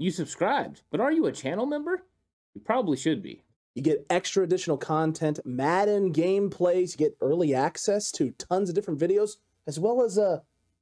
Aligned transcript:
You 0.00 0.10
subscribed, 0.10 0.80
but 0.90 0.98
are 0.98 1.12
you 1.12 1.26
a 1.26 1.32
channel 1.32 1.66
member? 1.66 2.06
You 2.54 2.62
probably 2.62 2.96
should 2.96 3.22
be. 3.22 3.44
You 3.74 3.82
get 3.82 4.06
extra 4.08 4.42
additional 4.42 4.78
content, 4.78 5.40
Madden 5.44 6.14
gameplays, 6.14 6.92
you 6.92 6.96
get 6.96 7.18
early 7.20 7.54
access 7.54 8.10
to 8.12 8.30
tons 8.30 8.70
of 8.70 8.74
different 8.74 8.98
videos, 8.98 9.32
as 9.66 9.78
well 9.78 10.02
as 10.02 10.16
uh 10.16 10.38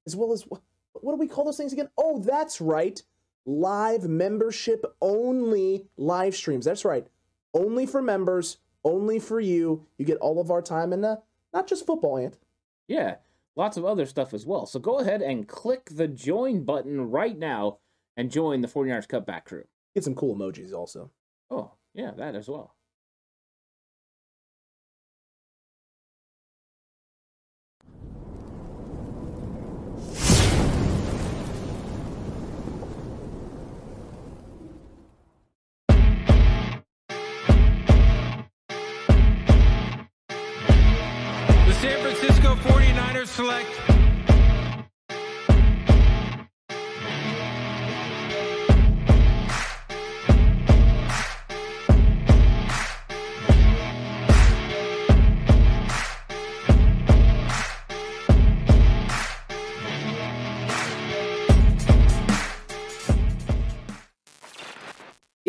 as 0.06 0.14
well 0.14 0.32
as 0.32 0.42
what 0.42 0.62
what 0.92 1.14
do 1.14 1.18
we 1.18 1.26
call 1.26 1.44
those 1.44 1.56
things 1.56 1.72
again? 1.72 1.88
Oh, 1.98 2.20
that's 2.20 2.60
right. 2.60 3.02
Live 3.44 4.04
membership 4.04 4.84
only 5.00 5.88
live 5.96 6.36
streams. 6.36 6.64
That's 6.64 6.84
right. 6.84 7.08
Only 7.52 7.86
for 7.86 8.00
members, 8.00 8.58
only 8.84 9.18
for 9.18 9.40
you. 9.40 9.84
You 9.96 10.04
get 10.04 10.18
all 10.18 10.40
of 10.40 10.52
our 10.52 10.62
time 10.62 10.92
and 10.92 11.04
uh, 11.04 11.16
not 11.52 11.66
just 11.66 11.86
football, 11.86 12.18
Ant. 12.18 12.38
Yeah, 12.86 13.16
lots 13.56 13.76
of 13.76 13.84
other 13.84 14.06
stuff 14.06 14.32
as 14.32 14.46
well. 14.46 14.64
So 14.64 14.78
go 14.78 15.00
ahead 15.00 15.22
and 15.22 15.48
click 15.48 15.86
the 15.90 16.06
join 16.06 16.62
button 16.62 17.10
right 17.10 17.36
now 17.36 17.78
and 18.18 18.32
join 18.32 18.60
the 18.60 18.68
49ers 18.68 19.06
cutback 19.06 19.44
crew. 19.44 19.64
Get 19.94 20.04
some 20.04 20.16
cool 20.16 20.34
emojis 20.34 20.74
also. 20.74 21.12
Oh, 21.50 21.70
yeah, 21.94 22.10
that 22.18 22.34
as 22.34 22.48
well. 22.48 22.74
The 41.66 41.74
San 41.74 42.02
Francisco 42.02 42.56
49ers 42.56 43.28
select 43.28 44.07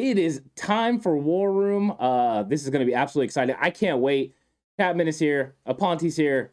It 0.10 0.18
is 0.18 0.42
time 0.56 1.00
for 1.00 1.16
War 1.16 1.54
Room. 1.54 1.96
Uh, 2.00 2.42
this 2.42 2.64
is 2.64 2.72
going 2.72 2.80
to 2.80 2.86
be 2.86 2.96
absolutely 2.96 3.26
exciting. 3.26 3.56
I 3.60 3.70
can't 3.70 4.00
wait. 4.00 4.34
Chapman 4.80 5.08
is 5.08 5.20
here. 5.20 5.54
Aponte's 5.68 6.16
here. 6.16 6.52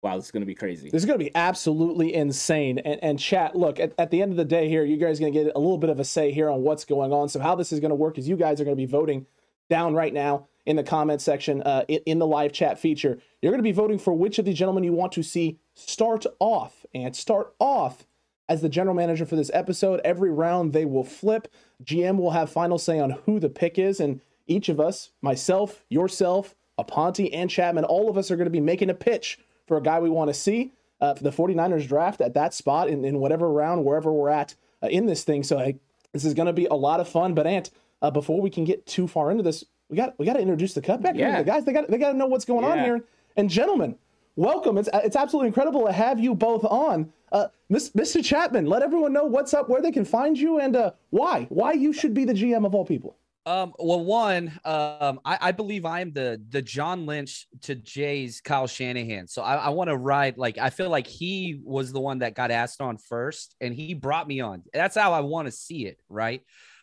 Wow, 0.00 0.16
this 0.16 0.24
is 0.24 0.30
going 0.30 0.40
to 0.40 0.46
be 0.46 0.54
crazy. 0.54 0.88
This 0.88 1.02
is 1.02 1.06
going 1.06 1.18
to 1.18 1.22
be 1.22 1.30
absolutely 1.34 2.14
insane. 2.14 2.78
And, 2.78 2.98
and 3.04 3.18
chat, 3.18 3.54
look, 3.54 3.78
at, 3.78 3.92
at 3.98 4.10
the 4.10 4.22
end 4.22 4.30
of 4.30 4.38
the 4.38 4.44
day 4.46 4.70
here, 4.70 4.86
you 4.86 4.96
guys 4.96 5.18
are 5.18 5.20
going 5.20 5.34
to 5.34 5.44
get 5.44 5.52
a 5.54 5.58
little 5.58 5.76
bit 5.76 5.90
of 5.90 6.00
a 6.00 6.04
say 6.04 6.32
here 6.32 6.48
on 6.48 6.62
what's 6.62 6.86
going 6.86 7.12
on. 7.12 7.28
So 7.28 7.40
how 7.40 7.54
this 7.54 7.72
is 7.72 7.80
going 7.80 7.90
to 7.90 7.94
work 7.94 8.16
is 8.16 8.26
you 8.26 8.38
guys 8.38 8.58
are 8.58 8.64
going 8.64 8.76
to 8.76 8.80
be 8.80 8.90
voting 8.90 9.26
down 9.68 9.92
right 9.92 10.14
now 10.14 10.46
in 10.64 10.76
the 10.76 10.82
comment 10.82 11.20
section 11.20 11.62
uh, 11.64 11.84
in, 11.88 12.00
in 12.06 12.18
the 12.18 12.26
live 12.26 12.52
chat 12.52 12.78
feature. 12.78 13.18
You're 13.42 13.52
going 13.52 13.58
to 13.58 13.62
be 13.62 13.72
voting 13.72 13.98
for 13.98 14.14
which 14.14 14.38
of 14.38 14.46
these 14.46 14.56
gentlemen 14.56 14.82
you 14.82 14.94
want 14.94 15.12
to 15.12 15.22
see 15.22 15.58
start 15.74 16.24
off 16.38 16.86
and 16.94 17.14
start 17.14 17.54
off 17.58 18.06
as 18.48 18.62
the 18.62 18.68
general 18.68 18.94
manager 18.94 19.26
for 19.26 19.36
this 19.36 19.50
episode. 19.52 20.00
Every 20.04 20.30
round 20.30 20.72
they 20.72 20.84
will 20.84 21.04
flip. 21.04 21.48
GM 21.84 22.16
will 22.16 22.30
have 22.30 22.50
final 22.50 22.78
say 22.78 22.98
on 22.98 23.10
who 23.26 23.38
the 23.38 23.48
pick 23.50 23.78
is, 23.78 24.00
and 24.00 24.20
each 24.46 24.68
of 24.68 24.80
us, 24.80 25.10
myself, 25.20 25.84
yourself, 25.88 26.54
Aponte, 26.78 27.28
and 27.32 27.50
Chapman, 27.50 27.84
all 27.84 28.08
of 28.08 28.16
us 28.16 28.30
are 28.30 28.36
going 28.36 28.46
to 28.46 28.50
be 28.50 28.60
making 28.60 28.90
a 28.90 28.94
pitch 28.94 29.38
for 29.66 29.76
a 29.76 29.82
guy 29.82 30.00
we 30.00 30.08
want 30.08 30.28
to 30.28 30.34
see 30.34 30.72
uh, 31.00 31.14
for 31.14 31.22
the 31.22 31.30
49ers 31.30 31.86
draft 31.86 32.20
at 32.20 32.34
that 32.34 32.54
spot 32.54 32.88
in, 32.88 33.04
in 33.04 33.18
whatever 33.18 33.50
round, 33.50 33.84
wherever 33.84 34.12
we're 34.12 34.30
at 34.30 34.54
uh, 34.82 34.88
in 34.88 35.06
this 35.06 35.24
thing. 35.24 35.42
So 35.42 35.58
I, 35.58 35.78
this 36.12 36.24
is 36.24 36.34
going 36.34 36.46
to 36.46 36.52
be 36.52 36.66
a 36.66 36.74
lot 36.74 37.00
of 37.00 37.08
fun. 37.08 37.34
But 37.34 37.46
Ant, 37.46 37.70
uh, 38.00 38.10
before 38.10 38.40
we 38.40 38.50
can 38.50 38.64
get 38.64 38.86
too 38.86 39.06
far 39.06 39.30
into 39.30 39.42
this, 39.42 39.64
we 39.88 39.96
got 39.96 40.18
we 40.18 40.26
got 40.26 40.34
to 40.34 40.40
introduce 40.40 40.74
the 40.74 40.82
cutback. 40.82 41.16
Yeah. 41.16 41.38
The 41.38 41.44
guys, 41.44 41.64
they 41.64 41.72
got 41.72 41.90
they 41.90 41.98
got 41.98 42.12
to 42.12 42.18
know 42.18 42.26
what's 42.26 42.44
going 42.44 42.64
on 42.64 42.78
here. 42.80 43.04
And 43.36 43.48
gentlemen, 43.48 43.96
welcome. 44.38 44.78
It's 44.78 44.88
it's 44.94 45.16
absolutely 45.16 45.48
incredible 45.48 45.84
to 45.86 45.92
have 45.92 46.18
you 46.18 46.34
both 46.34 46.64
on. 46.64 47.12
Uh, 47.30 47.48
Miss, 47.68 47.90
Mr. 47.90 48.24
Chapman, 48.24 48.64
let 48.66 48.82
everyone 48.82 49.12
know 49.12 49.24
what's 49.24 49.52
up, 49.52 49.68
where 49.68 49.82
they 49.82 49.90
can 49.90 50.04
find 50.04 50.38
you, 50.38 50.60
and 50.60 50.76
uh, 50.76 50.92
why 51.10 51.46
why 51.50 51.72
you 51.72 51.92
should 51.92 52.14
be 52.14 52.24
the 52.24 52.32
GM 52.32 52.64
of 52.64 52.74
all 52.74 52.86
people. 52.86 53.16
Um, 53.44 53.72
well, 53.78 54.04
one, 54.04 54.48
um, 54.64 55.20
I, 55.24 55.38
I 55.40 55.52
believe 55.52 55.84
I'm 55.84 56.12
the 56.12 56.40
the 56.50 56.62
John 56.62 57.04
Lynch 57.06 57.46
to 57.62 57.74
Jay's 57.74 58.40
Kyle 58.40 58.66
Shanahan. 58.66 59.26
So 59.26 59.42
I, 59.42 59.56
I 59.56 59.68
want 59.70 59.88
to 59.88 59.96
ride 59.96 60.38
like 60.38 60.56
I 60.58 60.70
feel 60.70 60.90
like 60.90 61.06
he 61.06 61.60
was 61.64 61.92
the 61.92 62.00
one 62.00 62.20
that 62.20 62.34
got 62.34 62.50
asked 62.50 62.80
on 62.80 62.96
first, 62.96 63.56
and 63.60 63.74
he 63.74 63.94
brought 63.94 64.28
me 64.28 64.40
on. 64.40 64.62
That's 64.72 64.96
how 64.96 65.12
I 65.12 65.20
want 65.20 65.46
to 65.46 65.52
see 65.52 65.86
it, 65.86 65.98
right? 66.08 66.42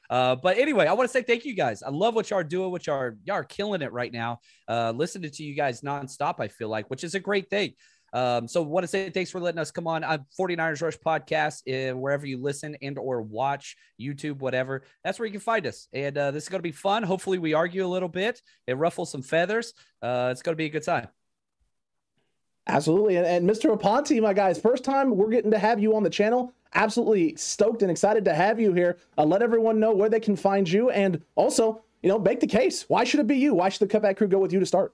Uh, 0.09 0.35
but 0.35 0.57
anyway, 0.57 0.87
I 0.87 0.93
want 0.93 1.09
to 1.09 1.11
say 1.11 1.21
thank 1.21 1.45
you 1.45 1.55
guys. 1.55 1.83
I 1.83 1.89
love 1.89 2.15
what 2.15 2.29
y'all 2.29 2.39
are 2.39 2.43
doing, 2.43 2.71
which 2.71 2.87
are 2.87 3.17
y'all 3.23 3.35
are 3.35 3.43
killing 3.43 3.81
it 3.81 3.91
right 3.91 4.11
now. 4.11 4.39
Uh, 4.67 4.91
listening 4.95 5.31
to 5.31 5.43
you 5.43 5.55
guys 5.55 5.81
nonstop, 5.81 6.35
I 6.39 6.47
feel 6.47 6.69
like, 6.69 6.89
which 6.89 7.03
is 7.03 7.15
a 7.15 7.19
great 7.19 7.49
thing. 7.49 7.73
Um, 8.13 8.47
so 8.47 8.61
want 8.61 8.85
to 8.85 8.87
say 8.87 9.09
thanks 9.09 9.29
for 9.29 9.41
letting 9.41 9.59
us 9.59 9.71
come 9.71 9.87
on. 9.87 10.03
I'm 10.03 10.25
49ers 10.39 10.81
Rush 10.81 10.97
podcast, 10.97 11.95
wherever 11.95 12.25
you 12.25 12.41
listen 12.41 12.77
and 12.81 12.97
or 12.97 13.21
watch 13.21 13.75
YouTube, 13.99 14.37
whatever. 14.37 14.83
That's 15.03 15.19
where 15.19 15.25
you 15.25 15.33
can 15.33 15.41
find 15.41 15.67
us. 15.67 15.89
And 15.91 16.17
uh, 16.17 16.31
this 16.31 16.43
is 16.43 16.49
going 16.49 16.59
to 16.59 16.63
be 16.63 16.71
fun. 16.71 17.03
Hopefully 17.03 17.39
we 17.39 17.53
argue 17.53 17.85
a 17.85 17.87
little 17.87 18.07
bit 18.07 18.41
and 18.67 18.79
ruffle 18.79 19.05
some 19.05 19.21
feathers. 19.21 19.73
Uh, 20.01 20.29
it's 20.31 20.41
going 20.41 20.53
to 20.53 20.57
be 20.57 20.65
a 20.65 20.69
good 20.69 20.83
time. 20.83 21.09
Absolutely. 22.67 23.17
And, 23.17 23.25
and 23.25 23.49
Mr. 23.49 23.75
Aponte, 23.77 24.21
my 24.21 24.33
guys, 24.33 24.59
first 24.59 24.83
time 24.83 25.15
we're 25.15 25.29
getting 25.29 25.51
to 25.51 25.59
have 25.59 25.79
you 25.79 25.95
on 25.95 26.03
the 26.03 26.09
channel. 26.09 26.53
Absolutely 26.73 27.35
stoked 27.35 27.81
and 27.81 27.91
excited 27.91 28.25
to 28.25 28.33
have 28.33 28.59
you 28.59 28.73
here. 28.73 28.97
Uh, 29.17 29.23
let 29.23 29.41
everyone 29.41 29.79
know 29.79 29.93
where 29.93 30.09
they 30.09 30.19
can 30.19 30.35
find 30.35 30.69
you. 30.69 30.89
And 30.89 31.21
also, 31.35 31.81
you 32.01 32.09
know, 32.09 32.19
make 32.19 32.39
the 32.39 32.47
case. 32.47 32.83
Why 32.89 33.03
should 33.03 33.19
it 33.19 33.27
be 33.27 33.37
you? 33.37 33.53
Why 33.53 33.69
should 33.69 33.87
the 33.87 33.99
cutback 33.99 34.17
crew 34.17 34.27
go 34.27 34.39
with 34.39 34.51
you 34.51 34.59
to 34.59 34.65
start? 34.65 34.93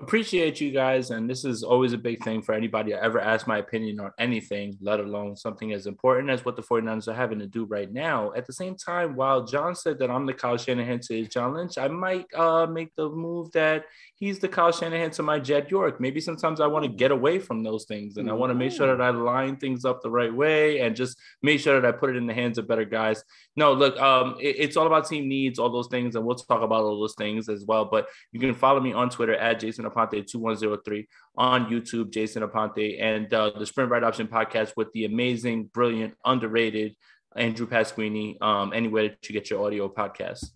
Appreciate 0.00 0.60
you 0.60 0.70
guys 0.70 1.10
and 1.10 1.28
this 1.28 1.44
is 1.44 1.64
always 1.64 1.92
a 1.92 1.98
big 1.98 2.22
thing 2.22 2.40
for 2.40 2.54
anybody 2.54 2.92
to 2.92 3.02
ever 3.02 3.20
ask 3.20 3.48
my 3.48 3.58
opinion 3.58 3.98
on 3.98 4.12
anything 4.20 4.78
let 4.80 5.00
alone 5.00 5.34
something 5.34 5.72
as 5.72 5.88
important 5.88 6.30
as 6.30 6.44
what 6.44 6.54
the 6.54 6.62
49ers 6.62 7.08
are 7.08 7.14
having 7.14 7.40
to 7.40 7.48
do 7.48 7.64
right 7.64 7.92
now. 7.92 8.32
At 8.34 8.46
the 8.46 8.52
same 8.52 8.76
time 8.76 9.16
while 9.16 9.44
john 9.44 9.74
said 9.74 9.98
that 9.98 10.08
i'm 10.08 10.24
the 10.24 10.34
kyle 10.34 10.56
shanahan 10.56 11.00
to 11.08 11.26
john 11.26 11.54
lynch 11.54 11.78
i 11.78 11.88
might 11.88 12.26
uh, 12.36 12.66
make 12.66 12.94
the 12.94 13.08
move 13.08 13.50
that 13.52 13.86
he's 14.14 14.38
the 14.38 14.46
kyle 14.46 14.70
shanahan 14.70 15.10
to 15.12 15.24
my 15.24 15.40
jed 15.40 15.68
york. 15.68 16.00
Maybe 16.00 16.20
sometimes 16.20 16.60
i 16.60 16.66
want 16.68 16.84
to 16.84 16.90
get 16.90 17.10
away 17.10 17.40
from 17.40 17.64
those 17.64 17.84
things 17.86 18.18
and 18.18 18.30
i 18.30 18.32
want 18.32 18.50
to 18.50 18.54
make 18.54 18.70
sure 18.70 18.86
that 18.86 19.02
i 19.02 19.10
line 19.10 19.56
things 19.56 19.84
up 19.84 20.00
the 20.00 20.10
right 20.10 20.32
way 20.32 20.78
and 20.78 20.94
just 20.94 21.18
make 21.42 21.58
sure 21.58 21.80
that 21.80 21.88
i 21.88 21.90
put 21.90 22.10
it 22.10 22.16
in 22.16 22.28
the 22.28 22.34
hands 22.34 22.56
of 22.58 22.68
better 22.68 22.84
guys. 22.84 23.24
No 23.56 23.72
look 23.72 23.98
um, 23.98 24.36
it, 24.40 24.54
it's 24.60 24.76
all 24.76 24.86
about 24.86 25.08
team 25.08 25.28
needs 25.28 25.58
all 25.58 25.70
those 25.70 25.88
things 25.88 26.14
and 26.14 26.24
we'll 26.24 26.36
talk 26.36 26.62
about 26.62 26.84
all 26.84 27.00
those 27.00 27.16
things 27.18 27.48
as 27.48 27.64
well 27.64 27.84
but 27.84 28.06
you 28.30 28.38
can 28.38 28.54
follow 28.54 28.78
me 28.78 28.92
on 28.92 29.10
twitter 29.10 29.34
at 29.34 29.58
jason 29.58 29.87
Aponte 29.88 30.26
2103 30.26 31.06
on 31.36 31.66
YouTube, 31.66 32.10
Jason 32.10 32.42
Aponte, 32.42 33.02
and 33.02 33.32
uh, 33.32 33.50
the 33.58 33.66
Sprint 33.66 33.90
Right 33.90 34.02
Option 34.02 34.26
podcast 34.26 34.72
with 34.76 34.92
the 34.92 35.04
amazing, 35.04 35.70
brilliant, 35.72 36.14
underrated 36.24 36.94
Andrew 37.36 37.66
Pasquini, 37.66 38.40
um, 38.42 38.72
anywhere 38.72 39.08
that 39.08 39.28
you 39.28 39.32
get 39.32 39.50
your 39.50 39.64
audio 39.64 39.88
podcast. 39.88 40.50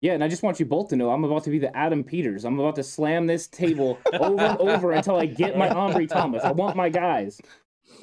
Yeah, 0.00 0.12
and 0.12 0.22
I 0.22 0.28
just 0.28 0.44
want 0.44 0.60
you 0.60 0.66
both 0.66 0.88
to 0.90 0.96
know 0.96 1.10
I'm 1.10 1.24
about 1.24 1.44
to 1.44 1.50
be 1.50 1.58
the 1.58 1.76
Adam 1.76 2.04
Peters. 2.04 2.44
I'm 2.44 2.58
about 2.58 2.76
to 2.76 2.84
slam 2.84 3.26
this 3.26 3.48
table 3.48 3.98
over 4.12 4.40
and 4.40 4.58
over 4.60 4.92
until 4.92 5.16
I 5.16 5.26
get 5.26 5.58
my 5.58 5.68
Ambry 5.68 6.08
Thomas. 6.08 6.44
I 6.44 6.52
want 6.52 6.76
my 6.76 6.88
guys. 6.88 7.40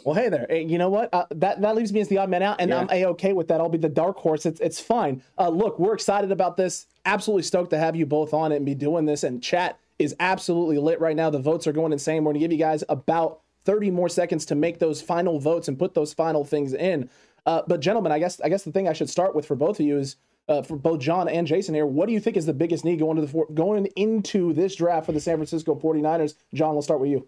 Well, 0.03 0.13
hey 0.13 0.29
there. 0.29 0.51
You 0.53 0.77
know 0.77 0.89
what? 0.89 1.13
Uh, 1.13 1.25
that 1.31 1.62
that 1.62 1.75
leaves 1.75 1.94
me 1.94 2.01
as 2.01 2.07
the 2.09 2.17
odd 2.17 2.29
man 2.29 2.44
out, 2.44 2.59
and 2.59 2.69
yeah. 2.69 2.79
I'm 2.79 2.89
a 2.91 3.06
okay 3.07 3.33
with 3.33 3.47
that. 3.47 3.62
I'll 3.62 3.69
be 3.69 3.77
the 3.77 3.89
dark 3.89 4.17
horse. 4.17 4.45
It's 4.45 4.59
it's 4.59 4.79
fine. 4.79 5.23
Uh, 5.38 5.50
look, 5.50 5.79
we're 5.79 5.94
excited 5.94 6.31
about 6.31 6.57
this. 6.57 6.88
Absolutely 7.06 7.44
stoked 7.44 7.69
to 7.69 7.77
have 7.77 7.95
you 7.95 8.06
both 8.06 8.33
on 8.33 8.51
it 8.51 8.57
and 8.57 8.65
be 8.65 8.75
doing 8.75 9.06
this. 9.06 9.23
And 9.23 9.41
chat 9.41 9.79
is 10.00 10.15
absolutely 10.19 10.77
lit 10.77 11.00
right 11.00 11.15
now. 11.15 11.30
The 11.30 11.39
votes 11.39 11.68
are 11.68 11.71
going 11.71 11.92
insane. 11.92 12.24
We're 12.24 12.33
going 12.33 12.42
to 12.42 12.47
give 12.47 12.51
you 12.51 12.57
guys 12.57 12.83
about 12.89 13.42
30 13.65 13.92
more 13.92 14.09
seconds 14.09 14.45
to 14.47 14.56
make 14.56 14.80
those 14.80 15.01
final 15.01 15.39
votes 15.39 15.68
and 15.68 15.80
put 15.80 15.94
those 15.94 16.13
final 16.13 16.44
things 16.44 16.74
in. 16.74 17.09
Uh, 17.45 17.62
but 17.68 17.80
gentlemen, 17.80 18.12
I 18.12 18.19
guess 18.19 18.42
I 18.42 18.50
guess 18.50 18.63
the 18.63 18.71
thing 18.71 18.88
I 18.88 18.94
should 18.94 19.09
start 19.09 19.36
with 19.36 19.45
for 19.45 19.56
both 19.56 19.80
of 19.80 19.86
you 19.86 19.97
is 19.97 20.15
uh, 20.47 20.62
for 20.62 20.77
both 20.77 21.00
John 21.00 21.27
and 21.27 21.47
Jason 21.47 21.75
here. 21.75 21.86
What 21.86 22.07
do 22.07 22.13
you 22.13 22.19
think 22.19 22.38
is 22.38 22.45
the 22.45 22.53
biggest 22.53 22.86
need 22.86 23.00
going 23.00 23.18
to 23.18 23.25
the 23.25 23.45
going 23.53 23.86
into 23.95 24.53
this 24.53 24.75
draft 24.75 25.06
for 25.06 25.12
the 25.12 25.19
San 25.19 25.38
Francisco 25.38 25.75
49ers? 25.75 26.36
John, 26.53 26.74
we'll 26.74 26.81
start 26.81 27.00
with 27.00 27.09
you. 27.09 27.27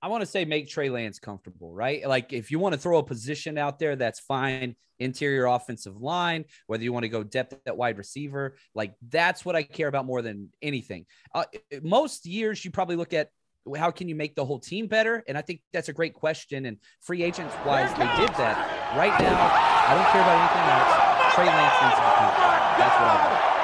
I 0.00 0.08
want 0.08 0.22
to 0.22 0.26
say 0.26 0.44
make 0.44 0.68
Trey 0.68 0.90
Lance 0.90 1.18
comfortable, 1.18 1.72
right? 1.72 2.06
Like 2.06 2.32
if 2.32 2.50
you 2.50 2.58
want 2.58 2.74
to 2.74 2.80
throw 2.80 2.98
a 2.98 3.02
position 3.02 3.58
out 3.58 3.78
there, 3.78 3.96
that's 3.96 4.20
fine. 4.20 4.76
Interior 5.00 5.46
offensive 5.46 6.00
line, 6.00 6.44
whether 6.66 6.82
you 6.82 6.92
want 6.92 7.04
to 7.04 7.08
go 7.08 7.22
depth 7.22 7.54
at 7.66 7.76
wide 7.76 7.98
receiver, 7.98 8.56
like 8.74 8.94
that's 9.08 9.44
what 9.44 9.54
I 9.54 9.62
care 9.62 9.86
about 9.86 10.06
more 10.06 10.22
than 10.22 10.50
anything. 10.60 11.06
Uh, 11.34 11.44
most 11.82 12.26
years, 12.26 12.64
you 12.64 12.72
probably 12.72 12.96
look 12.96 13.12
at 13.12 13.30
how 13.76 13.90
can 13.90 14.08
you 14.08 14.14
make 14.14 14.34
the 14.34 14.44
whole 14.44 14.58
team 14.58 14.86
better, 14.88 15.22
and 15.28 15.38
I 15.38 15.42
think 15.42 15.60
that's 15.72 15.88
a 15.88 15.92
great 15.92 16.14
question. 16.14 16.66
And 16.66 16.78
free 17.00 17.22
agents 17.22 17.54
wise, 17.64 17.90
they 17.90 18.08
did 18.16 18.34
that. 18.36 18.94
Right 18.96 19.14
now, 19.20 19.38
I 19.86 19.94
don't 19.94 20.08
care 20.10 20.22
about 20.22 20.38
anything 20.40 20.66
else. 20.66 21.34
Trey 21.34 21.46
Lance 21.46 21.78
needs 21.82 21.94
to 21.94 22.02
be 22.02 22.14
comfortable. 22.18 22.58
That's 22.78 22.96
what 22.98 23.08
I 23.08 23.52
want. 23.52 23.57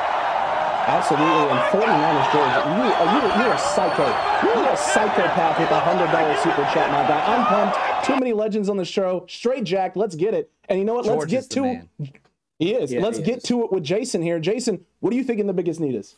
Absolutely. 0.87 1.27
And 1.27 1.61
49ers, 1.73 2.33
George, 2.33 2.55
you, 2.65 2.85
uh, 2.93 3.15
you, 3.15 3.43
you're 3.43 3.55
a 3.55 3.59
psycho. 3.59 4.07
You're 4.45 4.73
a 4.73 4.77
psychopath 4.77 5.59
with 5.59 5.71
a 5.71 5.81
$100 5.81 6.43
super 6.43 6.63
chat, 6.73 6.91
my 6.91 7.07
guy. 7.09 7.25
I'm 7.25 7.47
pumped. 7.47 8.07
Too 8.07 8.17
many 8.17 8.33
legends 8.33 8.69
on 8.69 8.77
the 8.77 8.85
show. 8.85 9.25
Straight 9.29 9.65
Jack, 9.65 9.97
let's 9.97 10.15
get 10.15 10.35
it. 10.35 10.51
And 10.69 10.79
you 10.79 10.85
know 10.85 10.95
what? 10.95 11.07
George 11.07 11.33
let's 11.33 11.49
get 11.49 11.55
to 11.55 11.63
man. 11.63 11.89
He 12.59 12.75
is. 12.75 12.93
Yeah, 12.93 13.01
let's 13.01 13.19
he 13.19 13.25
get 13.25 13.39
is. 13.39 13.43
to 13.45 13.65
it 13.65 13.73
with 13.73 13.83
Jason 13.83 14.23
here. 14.23 14.39
Jason, 14.39 14.85
what 15.01 15.11
do 15.11 15.17
you 15.17 15.25
think 15.25 15.45
the 15.45 15.53
biggest 15.53 15.81
need 15.81 15.95
is? 15.95 16.15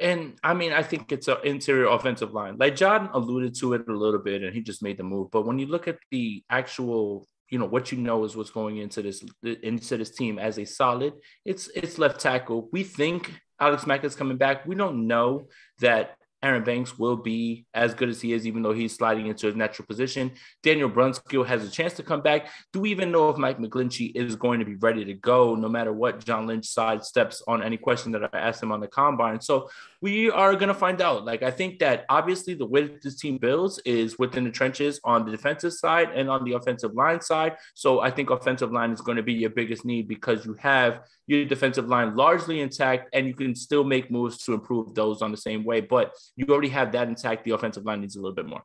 And 0.00 0.34
I 0.42 0.54
mean, 0.54 0.72
I 0.72 0.82
think 0.82 1.12
it's 1.12 1.28
an 1.28 1.36
interior 1.44 1.86
offensive 1.86 2.32
line. 2.32 2.56
Like 2.58 2.76
John 2.76 3.10
alluded 3.12 3.54
to 3.56 3.74
it 3.74 3.88
a 3.88 3.92
little 3.92 4.20
bit, 4.20 4.42
and 4.42 4.54
he 4.54 4.60
just 4.60 4.82
made 4.82 4.98
the 4.98 5.04
move. 5.04 5.30
But 5.30 5.46
when 5.46 5.58
you 5.58 5.66
look 5.66 5.86
at 5.86 5.98
the 6.10 6.42
actual 6.50 7.26
you 7.50 7.58
know 7.58 7.66
what 7.66 7.92
you 7.92 7.98
know 7.98 8.24
is 8.24 8.36
what's 8.36 8.50
going 8.50 8.78
into 8.78 9.02
this 9.02 9.24
into 9.62 9.96
this 9.96 10.10
team 10.10 10.38
as 10.38 10.58
a 10.58 10.64
solid 10.64 11.12
it's 11.44 11.68
it's 11.74 11.98
left 11.98 12.18
tackle 12.18 12.68
we 12.72 12.82
think 12.82 13.30
Alex 13.60 13.86
Mack 13.86 14.04
is 14.04 14.16
coming 14.16 14.36
back. 14.36 14.66
We 14.66 14.74
don't 14.74 15.06
know 15.06 15.48
that 15.80 16.16
Aaron 16.44 16.62
Banks 16.62 16.98
will 16.98 17.16
be 17.16 17.64
as 17.72 17.94
good 17.94 18.10
as 18.10 18.20
he 18.20 18.34
is, 18.34 18.46
even 18.46 18.62
though 18.62 18.74
he's 18.74 18.94
sliding 18.94 19.28
into 19.28 19.46
his 19.46 19.56
natural 19.56 19.86
position. 19.86 20.30
Daniel 20.62 20.90
Brunskill 20.90 21.46
has 21.46 21.64
a 21.64 21.70
chance 21.70 21.94
to 21.94 22.02
come 22.02 22.20
back. 22.20 22.50
Do 22.70 22.80
we 22.80 22.90
even 22.90 23.10
know 23.10 23.30
if 23.30 23.38
Mike 23.38 23.58
McGlinchey 23.58 24.14
is 24.14 24.36
going 24.36 24.58
to 24.58 24.66
be 24.66 24.74
ready 24.74 25.06
to 25.06 25.14
go, 25.14 25.54
no 25.54 25.70
matter 25.70 25.92
what 25.92 26.22
John 26.22 26.46
Lynch 26.46 26.66
sidesteps 26.66 27.40
on 27.48 27.62
any 27.62 27.78
question 27.78 28.12
that 28.12 28.28
I 28.34 28.38
asked 28.38 28.62
him 28.62 28.72
on 28.72 28.80
the 28.80 28.86
combine? 28.86 29.40
So 29.40 29.70
we 30.02 30.30
are 30.30 30.54
going 30.54 30.68
to 30.68 30.74
find 30.74 31.00
out. 31.00 31.24
Like, 31.24 31.42
I 31.42 31.50
think 31.50 31.78
that 31.78 32.04
obviously 32.10 32.52
the 32.52 32.66
way 32.66 32.82
that 32.82 33.02
this 33.02 33.16
team 33.16 33.38
builds 33.38 33.78
is 33.86 34.18
within 34.18 34.44
the 34.44 34.50
trenches 34.50 35.00
on 35.02 35.24
the 35.24 35.30
defensive 35.30 35.72
side 35.72 36.10
and 36.14 36.28
on 36.28 36.44
the 36.44 36.52
offensive 36.52 36.92
line 36.92 37.22
side. 37.22 37.56
So 37.72 38.00
I 38.00 38.10
think 38.10 38.28
offensive 38.28 38.70
line 38.70 38.92
is 38.92 39.00
going 39.00 39.16
to 39.16 39.22
be 39.22 39.32
your 39.32 39.48
biggest 39.48 39.86
need 39.86 40.06
because 40.06 40.44
you 40.44 40.54
have 40.60 41.00
your 41.26 41.46
defensive 41.46 41.88
line 41.88 42.14
largely 42.16 42.60
intact 42.60 43.08
and 43.14 43.26
you 43.26 43.32
can 43.32 43.54
still 43.54 43.82
make 43.82 44.10
moves 44.10 44.36
to 44.44 44.52
improve 44.52 44.94
those 44.94 45.22
on 45.22 45.30
the 45.30 45.38
same 45.38 45.64
way. 45.64 45.80
But 45.80 46.12
you 46.36 46.46
already 46.46 46.68
have 46.68 46.92
that 46.92 47.08
intact. 47.08 47.44
The 47.44 47.52
offensive 47.52 47.84
line 47.84 48.00
needs 48.00 48.16
a 48.16 48.20
little 48.20 48.34
bit 48.34 48.46
more. 48.46 48.64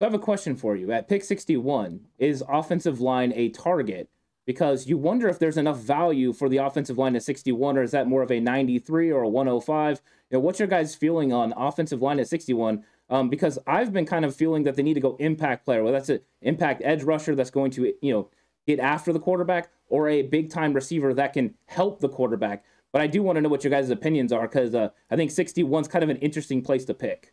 I 0.00 0.04
have 0.04 0.14
a 0.14 0.18
question 0.18 0.56
for 0.56 0.74
you. 0.74 0.90
At 0.90 1.08
pick 1.08 1.22
61, 1.22 2.00
is 2.18 2.42
offensive 2.48 3.00
line 3.00 3.32
a 3.36 3.50
target? 3.50 4.08
Because 4.44 4.88
you 4.88 4.98
wonder 4.98 5.28
if 5.28 5.38
there's 5.38 5.56
enough 5.56 5.78
value 5.78 6.32
for 6.32 6.48
the 6.48 6.56
offensive 6.56 6.98
line 6.98 7.14
at 7.14 7.22
61, 7.22 7.78
or 7.78 7.82
is 7.84 7.92
that 7.92 8.08
more 8.08 8.22
of 8.22 8.32
a 8.32 8.40
93 8.40 9.12
or 9.12 9.22
a 9.22 9.28
105? 9.28 10.02
You 10.30 10.36
know, 10.36 10.40
what's 10.40 10.58
your 10.58 10.66
guys' 10.66 10.96
feeling 10.96 11.32
on 11.32 11.52
offensive 11.56 12.02
line 12.02 12.18
at 12.18 12.26
61? 12.26 12.82
Um, 13.08 13.28
because 13.28 13.60
I've 13.68 13.92
been 13.92 14.06
kind 14.06 14.24
of 14.24 14.34
feeling 14.34 14.64
that 14.64 14.74
they 14.74 14.82
need 14.82 14.94
to 14.94 15.00
go 15.00 15.14
impact 15.20 15.64
player. 15.64 15.84
Well, 15.84 15.92
that's 15.92 16.08
an 16.08 16.20
impact 16.40 16.82
edge 16.84 17.04
rusher 17.04 17.36
that's 17.36 17.50
going 17.50 17.70
to, 17.72 17.94
you 18.02 18.12
know, 18.12 18.28
get 18.66 18.80
after 18.80 19.12
the 19.12 19.20
quarterback, 19.20 19.70
or 19.88 20.08
a 20.08 20.22
big 20.22 20.50
time 20.50 20.72
receiver 20.72 21.14
that 21.14 21.32
can 21.32 21.54
help 21.66 22.00
the 22.00 22.08
quarterback. 22.08 22.64
But 22.92 23.02
I 23.02 23.06
do 23.06 23.22
want 23.22 23.36
to 23.36 23.40
know 23.40 23.48
what 23.48 23.64
your 23.64 23.70
guys' 23.70 23.90
opinions 23.90 24.32
are 24.32 24.42
because 24.42 24.74
uh, 24.74 24.90
I 25.10 25.16
think 25.16 25.30
61 25.30 25.82
is 25.82 25.88
kind 25.88 26.02
of 26.02 26.10
an 26.10 26.18
interesting 26.18 26.62
place 26.62 26.84
to 26.86 26.94
pick. 26.94 27.32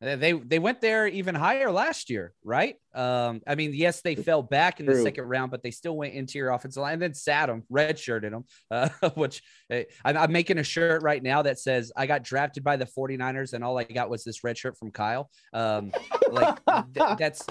They 0.00 0.32
they 0.32 0.60
went 0.60 0.80
there 0.80 1.08
even 1.08 1.34
higher 1.34 1.72
last 1.72 2.08
year, 2.08 2.32
right? 2.44 2.76
Um, 2.94 3.40
I 3.48 3.56
mean, 3.56 3.72
yes, 3.74 4.00
they 4.00 4.14
fell 4.14 4.42
back 4.42 4.78
in 4.78 4.86
True. 4.86 4.94
the 4.94 5.02
second 5.02 5.24
round, 5.24 5.50
but 5.50 5.64
they 5.64 5.72
still 5.72 5.96
went 5.96 6.14
into 6.14 6.38
your 6.38 6.50
offensive 6.50 6.80
line 6.80 6.92
and 6.94 7.02
then 7.02 7.14
sat 7.14 7.46
them, 7.46 7.64
redshirted 7.72 8.30
them, 8.30 8.44
uh, 8.70 8.90
which 9.16 9.42
hey, 9.68 9.86
I'm, 10.04 10.16
I'm, 10.16 10.30
making 10.30 10.58
a 10.58 10.62
shirt 10.62 11.02
right 11.02 11.20
now 11.20 11.42
that 11.42 11.58
says 11.58 11.90
I 11.96 12.06
got 12.06 12.22
drafted 12.22 12.62
by 12.62 12.76
the 12.76 12.86
49ers 12.86 13.54
and 13.54 13.64
all 13.64 13.76
I 13.76 13.82
got 13.82 14.08
was 14.08 14.22
this 14.22 14.44
red 14.44 14.56
shirt 14.56 14.78
from 14.78 14.92
Kyle. 14.92 15.30
Um, 15.52 15.90
like 16.30 16.64
th- 16.94 17.18
that's 17.18 17.44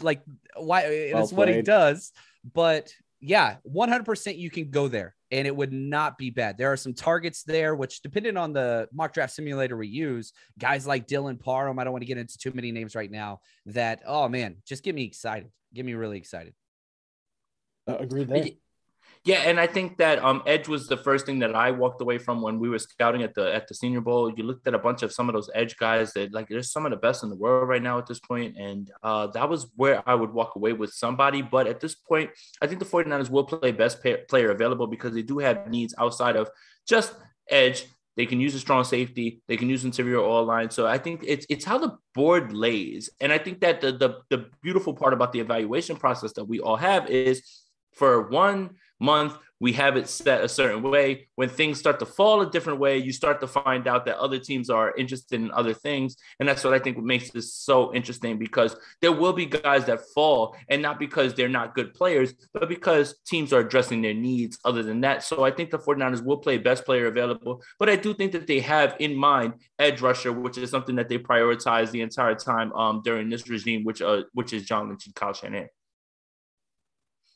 like 0.00 0.22
why 0.56 1.10
well 1.12 1.22
it's 1.22 1.32
played. 1.32 1.38
what 1.38 1.48
he 1.54 1.62
does. 1.62 2.10
But 2.52 2.92
yeah, 3.20 3.56
100% 3.64 4.36
you 4.36 4.50
can 4.50 4.70
go 4.70 4.88
there 4.88 5.14
and 5.30 5.46
it 5.46 5.54
would 5.54 5.72
not 5.72 6.18
be 6.18 6.30
bad. 6.30 6.58
There 6.58 6.72
are 6.72 6.76
some 6.76 6.94
targets 6.94 7.42
there, 7.42 7.74
which 7.74 8.02
depending 8.02 8.36
on 8.36 8.52
the 8.52 8.88
mock 8.92 9.12
draft 9.12 9.32
simulator 9.32 9.76
we 9.76 9.88
use, 9.88 10.32
guys 10.58 10.86
like 10.86 11.06
Dylan 11.06 11.38
Parham, 11.38 11.78
I 11.78 11.84
don't 11.84 11.92
want 11.92 12.02
to 12.02 12.06
get 12.06 12.18
into 12.18 12.36
too 12.36 12.52
many 12.52 12.72
names 12.72 12.94
right 12.94 13.10
now, 13.10 13.40
that, 13.66 14.02
oh 14.06 14.28
man, 14.28 14.56
just 14.66 14.82
get 14.82 14.94
me 14.94 15.04
excited. 15.04 15.50
Get 15.72 15.84
me 15.84 15.94
really 15.94 16.18
excited. 16.18 16.54
Uh, 17.86 17.98
agreed 17.98 18.28
there. 18.28 18.44
Yeah, 19.24 19.42
and 19.44 19.60
I 19.60 19.66
think 19.66 19.98
that 19.98 20.24
um, 20.24 20.42
edge 20.46 20.66
was 20.66 20.86
the 20.86 20.96
first 20.96 21.26
thing 21.26 21.40
that 21.40 21.54
I 21.54 21.72
walked 21.72 22.00
away 22.00 22.16
from 22.16 22.40
when 22.40 22.58
we 22.58 22.70
were 22.70 22.78
scouting 22.78 23.22
at 23.22 23.34
the 23.34 23.54
at 23.54 23.68
the 23.68 23.74
Senior 23.74 24.00
Bowl. 24.00 24.32
You 24.34 24.44
looked 24.44 24.66
at 24.66 24.72
a 24.72 24.78
bunch 24.78 25.02
of 25.02 25.12
some 25.12 25.28
of 25.28 25.34
those 25.34 25.50
edge 25.54 25.76
guys 25.76 26.14
that 26.14 26.32
like 26.32 26.48
there's 26.48 26.72
some 26.72 26.86
of 26.86 26.90
the 26.90 26.96
best 26.96 27.22
in 27.22 27.28
the 27.28 27.36
world 27.36 27.68
right 27.68 27.82
now 27.82 27.98
at 27.98 28.06
this 28.06 28.18
point, 28.18 28.56
and 28.56 28.90
uh, 29.02 29.26
that 29.28 29.46
was 29.46 29.66
where 29.76 30.02
I 30.08 30.14
would 30.14 30.32
walk 30.32 30.56
away 30.56 30.72
with 30.72 30.94
somebody. 30.94 31.42
But 31.42 31.66
at 31.66 31.80
this 31.80 31.94
point, 31.94 32.30
I 32.62 32.66
think 32.66 32.78
the 32.78 32.86
49ers 32.86 33.28
will 33.28 33.44
play 33.44 33.72
best 33.72 34.02
pay- 34.02 34.24
player 34.26 34.52
available 34.52 34.86
because 34.86 35.12
they 35.12 35.22
do 35.22 35.38
have 35.38 35.68
needs 35.68 35.94
outside 35.98 36.36
of 36.36 36.48
just 36.88 37.14
edge. 37.50 37.84
They 38.16 38.24
can 38.24 38.40
use 38.40 38.54
a 38.54 38.58
strong 38.58 38.84
safety. 38.84 39.42
They 39.48 39.58
can 39.58 39.68
use 39.68 39.84
interior 39.84 40.20
all 40.20 40.44
line. 40.46 40.70
So 40.70 40.86
I 40.86 40.96
think 40.96 41.24
it's 41.26 41.44
it's 41.50 41.66
how 41.66 41.76
the 41.76 41.98
board 42.14 42.54
lays, 42.54 43.10
and 43.20 43.34
I 43.34 43.36
think 43.36 43.60
that 43.60 43.82
the 43.82 43.92
the 43.92 44.20
the 44.30 44.46
beautiful 44.62 44.94
part 44.94 45.12
about 45.12 45.34
the 45.34 45.40
evaluation 45.40 45.96
process 45.96 46.32
that 46.32 46.44
we 46.44 46.58
all 46.58 46.76
have 46.76 47.10
is 47.10 47.42
for 47.92 48.30
one 48.30 48.76
month 49.00 49.36
we 49.60 49.74
have 49.74 49.96
it 49.98 50.08
set 50.08 50.42
a 50.42 50.48
certain 50.48 50.82
way. 50.82 51.28
When 51.34 51.50
things 51.50 51.78
start 51.78 51.98
to 51.98 52.06
fall 52.06 52.40
a 52.40 52.50
different 52.50 52.80
way 52.80 52.98
you 52.98 53.12
start 53.12 53.40
to 53.42 53.46
find 53.46 53.86
out 53.86 54.06
that 54.06 54.16
other 54.16 54.38
teams 54.38 54.70
are 54.70 54.94
interested 54.96 55.40
in 55.40 55.50
other 55.52 55.74
things. 55.74 56.16
And 56.40 56.48
that's 56.48 56.64
what 56.64 56.72
i 56.72 56.78
think 56.78 56.98
makes 56.98 57.30
this 57.30 57.54
so 57.54 57.94
interesting 57.94 58.38
because 58.38 58.76
there 59.02 59.12
will 59.12 59.32
be 59.32 59.46
guys 59.46 59.84
that 59.86 60.00
fall 60.14 60.56
and 60.68 60.80
not 60.80 60.98
because 60.98 61.34
they're 61.34 61.48
not 61.48 61.74
good 61.74 61.92
players 61.94 62.34
but 62.54 62.68
because 62.68 63.16
teams 63.26 63.52
are 63.52 63.60
addressing 63.60 64.00
their 64.02 64.14
needs 64.14 64.58
other 64.64 64.82
than 64.82 65.00
that. 65.02 65.22
So 65.22 65.44
i 65.44 65.50
think 65.50 65.70
the 65.70 65.78
49ers 65.78 66.24
will 66.24 66.38
play 66.38 66.56
best 66.58 66.84
player 66.84 67.06
available 67.06 67.62
but 67.78 67.88
i 67.88 67.96
do 67.96 68.14
think 68.14 68.32
that 68.32 68.46
they 68.46 68.60
have 68.60 68.96
in 68.98 69.14
mind 69.14 69.54
edge 69.78 70.00
rusher 70.00 70.32
which 70.32 70.56
is 70.56 70.70
something 70.70 70.96
that 70.96 71.08
they 71.08 71.18
prioritize 71.18 71.90
the 71.90 72.00
entire 72.00 72.34
time 72.34 72.72
um, 72.72 73.02
during 73.04 73.28
this 73.28 73.48
regime 73.48 73.84
which 73.84 74.00
uh, 74.00 74.22
which 74.32 74.52
is 74.52 74.64
john 74.64 74.88
lynch 74.88 75.06
and 75.06 75.14
kyle 75.14 75.32
shanahan. 75.32 75.68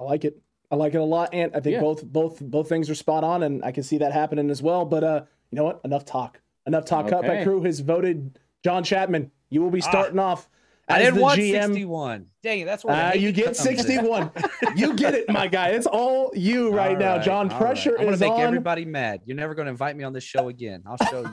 I 0.00 0.04
like 0.04 0.24
it 0.24 0.43
I 0.70 0.76
like 0.76 0.94
it 0.94 0.98
a 0.98 1.04
lot, 1.04 1.30
and 1.32 1.54
I 1.54 1.60
think 1.60 1.74
yeah. 1.74 1.80
both 1.80 2.04
both 2.04 2.40
both 2.40 2.68
things 2.68 2.88
are 2.90 2.94
spot 2.94 3.22
on, 3.24 3.42
and 3.42 3.64
I 3.64 3.70
can 3.72 3.82
see 3.82 3.98
that 3.98 4.12
happening 4.12 4.50
as 4.50 4.62
well. 4.62 4.84
But 4.84 5.04
uh, 5.04 5.22
you 5.50 5.56
know 5.56 5.64
what? 5.64 5.80
Enough 5.84 6.04
talk. 6.04 6.40
Enough 6.66 6.84
talk. 6.86 7.06
Okay. 7.06 7.16
Cutback 7.16 7.44
Crew 7.44 7.62
has 7.62 7.80
voted 7.80 8.38
John 8.64 8.82
Chapman. 8.82 9.30
You 9.50 9.62
will 9.62 9.70
be 9.70 9.82
Ah. 9.82 9.90
starting 9.90 10.18
off 10.18 10.48
I 10.88 11.00
as 11.00 11.04
didn't 11.06 11.20
want 11.20 11.38
GM. 11.40 11.66
61. 11.68 12.26
Dang 12.42 12.60
it, 12.60 12.64
that's 12.64 12.84
where 12.84 12.94
the 12.96 13.02
Uh, 13.02 13.12
you 13.14 13.32
get 13.32 13.56
61. 13.56 14.30
you 14.76 14.94
get 14.94 15.14
it, 15.14 15.28
my 15.30 15.46
guy. 15.46 15.68
It's 15.70 15.86
all 15.86 16.30
you 16.34 16.70
right 16.74 16.92
All 16.92 16.96
now, 16.98 17.18
John. 17.18 17.50
all 17.50 17.58
Pressure 17.58 17.92
I'm 17.96 18.04
gonna 18.04 18.12
is 18.12 18.20
make 18.20 18.32
on. 18.32 18.40
everybody 18.40 18.84
mad. 18.84 19.20
You're 19.24 19.36
never 19.36 19.54
gonna 19.54 19.70
invite 19.70 19.96
me 19.96 20.04
on 20.04 20.12
this 20.12 20.24
show 20.24 20.48
again. 20.48 20.82
I'll 20.86 20.96
show 21.08 21.24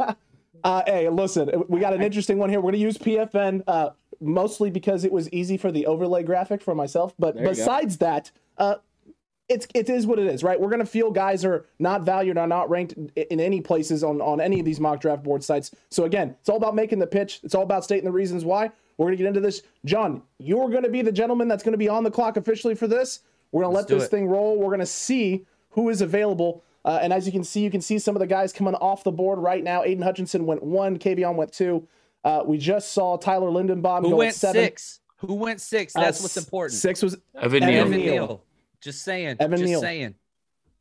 you. 0.00 0.14
Uh, 0.62 0.82
hey, 0.86 1.08
listen, 1.08 1.50
we 1.68 1.80
got 1.80 1.94
an 1.94 2.02
interesting 2.02 2.36
one 2.36 2.50
here. 2.50 2.58
We're 2.58 2.64
going 2.72 2.74
to 2.74 2.78
use 2.80 2.98
PFN 2.98 3.62
uh, 3.66 3.90
mostly 4.20 4.70
because 4.70 5.04
it 5.04 5.12
was 5.12 5.28
easy 5.30 5.56
for 5.56 5.72
the 5.72 5.86
overlay 5.86 6.22
graphic 6.22 6.62
for 6.62 6.74
myself. 6.74 7.14
But 7.18 7.36
There 7.36 7.48
besides 7.48 7.98
that, 7.98 8.30
uh, 8.58 8.76
it's 9.48 9.66
it 9.74 9.90
is 9.90 10.06
what 10.06 10.18
it 10.18 10.26
is, 10.26 10.44
right? 10.44 10.60
We're 10.60 10.68
going 10.68 10.80
to 10.80 10.86
feel 10.86 11.10
guys 11.10 11.44
are 11.44 11.66
not 11.78 12.02
valued 12.02 12.38
or 12.38 12.46
not 12.46 12.70
ranked 12.70 12.92
in, 13.16 13.40
any 13.40 13.60
places 13.60 14.04
on 14.04 14.20
on 14.20 14.40
any 14.40 14.60
of 14.60 14.64
these 14.64 14.78
mock 14.78 15.00
draft 15.00 15.24
board 15.24 15.42
sites. 15.42 15.72
So 15.90 16.04
again, 16.04 16.36
it's 16.38 16.48
all 16.48 16.56
about 16.56 16.76
making 16.76 17.00
the 17.00 17.06
pitch. 17.06 17.40
It's 17.42 17.54
all 17.54 17.64
about 17.64 17.82
stating 17.82 18.04
the 18.04 18.12
reasons 18.12 18.44
why. 18.44 18.70
We're 18.96 19.06
going 19.06 19.16
to 19.16 19.22
get 19.24 19.28
into 19.28 19.40
this. 19.40 19.62
John, 19.84 20.22
you're 20.38 20.68
going 20.68 20.84
to 20.84 20.90
be 20.90 21.02
the 21.02 21.10
gentleman 21.10 21.48
that's 21.48 21.62
going 21.62 21.72
to 21.72 21.78
be 21.78 21.88
on 21.88 22.04
the 22.04 22.10
clock 22.10 22.36
officially 22.36 22.74
for 22.74 22.86
this. 22.86 23.20
We're 23.50 23.62
going 23.62 23.72
to 23.72 23.74
let 23.74 23.80
Let's 23.82 23.88
do 23.88 23.94
this 23.96 24.04
it. 24.04 24.10
thing 24.10 24.28
roll. 24.28 24.58
We're 24.58 24.66
going 24.66 24.80
to 24.80 24.86
see 24.86 25.46
who 25.70 25.88
is 25.88 26.00
available. 26.00 26.62
Uh, 26.84 27.00
and 27.02 27.12
as 27.12 27.26
you 27.26 27.32
can 27.32 27.42
see, 27.42 27.60
you 27.60 27.70
can 27.70 27.80
see 27.80 27.98
some 27.98 28.14
of 28.14 28.20
the 28.20 28.26
guys 28.26 28.52
coming 28.52 28.74
off 28.74 29.02
the 29.02 29.10
board 29.10 29.38
right 29.38 29.64
now. 29.64 29.82
Aidan 29.82 30.02
Hutchinson 30.02 30.46
went 30.46 30.62
one, 30.62 30.98
Kayvon 30.98 31.34
went 31.34 31.52
two. 31.52 31.86
Uh, 32.24 32.42
we 32.46 32.58
just 32.58 32.92
saw 32.92 33.16
Tyler 33.16 33.48
Linderbaum 33.50 34.02
Who 34.02 34.10
go 34.10 34.16
went 34.16 34.28
at 34.30 34.34
seven. 34.34 34.62
six? 34.64 35.00
Who 35.18 35.34
went 35.34 35.60
six? 35.60 35.94
Uh, 35.96 36.00
That's 36.00 36.20
what's 36.22 36.36
important. 36.36 36.78
Six 36.78 37.02
was 37.02 37.16
Evan 37.34 37.62
Evan 37.62 37.68
Neal. 37.68 37.80
Evan 37.80 37.90
Neal. 37.92 38.12
Neal. 38.26 38.42
Just 38.80 39.02
saying. 39.02 39.36
Evan 39.40 39.58
just 39.58 39.68
Neal. 39.70 39.80
saying. 39.80 40.14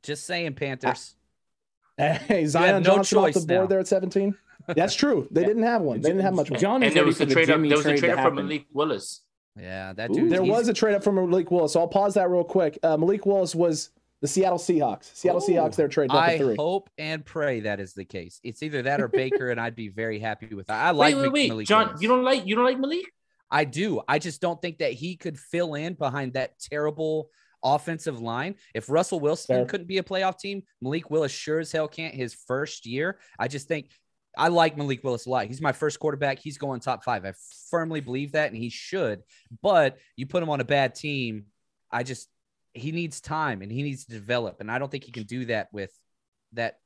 Just 0.03 0.25
saying, 0.25 0.53
Panthers. 0.55 1.15
hey, 1.98 2.46
Zion 2.46 2.81
no 2.84 2.96
Johnson 2.96 3.17
off 3.17 3.34
the 3.34 3.39
board 3.41 3.50
now. 3.50 3.65
there 3.67 3.79
at 3.79 3.88
17. 3.88 4.34
That's 4.67 4.93
true. 4.96 5.27
They 5.31 5.43
didn't 5.43 5.63
have 5.63 5.81
one. 5.81 6.00
They 6.01 6.10
didn't 6.10 6.22
have 6.24 6.34
much. 6.36 6.51
One. 6.51 6.60
John 6.60 6.84
And 6.84 6.96
there 6.96 7.03
was 7.05 7.17
for 7.17 7.24
a 7.24 7.25
the 7.25 7.34
trade 7.34 7.50
up. 7.50 7.55
Jimmy 7.55 7.69
There 7.69 7.77
was 7.77 7.86
a 7.86 7.89
trade 7.89 8.00
trade 8.00 8.12
up 8.12 8.24
from. 8.24 8.36
Malik 8.36 8.65
Willis. 8.72 9.22
yeah, 9.60 9.91
that 9.93 10.12
Ooh. 10.12 10.13
dude. 10.13 10.31
There 10.31 10.43
he's- 10.43 10.51
was 10.58 10.67
a 10.67 10.74
trade 10.74 10.96
up 10.96 11.03
from 11.03 11.15
Malik 11.15 11.50
Willis. 11.51 11.74
So 11.74 11.79
I'll 11.81 11.88
pause 11.88 12.13
that 12.13 12.29
real 12.29 12.43
quick. 12.43 12.77
Uh, 12.84 12.96
Malik 12.96 13.25
Willis 13.25 13.55
was 13.55 13.89
the 14.21 14.27
Seattle 14.27 14.57
Seahawks. 14.57 15.15
Seattle 15.15 15.41
Oh. 15.43 15.47
Seahawks. 15.49 15.75
They're 15.75 15.88
trading 15.88 16.15
up 16.15 16.23
I 16.23 16.38
to 16.38 16.45
three. 16.45 16.55
hope 16.57 16.89
and 16.97 17.25
pray 17.25 17.61
that 17.61 17.79
is 17.79 17.93
the 17.93 18.05
case. 18.05 18.39
It's 18.43 18.61
either 18.63 18.81
that 18.83 18.99
or 19.01 19.07
Baker, 19.07 19.49
and 19.51 19.59
I'd 19.59 19.75
be 19.75 19.88
very 19.89 20.19
happy 20.19 20.53
with 20.53 20.67
that. 20.67 20.85
I 20.85 20.91
like 20.91 21.15
wait, 21.15 21.21
wait, 21.23 21.31
wait, 21.31 21.49
Malik 21.49 21.67
John. 21.67 21.88
Willis. 21.88 22.01
You 22.01 22.07
don't 22.09 22.23
like 22.23 22.45
you 22.45 22.55
don't 22.55 22.65
like 22.65 22.79
Malik? 22.79 23.05
I 23.51 23.63
do. 23.65 24.01
I 24.07 24.19
just 24.19 24.41
don't 24.41 24.61
think 24.61 24.79
that 24.79 24.93
he 24.93 25.15
could 25.15 25.39
fill 25.39 25.73
in 25.75 25.93
behind 25.93 26.33
that 26.33 26.59
terrible 26.59 27.29
offensive 27.63 28.21
line. 28.21 28.55
If 28.73 28.89
Russell 28.89 29.19
Wilson 29.19 29.55
Fair. 29.55 29.65
couldn't 29.65 29.88
be 29.88 29.97
a 29.97 30.03
playoff 30.03 30.38
team, 30.38 30.63
Malik 30.81 31.09
Willis 31.09 31.31
sure 31.31 31.59
as 31.59 31.71
hell 31.71 31.88
can't 31.88 32.13
his 32.13 32.33
first 32.33 32.85
year. 32.85 33.19
I 33.39 33.47
just 33.47 33.67
think 33.67 33.89
I 34.38 34.49
like 34.49 34.77
Malik 34.77 35.03
Willis 35.03 35.25
a 35.25 35.29
lot. 35.29 35.47
He's 35.47 35.59
my 35.61 35.71
first 35.71 35.99
quarterback. 35.99 36.39
He's 36.39 36.57
going 36.59 36.79
top 36.79 37.03
five. 37.03 37.25
I 37.25 37.33
firmly 37.71 37.99
believe 38.01 38.33
that, 38.33 38.49
and 38.49 38.55
he 38.55 38.69
should. 38.69 39.23
But 39.63 39.97
you 40.15 40.27
put 40.27 40.43
him 40.43 40.49
on 40.49 40.61
a 40.61 40.65
bad 40.65 40.93
team, 40.93 41.45
I 41.91 42.03
just 42.03 42.29
he 42.73 42.91
needs 42.91 43.19
time 43.21 43.61
and 43.61 43.71
he 43.71 43.83
needs 43.83 44.05
to 44.05 44.11
develop. 44.11 44.61
And 44.61 44.71
I 44.71 44.79
don't 44.79 44.89
think 44.91 45.03
he 45.03 45.11
can 45.11 45.23
do 45.23 45.45
that 45.45 45.69
with 45.73 45.91
that 46.53 46.79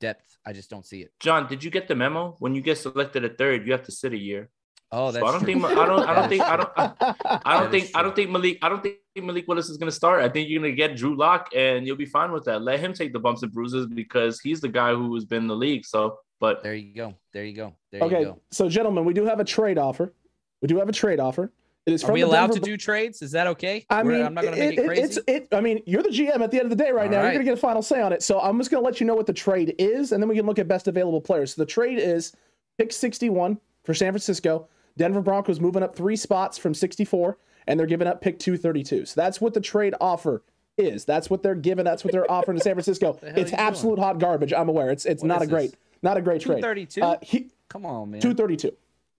depth. 0.00 0.36
I 0.44 0.52
just 0.52 0.70
don't 0.70 0.84
see 0.86 1.00
it. 1.02 1.12
John, 1.20 1.46
did 1.48 1.62
you 1.62 1.70
get 1.70 1.88
the 1.88 1.94
memo? 1.94 2.36
When 2.38 2.54
you 2.54 2.60
get 2.62 2.78
selected 2.78 3.24
at 3.24 3.38
third, 3.38 3.66
you 3.66 3.72
have 3.72 3.84
to 3.84 3.92
sit 3.92 4.12
a 4.12 4.18
year. 4.18 4.48
Oh, 4.94 5.10
So 5.10 5.12
that's 5.12 5.24
I 5.24 5.30
don't 5.30 5.40
true. 5.44 5.46
think 5.60 5.64
I 5.64 5.86
don't 5.86 6.08
I 6.08 6.14
don't 6.14 6.28
think 6.28 6.42
I 6.42 6.56
don't 6.56 6.70
I, 6.76 7.40
I 7.46 7.60
don't 7.60 7.70
think 7.70 7.90
I 7.94 8.02
don't 8.02 8.14
think 8.14 8.30
Malik 8.30 8.58
I 8.62 8.68
don't 8.68 8.82
think 8.82 8.96
Malik 9.16 9.46
Willis 9.48 9.68
is 9.70 9.76
gonna 9.78 9.90
start. 9.92 10.22
I 10.22 10.28
think 10.28 10.48
you're 10.50 10.60
gonna 10.60 10.74
get 10.74 10.96
Drew 10.96 11.16
Lock 11.16 11.48
and 11.56 11.86
you'll 11.86 11.96
be 11.96 12.04
fine 12.06 12.30
with 12.32 12.44
that. 12.44 12.60
Let 12.62 12.80
him 12.80 12.92
take 12.92 13.12
the 13.12 13.18
bumps 13.18 13.42
and 13.42 13.52
bruises 13.52 13.86
because 13.86 14.40
he's 14.40 14.60
the 14.60 14.68
guy 14.68 14.92
who 14.94 15.14
has 15.14 15.24
been 15.24 15.42
in 15.42 15.48
the 15.48 15.56
league. 15.56 15.86
So, 15.86 16.18
but 16.40 16.62
There 16.62 16.74
you 16.74 16.94
go. 16.94 17.14
There 17.32 17.44
you 17.44 17.54
go. 17.54 17.74
There 17.90 18.00
you 18.00 18.06
Okay, 18.06 18.24
go. 18.24 18.40
so 18.50 18.68
gentlemen, 18.68 19.04
we 19.06 19.14
do 19.14 19.24
have 19.24 19.40
a 19.40 19.44
trade 19.44 19.78
offer. 19.78 20.12
We 20.60 20.68
do 20.68 20.78
have 20.78 20.88
a 20.88 20.92
trade 20.92 21.20
offer. 21.20 21.52
It 21.84 21.92
is 21.94 22.04
Are 22.04 22.12
we 22.12 22.20
allowed 22.20 22.48
Denver 22.48 22.60
to 22.60 22.70
do 22.70 22.76
trades? 22.76 23.22
Is 23.22 23.32
that 23.32 23.48
okay? 23.48 23.84
I 23.90 24.02
We're- 24.04 24.18
mean, 24.18 24.26
I'm 24.26 24.34
not 24.34 24.44
going 24.44 24.54
to 24.54 24.60
make 24.60 24.78
it- 24.78 24.82
it, 24.82 24.86
crazy. 24.86 25.02
It's 25.02 25.18
it. 25.26 25.48
I 25.50 25.60
mean, 25.60 25.82
you're 25.84 26.02
the 26.02 26.10
GM 26.10 26.40
at 26.40 26.50
the 26.52 26.58
end 26.58 26.70
of 26.70 26.78
the 26.78 26.82
day 26.84 26.92
right 26.92 27.06
All 27.06 27.10
now. 27.10 27.22
You're 27.24 27.32
gonna 27.32 27.44
get 27.44 27.54
a 27.54 27.56
final 27.56 27.82
say 27.82 28.00
on 28.00 28.12
it. 28.12 28.22
So 28.22 28.38
I'm 28.40 28.56
just 28.58 28.70
gonna 28.70 28.84
let 28.84 29.00
you 29.00 29.06
know 29.06 29.16
what 29.16 29.26
the 29.26 29.32
trade 29.32 29.74
is, 29.78 30.12
and 30.12 30.22
then 30.22 30.28
we 30.28 30.36
can 30.36 30.46
look 30.46 30.60
at 30.60 30.68
best 30.68 30.86
available 30.86 31.20
players. 31.20 31.54
So 31.54 31.62
the 31.62 31.66
trade 31.66 31.98
is 31.98 32.32
pick 32.78 32.92
61 32.92 33.58
for 33.82 33.94
San 33.94 34.12
Francisco. 34.12 34.68
Denver 34.96 35.20
Broncos 35.22 35.58
moving 35.58 35.82
up 35.82 35.96
three 35.96 36.14
spots 36.16 36.56
from 36.56 36.72
64, 36.72 37.36
and 37.66 37.80
they're 37.80 37.86
giving 37.88 38.06
up 38.06 38.20
pick 38.20 38.38
232. 38.38 39.06
So 39.06 39.20
that's 39.20 39.40
what 39.40 39.52
the 39.54 39.60
trade 39.60 39.94
offer 40.00 40.42
is. 40.78 41.04
That's 41.04 41.30
what 41.30 41.42
they're 41.42 41.54
giving. 41.56 41.84
That's 41.84 42.04
what 42.04 42.12
they're 42.12 42.30
offering 42.30 42.58
to 42.58 42.62
San 42.62 42.74
Francisco. 42.74 43.18
It's 43.22 43.36
you 43.36 43.44
doing? 43.44 43.54
absolute 43.54 43.98
hot 43.98 44.18
garbage. 44.20 44.52
I'm 44.52 44.68
aware. 44.68 44.90
It's 44.90 45.04
it's 45.04 45.22
What 45.22 45.28
not 45.28 45.42
a 45.42 45.46
great 45.48 45.70
this? 45.72 45.80
not 46.02 46.16
a 46.16 46.20
great 46.22 46.42
trade. 46.42 46.62
232? 46.62 47.02
Uh, 47.02 47.16
he, 47.22 47.50
Come 47.68 47.86
on, 47.86 48.10
man. 48.12 48.20
232. 48.20 48.70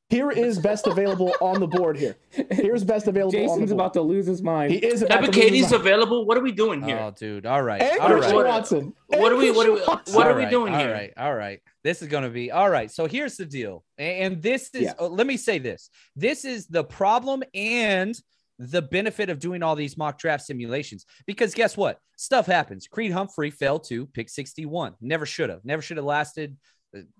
Here 0.09 0.29
is 0.29 0.59
best 0.59 0.85
available 0.85 1.33
on 1.41 1.59
the 1.59 1.65
board 1.67 1.97
here. 1.97 2.15
Here's 2.51 2.83
best 2.83 3.07
available 3.07 3.35
on 3.35 3.41
the 3.41 3.47
Jason's 3.47 3.69
board. 3.71 3.79
about 3.79 3.93
to 3.93 4.01
lose 4.01 4.27
his 4.27 4.43
mind. 4.43 4.71
he 4.71 4.77
is 4.77 5.01
about 5.01 5.19
Evan 5.19 5.31
to 5.31 5.39
lose 5.39 5.51
his 5.51 5.61
mind. 5.71 5.73
available. 5.81 6.25
What 6.25 6.37
are 6.37 6.41
we 6.41 6.51
doing 6.51 6.83
here? 6.83 6.99
Oh, 7.01 7.11
dude. 7.11 7.45
All 7.47 7.63
right. 7.63 7.81
And 7.81 7.99
all 7.99 8.09
Christian 8.09 8.31
right. 8.31 8.35
What- 8.35 8.45
Watson. 8.45 8.93
what 9.07 9.31
are 9.31 9.35
we- 9.37 9.49
what 9.51 9.67
are 9.67 9.71
we- 9.73 9.79
what 10.13 10.27
are 10.27 10.35
we 10.35 10.45
doing 10.45 10.73
all 10.73 10.79
here? 10.79 10.91
right, 10.93 11.13
all 11.17 11.33
right. 11.33 11.61
This 11.83 12.01
is 12.03 12.09
going 12.09 12.23
to 12.23 12.29
be 12.29 12.51
all 12.51 12.69
right. 12.69 12.91
So 12.91 13.07
here's 13.07 13.37
the 13.37 13.45
deal, 13.45 13.83
and 13.97 14.41
this 14.41 14.69
is. 14.73 14.81
Yeah. 14.83 14.93
uh, 14.99 15.07
let 15.07 15.25
me 15.25 15.35
say 15.37 15.57
this: 15.57 15.89
this 16.15 16.45
is 16.45 16.67
the 16.67 16.83
problem 16.83 17.43
and 17.55 18.15
the 18.59 18.83
benefit 18.83 19.29
of 19.31 19.39
doing 19.39 19.63
all 19.63 19.75
these 19.75 19.97
mock 19.97 20.19
draft 20.19 20.45
simulations. 20.45 21.05
Because 21.25 21.55
guess 21.55 21.75
what? 21.75 21.97
Stuff 22.17 22.45
happens. 22.45 22.87
Creed 22.87 23.11
Humphrey 23.11 23.49
fell 23.49 23.79
to 23.79 24.05
pick 24.07 24.29
61. 24.29 24.93
Never 25.01 25.25
should 25.25 25.49
have. 25.49 25.65
Never 25.65 25.81
should 25.81 25.97
have 25.97 26.05
lasted. 26.05 26.55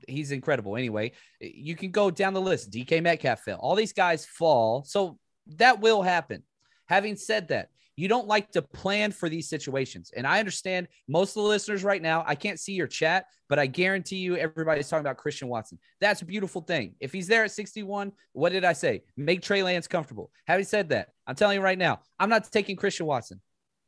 He's 0.08 0.32
incredible. 0.32 0.77
Anyway, 0.77 1.13
you 1.39 1.75
can 1.75 1.92
go 1.92 2.12
down 2.12 2.34
the 2.34 2.42
list. 2.42 2.72
DK 2.72 3.01
Metcalf 3.01 3.42
fell. 3.42 3.58
All 3.60 3.75
these 3.75 3.94
guys 3.94 4.25
fall. 4.25 4.84
So 4.84 5.18
that 5.58 5.80
will 5.80 6.01
happen. 6.01 6.44
Having 6.88 7.18
said 7.18 7.48
that, 7.50 7.70
you 7.96 8.08
don't 8.08 8.27
like 8.27 8.51
to 8.51 8.62
plan 8.62 9.12
for 9.12 9.30
these 9.30 9.48
situations. 9.48 10.12
And 10.15 10.25
I 10.25 10.39
understand 10.39 10.88
most 11.08 11.38
of 11.38 11.44
the 11.44 11.50
listeners 11.50 11.84
right 11.84 12.01
now, 12.01 12.24
I 12.25 12.34
can't 12.34 12.60
see 12.60 12.74
your 12.74 12.88
chat, 12.88 13.25
but 13.50 13.60
I 13.60 13.68
guarantee 13.68 14.18
you 14.18 14.36
everybody's 14.36 14.89
talking 14.89 15.06
about 15.06 15.18
Christian 15.18 15.48
Watson. 15.48 15.77
That's 16.01 16.24
a 16.24 16.25
beautiful 16.25 16.62
thing. 16.62 16.96
If 17.00 17.13
he's 17.13 17.27
there 17.27 17.44
at 17.44 17.51
61, 17.51 18.12
what 18.32 18.51
did 18.51 18.65
I 18.65 18.74
say? 18.74 19.03
Make 19.15 19.44
Trey 19.44 19.62
Lance 19.62 19.88
comfortable. 19.88 20.32
Having 20.48 20.65
said 20.65 20.89
that, 20.89 21.10
I'm 21.27 21.36
telling 21.36 21.58
you 21.58 21.63
right 21.63 21.77
now, 21.77 22.00
I'm 22.20 22.30
not 22.30 22.51
taking 22.51 22.75
Christian 22.75 23.06
Watson. 23.06 23.39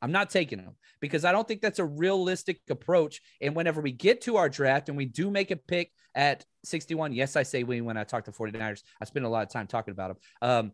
I'm 0.05 0.11
not 0.11 0.29
taking 0.29 0.59
him 0.59 0.75
because 1.01 1.25
I 1.25 1.31
don't 1.31 1.47
think 1.47 1.61
that's 1.61 1.79
a 1.79 1.83
realistic 1.83 2.61
approach. 2.69 3.21
And 3.41 3.55
whenever 3.55 3.81
we 3.81 3.91
get 3.91 4.21
to 4.21 4.37
our 4.37 4.47
draft 4.47 4.87
and 4.87 4.95
we 4.95 5.05
do 5.05 5.31
make 5.31 5.49
a 5.49 5.55
pick 5.55 5.91
at 6.13 6.45
61, 6.63 7.11
yes, 7.13 7.35
I 7.35 7.41
say 7.41 7.63
we 7.63 7.81
when 7.81 7.97
I 7.97 8.03
talk 8.03 8.25
to 8.25 8.31
49ers, 8.31 8.83
I 9.01 9.05
spend 9.05 9.25
a 9.25 9.29
lot 9.29 9.41
of 9.41 9.49
time 9.49 9.65
talking 9.65 9.93
about 9.93 10.09
them. 10.09 10.17
Um, 10.47 10.71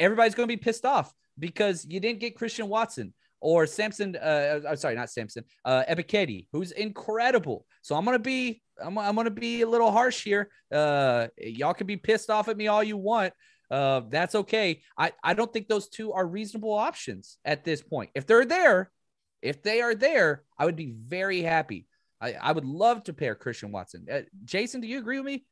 everybody's 0.00 0.34
going 0.34 0.48
to 0.48 0.52
be 0.52 0.60
pissed 0.60 0.84
off 0.84 1.14
because 1.38 1.86
you 1.88 2.00
didn't 2.00 2.18
get 2.18 2.34
Christian 2.34 2.66
Watson 2.66 3.14
or 3.40 3.68
Samson. 3.68 4.16
Uh, 4.16 4.58
I'm 4.68 4.74
sorry, 4.74 4.96
not 4.96 5.10
Samson. 5.10 5.44
Uh, 5.64 5.84
Ebiketie, 5.88 6.48
who's 6.50 6.72
incredible. 6.72 7.64
So 7.82 7.94
I'm 7.94 8.04
gonna 8.04 8.18
be, 8.18 8.62
I'm, 8.84 8.98
I'm 8.98 9.14
gonna 9.14 9.30
be 9.30 9.62
a 9.62 9.68
little 9.68 9.92
harsh 9.92 10.24
here. 10.24 10.48
Uh, 10.72 11.28
y'all 11.38 11.74
can 11.74 11.86
be 11.86 11.96
pissed 11.96 12.30
off 12.30 12.48
at 12.48 12.56
me 12.56 12.66
all 12.66 12.82
you 12.82 12.96
want. 12.96 13.32
Uh, 13.72 14.02
that's 14.10 14.34
okay. 14.34 14.82
I, 14.98 15.12
I 15.24 15.32
don't 15.32 15.50
think 15.50 15.66
those 15.66 15.88
two 15.88 16.12
are 16.12 16.26
reasonable 16.26 16.74
options 16.74 17.38
at 17.42 17.64
this 17.64 17.82
point. 17.82 18.10
If 18.14 18.26
they're 18.26 18.44
there, 18.44 18.92
if 19.40 19.62
they 19.62 19.80
are 19.80 19.94
there, 19.94 20.44
I 20.58 20.66
would 20.66 20.76
be 20.76 20.94
very 21.06 21.40
happy. 21.40 21.86
I, 22.20 22.34
I 22.34 22.52
would 22.52 22.66
love 22.66 23.02
to 23.04 23.14
pair 23.14 23.34
Christian 23.34 23.72
Watson. 23.72 24.06
Uh, 24.12 24.20
Jason, 24.44 24.82
do 24.82 24.86
you 24.86 24.98
agree 24.98 25.18
with 25.18 25.26
me? 25.26 25.46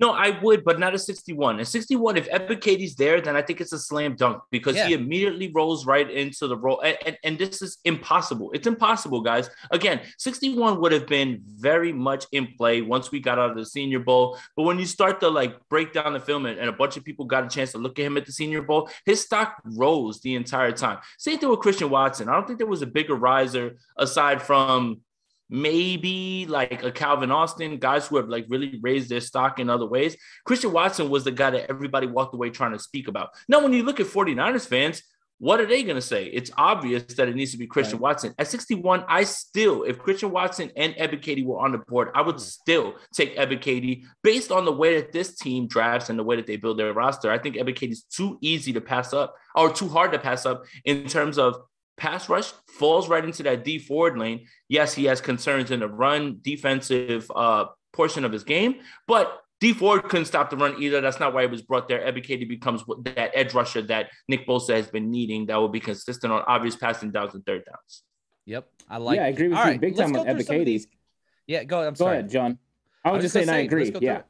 No, 0.00 0.12
I 0.12 0.38
would, 0.42 0.64
but 0.64 0.78
not 0.78 0.94
a 0.94 0.98
61. 0.98 1.60
A 1.60 1.64
61, 1.64 2.16
if 2.16 2.28
Ebiketie's 2.30 2.94
there, 2.94 3.20
then 3.20 3.36
I 3.36 3.42
think 3.42 3.60
it's 3.60 3.72
a 3.72 3.78
slam 3.78 4.14
dunk 4.14 4.42
because 4.50 4.76
he 4.76 4.92
immediately 4.92 5.50
rolls 5.52 5.86
right 5.86 6.08
into 6.08 6.46
the 6.46 6.56
role. 6.56 6.80
And, 6.80 6.96
and, 7.04 7.18
and 7.24 7.38
this 7.38 7.62
is 7.62 7.78
impossible. 7.84 8.52
It's 8.52 8.66
impossible, 8.66 9.20
guys. 9.22 9.50
Again, 9.70 10.00
61 10.18 10.80
would 10.80 10.92
have 10.92 11.06
been 11.06 11.42
very 11.44 11.92
much 11.92 12.26
in 12.32 12.48
play 12.56 12.80
once 12.80 13.10
we 13.10 13.18
got 13.18 13.38
out 13.38 13.50
of 13.50 13.56
the 13.56 13.66
senior 13.66 13.98
bowl. 13.98 14.38
But 14.56 14.62
when 14.62 14.78
you 14.78 14.86
start 14.86 15.20
to 15.20 15.28
like 15.28 15.56
break 15.68 15.92
down 15.92 16.12
the 16.12 16.20
film 16.20 16.46
and, 16.46 16.58
and 16.58 16.68
a 16.68 16.72
bunch 16.72 16.96
of 16.96 17.04
people 17.04 17.24
got 17.24 17.44
a 17.44 17.48
chance 17.48 17.72
to 17.72 17.78
look 17.78 17.98
at 17.98 18.04
him 18.04 18.16
at 18.16 18.26
the 18.26 18.32
senior 18.32 18.62
bowl, 18.62 18.88
his 19.04 19.20
stock 19.20 19.60
rose 19.64 20.20
the 20.20 20.36
entire 20.36 20.72
time. 20.72 20.98
Same 21.18 21.38
thing 21.38 21.48
with 21.48 21.60
Christian 21.60 21.90
Watson. 21.90 22.28
I 22.28 22.34
don't 22.34 22.46
think 22.46 22.58
there 22.58 22.68
was 22.68 22.82
a 22.82 22.86
bigger 22.86 23.14
riser 23.14 23.76
aside 23.96 24.42
from 24.42 25.00
maybe 25.50 26.46
like 26.46 26.82
a 26.82 26.92
Calvin 26.92 27.30
Austin, 27.30 27.78
guys 27.78 28.06
who 28.06 28.16
have 28.16 28.28
like 28.28 28.46
really 28.48 28.78
raised 28.82 29.08
their 29.08 29.20
stock 29.20 29.58
in 29.58 29.70
other 29.70 29.86
ways. 29.86 30.16
Christian 30.44 30.72
Watson 30.72 31.10
was 31.10 31.24
the 31.24 31.32
guy 31.32 31.50
that 31.50 31.70
everybody 31.70 32.06
walked 32.06 32.34
away 32.34 32.50
trying 32.50 32.72
to 32.72 32.78
speak 32.78 33.08
about. 33.08 33.30
Now, 33.48 33.62
when 33.62 33.72
you 33.72 33.82
look 33.82 34.00
at 34.00 34.06
49ers 34.06 34.66
fans, 34.66 35.02
what 35.40 35.60
are 35.60 35.66
they 35.66 35.84
going 35.84 35.96
to 35.96 36.02
say? 36.02 36.24
It's 36.26 36.50
obvious 36.58 37.14
that 37.14 37.28
it 37.28 37.36
needs 37.36 37.52
to 37.52 37.58
be 37.58 37.66
Christian 37.66 37.98
Right. 37.98 38.02
Watson. 38.02 38.34
At 38.38 38.48
61, 38.48 39.04
I 39.08 39.22
still, 39.22 39.84
if 39.84 39.98
Christian 39.98 40.32
Watson 40.32 40.72
and 40.76 40.94
Ebiketie 40.94 41.46
were 41.46 41.60
on 41.60 41.70
the 41.70 41.78
board, 41.78 42.10
I 42.14 42.22
would 42.22 42.36
hmm. 42.36 42.40
still 42.40 42.94
take 43.14 43.36
Ebiketie 43.36 44.04
based 44.24 44.50
on 44.50 44.64
the 44.64 44.72
way 44.72 45.00
that 45.00 45.12
this 45.12 45.36
team 45.36 45.68
drafts 45.68 46.10
and 46.10 46.18
the 46.18 46.24
way 46.24 46.36
that 46.36 46.46
they 46.46 46.56
build 46.56 46.78
their 46.78 46.92
roster. 46.92 47.30
I 47.30 47.38
think 47.38 47.54
Ebiketie 47.54 47.92
is 47.92 48.02
too 48.02 48.38
easy 48.40 48.72
to 48.72 48.80
pass 48.80 49.12
up 49.12 49.36
or 49.54 49.72
too 49.72 49.88
hard 49.88 50.12
to 50.12 50.18
pass 50.18 50.44
up 50.44 50.64
in 50.84 51.06
terms 51.06 51.38
of 51.38 51.56
pass 51.98 52.28
rush 52.28 52.52
falls 52.78 53.08
right 53.08 53.24
into 53.24 53.42
that 53.42 53.64
D 53.64 53.78
forward 53.78 54.18
lane. 54.18 54.46
Yes, 54.68 54.94
he 54.94 55.04
has 55.04 55.20
concerns 55.20 55.70
in 55.70 55.80
the 55.80 55.88
run 55.88 56.38
defensive 56.42 57.30
uh 57.34 57.66
portion 57.92 58.24
of 58.24 58.32
his 58.32 58.44
game, 58.44 58.76
but 59.06 59.40
D 59.60 59.72
Ford 59.72 60.04
couldn't 60.04 60.26
stop 60.26 60.50
the 60.50 60.56
run 60.56 60.80
either. 60.80 61.00
That's 61.00 61.18
not 61.18 61.34
why 61.34 61.42
he 61.42 61.48
was 61.48 61.62
brought 61.62 61.88
there. 61.88 62.00
Ebiketie 62.00 62.48
becomes 62.48 62.84
that 63.04 63.32
edge 63.34 63.54
rusher 63.54 63.82
that 63.82 64.10
Nick 64.28 64.46
Bosa 64.46 64.74
has 64.76 64.86
been 64.88 65.10
needing 65.10 65.46
that 65.46 65.56
will 65.56 65.68
be 65.68 65.80
consistent 65.80 66.32
on 66.32 66.44
obvious 66.46 66.76
passing 66.76 67.10
downs 67.10 67.34
and 67.34 67.44
third 67.44 67.64
downs. 67.64 68.02
Yep. 68.46 68.68
I 68.88 68.98
like 68.98 69.16
yeah, 69.16 69.24
I 69.24 69.28
agree 69.28 69.48
with 69.48 69.58
All 69.58 69.64
you 69.64 69.70
right, 69.72 69.80
big 69.80 69.96
let's 69.96 70.10
time 70.10 70.12
go 70.12 70.20
on 70.20 70.26
through 70.36 70.44
some 70.44 70.56
of 70.56 70.62
Ebiketie. 70.62 70.64
these- 70.64 70.86
Yeah, 71.48 71.64
go 71.64 71.80
I'm 71.86 71.94
Go 71.94 72.04
sorry. 72.04 72.18
ahead, 72.18 72.30
John. 72.30 72.58
I 73.04 73.10
was, 73.10 73.16
was 73.16 73.24
just 73.24 73.34
gonna 73.34 73.46
saying 73.46 73.58
I 73.58 73.62
agree. 73.64 73.84
let's 73.84 73.98
through 73.98 74.06
Yeah. 74.06 74.22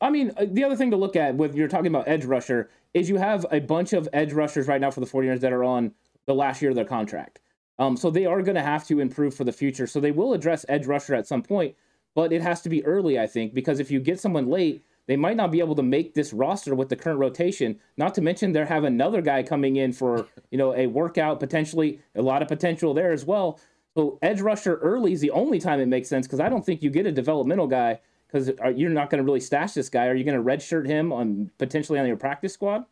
I 0.00 0.10
mean, 0.10 0.32
uh, 0.36 0.46
the 0.48 0.64
other 0.64 0.76
thing 0.76 0.90
to 0.90 0.96
look 0.96 1.16
at 1.16 1.34
with 1.34 1.54
you're 1.54 1.68
talking 1.68 1.88
about 1.88 2.08
edge 2.08 2.24
rusher 2.24 2.70
is 2.94 3.08
you 3.08 3.16
have 3.16 3.44
a 3.50 3.60
bunch 3.60 3.92
of 3.92 4.08
edge 4.12 4.32
rushers 4.32 4.68
right 4.68 4.80
now 4.80 4.90
for 4.90 5.00
the 5.00 5.06
49ers 5.06 5.40
that 5.40 5.52
are 5.52 5.64
on 5.64 5.92
the 6.26 6.34
last 6.34 6.62
year 6.62 6.70
of 6.70 6.76
their 6.76 6.84
contract. 6.84 7.40
Um, 7.78 7.96
so 7.96 8.10
they 8.10 8.24
are 8.24 8.42
going 8.42 8.54
to 8.54 8.62
have 8.62 8.86
to 8.86 9.00
improve 9.00 9.34
for 9.34 9.44
the 9.44 9.52
future. 9.52 9.86
So 9.86 10.00
they 10.00 10.10
will 10.10 10.32
address 10.32 10.64
edge 10.68 10.86
rusher 10.86 11.14
at 11.14 11.26
some 11.26 11.42
point, 11.42 11.74
but 12.14 12.32
it 12.32 12.40
has 12.40 12.62
to 12.62 12.68
be 12.68 12.84
early, 12.84 13.18
I 13.18 13.26
think, 13.26 13.52
because 13.52 13.80
if 13.80 13.90
you 13.90 14.00
get 14.00 14.18
someone 14.18 14.48
late, 14.48 14.82
they 15.06 15.16
might 15.16 15.36
not 15.36 15.52
be 15.52 15.60
able 15.60 15.74
to 15.76 15.82
make 15.82 16.14
this 16.14 16.32
roster 16.32 16.74
with 16.74 16.88
the 16.88 16.96
current 16.96 17.20
rotation. 17.20 17.78
Not 17.96 18.14
to 18.14 18.22
mention 18.22 18.52
they 18.52 18.64
have 18.64 18.84
another 18.84 19.20
guy 19.20 19.42
coming 19.42 19.76
in 19.76 19.92
for 19.92 20.26
you 20.50 20.58
know 20.58 20.74
a 20.74 20.86
workout 20.86 21.38
potentially, 21.38 22.00
a 22.14 22.22
lot 22.22 22.42
of 22.42 22.48
potential 22.48 22.92
there 22.92 23.12
as 23.12 23.24
well. 23.24 23.60
So 23.94 24.18
edge 24.20 24.40
rusher 24.40 24.76
early 24.76 25.12
is 25.12 25.20
the 25.20 25.30
only 25.30 25.60
time 25.60 25.80
it 25.80 25.86
makes 25.86 26.08
sense 26.08 26.26
because 26.26 26.40
I 26.40 26.48
don't 26.48 26.66
think 26.66 26.82
you 26.82 26.90
get 26.90 27.06
a 27.06 27.12
developmental 27.12 27.66
guy 27.66 28.00
because 28.36 28.76
you're 28.76 28.90
not 28.90 29.08
going 29.10 29.18
to 29.18 29.24
really 29.24 29.40
stash 29.40 29.72
this 29.72 29.88
guy. 29.88 30.06
Are 30.06 30.14
you 30.14 30.24
going 30.24 30.36
to 30.36 30.42
redshirt 30.42 30.86
him 30.86 31.12
on 31.12 31.50
potentially 31.58 31.98
on 31.98 32.06
your 32.06 32.16
practice 32.16 32.52
squad? 32.52 32.84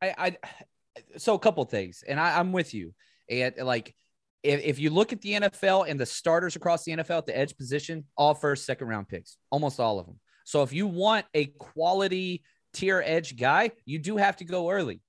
I, 0.00 0.14
I 0.18 0.36
so 1.18 1.34
a 1.34 1.38
couple 1.38 1.64
things, 1.64 2.02
and 2.06 2.18
I, 2.18 2.38
I'm 2.38 2.52
with 2.52 2.72
you. 2.72 2.94
And 3.28 3.54
like, 3.58 3.94
if, 4.42 4.62
if 4.62 4.78
you 4.78 4.90
look 4.90 5.12
at 5.12 5.20
the 5.20 5.32
NFL 5.32 5.88
and 5.88 6.00
the 6.00 6.06
starters 6.06 6.56
across 6.56 6.84
the 6.84 6.92
NFL 6.92 7.18
at 7.18 7.26
the 7.26 7.36
edge 7.36 7.56
position, 7.56 8.04
all 8.16 8.34
first, 8.34 8.64
second 8.64 8.88
round 8.88 9.08
picks, 9.08 9.36
almost 9.50 9.78
all 9.78 9.98
of 9.98 10.06
them. 10.06 10.18
So 10.44 10.62
if 10.62 10.72
you 10.72 10.86
want 10.86 11.26
a 11.34 11.46
quality 11.46 12.44
tier 12.72 13.02
edge 13.04 13.36
guy, 13.36 13.72
you 13.84 13.98
do 13.98 14.16
have 14.16 14.36
to 14.36 14.44
go 14.44 14.70
early. 14.70 15.02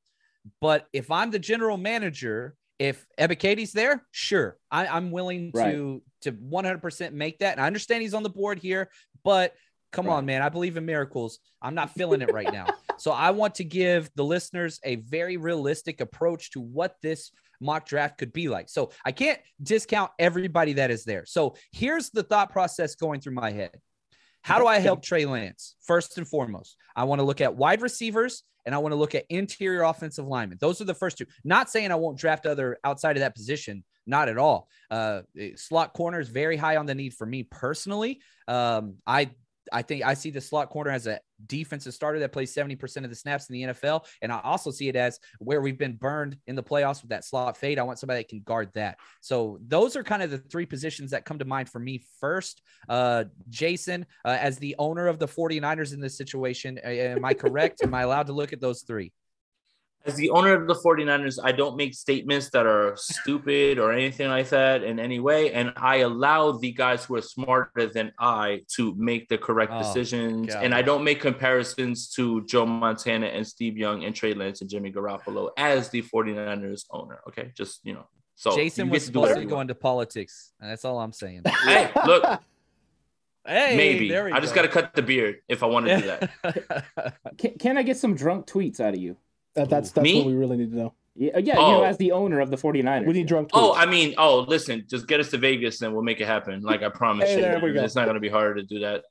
But 0.59 0.87
if 0.91 1.11
I'm 1.11 1.31
the 1.31 1.39
general 1.39 1.77
manager, 1.77 2.55
if 2.79 3.05
Ebiketie's 3.19 3.73
there, 3.73 4.05
sure, 4.11 4.57
I, 4.71 4.87
I'm 4.87 5.11
willing 5.11 5.51
Right. 5.53 5.71
to 5.71 6.03
to 6.21 6.31
100% 6.31 7.13
make 7.13 7.39
that. 7.39 7.53
And 7.53 7.61
I 7.61 7.67
understand 7.67 8.01
he's 8.01 8.13
on 8.13 8.23
the 8.23 8.29
board 8.29 8.59
here, 8.59 8.89
but 9.23 9.53
come 9.91 10.07
Right. 10.07 10.13
on, 10.13 10.25
man, 10.25 10.41
I 10.41 10.49
believe 10.49 10.75
in 10.77 10.85
miracles. 10.85 11.39
I'm 11.61 11.75
not 11.75 11.91
feeling 11.91 12.21
it 12.21 12.31
right 12.31 12.51
now. 12.51 12.67
So 12.99 13.11
I 13.11 13.29
want 13.29 13.53
to 13.55 13.63
give 13.63 14.09
the 14.15 14.25
listeners 14.25 14.79
a 14.83 14.95
very 14.95 15.37
realistic 15.37 16.01
approach 16.01 16.49
to 16.53 16.59
what 16.59 16.95
this 17.03 17.29
mock 17.61 17.85
draft 17.85 18.17
could 18.17 18.33
be 18.33 18.49
like. 18.49 18.69
So 18.69 18.89
I 19.05 19.11
can't 19.11 19.39
discount 19.61 20.09
everybody 20.17 20.73
that 20.73 20.89
is 20.89 21.03
there. 21.03 21.23
So 21.27 21.55
here's 21.71 22.09
the 22.09 22.23
thought 22.23 22.51
process 22.51 22.95
going 22.95 23.21
through 23.21 23.35
my 23.35 23.51
head. 23.51 23.79
How 24.47 24.59
do 24.59 24.65
I 24.65 24.79
help 24.79 25.03
Trey 25.03 25.25
Lance? 25.25 25.75
First 25.81 26.17
and 26.17 26.25
foremost, 26.25 26.77
I 26.95 27.03
want 27.03 27.19
to 27.19 27.25
look 27.25 27.41
at 27.41 27.57
wide 27.57 27.81
receivers 27.81 28.43
and 28.65 28.73
I 28.73 28.77
want 28.77 28.93
to 28.93 28.95
look 28.95 29.13
at 29.13 29.25
interior 29.29 29.83
offensive 29.83 30.25
linemen. 30.25 30.57
Those 30.61 30.79
are 30.79 30.85
the 30.85 30.93
first 30.93 31.17
two. 31.17 31.25
Not 31.43 31.69
saying 31.69 31.91
I 31.91 31.95
won't 31.95 32.17
draft 32.17 32.45
other 32.45 32.77
outside 32.85 33.17
of 33.17 33.19
that 33.19 33.35
position, 33.35 33.83
not 34.05 34.29
at 34.29 34.37
all. 34.37 34.69
Uh, 34.89 35.23
slot 35.57 35.91
corner 35.91 36.21
is 36.21 36.29
very 36.29 36.55
high 36.55 36.77
on 36.77 36.85
the 36.85 36.95
need 36.95 37.13
for 37.13 37.25
me 37.25 37.43
personally. 37.43 38.21
Um, 38.47 38.95
I 39.05 39.31
I 39.71 39.81
think 39.81 40.03
I 40.03 40.13
see 40.13 40.29
the 40.29 40.41
slot 40.41 40.69
corner 40.69 40.91
as 40.91 41.07
a 41.07 41.19
defensive 41.45 41.93
starter 41.93 42.19
that 42.19 42.31
plays 42.31 42.53
70% 42.53 43.03
of 43.03 43.09
the 43.09 43.15
snaps 43.15 43.49
in 43.49 43.53
the 43.53 43.63
NFL. 43.73 44.05
And 44.21 44.31
I 44.31 44.39
also 44.43 44.71
see 44.71 44.87
it 44.87 44.95
as 44.95 45.19
where 45.39 45.61
we've 45.61 45.77
been 45.77 45.95
burned 45.95 46.37
in 46.47 46.55
the 46.55 46.63
playoffs 46.63 47.01
with 47.01 47.09
that 47.09 47.25
slot 47.25 47.57
fade. 47.57 47.79
I 47.79 47.83
want 47.83 47.99
somebody 47.99 48.21
that 48.21 48.29
can 48.29 48.41
guard 48.41 48.71
that. 48.73 48.97
So 49.21 49.59
those 49.67 49.95
are 49.95 50.03
kind 50.03 50.23
of 50.23 50.31
the 50.31 50.39
three 50.39 50.65
positions 50.65 51.11
that 51.11 51.25
come 51.25 51.39
to 51.39 51.45
mind 51.45 51.69
for 51.69 51.79
me 51.79 52.03
first. 52.19 52.61
Uh, 52.89 53.25
Jason, 53.49 54.05
uh, 54.25 54.37
as 54.39 54.57
the 54.57 54.75
owner 54.79 55.07
of 55.07 55.19
the 55.19 55.27
49ers 55.27 55.93
in 55.93 55.99
this 55.99 56.17
situation, 56.17 56.77
am 56.79 57.25
I 57.25 57.33
correct? 57.33 57.83
am 57.83 57.93
I 57.93 58.01
allowed 58.01 58.27
to 58.27 58.33
look 58.33 58.53
at 58.53 58.61
those 58.61 58.81
three? 58.81 59.11
As 60.07 60.15
the 60.15 60.29
owner 60.29 60.53
of 60.53 60.67
the 60.67 60.73
49ers, 60.73 61.37
I 61.43 61.51
don't 61.51 61.75
make 61.75 61.93
statements 61.93 62.49
that 62.51 62.65
are 62.65 62.93
stupid 62.95 63.77
or 63.77 63.91
anything 63.91 64.29
like 64.29 64.47
that 64.49 64.81
in 64.81 64.99
any 64.99 65.19
way. 65.19 65.51
And 65.51 65.73
I 65.75 65.97
allow 65.97 66.53
the 66.53 66.71
guys 66.71 67.03
who 67.03 67.15
are 67.17 67.21
smarter 67.21 67.87
than 67.87 68.13
I 68.17 68.61
to 68.75 68.95
make 68.97 69.27
the 69.27 69.37
correct 69.37 69.73
Oh, 69.75 69.79
decisions. 69.79 70.47
God. 70.53 70.63
And 70.63 70.73
I 70.73 70.81
don't 70.81 71.03
make 71.03 71.19
comparisons 71.19 72.09
to 72.11 72.45
Joe 72.45 72.65
Montana 72.65 73.27
and 73.27 73.45
Steve 73.45 73.77
Young 73.77 74.05
and 74.05 74.15
Trey 74.15 74.33
Lance 74.33 74.61
and 74.61 74.69
Jimmy 74.69 74.93
Garoppolo 74.93 75.49
as 75.57 75.89
the 75.89 76.01
49ers 76.03 76.85
owner. 76.89 77.19
Okay. 77.27 77.51
Just, 77.53 77.81
you 77.83 77.93
know, 77.93 78.07
so 78.35 78.55
Jason 78.55 78.89
was 78.89 79.07
to 79.07 79.11
do 79.11 79.19
supposed 79.19 79.39
to 79.41 79.45
go 79.45 79.59
into 79.59 79.75
politics. 79.75 80.53
And 80.61 80.71
that's 80.71 80.85
all 80.85 80.99
I'm 80.99 81.11
saying. 81.11 81.41
Hey, 81.65 81.91
look, 82.05 82.41
Hey, 83.45 83.77
maybe. 83.77 84.09
there 84.09 84.25
we 84.25 84.31
I 84.33 84.39
just 84.41 84.53
got 84.53 84.63
to 84.63 84.67
cut 84.67 84.93
the 84.93 85.01
beard 85.01 85.37
if 85.47 85.63
I 85.63 85.67
want 85.67 85.85
to 85.87 85.97
do 86.01 86.07
that. 86.07 87.13
Can, 87.37 87.51
can 87.57 87.77
I 87.77 87.83
get 87.83 87.95
some 87.97 88.13
drunk 88.13 88.45
tweets 88.45 88.79
out 88.81 88.93
of 88.93 88.99
you? 88.99 89.15
That, 89.57 89.69
that's 89.69 89.91
that's 89.91 90.03
Me? 90.03 90.17
what 90.19 90.27
we 90.27 90.33
really 90.35 90.55
need 90.55 90.71
to 90.71 90.77
know. 90.77 90.93
Yeah, 91.15 91.37
yeah 91.39 91.55
you 91.55 91.59
Oh. 91.59 91.71
know, 91.79 91.83
as 91.83 91.97
the 91.97 92.11
owner 92.11 92.39
of 92.39 92.51
the 92.51 92.57
49ers. 92.57 93.05
We 93.07 93.13
need 93.13 93.27
drunk. 93.27 93.49
Oh. 93.53 93.73
I 93.73 93.85
mean, 93.87 94.13
oh, 94.19 94.41
listen, 94.47 94.85
just 94.87 95.07
get 95.07 95.19
us 95.19 95.31
to 95.31 95.37
Vegas 95.39 95.81
and 95.81 95.91
we'll 95.93 96.03
make 96.03 96.21
it 96.21 96.27
happen. 96.27 96.61
Like 96.61 96.83
I 96.83 96.89
promised 96.89 97.29
Hey, 97.31 97.37
you. 97.37 97.41
there 97.41 97.59
we 97.59 97.73
go. 97.73 97.83
It's 97.83 97.95
not 97.95 98.05
going 98.05 98.13
to 98.15 98.21
be 98.21 98.29
hard 98.29 98.57
to 98.57 98.63
do 98.63 98.79
that. 98.79 99.03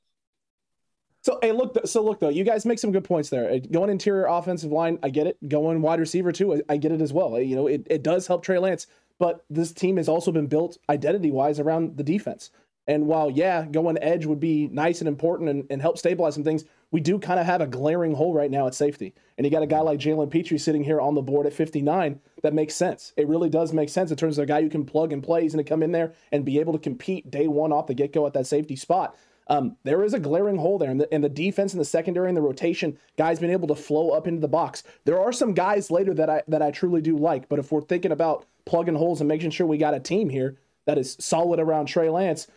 So 1.23 1.39
hey, 1.41 1.51
look. 1.51 1.75
So 1.85 2.01
look 2.03 2.21
though, 2.21 2.29
you 2.29 2.45
guys 2.45 2.65
make 2.65 2.79
some 2.79 2.93
good 2.93 3.03
points 3.03 3.29
there. 3.29 3.51
Uh, 3.51 3.59
Going 3.71 3.89
interior 3.89 4.27
offensive 4.27 4.71
line, 4.71 4.97
I 5.03 5.09
get 5.09 5.27
it. 5.27 5.37
Going 5.49 5.81
wide 5.81 5.99
receiver 5.99 6.31
too, 6.31 6.55
I, 6.55 6.61
I 6.69 6.77
get 6.77 6.93
it 6.93 7.01
as 7.01 7.11
well. 7.11 7.35
Uh, 7.35 7.39
You 7.39 7.55
know, 7.57 7.67
it, 7.67 7.85
it 7.89 8.03
does 8.03 8.25
help 8.27 8.43
Trey 8.43 8.59
Lance, 8.59 8.87
but 9.19 9.43
this 9.49 9.73
team 9.73 9.97
has 9.97 10.07
also 10.07 10.31
been 10.31 10.47
built 10.47 10.77
identity 10.89 11.31
wise 11.31 11.59
around 11.59 11.97
the 11.97 12.03
defense. 12.03 12.51
And 12.87 13.05
while 13.07 13.29
yeah, 13.29 13.65
going 13.65 13.97
edge 14.01 14.25
would 14.25 14.39
be 14.39 14.67
nice 14.67 15.01
and 15.01 15.09
important 15.09 15.49
and, 15.49 15.65
and 15.69 15.81
help 15.81 15.97
stabilize 15.97 16.35
some 16.35 16.45
things, 16.45 16.63
we 16.91 17.01
do 17.01 17.19
kind 17.19 17.39
of 17.39 17.45
have 17.45 17.61
a 17.61 17.67
glaring 17.67 18.13
hole 18.13 18.33
right 18.33 18.49
now 18.49 18.67
at 18.67 18.75
safety. 18.75 19.13
And 19.37 19.45
you 19.45 19.51
got 19.51 19.63
a 19.63 19.67
guy 19.67 19.81
like 19.81 19.99
Jalen 19.99 20.31
Pitre 20.31 20.57
sitting 20.57 20.83
here 20.83 21.01
on 21.01 21.15
the 21.15 21.21
board 21.21 21.45
at 21.45 21.53
59. 21.53 22.19
That 22.43 22.53
makes 22.53 22.75
sense. 22.75 23.13
It 23.17 23.27
really 23.27 23.49
does 23.49 23.73
make 23.73 23.89
sense 23.89 24.09
in 24.09 24.17
terms 24.17 24.37
of 24.37 24.43
a 24.43 24.47
guy 24.47 24.59
you 24.59 24.69
can 24.69 24.85
plug 24.85 25.11
and 25.11 25.21
play. 25.21 25.43
He's 25.43 25.53
going 25.53 25.63
to 25.63 25.69
come 25.69 25.83
in 25.83 25.91
there 25.91 26.13
and 26.31 26.45
be 26.45 26.59
able 26.59 26.73
to 26.73 26.79
compete 26.79 27.29
day 27.29 27.47
one 27.47 27.73
off 27.73 27.87
the 27.87 27.93
get 27.93 28.13
go 28.13 28.25
at 28.25 28.33
that 28.33 28.47
safety 28.47 28.75
spot. 28.75 29.15
Um, 29.49 29.77
there 29.83 30.03
is 30.03 30.13
a 30.13 30.19
glaring 30.19 30.57
hole 30.57 30.77
there 30.77 30.91
in 30.91 30.97
the, 30.97 31.13
in 31.13 31.21
the 31.21 31.29
defense 31.29 31.73
and 31.73 31.79
the 31.79 31.85
secondary 31.85 32.27
and 32.27 32.37
the 32.37 32.41
rotation. 32.41 32.97
Guys 33.17 33.39
been 33.39 33.51
able 33.51 33.67
to 33.69 33.75
flow 33.75 34.11
up 34.11 34.27
into 34.27 34.41
the 34.41 34.47
box. 34.47 34.83
There 35.05 35.19
are 35.19 35.31
some 35.31 35.53
guys 35.53 35.89
later 35.89 36.13
that 36.15 36.29
I 36.29 36.43
that 36.47 36.61
I 36.61 36.71
truly 36.71 37.01
do 37.01 37.17
like, 37.17 37.47
but 37.47 37.59
if 37.59 37.71
we're 37.71 37.81
thinking 37.81 38.11
about 38.11 38.45
plugging 38.65 38.95
holes 38.95 39.21
and 39.21 39.27
making 39.27 39.51
sure 39.51 39.65
we 39.65 39.77
got 39.77 39.93
a 39.93 39.99
team 39.99 40.29
here 40.29 40.57
that 40.85 40.97
is 40.97 41.15
solid 41.19 41.59
around 41.59 41.85
Trey 41.85 42.09
Lance, 42.09 42.47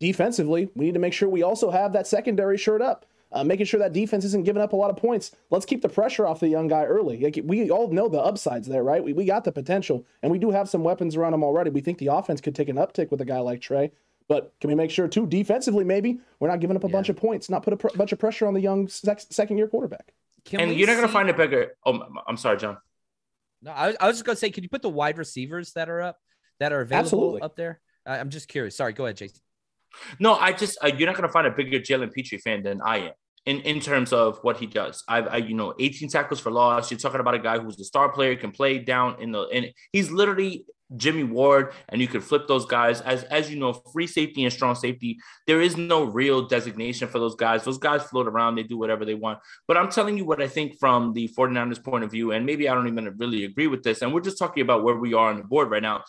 defensively, 0.00 0.70
we 0.74 0.86
need 0.86 0.94
to 0.94 1.00
make 1.00 1.12
sure 1.12 1.28
we 1.28 1.42
also 1.42 1.70
have 1.70 1.92
that 1.92 2.06
secondary 2.06 2.58
shirt 2.58 2.82
up. 2.82 3.06
Uh, 3.32 3.44
making 3.44 3.64
sure 3.64 3.78
that 3.78 3.92
defense 3.92 4.24
isn't 4.24 4.44
giving 4.44 4.60
up 4.60 4.72
a 4.72 4.76
lot 4.76 4.90
of 4.90 4.96
points. 4.96 5.30
Let's 5.50 5.64
keep 5.64 5.82
the 5.82 5.88
pressure 5.88 6.26
off 6.26 6.40
the 6.40 6.48
young 6.48 6.66
guy 6.66 6.84
early. 6.84 7.20
Like, 7.20 7.38
we 7.44 7.70
all 7.70 7.88
know 7.88 8.08
the 8.08 8.18
upsides 8.18 8.66
there, 8.66 8.82
right? 8.82 9.02
We, 9.02 9.12
we 9.12 9.24
got 9.24 9.44
the 9.44 9.52
potential, 9.52 10.04
and 10.22 10.32
we 10.32 10.38
do 10.38 10.50
have 10.50 10.68
some 10.68 10.82
weapons 10.82 11.14
around 11.14 11.34
him 11.34 11.44
already. 11.44 11.70
We 11.70 11.80
think 11.80 11.98
the 11.98 12.08
offense 12.08 12.40
could 12.40 12.56
take 12.56 12.68
an 12.68 12.76
uptick 12.76 13.12
with 13.12 13.20
a 13.20 13.24
guy 13.24 13.38
like 13.38 13.60
Trey. 13.60 13.92
But 14.26 14.52
can 14.60 14.68
we 14.68 14.74
make 14.74 14.90
sure, 14.90 15.06
too, 15.06 15.26
defensively, 15.26 15.84
maybe 15.84 16.20
we're 16.40 16.48
not 16.48 16.60
giving 16.60 16.76
up 16.76 16.84
a 16.84 16.88
bunch 16.88 17.08
of 17.08 17.16
points, 17.16 17.48
not 17.48 17.62
put 17.62 17.72
a 17.72 17.76
pr- 17.76 17.96
bunch 17.96 18.12
of 18.12 18.18
pressure 18.18 18.46
on 18.46 18.54
the 18.54 18.60
young 18.60 18.88
sec- 18.88 19.20
second 19.30 19.58
year 19.58 19.68
quarterback? 19.68 20.12
Can 20.44 20.60
and 20.60 20.74
you're 20.74 20.86
not 20.86 20.94
going 20.94 21.06
to 21.06 21.12
find 21.12 21.28
a 21.28 21.34
bigger. 21.34 21.76
Oh, 21.84 22.00
I'm 22.26 22.36
sorry, 22.36 22.56
John. 22.56 22.78
No, 23.62 23.72
I, 23.72 23.94
I 24.00 24.06
was 24.06 24.16
just 24.16 24.24
gonna 24.24 24.36
say, 24.36 24.50
can 24.50 24.62
you 24.62 24.70
put 24.70 24.82
the 24.82 24.88
wide 24.88 25.18
receivers 25.18 25.72
that 25.74 25.88
are 25.90 26.00
up 26.00 26.18
that 26.60 26.72
are 26.72 26.80
available 26.80 27.04
Absolutely. 27.04 27.42
up 27.42 27.56
there? 27.56 27.80
I, 28.06 28.18
I'm 28.18 28.30
just 28.30 28.48
curious. 28.48 28.74
Sorry, 28.74 28.92
go 28.92 29.04
ahead, 29.04 29.18
Jason. 29.18 29.40
No, 30.18 30.34
I 30.34 30.52
just 30.52 30.78
uh, 30.82 30.86
you're 30.86 31.06
not 31.06 31.16
going 31.16 31.28
to 31.28 31.32
find 31.32 31.46
a 31.46 31.50
bigger 31.50 31.78
Jalen 31.78 32.12
Pitre 32.12 32.38
fan 32.38 32.62
than 32.62 32.80
I 32.80 32.98
am 32.98 33.12
in 33.46 33.60
in 33.60 33.80
terms 33.80 34.12
of 34.12 34.38
what 34.42 34.58
he 34.58 34.66
does. 34.66 35.02
I've 35.08 35.28
I, 35.28 35.36
you 35.38 35.54
know 35.54 35.74
18 35.78 36.08
tackles 36.08 36.40
for 36.40 36.50
loss. 36.50 36.90
You're 36.90 37.00
talking 37.00 37.20
about 37.20 37.34
a 37.34 37.38
guy 37.38 37.58
who's 37.58 37.80
a 37.80 37.84
star 37.84 38.10
player, 38.10 38.36
can 38.36 38.52
play 38.52 38.78
down 38.78 39.20
in 39.20 39.32
the 39.32 39.42
and 39.52 39.72
he's 39.92 40.10
literally 40.10 40.64
Jimmy 40.96 41.22
Ward, 41.22 41.72
and 41.88 42.00
you 42.00 42.08
could 42.08 42.24
flip 42.24 42.48
those 42.48 42.66
guys 42.66 43.00
as 43.00 43.22
as 43.24 43.50
you 43.50 43.58
know, 43.58 43.72
free 43.72 44.06
safety 44.06 44.44
and 44.44 44.52
strong 44.52 44.74
safety. 44.74 45.18
There 45.46 45.60
is 45.60 45.76
no 45.76 46.04
real 46.04 46.46
designation 46.46 47.08
for 47.08 47.18
those 47.18 47.36
guys. 47.36 47.64
Those 47.64 47.78
guys 47.78 48.02
float 48.02 48.26
around, 48.26 48.56
they 48.56 48.62
do 48.62 48.78
whatever 48.78 49.04
they 49.04 49.14
want. 49.14 49.38
But 49.68 49.76
I'm 49.76 49.90
telling 49.90 50.16
you 50.18 50.24
what 50.24 50.42
I 50.42 50.48
think 50.48 50.78
from 50.78 51.12
the 51.12 51.28
49ers 51.28 51.82
point 51.82 52.04
of 52.04 52.10
view, 52.10 52.32
and 52.32 52.44
maybe 52.44 52.68
I 52.68 52.74
don't 52.74 52.88
even 52.88 53.14
really 53.18 53.44
agree 53.44 53.68
with 53.68 53.82
this. 53.82 54.02
And 54.02 54.12
we're 54.12 54.20
just 54.20 54.38
talking 54.38 54.62
about 54.62 54.82
where 54.82 54.96
we 54.96 55.14
are 55.14 55.30
on 55.30 55.38
the 55.38 55.44
board 55.44 55.70
right 55.70 55.82
now. 55.82 56.02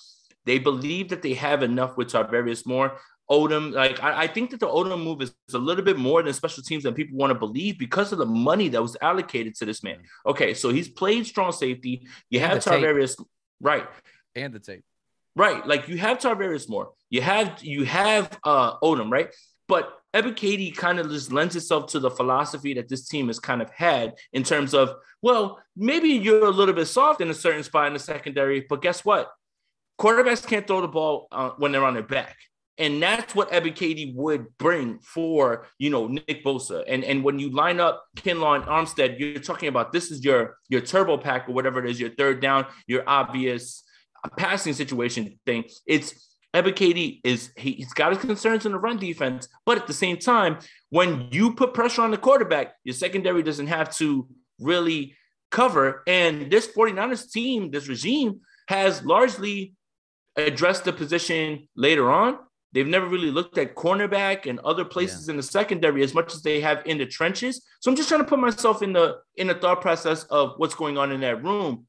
They 0.45 0.57
believe 0.57 1.09
that 1.09 1.21
they 1.21 1.35
have 1.35 1.61
enough 1.61 1.97
with 1.97 2.09
Tarvarius 2.09 2.65
Moore. 2.65 2.97
Odum, 3.31 3.73
like 3.73 4.03
I, 4.03 4.23
I 4.23 4.27
think 4.27 4.51
that 4.51 4.59
the 4.59 4.67
Odum 4.67 5.03
move 5.03 5.21
is 5.21 5.33
a 5.53 5.57
little 5.57 5.85
bit 5.85 5.97
more 5.97 6.21
than 6.21 6.33
special 6.33 6.61
teams 6.63 6.83
than 6.83 6.93
people 6.93 7.17
want 7.17 7.31
to 7.31 7.39
believe 7.39 7.79
because 7.79 8.11
of 8.11 8.17
the 8.17 8.25
money 8.25 8.67
that 8.69 8.81
was 8.81 8.97
allocated 9.01 9.55
to 9.55 9.65
this 9.65 9.81
man. 9.83 9.99
Okay, 10.25 10.53
so 10.53 10.69
he's 10.69 10.89
played 10.89 11.25
strong 11.25 11.51
safety. 11.51 12.07
You 12.29 12.39
And 12.39 12.51
have 12.51 12.63
tape. 12.63 12.73
Right? 13.61 13.87
And 14.35 14.53
the 14.53 14.59
tape. 14.59 14.83
Right. 15.35 15.65
Like 15.65 15.87
you 15.87 15.97
have 15.97 16.17
Tarvarius 16.17 16.67
Moore. 16.69 16.91
You 17.09 17.21
have 17.21 17.63
you 17.63 17.85
have 17.85 18.37
uh 18.43 18.77
Odum, 18.79 19.09
right? 19.09 19.33
But 19.67 19.97
Ebiketie 20.13 20.75
kind 20.75 20.99
of 20.99 21.09
just 21.09 21.31
lends 21.31 21.55
itself 21.55 21.87
to 21.91 21.99
the 21.99 22.11
philosophy 22.11 22.73
that 22.73 22.89
this 22.89 23.07
team 23.07 23.27
has 23.27 23.39
kind 23.39 23.61
of 23.61 23.69
had 23.69 24.15
in 24.33 24.43
terms 24.43 24.73
of, 24.73 24.95
well, 25.21 25.59
maybe 25.77 26.09
you're 26.09 26.45
a 26.45 26.49
little 26.49 26.73
bit 26.73 26.87
soft 26.87 27.21
in 27.21 27.29
a 27.29 27.33
certain 27.33 27.63
spot 27.63 27.87
in 27.87 27.93
the 27.93 27.99
secondary, 27.99 28.65
but 28.69 28.81
guess 28.81 29.05
what? 29.05 29.31
Quarterbacks 29.97 30.45
can't 30.45 30.67
throw 30.67 30.81
the 30.81 30.89
ball 30.89 31.27
uh, 31.31 31.51
when 31.57 31.71
they're 31.71 31.85
on 31.85 31.93
their 31.93 32.03
back. 32.03 32.35
And 32.77 33.01
that's 33.01 33.35
what 33.35 33.51
Ebiketie 33.51 34.15
would 34.15 34.57
bring 34.57 34.99
for, 34.99 35.67
you 35.77 35.89
know, 35.89 36.07
Nick 36.07 36.43
Bosa. 36.43 36.83
And 36.87 37.03
and 37.03 37.23
when 37.23 37.37
you 37.37 37.51
line 37.51 37.79
up 37.79 38.05
Kinlaw 38.17 38.55
and 38.55 38.65
Armstead, 38.65 39.19
you're 39.19 39.39
talking 39.39 39.69
about 39.69 39.91
this 39.91 40.09
is 40.09 40.23
your 40.23 40.57
your 40.69 40.81
turbo 40.81 41.17
pack 41.17 41.47
or 41.47 41.53
whatever 41.53 41.83
it 41.83 41.89
is, 41.89 41.99
your 41.99 42.11
third 42.11 42.41
down, 42.41 42.65
your 42.87 43.03
obvious 43.07 43.83
passing 44.37 44.73
situation 44.73 45.39
thing. 45.45 45.65
It's 45.85 46.37
Ebiketie 46.53 47.21
is 47.23 47.51
he, 47.55 47.73
he's 47.73 47.93
got 47.93 48.13
his 48.13 48.21
concerns 48.21 48.65
in 48.65 48.73
the 48.73 48.79
run 48.79 48.97
defense, 48.97 49.47
but 49.65 49.77
at 49.77 49.87
the 49.87 49.93
same 49.93 50.17
time, 50.17 50.59
when 50.89 51.29
you 51.31 51.53
put 51.53 51.73
pressure 51.73 52.01
on 52.01 52.11
the 52.11 52.17
quarterback, 52.17 52.73
your 52.83 52.93
secondary 52.93 53.41
doesn't 53.41 53.67
have 53.67 53.95
to 53.97 54.27
really 54.59 55.15
cover. 55.49 56.03
And 56.07 56.51
this 56.51 56.67
49ers 56.67 57.31
team, 57.31 57.71
this 57.71 57.87
regime, 57.87 58.41
has 58.67 59.03
largely 59.03 59.75
addressed 60.35 60.83
the 60.85 60.93
position 60.93 61.67
later 61.75 62.11
on. 62.11 62.37
They've 62.73 62.87
never 62.87 63.05
really 63.05 63.31
looked 63.31 63.57
at 63.57 63.75
cornerback 63.75 64.45
and 64.45 64.59
other 64.59 64.85
places 64.85 65.27
yeah. 65.27 65.31
in 65.31 65.37
the 65.37 65.43
secondary 65.43 66.03
as 66.03 66.13
much 66.13 66.33
as 66.33 66.41
they 66.41 66.61
have 66.61 66.81
in 66.85 66.97
the 66.97 67.05
trenches. 67.05 67.61
So 67.81 67.91
I'm 67.91 67.97
just 67.97 68.07
trying 68.07 68.21
to 68.21 68.27
put 68.27 68.39
myself 68.39 68.81
in 68.81 68.93
the 68.93 69.17
in 69.35 69.47
the 69.47 69.55
thought 69.55 69.81
process 69.81 70.23
of 70.25 70.53
what's 70.57 70.75
going 70.75 70.97
on 70.97 71.11
in 71.11 71.21
that 71.21 71.43
room. 71.43 71.85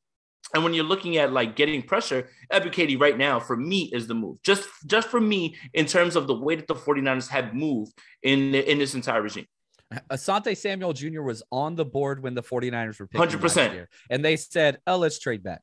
And 0.54 0.64
when 0.64 0.74
you're 0.74 0.84
looking 0.84 1.16
at 1.16 1.32
like 1.32 1.56
getting 1.56 1.82
pressure, 1.82 2.28
Ebiketie 2.52 3.00
right 3.00 3.16
now 3.16 3.38
for 3.38 3.56
me 3.56 3.90
is 3.92 4.06
the 4.06 4.14
move. 4.14 4.42
Just 4.42 4.68
just 4.86 5.08
for 5.08 5.20
me 5.20 5.56
in 5.72 5.86
terms 5.86 6.16
of 6.16 6.26
the 6.26 6.34
way 6.34 6.56
that 6.56 6.66
the 6.66 6.74
49ers 6.74 7.28
have 7.28 7.54
moved 7.54 7.92
in 8.22 8.54
in 8.54 8.78
this 8.78 8.94
entire 8.94 9.22
regime. 9.22 9.46
Asante 10.10 10.56
Samuel 10.56 10.94
Jr. 10.94 11.22
was 11.22 11.42
on 11.52 11.76
the 11.76 11.84
board 11.84 12.22
when 12.22 12.34
the 12.34 12.42
49ers 12.42 12.98
were 12.98 13.06
picking 13.06 13.38
100%. 13.38 13.72
Year, 13.72 13.88
and 14.10 14.24
they 14.24 14.36
said, 14.36 14.78
"Oh, 14.86 14.96
let's 14.96 15.18
trade 15.18 15.42
back." 15.42 15.60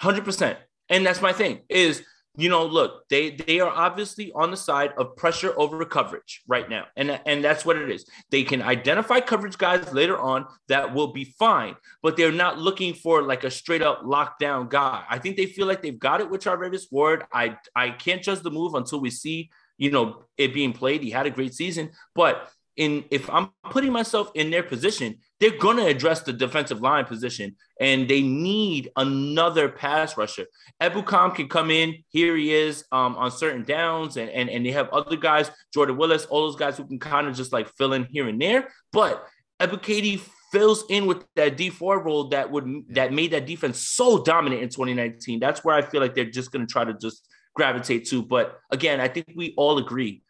100%. 0.00 0.56
And 0.88 1.06
that's 1.06 1.22
my 1.22 1.32
thing 1.32 1.60
is 1.68 2.02
you 2.36 2.48
know, 2.48 2.64
look, 2.64 3.08
they 3.08 3.30
they 3.30 3.58
are 3.60 3.70
obviously 3.70 4.30
on 4.32 4.50
the 4.50 4.56
side 4.56 4.92
of 4.96 5.16
pressure 5.16 5.52
over 5.56 5.84
coverage 5.84 6.42
right 6.46 6.68
now, 6.70 6.86
and 6.96 7.20
and 7.26 7.42
that's 7.42 7.64
what 7.64 7.76
it 7.76 7.90
is. 7.90 8.04
They 8.30 8.44
can 8.44 8.62
identify 8.62 9.20
coverage 9.20 9.58
guys 9.58 9.92
later 9.92 10.16
on 10.16 10.46
that 10.68 10.94
will 10.94 11.12
be 11.12 11.24
fine, 11.38 11.74
but 12.02 12.16
they're 12.16 12.30
not 12.30 12.58
looking 12.58 12.94
for 12.94 13.22
like 13.22 13.42
a 13.42 13.50
straight 13.50 13.82
up 13.82 14.02
lockdown 14.02 14.70
guy. 14.70 15.02
I 15.10 15.18
think 15.18 15.36
they 15.36 15.46
feel 15.46 15.66
like 15.66 15.82
they've 15.82 15.98
got 15.98 16.20
it 16.20 16.30
with 16.30 16.42
Charvarius 16.42 16.86
Ward. 16.92 17.24
I 17.32 17.56
I 17.74 17.90
can't 17.90 18.22
judge 18.22 18.40
the 18.40 18.50
move 18.50 18.74
until 18.74 19.00
we 19.00 19.10
see 19.10 19.50
you 19.76 19.90
know 19.90 20.22
it 20.38 20.54
being 20.54 20.72
played. 20.72 21.02
He 21.02 21.10
had 21.10 21.26
a 21.26 21.30
great 21.30 21.54
season, 21.54 21.90
but 22.14 22.48
in 22.80 23.04
if 23.10 23.28
I'm 23.28 23.50
putting 23.64 23.92
myself 23.92 24.30
in 24.34 24.50
their 24.50 24.62
position, 24.62 25.18
they're 25.38 25.58
going 25.58 25.76
to 25.76 25.84
address 25.84 26.22
the 26.22 26.32
defensive 26.32 26.80
line 26.80 27.04
position 27.04 27.54
and 27.78 28.08
they 28.08 28.22
need 28.22 28.90
another 28.96 29.68
pass 29.68 30.16
rusher. 30.16 30.46
Ebukam 30.80 31.34
can 31.34 31.46
come 31.46 31.70
in. 31.70 32.02
Here 32.08 32.34
he 32.36 32.54
is 32.54 32.84
um, 32.90 33.16
on 33.16 33.30
certain 33.30 33.64
downs, 33.64 34.16
and, 34.16 34.30
and, 34.30 34.48
and 34.48 34.64
they 34.64 34.70
have 34.70 34.88
other 34.90 35.16
guys, 35.16 35.50
Jordan 35.74 35.98
Willis, 35.98 36.24
all 36.24 36.46
those 36.46 36.56
guys 36.56 36.78
who 36.78 36.86
can 36.86 36.98
kind 36.98 37.26
of 37.26 37.36
just 37.36 37.52
like 37.52 37.68
fill 37.76 37.92
in 37.92 38.04
here 38.04 38.28
and 38.28 38.40
there. 38.40 38.68
But 38.92 39.26
Ebiketie 39.60 40.22
fills 40.50 40.84
in 40.88 41.04
with 41.06 41.26
that 41.36 41.58
D4 41.58 42.02
role 42.02 42.28
that 42.28 42.50
would 42.50 42.66
that 42.88 43.12
made 43.12 43.32
that 43.32 43.46
defense 43.46 43.78
so 43.78 44.22
dominant 44.22 44.62
in 44.62 44.70
2019. 44.70 45.38
That's 45.38 45.62
where 45.62 45.74
I 45.74 45.82
feel 45.82 46.00
like 46.00 46.14
they're 46.14 46.24
just 46.24 46.50
going 46.50 46.66
to 46.66 46.72
try 46.72 46.84
to 46.84 46.94
just 46.94 47.28
gravitate 47.54 48.08
to. 48.08 48.22
But 48.22 48.58
again, 48.70 49.00
I 49.00 49.08
think 49.08 49.26
we 49.36 49.52
all 49.58 49.76
agree 49.76 50.22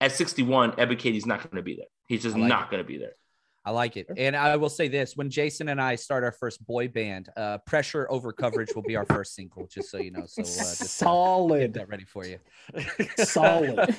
at 0.00 0.12
61, 0.12 0.72
Ebiketie's 0.72 1.26
not 1.26 1.42
going 1.42 1.56
to 1.56 1.62
be 1.62 1.76
there. 1.76 1.86
He's 2.08 2.22
just 2.22 2.36
like 2.36 2.48
not 2.48 2.70
going 2.70 2.82
to 2.82 2.86
be 2.86 2.98
there. 2.98 3.14
I 3.66 3.70
like 3.70 3.96
it. 3.96 4.06
And 4.16 4.36
I 4.36 4.54
will 4.54 4.68
say 4.68 4.86
this 4.86 5.16
when 5.16 5.28
Jason 5.28 5.68
and 5.70 5.80
I 5.80 5.96
start 5.96 6.22
our 6.22 6.30
first 6.30 6.64
boy 6.64 6.86
band, 6.86 7.30
uh, 7.36 7.58
Pressure 7.66 8.06
Over 8.08 8.32
Coverage 8.32 8.72
will 8.76 8.84
be 8.84 8.94
our 8.94 9.04
first 9.04 9.34
single, 9.34 9.66
just 9.66 9.90
so 9.90 9.98
you 9.98 10.12
know. 10.12 10.22
So 10.24 10.42
uh, 10.42 10.44
just, 10.44 10.60
uh, 10.60 10.84
solid. 10.84 11.74
that 11.74 11.88
ready 11.88 12.04
for 12.04 12.24
you. 12.24 12.38
solid. 13.16 13.96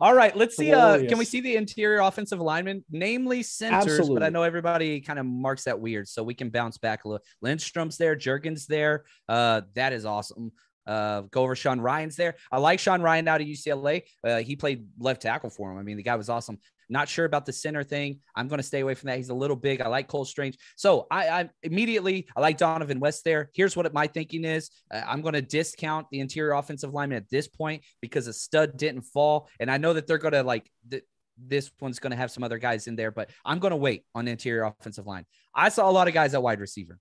All 0.00 0.14
right. 0.14 0.36
Let's 0.36 0.56
see. 0.56 0.72
Uh, 0.72 0.98
can 0.98 1.18
we 1.18 1.24
see 1.24 1.40
the 1.40 1.56
interior 1.56 1.98
offensive 1.98 2.40
lineman, 2.40 2.84
namely 2.88 3.42
centers? 3.42 3.86
Absolutely. 3.86 4.14
But 4.14 4.22
I 4.22 4.28
know 4.28 4.44
everybody 4.44 5.00
kind 5.00 5.18
of 5.18 5.26
marks 5.26 5.64
that 5.64 5.80
weird. 5.80 6.06
So 6.06 6.22
we 6.22 6.34
can 6.34 6.50
bounce 6.50 6.78
back 6.78 7.04
a 7.04 7.08
little. 7.08 7.26
Lindstrom's 7.44 7.98
there, 7.98 8.14
Jurgens 8.14 8.66
there. 8.66 9.04
Uh, 9.28 9.62
that 9.74 9.94
is 9.94 10.06
awesome. 10.06 10.52
Uh, 10.86 11.22
go 11.30 11.42
over 11.42 11.56
Sean 11.56 11.80
Rhyan's 11.80 12.16
there. 12.16 12.36
I 12.50 12.58
like 12.58 12.78
Sean 12.78 13.00
Rhyan 13.00 13.28
out 13.28 13.40
of 13.40 13.46
UCLA. 13.46 14.02
Uh, 14.22 14.38
he 14.38 14.56
played 14.56 14.86
left 14.98 15.22
tackle 15.22 15.50
for 15.50 15.70
him. 15.70 15.78
I 15.78 15.82
mean, 15.82 15.96
the 15.96 16.02
guy 16.02 16.16
was 16.16 16.28
awesome. 16.28 16.58
Not 16.88 17.08
sure 17.08 17.24
about 17.24 17.46
the 17.46 17.52
center 17.52 17.82
thing. 17.82 18.20
I'm 18.34 18.48
going 18.48 18.58
to 18.58 18.62
stay 18.62 18.80
away 18.80 18.94
from 18.94 19.08
that. 19.08 19.16
He's 19.16 19.28
a 19.28 19.34
little 19.34 19.56
big. 19.56 19.80
I 19.80 19.88
like 19.88 20.06
Cole 20.06 20.24
Strange. 20.24 20.56
So 20.76 21.06
I, 21.10 21.28
I 21.28 21.50
immediately 21.62 22.28
I 22.36 22.40
like 22.40 22.58
Dohnovan 22.58 23.00
West 23.00 23.24
there. 23.24 23.50
Here's 23.54 23.76
what 23.76 23.92
my 23.92 24.06
thinking 24.06 24.44
is. 24.44 24.70
Uh, 24.92 25.02
I'm 25.06 25.20
going 25.20 25.34
to 25.34 25.42
discount 25.42 26.06
the 26.10 26.20
interior 26.20 26.52
offensive 26.52 26.94
lineman 26.94 27.18
at 27.18 27.28
this 27.28 27.48
point 27.48 27.82
because 28.00 28.28
a 28.28 28.32
stud 28.32 28.76
didn't 28.76 29.02
fall, 29.02 29.48
and 29.58 29.70
I 29.70 29.78
know 29.78 29.92
that 29.94 30.06
they're 30.06 30.18
going 30.18 30.34
to 30.34 30.42
like. 30.42 30.70
Th- 30.90 31.04
this 31.38 31.70
one's 31.80 31.98
going 31.98 32.12
to 32.12 32.16
have 32.16 32.30
some 32.30 32.42
other 32.44 32.56
guys 32.56 32.86
in 32.86 32.96
there, 32.96 33.10
but 33.10 33.28
I'm 33.44 33.58
going 33.58 33.72
to 33.72 33.76
wait 33.76 34.06
on 34.14 34.24
the 34.24 34.30
interior 34.30 34.64
offensive 34.64 35.06
line. 35.06 35.26
I 35.54 35.68
saw 35.68 35.86
a 35.86 35.92
lot 35.92 36.08
of 36.08 36.14
guys 36.14 36.32
at 36.32 36.42
wide 36.42 36.60
receiver. 36.60 36.98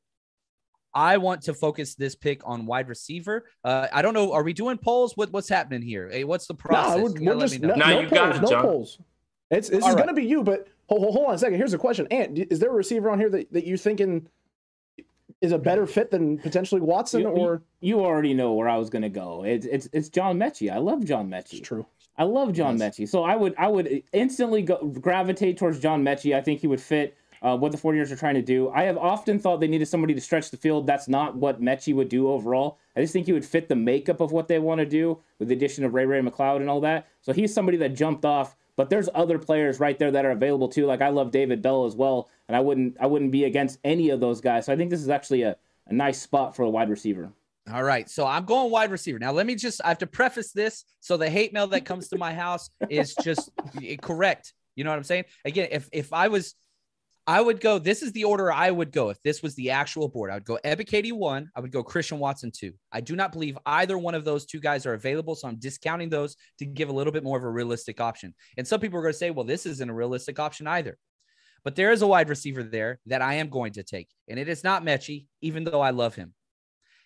I 0.96 1.18
want 1.18 1.42
to 1.44 1.54
focus 1.54 1.96
this 1.96 2.16
pick 2.16 2.42
on 2.46 2.66
wide 2.66 2.88
receiver. 2.88 3.46
Uh, 3.66 3.88
I 3.92 4.02
don't 4.02 4.14
know. 4.14 4.32
Are 4.32 4.44
we 4.44 4.54
doing 4.54 4.78
polls? 4.78 5.18
What, 5.18 5.32
what's 5.34 5.50
happening 5.50 5.82
here? 5.82 6.10
Hey, 6.10 6.24
what's 6.24 6.48
the 6.48 6.54
process? 6.56 6.98
No, 6.98 7.04
we're, 7.04 7.36
we're 7.36 7.42
just, 7.42 7.60
no, 7.60 7.76
no, 7.76 8.00
you 8.00 8.08
polls, 8.08 8.12
got 8.12 8.36
it, 8.38 8.42
no 8.42 8.62
polls. 8.62 9.00
It's 9.52 9.70
this 9.70 9.84
All 9.84 9.90
is 9.90 9.96
right. 9.96 10.06
going 10.06 10.16
to 10.16 10.20
be 10.22 10.28
you, 10.28 10.42
but 10.42 10.68
hold, 10.88 11.14
hold, 11.14 11.28
on 11.28 11.36
a 11.36 11.38
second. 11.38 11.58
Here's 11.58 11.74
a 11.74 11.78
question: 11.78 12.08
Ant, 12.12 12.38
is 12.50 12.60
there 12.60 12.70
a 12.70 12.74
receiver 12.74 13.12
on 13.12 13.20
here 13.20 13.30
that, 13.30 13.52
that 13.52 13.66
you 13.66 13.78
thinking 13.78 14.28
is 15.42 15.52
a 15.52 15.58
better 15.58 15.86
fit 15.86 16.10
than 16.10 16.38
potentially 16.40 16.82
Watson? 16.82 17.22
You, 17.22 17.28
or 17.28 17.62
you 17.82 18.00
already 18.00 18.34
know 18.34 18.54
where 18.54 18.70
I 18.70 18.78
was 18.78 18.90
going 18.90 19.04
to 19.04 19.10
go. 19.10 19.44
It's 19.44 19.66
it's 19.66 19.90
it's 19.92 20.10
John 20.10 20.40
Metchie. 20.40 20.72
I 20.72 20.78
love 20.78 21.06
John 21.06 21.30
Metchie. 21.30 21.60
It's 21.60 21.68
true. 21.68 21.86
I 22.18 22.24
love 22.24 22.54
John 22.54 22.78
yes. 22.78 22.98
Metchie. 22.98 23.10
So 23.10 23.24
I 23.24 23.36
would 23.36 23.54
I 23.58 23.68
would 23.68 24.02
instantly 24.14 24.62
go, 24.62 24.78
gravitate 24.78 25.58
towards 25.58 25.80
John 25.80 26.04
Metchie. 26.04 26.36
I 26.36 26.42
think 26.42 26.62
he 26.62 26.68
would 26.68 26.82
fit 26.82 27.18
uh, 27.46 27.56
what 27.56 27.72
the 27.72 27.78
49ers 27.78 28.12
are 28.12 28.16
trying 28.16 28.36
to 28.36 28.42
do. 28.42 28.70
I 28.70 28.84
have 28.84 28.98
often 28.98 29.40
thought 29.40 29.60
they 29.60 29.68
needed 29.68 29.88
somebody 29.88 30.14
to 30.14 30.22
stretch 30.22 30.50
the 30.50 30.58
field. 30.58 30.88
That's 30.88 31.08
not 31.08 31.36
what 31.36 31.62
Metchie 31.62 31.96
would 31.96 32.10
do 32.10 32.30
overall. 32.30 32.80
I 32.96 33.02
just 33.02 33.14
think 33.14 33.28
he 33.28 33.34
would 33.34 33.46
fit 33.46 33.70
the 33.70 33.76
makeup 33.76 34.20
of 34.20 34.32
what 34.32 34.48
they 34.48 34.60
want 34.60 34.80
to 34.80 34.86
do 34.86 35.20
with 35.40 35.50
the 35.50 35.56
addition 35.56 35.86
of 35.86 35.94
Ray 35.94 36.06
Ray 36.06 36.22
McCloud 36.22 36.58
and 36.58 36.70
all 36.70 36.82
that. 36.82 37.08
So 37.22 37.34
he's 37.34 37.54
somebody 37.54 37.78
that 37.78 37.90
jumped 37.90 38.26
off 38.26 38.56
but 38.78 38.90
there's 38.90 39.08
other 39.16 39.40
players 39.40 39.80
right 39.80 39.98
there 39.98 40.12
that 40.12 40.26
are 40.26 40.32
available 40.32 40.68
too. 40.68 40.86
Like 40.86 41.02
I 41.02 41.08
love 41.08 41.32
David 41.32 41.62
Bell 41.62 41.86
as 41.86 41.96
well, 41.96 42.30
and 42.48 42.58
I 42.58 42.60
wouldn't 42.60 42.98
I 43.00 43.08
wouldn't 43.08 43.32
be 43.32 43.46
against 43.46 43.80
any 43.86 44.10
of 44.10 44.20
those 44.20 44.42
guys. 44.42 44.66
So 44.66 44.74
I 44.74 44.76
think 44.76 44.90
this 44.90 45.02
is 45.02 45.08
actually 45.08 45.44
a, 45.44 45.56
a 45.88 45.94
nice 45.94 46.22
spot 46.22 46.56
for 46.56 46.64
a 46.64 46.70
wide 46.70 46.90
receiver. 46.90 47.32
All 47.72 47.84
right. 47.84 48.10
So 48.10 48.28
I'm 48.28 48.46
going 48.46 48.70
wide 48.70 48.92
receiver. 48.92 49.18
Now, 49.18 49.32
let 49.32 49.48
me 49.48 49.56
just, 49.56 49.82
I 49.84 49.88
have 49.88 49.98
to 50.00 50.08
preface 50.08 50.52
this. 50.52 50.86
So 51.00 51.18
the 51.18 51.30
hate 51.30 51.52
mail 51.52 51.66
that 51.68 51.84
comes 51.84 52.10
to 52.10 52.18
my 52.18 52.32
house 52.32 52.70
is 52.90 53.16
just 53.24 53.50
correct. 54.02 54.54
You 54.76 54.84
know 54.84 54.92
what 54.92 54.98
I'm 54.98 55.04
saying? 55.04 55.26
Again, 55.46 55.70
if, 55.72 55.90
if 55.92 56.14
I 56.14 56.28
was, 56.28 56.54
I 57.28 57.42
would 57.42 57.60
go. 57.60 57.80
This 57.80 58.04
is 58.04 58.12
the 58.12 58.26
order 58.26 58.52
I 58.52 58.70
would 58.70 58.92
go 58.92 59.10
if 59.10 59.22
this 59.24 59.42
was 59.42 59.56
the 59.56 59.72
actual 59.72 60.08
board. 60.08 60.30
I 60.30 60.36
would 60.36 60.46
go 60.46 60.60
Ebiketie 60.64 61.12
one. 61.12 61.50
I 61.56 61.60
would 61.60 61.72
go 61.72 61.84
Christian 61.84 62.20
Watson 62.20 62.52
two. 62.52 62.74
I 62.92 63.02
do 63.02 63.16
not 63.16 63.32
believe 63.32 63.58
either 63.66 63.98
one 63.98 64.14
of 64.14 64.26
those 64.26 64.46
two 64.46 64.60
guys 64.60 64.86
are 64.86 64.94
available, 64.94 65.34
so 65.34 65.48
I'm 65.48 65.56
discounting 65.56 66.10
those 66.10 66.36
to 66.60 66.66
give 66.66 66.90
a 66.90 66.94
little 66.94 67.12
bit 67.12 67.24
more 67.24 67.38
of 67.38 67.44
a 67.44 67.50
realistic 67.50 68.00
option. 68.00 68.36
And 68.58 68.68
some 68.68 68.80
people 68.80 69.00
are 69.00 69.02
going 69.02 69.14
to 69.14 69.18
say, 69.18 69.32
well, 69.32 69.46
this 69.46 69.66
isn't 69.66 69.90
a 69.90 69.94
realistic 69.94 70.40
option 70.40 70.68
either. 70.68 71.00
But 71.64 71.76
there 71.76 71.92
is 71.92 72.04
a 72.04 72.08
wide 72.08 72.30
receiver 72.30 72.62
there 72.62 73.00
that 73.08 73.24
I 73.24 73.36
am 73.36 73.50
going 73.50 73.74
to 73.74 73.84
take, 73.84 74.10
and 74.28 74.38
it 74.38 74.48
is 74.48 74.64
not 74.64 74.86
Metchie, 74.86 75.26
even 75.42 75.64
though 75.64 75.82
I 75.82 75.90
love 75.90 76.14
him. 76.14 76.36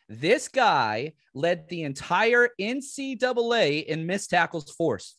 This 0.10 0.49
guy 0.49 1.13
led 1.34 1.69
the 1.69 1.84
entire 1.84 2.49
NCAA 2.60 3.86
in 3.86 4.05
missed 4.05 4.32
tackles 4.32 4.69
forced. 4.71 5.17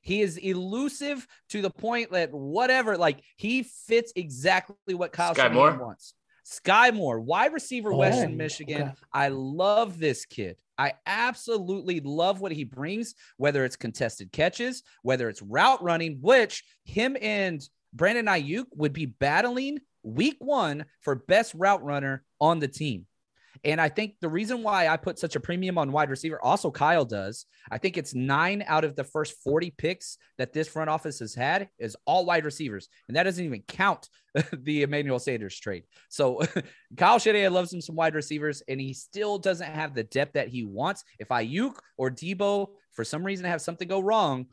He 0.00 0.22
is 0.22 0.36
elusive 0.36 1.26
to 1.50 1.62
the 1.62 1.70
point 1.70 2.12
that 2.12 2.32
whatever, 2.32 2.96
like 2.96 3.22
he 3.36 3.62
fits 3.62 4.12
exactly 4.16 4.94
what 4.94 5.12
Kyle 5.12 5.34
Skyy 5.34 5.52
Moore 5.52 5.76
wants. 5.76 6.14
Skyy 6.46 6.94
Moore, 6.94 7.20
wide 7.20 7.52
receiver, 7.52 7.92
oh, 7.92 7.96
Western 7.96 8.36
Michigan. 8.36 8.82
Okay. 8.82 8.92
I 9.12 9.28
love 9.28 9.98
this 9.98 10.24
kid. 10.24 10.56
I 10.78 10.94
absolutely 11.06 12.00
love 12.00 12.40
what 12.40 12.52
he 12.52 12.64
brings, 12.64 13.14
whether 13.36 13.64
it's 13.64 13.76
contested 13.76 14.32
catches, 14.32 14.82
whether 15.02 15.28
it's 15.28 15.42
route 15.42 15.82
running, 15.82 16.18
which 16.20 16.64
him 16.84 17.16
and 17.20 17.60
Brandon 17.92 18.26
Aiyuk 18.26 18.66
would 18.76 18.92
be 18.92 19.06
battling 19.06 19.78
week 20.04 20.36
one 20.38 20.86
for 21.00 21.16
best 21.16 21.52
route 21.54 21.82
runner 21.82 22.22
on 22.40 22.60
the 22.60 22.68
team. 22.68 23.06
And 23.64 23.80
I 23.80 23.88
think 23.88 24.14
the 24.20 24.28
reason 24.28 24.62
why 24.62 24.88
I 24.88 24.96
put 24.96 25.18
such 25.18 25.36
a 25.36 25.40
premium 25.40 25.78
on 25.78 25.92
wide 25.92 26.10
receiver, 26.10 26.42
also 26.42 26.70
Kyle 26.70 27.04
does, 27.04 27.46
I 27.70 27.78
think 27.78 27.96
it's 27.96 28.14
nine 28.14 28.64
out 28.66 28.84
of 28.84 28.96
the 28.96 29.04
first 29.04 29.34
40 29.44 29.70
picks 29.72 30.18
that 30.38 30.52
this 30.52 30.68
front 30.68 30.90
office 30.90 31.18
has 31.20 31.34
had 31.34 31.68
is 31.78 31.96
all 32.06 32.26
wide 32.26 32.44
receivers. 32.44 32.88
And 33.08 33.16
that 33.16 33.24
doesn't 33.24 33.44
even 33.44 33.62
count 33.68 34.08
the 34.52 34.82
Emmanuel 34.82 35.18
Sanders 35.18 35.58
trade. 35.58 35.84
So 36.08 36.42
Kyle 36.96 37.18
Shanahan 37.18 37.52
loves 37.52 37.72
him 37.72 37.80
some 37.80 37.96
wide 37.96 38.14
receivers, 38.14 38.62
and 38.68 38.80
he 38.80 38.94
still 38.94 39.38
doesn't 39.38 39.70
have 39.70 39.94
the 39.94 40.04
depth 40.04 40.34
that 40.34 40.48
he 40.48 40.64
wants. 40.64 41.04
If 41.18 41.28
Aiyuk 41.28 41.74
or 41.96 42.10
Deebo, 42.10 42.68
for 42.92 43.04
some 43.04 43.24
reason, 43.24 43.46
have 43.46 43.62
something 43.62 43.88
go 43.88 44.00
wrong, 44.00 44.46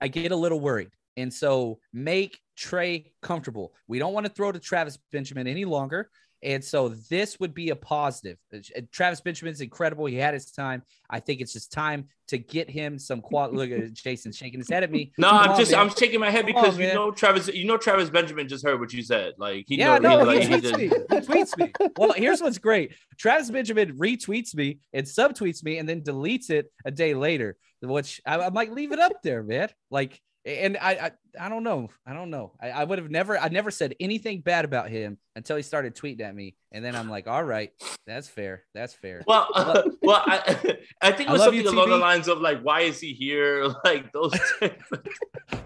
I 0.00 0.08
get 0.08 0.32
a 0.32 0.36
little 0.36 0.60
worried. 0.60 0.90
And 1.16 1.34
so 1.34 1.80
make 1.92 2.38
Trey 2.56 3.12
comfortable. 3.22 3.74
We 3.88 3.98
don't 3.98 4.12
want 4.12 4.26
to 4.26 4.32
throw 4.32 4.52
to 4.52 4.60
Travis 4.60 4.98
Benjamin 5.10 5.48
any 5.48 5.64
longer. 5.64 6.10
And 6.42 6.64
so 6.64 6.88
this 6.88 7.40
would 7.40 7.52
be 7.52 7.70
a 7.70 7.76
positive. 7.76 8.38
Uh, 8.54 8.58
Travis 8.92 9.20
Benjamin's 9.20 9.60
incredible. 9.60 10.06
He 10.06 10.16
had 10.16 10.34
his 10.34 10.50
time. 10.52 10.82
I 11.10 11.20
think 11.20 11.40
it's 11.40 11.52
just 11.52 11.72
time 11.72 12.08
to 12.28 12.38
get 12.38 12.70
him 12.70 12.98
some 12.98 13.20
quality. 13.20 13.56
Look 13.58 13.70
at 13.70 13.92
Jason 13.92 14.30
shaking 14.30 14.60
his 14.60 14.70
head 14.70 14.82
at 14.84 14.90
me. 14.90 15.12
No, 15.18 15.30
Come 15.30 15.38
I'm 15.38 15.50
on, 15.50 15.58
just 15.58 15.72
man. 15.72 15.80
I'm 15.80 15.90
shaking 15.90 16.20
my 16.20 16.30
head 16.30 16.46
because 16.46 16.74
on, 16.74 16.80
you 16.80 16.86
man. 16.86 16.94
know 16.94 17.10
Travis. 17.10 17.48
You 17.48 17.64
know 17.64 17.76
Travis 17.76 18.08
Benjamin 18.08 18.46
just 18.46 18.64
heard 18.64 18.78
what 18.78 18.92
you 18.92 19.02
said. 19.02 19.34
Like 19.36 19.64
he 19.66 19.78
yeah, 19.78 19.98
know, 19.98 20.24
no, 20.24 20.30
he, 20.30 20.42
he 20.42 20.48
like, 20.48 20.62
tweets 20.62 20.78
he 20.78 20.88
me. 20.88 20.96
He 21.10 21.16
tweets 21.16 21.58
me. 21.58 21.72
Well, 21.96 22.12
here's 22.12 22.40
what's 22.40 22.58
great. 22.58 22.92
Travis 23.18 23.50
Benjamin 23.50 23.96
retweets 23.98 24.54
me 24.54 24.78
and 24.92 25.06
subtweets 25.06 25.64
me 25.64 25.78
and 25.78 25.88
then 25.88 26.02
deletes 26.02 26.50
it 26.50 26.70
a 26.84 26.90
day 26.90 27.14
later, 27.14 27.56
which 27.82 28.20
I, 28.24 28.38
I 28.38 28.50
might 28.50 28.72
leave 28.72 28.92
it 28.92 29.00
up 29.00 29.22
there, 29.22 29.42
man. 29.42 29.70
Like, 29.90 30.20
and 30.48 30.76
I, 30.80 30.92
I, 30.92 31.10
I 31.46 31.48
don't 31.48 31.62
know. 31.62 31.90
I 32.06 32.14
don't 32.14 32.30
know. 32.30 32.52
I, 32.60 32.70
I 32.70 32.84
would 32.84 32.98
have 32.98 33.10
never, 33.10 33.38
I 33.38 33.48
never 33.48 33.70
said 33.70 33.94
anything 34.00 34.40
bad 34.40 34.64
about 34.64 34.88
him 34.88 35.18
until 35.36 35.56
he 35.56 35.62
started 35.62 35.94
tweeting 35.94 36.22
at 36.22 36.34
me, 36.34 36.56
and 36.72 36.84
then 36.84 36.96
I'm 36.96 37.10
like, 37.10 37.28
all 37.28 37.44
right, 37.44 37.70
that's 38.06 38.28
fair. 38.28 38.64
That's 38.74 38.94
fair. 38.94 39.22
Well, 39.26 39.46
well, 40.02 40.22
I, 40.24 40.78
I 41.02 41.12
think 41.12 41.28
it 41.28 41.32
was 41.32 41.40
love 41.40 41.46
something 41.54 41.64
you, 41.64 41.70
along 41.70 41.90
the 41.90 41.98
lines 41.98 42.28
of 42.28 42.40
like, 42.40 42.62
why 42.62 42.80
is 42.82 42.98
he 43.00 43.12
here? 43.12 43.68
Like 43.84 44.12
those. 44.12 44.32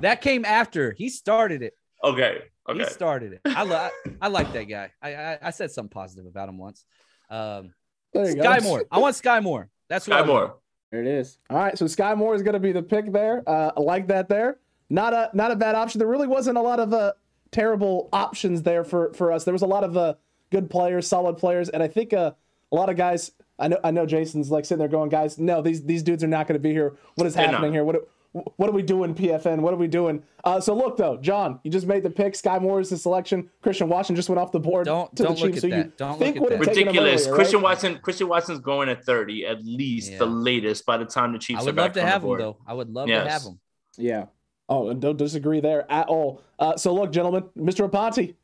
That 0.01 0.21
came 0.21 0.45
after 0.45 0.93
he 0.93 1.09
started 1.09 1.63
it. 1.63 1.75
okay, 2.03 2.43
He 2.73 2.85
started 2.87 3.35
it. 3.35 3.41
I, 3.45 3.63
lo- 3.63 3.89
I 4.21 4.29
like 4.29 4.53
that 4.53 4.65
guy. 4.65 4.91
I, 5.01 5.15
I, 5.15 5.39
I 5.43 5.51
said 5.51 5.71
something 5.71 5.91
positive 5.91 6.27
about 6.27 6.49
him 6.49 6.59
once. 6.59 6.85
Um, 7.31 7.73
There 8.13 8.31
Sky 8.33 8.59
go. 8.61 8.65
Moore. 8.65 8.85
I 8.91 8.99
want 8.99 9.17
Skyy 9.17 9.43
Moore. 9.43 9.69
That's 9.89 10.07
what 10.09 10.15
Sky 10.15 10.21
want. 10.23 10.29
Moore. 10.29 10.57
There 10.91 11.01
it 11.01 11.07
is. 11.07 11.39
All 11.49 11.57
right, 11.57 11.77
so 11.79 11.87
Skyy 11.87 12.17
Moore 12.17 12.35
is 12.35 12.43
going 12.43 12.53
to 12.55 12.61
be 12.61 12.73
the 12.73 12.83
pick 12.83 13.11
there. 13.13 13.43
Uh, 13.47 13.71
I 13.77 13.81
like 13.81 14.09
that 14.09 14.29
there. 14.29 14.59
Not 14.93 15.15
a 15.15 15.31
not 15.33 15.51
a 15.51 15.57
bad 15.57 15.75
option. 15.75 15.99
There 15.99 16.07
really 16.09 16.27
wasn't 16.29 16.59
a 16.59 16.61
lot 16.63 16.79
of 16.79 16.93
uh, 16.93 17.13
terrible 17.51 18.09
options 18.13 18.63
there 18.63 18.85
for 18.85 19.13
for 19.15 19.33
us. 19.33 19.45
There 19.45 19.53
was 19.53 19.63
a 19.63 19.67
lot 19.67 19.85
of 19.85 19.97
uh, 19.97 20.15
good 20.51 20.69
players, 20.71 21.07
solid 21.09 21.39
players, 21.39 21.69
and 21.71 21.83
I 21.83 21.89
think 21.89 22.13
uh, 22.13 22.33
a 22.71 22.75
lot 22.77 22.91
of 22.91 22.97
guys. 22.97 23.33
I 23.59 23.69
know 23.69 23.79
I 23.83 23.91
know 23.91 24.07
Jason's 24.07 24.51
like 24.51 24.65
sitting 24.65 24.81
there 24.81 24.89
going, 24.89 25.09
guys, 25.09 25.39
no, 25.39 25.63
these 25.63 25.83
these 25.85 26.03
dudes 26.03 26.23
are 26.23 26.29
not 26.29 26.47
going 26.47 26.55
to 26.57 26.61
be 26.63 26.73
here. 26.73 26.97
What 27.15 27.27
is 27.27 27.35
They're 27.35 27.47
happening 27.47 27.71
not. 27.71 27.77
here? 27.77 27.85
What 27.85 28.09
what 28.57 28.69
are 28.69 28.73
we 28.73 28.83
doing, 28.83 29.15
PFN? 29.15 29.61
What 29.61 29.75
are 29.75 29.77
we 29.79 29.89
doing? 29.89 30.23
Uh, 30.43 30.59
so 30.59 30.75
look 30.75 30.97
though, 30.97 31.17
John, 31.19 31.61
you 31.65 31.71
just 31.71 31.87
made 31.87 32.03
the 32.03 32.11
pick. 32.11 32.33
Skyy 32.35 32.61
Moore 32.63 32.81
is 32.81 32.89
the 32.91 32.97
selection. 32.97 33.51
Christian 33.63 33.89
Watson 33.91 34.17
just 34.17 34.29
went 34.31 34.39
off 34.41 34.53
the 34.53 34.59
board 34.61 34.87
Don't- 34.87 35.15
to 35.17 35.23
don't 35.23 35.39
the 35.39 35.43
look 35.45 35.53
Chiefs. 35.53 35.65
at 35.65 35.71
so 35.71 35.77
that. 35.77 35.97
Don't 35.99 36.19
think 36.19 36.37
look 36.37 36.51
at 36.53 36.59
would 36.59 36.67
have 36.67 36.75
that. 36.75 36.75
taken 36.75 36.89
Ridiculous. 36.95 37.23
earlier, 37.27 37.35
Christian 37.37 37.59
right? 37.59 37.65
Watson. 37.65 37.99
Christian 38.03 38.29
Watson's 38.29 38.61
going 38.61 38.89
at 38.89 39.05
30 39.05 39.47
at 39.47 39.63
least, 39.65 40.13
Yeah. 40.13 40.19
the 40.19 40.27
latest. 40.27 40.85
By 40.87 40.97
the 40.97 41.05
time 41.05 41.33
the 41.33 41.39
Chiefs 41.39 41.61
I 41.61 41.63
are 41.63 41.67
would 41.67 41.77
love 41.77 41.93
to 41.93 42.03
have 42.03 42.23
him 42.23 42.27
board. 42.27 42.41
though. 42.41 42.57
I 42.67 42.73
would 42.75 42.89
love 42.91 43.09
Yes. 43.09 43.25
to 43.27 43.31
have 43.31 43.43
him. 43.43 43.61
Yeah. 43.99 44.25
Oh, 44.69 44.89
and 44.89 45.01
don't 45.01 45.17
disagree 45.17 45.61
there 45.61 45.91
at 45.91 46.09
all. 46.09 46.43
Uh, 46.59 46.77
so 46.77 46.95
look, 46.95 47.13
gentlemen, 47.13 47.45
Mr. 47.59 47.89
Aponte, 47.89 48.35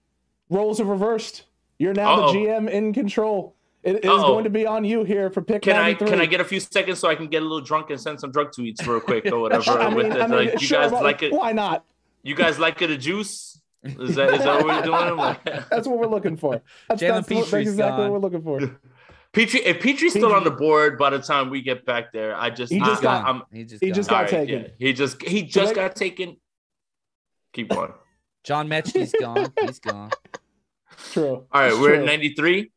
roles 0.50 0.78
have 0.78 0.88
reversed. 0.88 1.44
You're 1.78 1.94
now 1.94 2.14
Uh-oh. 2.14 2.32
the 2.32 2.38
GM 2.38 2.68
in 2.70 2.92
control. 2.92 3.54
It 3.84 3.96
it 3.96 4.04
is 4.04 4.10
Uh-oh. 4.10 4.26
going 4.26 4.44
to 4.44 4.50
be 4.50 4.66
on 4.66 4.84
you 4.84 5.04
here 5.04 5.30
for 5.30 5.40
pick 5.40 5.62
Can 5.62 5.76
I 5.76 5.94
can 5.94 6.20
I 6.20 6.26
get 6.26 6.40
a 6.40 6.44
few 6.44 6.58
seconds 6.60 6.98
so 6.98 7.08
I 7.08 7.14
can 7.14 7.28
get 7.28 7.42
a 7.42 7.44
little 7.44 7.60
drunk 7.60 7.90
and 7.90 8.00
send 8.00 8.18
some 8.20 8.32
drug 8.32 8.50
tweets 8.50 8.84
real 8.86 9.00
quick 9.00 9.26
or 9.26 9.38
whatever? 9.38 9.70
I 9.78 9.86
mean, 9.86 9.96
with 9.96 10.06
it? 10.06 10.20
I 10.20 10.26
mean, 10.26 10.46
like, 10.46 10.60
you 10.60 10.68
guys 10.68 10.90
like 10.92 11.22
it? 11.22 11.32
Why 11.32 11.52
not? 11.52 11.84
You 12.22 12.34
guys 12.34 12.58
like 12.58 12.82
it 12.82 12.90
a 12.90 12.98
juice? 12.98 13.60
Is 13.84 14.16
that 14.16 14.34
is 14.34 14.40
that 14.40 14.64
what 14.64 14.64
we're 14.64 14.82
doing? 14.82 15.36
That's 15.70 15.86
what 15.86 15.98
we're 15.98 16.06
looking 16.08 16.36
for. 16.36 16.60
That's, 16.88 17.00
Jalen 17.00 17.26
that's, 17.26 17.30
what- 17.30 17.50
that's 17.50 17.52
exactly 17.54 18.02
what 18.04 18.12
we're 18.12 18.18
looking 18.18 18.42
for. 18.42 18.60
Pitre, 19.32 19.58
if 19.64 19.80
Pitre's 19.80 20.12
still 20.12 20.32
on 20.32 20.42
the 20.44 20.50
board 20.50 20.98
by 20.98 21.10
the 21.10 21.18
time 21.18 21.50
we 21.50 21.60
get 21.60 21.84
back 21.84 22.12
there, 22.12 22.34
I 22.34 22.50
just 22.50 22.72
He 22.72 22.78
just 22.80 23.00
I, 23.00 23.02
got- 23.02 23.26
I'm, 23.26 23.42
He 23.52 23.64
just 23.64 23.82
he 23.82 23.90
got 23.90 23.94
just 23.96 24.10
got 24.10 24.20
right, 24.22 24.28
taken. 24.30 24.60
yeah. 24.62 24.68
He 24.78 24.92
just 24.92 25.22
he 25.22 25.42
just 25.42 25.68
they- 25.70 25.74
got 25.74 25.94
taken. 25.96 26.36
Keep 27.52 27.70
going. 27.70 27.92
John 28.44 28.68
Metchie's 28.68 29.14
gone. 29.18 29.52
He's 29.60 29.78
gone. 29.80 30.10
True. 31.12 31.46
All 31.52 31.60
right, 31.60 31.68
It's 31.72 31.78
we're 31.78 31.88
true. 31.94 31.98
at 32.00 32.04
93. 32.06 32.70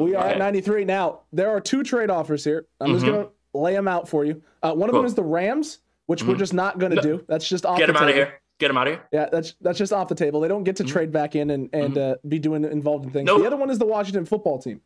We 0.00 0.14
are 0.14 0.24
at 0.26 0.38
93 0.38 0.84
now. 0.84 1.20
There 1.32 1.50
are 1.50 1.60
two 1.60 1.82
trade 1.82 2.08
offers 2.10 2.44
here. 2.44 2.66
I'm 2.80 2.92
just 2.92 3.04
Mhm. 3.04 3.08
going 3.12 3.26
to 3.26 3.30
lay 3.58 3.72
them 3.74 3.86
out 3.88 4.08
for 4.08 4.24
you. 4.24 4.42
Uh, 4.62 4.72
one 4.72 4.88
of 4.88 4.94
them 4.94 5.04
is 5.04 5.14
the 5.14 5.22
Rams, 5.24 5.78
which 6.06 6.22
we're 6.22 6.34
Mhm. 6.34 6.38
just 6.38 6.54
not 6.54 6.78
going 6.78 6.90
to 6.90 6.96
No. 6.96 7.02
do. 7.02 7.24
That's 7.28 7.46
just 7.48 7.66
off 7.66 7.78
Get 7.78 7.86
the 7.88 7.92
him 7.92 7.96
out 7.98 8.08
of 8.08 8.14
here. 8.14 8.40
Get 8.58 8.70
him 8.70 8.78
out 8.78 8.86
of 8.86 8.94
here. 8.94 9.02
Yeah, 9.12 9.28
that's 9.30 9.54
that's 9.60 9.78
just 9.78 9.92
off 9.92 10.08
the 10.08 10.14
table. 10.14 10.40
They 10.40 10.48
don't 10.48 10.64
get 10.64 10.76
to 10.76 10.84
Mhm. 10.84 10.88
trade 10.88 11.12
back 11.12 11.34
in 11.34 11.50
and 11.50 11.68
and 11.72 11.98
uh, 11.98 12.16
be 12.26 12.38
doing 12.38 12.64
involved 12.64 13.04
in 13.04 13.10
things. 13.10 13.26
Nope. 13.26 13.40
The 13.40 13.46
other 13.48 13.56
one 13.56 13.68
is 13.68 13.78
the 13.78 13.86
Washington 13.86 14.24
football 14.24 14.58
team. 14.58 14.80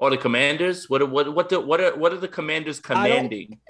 Or 0.00 0.10
the 0.10 0.16
commanders. 0.16 0.88
What 0.88 1.02
are- 1.02 1.06
what 1.06 1.32
what 1.34 1.48
the 1.50 1.60
what 1.60 1.80
are 1.80 1.94
what 1.94 2.12
are 2.12 2.16
the 2.16 2.26
commanders 2.28 2.80
commanding? 2.80 3.60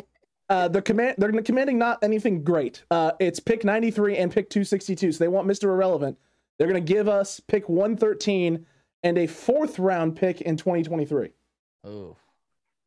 Uh, 0.49 0.69
the 0.69 0.81
command 0.81 1.17
they're 1.19 1.31
commanding 1.43 1.77
not 1.79 2.03
anything 2.03 2.43
great. 2.43 2.83
Uh, 2.91 3.13
it's 3.21 3.39
pick 3.41 3.65
93 3.65 4.17
and 4.17 4.33
pick 4.33 4.49
262. 4.49 5.13
So 5.13 5.19
they 5.19 5.29
want 5.29 5.47
Mr. 5.47 5.65
Irrelevant. 5.65 6.17
They're 6.57 6.69
going 6.69 6.85
to 6.85 6.93
give 6.93 7.09
us 7.09 7.41
pick 7.41 7.69
113 7.69 8.65
and 9.03 9.19
a 9.19 9.27
fourth 9.27 9.79
round 9.79 10.17
pick 10.17 10.41
in 10.41 10.57
2023. 10.57 11.31
Oh, 11.85 12.17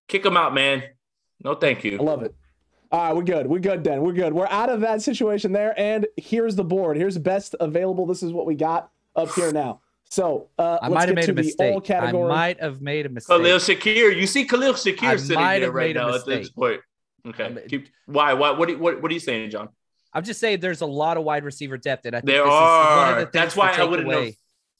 Kick 0.07 0.23
them 0.23 0.37
out, 0.37 0.53
man. 0.53 0.83
No, 1.43 1.55
thank 1.55 1.83
you. 1.83 1.97
I 1.99 2.03
love 2.03 2.23
it. 2.23 2.33
All 2.91 3.07
right, 3.07 3.15
we're 3.15 3.23
good. 3.23 3.47
We're 3.47 3.59
good, 3.59 3.81
Dan. 3.81 4.03
We're 4.03 4.13
good. 4.13 4.33
We're 4.33 4.47
out 4.47 4.69
of 4.69 4.81
that 4.81 5.01
situation 5.01 5.51
there. 5.51 5.73
And 5.79 6.05
here's 6.15 6.55
the 6.55 6.63
board. 6.63 6.95
Here's 6.95 7.17
best 7.17 7.55
available. 7.59 8.05
This 8.05 8.21
is 8.23 8.31
what 8.31 8.45
we 8.45 8.55
got 8.55 8.91
up 9.15 9.31
here 9.33 9.51
now. 9.51 9.81
So 10.13 10.49
uh, 10.59 10.77
I 10.79 10.89
might 10.89 11.09
have 11.09 11.15
made 11.15 11.29
a 11.29 11.33
mistake. 11.33 11.89
all 11.89 11.91
I 11.91 12.11
might 12.11 12.61
have 12.61 12.81
made 12.81 13.07
a 13.07 13.09
mistake. 13.09 13.35
Khalil 13.35 13.57
Shakir. 13.57 14.15
You 14.15 14.27
see 14.27 14.45
Khalil 14.45 14.73
Shakir 14.73 15.07
I 15.07 15.15
sitting 15.15 15.41
might 15.41 15.59
there 15.59 15.71
right 15.71 15.87
made 15.87 15.97
a 15.97 16.01
now 16.05 16.13
at 16.13 16.23
this 16.23 16.51
point. 16.51 16.81
Okay. 17.27 17.63
Keep, 17.67 17.87
why? 18.05 18.33
Why? 18.33 18.51
What? 18.51 18.69
Are, 18.69 18.73
you- 18.73 18.77
what? 18.77 19.01
What 19.01 19.09
are 19.09 19.13
you 19.15 19.19
saying, 19.19 19.49
John? 19.49 19.69
I'm 20.13 20.23
just 20.23 20.39
saying 20.39 20.59
there's 20.59 20.81
a 20.81 20.85
lot 20.85 21.17
of 21.17 21.23
wide 21.23 21.43
receiver 21.43 21.77
depth, 21.79 22.05
and 22.05 22.15
I 22.15 22.19
think 22.19 22.27
There 22.27 22.43
this 22.43 22.53
is 22.53 22.59
one 22.59 22.61
of 22.61 23.17
are. 23.17 23.19
the 23.21 23.29
That's 23.33 23.55
why 23.55 23.71
I 23.71 23.83
wouldn't 23.85 24.07
away. 24.07 24.25
have. 24.25 24.33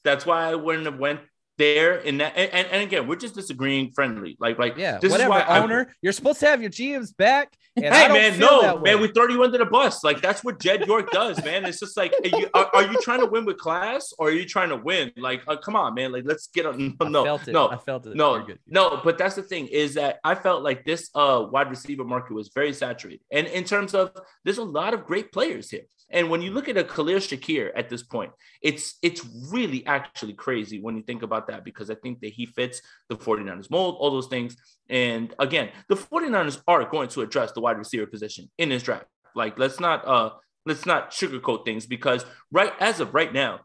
That's 0.04 0.24
why 0.24 0.48
I 0.52 0.54
wouldn't 0.54 0.84
have 0.86 1.00
went 1.00 1.18
there. 1.58 1.96
In 1.96 2.18
that, 2.18 2.36
and, 2.36 2.66
and, 2.68 2.82
again, 2.82 3.06
we're 3.06 3.16
just 3.16 3.34
disagreeing 3.34 3.90
friendly. 3.92 4.36
Like, 4.40 4.58
like 4.58 4.76
Yeah, 4.76 4.98
This 4.98 5.10
whatever. 5.12 5.34
is 5.34 5.40
why 5.46 5.54
I- 5.54 5.62
owner, 5.62 5.94
you're 6.02 6.12
supposed 6.12 6.40
to 6.40 6.46
have 6.46 6.60
your 6.60 6.70
GMs 6.70 7.16
back. 7.16 7.52
And 7.76 7.92
Hey 7.92 8.06
man, 8.06 8.38
no 8.38 8.78
man, 8.78 9.00
we 9.00 9.08
throw 9.08 9.26
you 9.26 9.42
under 9.42 9.58
the 9.58 9.64
bus. 9.64 10.04
Like 10.04 10.22
that's 10.22 10.44
what 10.44 10.60
Jed 10.60 10.86
York 10.86 11.10
does, 11.10 11.44
man. 11.44 11.64
It's 11.64 11.80
just 11.80 11.96
like, 11.96 12.12
are 12.22 12.28
you, 12.38 12.48
are, 12.54 12.70
are 12.72 12.82
you 12.84 12.96
trying 13.02 13.18
to 13.18 13.26
win 13.26 13.44
with 13.44 13.58
class 13.58 14.12
or 14.16 14.28
are 14.28 14.30
you 14.30 14.46
trying 14.46 14.68
to 14.68 14.76
win? 14.76 15.10
Like, 15.16 15.42
uh, 15.48 15.56
come 15.56 15.74
on, 15.74 15.94
man. 15.94 16.12
Like, 16.12 16.22
let's 16.24 16.46
get 16.46 16.66
on. 16.66 16.96
I 17.00 17.08
No, 17.08 17.24
felt 17.24 17.48
no, 17.48 17.68
I 17.70 17.76
felt 17.78 18.06
it. 18.06 18.14
no, 18.14 18.46
no. 18.68 19.00
But 19.02 19.18
that's 19.18 19.34
the 19.34 19.42
thing 19.42 19.66
is 19.66 19.94
that 19.94 20.20
I 20.22 20.36
felt 20.36 20.62
like 20.62 20.84
this 20.84 21.10
uh 21.16 21.46
wide 21.50 21.68
receiver 21.68 22.04
market 22.04 22.34
was 22.34 22.50
very 22.54 22.72
saturated, 22.72 23.22
and 23.32 23.48
in 23.48 23.64
terms 23.64 23.92
of 23.92 24.12
there's 24.44 24.58
a 24.58 24.62
lot 24.64 24.94
of 24.94 25.04
great 25.04 25.32
players 25.32 25.68
here. 25.68 25.86
And 26.10 26.30
when 26.30 26.42
you 26.42 26.50
look 26.50 26.68
at 26.68 26.76
a 26.76 26.84
Khalil 26.84 27.18
Shakir 27.18 27.70
at 27.74 27.88
this 27.88 28.02
point, 28.02 28.30
it's 28.62 28.96
it's 29.02 29.24
really 29.50 29.84
actually 29.86 30.34
crazy 30.34 30.80
when 30.80 30.96
you 30.96 31.02
think 31.02 31.22
about 31.22 31.48
that 31.48 31.64
because 31.64 31.90
I 31.90 31.94
think 31.96 32.20
that 32.20 32.32
he 32.32 32.46
fits 32.46 32.82
the 33.08 33.16
49ers 33.16 33.70
mold, 33.70 33.96
all 33.98 34.10
those 34.10 34.28
things. 34.28 34.56
And 34.88 35.34
again, 35.38 35.70
the 35.88 35.96
49ers 35.96 36.62
are 36.68 36.84
going 36.84 37.08
to 37.10 37.22
address 37.22 37.52
the 37.52 37.60
wide 37.60 37.78
receiver 37.78 38.06
position 38.06 38.50
in 38.58 38.68
this 38.68 38.82
draft. 38.82 39.06
Like 39.34 39.58
let's 39.58 39.80
not 39.80 40.06
uh 40.06 40.30
let's 40.66 40.86
not 40.86 41.10
sugarcoat 41.10 41.64
things 41.64 41.86
because 41.86 42.24
right 42.50 42.72
as 42.80 43.00
of 43.00 43.14
right 43.14 43.32
now, 43.32 43.60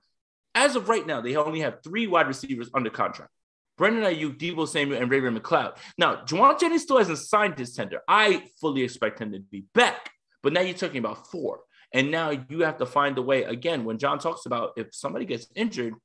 as 0.55 0.75
of 0.75 0.89
right 0.89 1.05
now, 1.05 1.21
they 1.21 1.35
only 1.35 1.59
have 1.59 1.83
three 1.83 2.07
wide 2.07 2.27
receivers 2.27 2.69
under 2.73 2.89
contract. 2.89 3.31
Brandon 3.77 4.03
Aiyuk, 4.03 4.37
Deebo 4.37 4.67
Samuel, 4.67 5.01
and 5.01 5.09
Ray 5.09 5.21
Ray 5.21 5.31
McCloud. 5.31 5.77
Now, 5.97 6.17
Jauan 6.25 6.59
Jennings 6.59 6.81
still 6.83 6.97
hasn't 6.97 7.19
signed 7.19 7.57
his 7.57 7.73
tender. 7.73 8.01
I 8.07 8.43
fully 8.59 8.83
expect 8.83 9.21
him 9.21 9.31
to 9.31 9.39
be 9.39 9.65
back, 9.73 10.11
but 10.43 10.51
now 10.51 10.59
you're 10.59 10.73
talking 10.73 10.97
about 10.97 11.27
four. 11.27 11.61
And 11.93 12.11
now 12.11 12.31
you 12.49 12.61
have 12.61 12.77
to 12.77 12.85
find 12.85 13.17
a 13.17 13.21
way 13.21 13.43
again. 13.43 13.83
When 13.83 13.97
John 13.97 14.19
talks 14.19 14.45
about 14.45 14.73
if 14.77 14.87
somebody 14.91 15.25
gets 15.25 15.47
injured, 15.55 15.95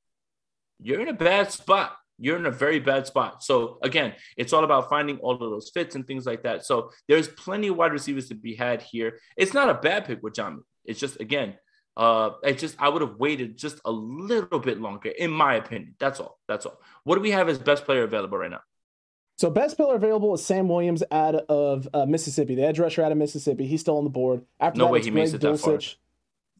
you're 0.80 1.00
in 1.00 1.08
a 1.08 1.14
bad 1.14 1.52
spot. 1.52 1.96
You're 2.18 2.36
in 2.36 2.46
a 2.46 2.50
very 2.50 2.78
bad 2.78 3.06
spot. 3.06 3.42
So 3.42 3.78
again, 3.82 4.14
it's 4.36 4.52
all 4.52 4.64
about 4.64 4.88
finding 4.88 5.18
all 5.18 5.34
of 5.34 5.40
those 5.40 5.70
fits 5.74 5.94
and 5.94 6.06
things 6.06 6.26
like 6.26 6.44
that. 6.44 6.64
So 6.64 6.90
there's 7.08 7.28
plenty 7.28 7.68
of 7.68 7.76
wide 7.76 7.92
receivers 7.92 8.28
to 8.28 8.34
be 8.34 8.54
had 8.54 8.82
here. 8.82 9.18
It's 9.36 9.52
not 9.52 9.68
a 9.68 9.74
bad 9.74 10.04
pick 10.04 10.22
with 10.22 10.34
John. 10.34 10.62
It's 10.84 11.00
just 11.00 11.20
again, 11.20 11.54
uh, 11.96 12.30
it's 12.42 12.60
just 12.60 12.76
I 12.80 12.88
would 12.88 13.02
have 13.02 13.16
waited 13.16 13.56
just 13.56 13.80
a 13.84 13.90
little 13.90 14.58
bit 14.58 14.80
longer, 14.80 15.10
in 15.10 15.30
my 15.30 15.54
opinion. 15.54 15.96
That's 15.98 16.20
all. 16.20 16.38
That's 16.48 16.66
all. 16.66 16.80
What 17.04 17.16
do 17.16 17.20
we 17.20 17.32
have 17.32 17.48
as 17.48 17.58
best 17.58 17.84
player 17.84 18.04
available 18.04 18.38
right 18.38 18.50
now? 18.50 18.60
So 19.36 19.50
best 19.50 19.76
player 19.76 19.94
available 19.96 20.32
is 20.34 20.44
Sam 20.44 20.68
Williams 20.68 21.02
out 21.10 21.34
of 21.34 21.88
uh, 21.92 22.06
Mississippi, 22.06 22.54
the 22.54 22.64
edge 22.64 22.78
rusher 22.78 23.02
out 23.02 23.10
of 23.12 23.18
Mississippi. 23.18 23.66
He's 23.66 23.80
still 23.80 23.98
on 23.98 24.04
the 24.04 24.10
board. 24.10 24.44
After 24.60 24.78
No 24.78 24.86
that, 24.86 24.92
way 24.92 25.02
he 25.02 25.10
makes 25.10 25.30
Greg 25.32 25.42
it 25.42 25.46
that 25.46 25.58
far. 25.60 25.72
Dulcich. 25.74 25.96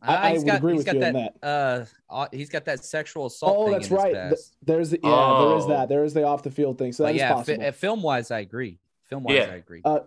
I- 0.02 0.16
I 0.28 0.30
he's 0.32 0.40
would 0.40 0.46
got, 0.46 0.56
agree 0.58 0.72
he's 0.72 0.78
with 0.80 0.87
got 0.87 0.96
you 0.96 1.04
on 1.04 1.12
that, 1.14 1.34
Uh, 1.42 1.84
uh, 2.10 2.26
he's 2.32 2.50
got 2.50 2.64
that 2.66 2.84
sexual 2.84 3.26
assault. 3.26 3.56
Oh, 3.56 3.64
thing 3.64 3.72
that's 3.72 3.88
in 3.88 3.96
right. 3.96 4.12
Th- 4.12 4.30
past. 4.30 4.56
There's 4.62 4.90
the, 4.90 4.98
yeah, 5.02 5.10
there 5.46 5.56
is 5.56 5.64
Oh. 5.64 5.68
that. 5.68 5.88
There 5.88 6.04
is 6.04 6.12
the 6.14 6.24
off 6.24 6.42
the 6.42 6.50
field 6.50 6.76
thing. 6.76 6.92
So 6.92 7.04
that 7.04 7.14
yeah, 7.14 7.32
possible. 7.32 7.72
film 7.72 8.02
wise, 8.02 8.30
I 8.30 8.40
agree. 8.40 8.78
Film 9.04 9.22
wise, 9.24 9.37
Yeah. 9.37 9.44
I 9.52 9.54
agree. 9.54 9.80
Uh, 9.84 10.00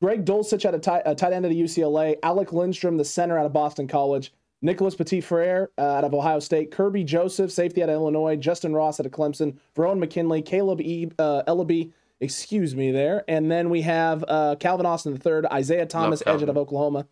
Greg 0.00 0.24
Dulcich 0.24 0.64
out 0.64 0.74
of 0.74 0.80
tight, 0.80 1.02
uh, 1.06 1.14
tight 1.14 1.32
end 1.32 1.44
at 1.46 1.52
UCLA. 1.52 2.16
Alec 2.22 2.52
Lindstrom, 2.52 2.96
the 2.98 3.04
center 3.04 3.38
out 3.38 3.46
of 3.46 3.52
Boston 3.52 3.88
College. 3.88 4.32
Nicholas 4.64 4.94
Petit 4.94 5.20
Frere 5.20 5.70
uh, 5.76 5.80
out 5.80 6.04
of 6.04 6.14
Ohio 6.14 6.38
State. 6.38 6.70
Kerby 6.70 7.04
Joseph, 7.04 7.50
safety 7.50 7.82
out 7.82 7.88
of 7.88 7.94
Illinois. 7.96 8.36
Justyn 8.36 8.72
Ross 8.74 9.00
out 9.00 9.06
of 9.06 9.12
Clemson. 9.12 9.56
Verone 9.74 9.98
McKinley. 9.98 10.40
Caleb 10.42 10.80
e, 10.80 11.10
uh, 11.18 11.42
Ellaby, 11.48 11.90
excuse 12.22 12.74
me 12.74 12.90
there. 12.92 13.24
And 13.28 13.50
then 13.50 13.68
we 13.68 13.82
have 13.82 14.24
uh, 14.26 14.56
Calvin 14.58 14.86
Austin 14.86 15.20
III. 15.24 15.46
Isaiah 15.52 15.84
Thomas, 15.86 16.22
edge 16.24 16.42
out 16.42 16.48
of 16.48 16.56
Oklahoma. 16.56 17.06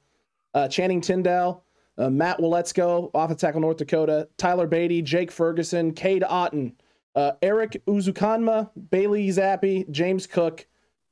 Uh, 0.54 0.68
Channing 0.68 1.00
Tindall. 1.02 1.64
Uh, 1.98 2.08
Matt 2.08 2.38
Waletzko, 2.38 3.10
off 3.12 3.30
of 3.30 3.36
tackle 3.36 3.60
North 3.60 3.76
Dakota. 3.76 4.28
Tyler 4.38 4.66
Beatty. 4.66 5.02
Jake 5.02 5.30
Ferguson. 5.30 5.92
Cade 5.92 6.22
Otton. 6.22 6.72
uh, 7.14 7.32
Eric 7.42 7.82
Uzukanma, 7.86 8.70
Bailey 8.90 9.28
Zappe, 9.28 9.90
James 9.90 10.26
Cook, 10.26 10.66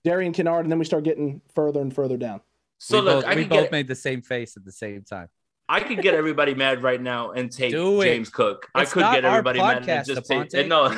Darian 0.04 0.32
Kinnard, 0.32 0.60
and 0.60 0.70
then 0.70 0.78
we 0.78 0.84
start 0.84 1.04
getting 1.04 1.40
further 1.54 1.80
and 1.80 1.92
further 1.94 2.16
down. 2.16 2.40
So 2.78 2.98
we 3.00 3.04
look, 3.04 3.24
both, 3.24 3.32
I 3.32 3.34
we 3.34 3.44
both 3.44 3.62
get 3.62 3.72
made 3.72 3.88
the 3.88 3.96
same 3.96 4.22
face 4.22 4.56
at 4.56 4.64
the 4.64 4.72
same 4.72 5.02
time. 5.02 5.28
I 5.68 5.80
could 5.80 6.00
get 6.00 6.14
everybody 6.14 6.54
mad 6.54 6.82
right 6.82 7.00
now 7.00 7.32
and 7.32 7.50
take 7.52 7.72
James 7.72 8.30
Cook. 8.30 8.68
I 8.74 8.84
could 8.84 9.00
get 9.00 9.24
our 9.24 9.32
everybody 9.38 9.58
mad 9.58 9.78
and 9.78 9.86
podcast, 9.86 10.06
just 10.06 10.26
take 10.26 10.48
Aponte. 10.50 10.68
no. 10.68 10.88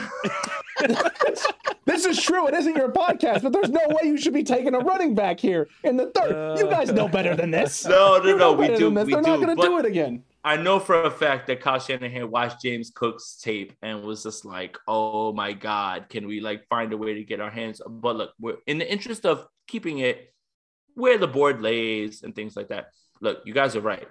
this 2.02 2.18
is 2.18 2.24
true. 2.24 2.46
It 2.48 2.54
isn't 2.54 2.76
your 2.76 2.90
podcast, 2.90 3.42
but 3.42 3.52
there's 3.52 3.68
no 3.68 3.80
way 3.88 4.08
you 4.08 4.16
should 4.16 4.32
be 4.32 4.42
taking 4.42 4.74
a 4.74 4.78
running 4.78 5.14
back 5.14 5.38
here 5.38 5.68
in 5.84 5.96
the 5.96 6.10
third. 6.10 6.58
you 6.58 6.68
guys 6.68 6.92
know 6.92 7.08
better 7.08 7.34
than 7.34 7.50
this. 7.50 7.84
No, 7.84 8.18
no, 8.18 8.24
You 8.24 8.36
no, 8.36 8.52
we 8.52 8.68
do, 8.68 8.90
we 8.90 9.04
They're 9.04 9.22
not 9.22 9.40
going 9.40 9.56
to 9.56 9.62
do 9.62 9.78
it 9.78 9.84
again. 9.86 10.22
I 10.42 10.56
know 10.56 10.78
for 10.78 11.02
a 11.02 11.10
fact 11.10 11.48
that 11.48 11.60
Kyle 11.60 11.78
Shanahan 11.78 12.30
watched 12.30 12.62
James 12.62 12.90
Cook's 12.90 13.38
tape 13.42 13.74
and 13.82 14.02
was 14.02 14.22
just 14.22 14.46
like, 14.46 14.78
"Oh 14.88 15.34
my 15.34 15.52
God, 15.52 16.06
can 16.08 16.26
we 16.26 16.40
like 16.40 16.66
find 16.68 16.94
a 16.94 16.96
way 16.96 17.14
to 17.14 17.24
get 17.24 17.40
our 17.40 17.50
hands?" 17.50 17.82
But 17.86 18.16
look, 18.16 18.30
we're 18.40 18.56
in 18.66 18.78
the 18.78 18.90
interest 18.90 19.26
of 19.26 19.46
keeping 19.66 19.98
it 19.98 20.32
where 20.94 21.18
the 21.18 21.28
board 21.28 21.60
lays 21.60 22.22
and 22.22 22.34
things 22.34 22.56
like 22.56 22.68
that. 22.68 22.86
Look, 23.20 23.42
you 23.44 23.52
guys 23.52 23.76
are 23.76 23.82
right. 23.82 24.08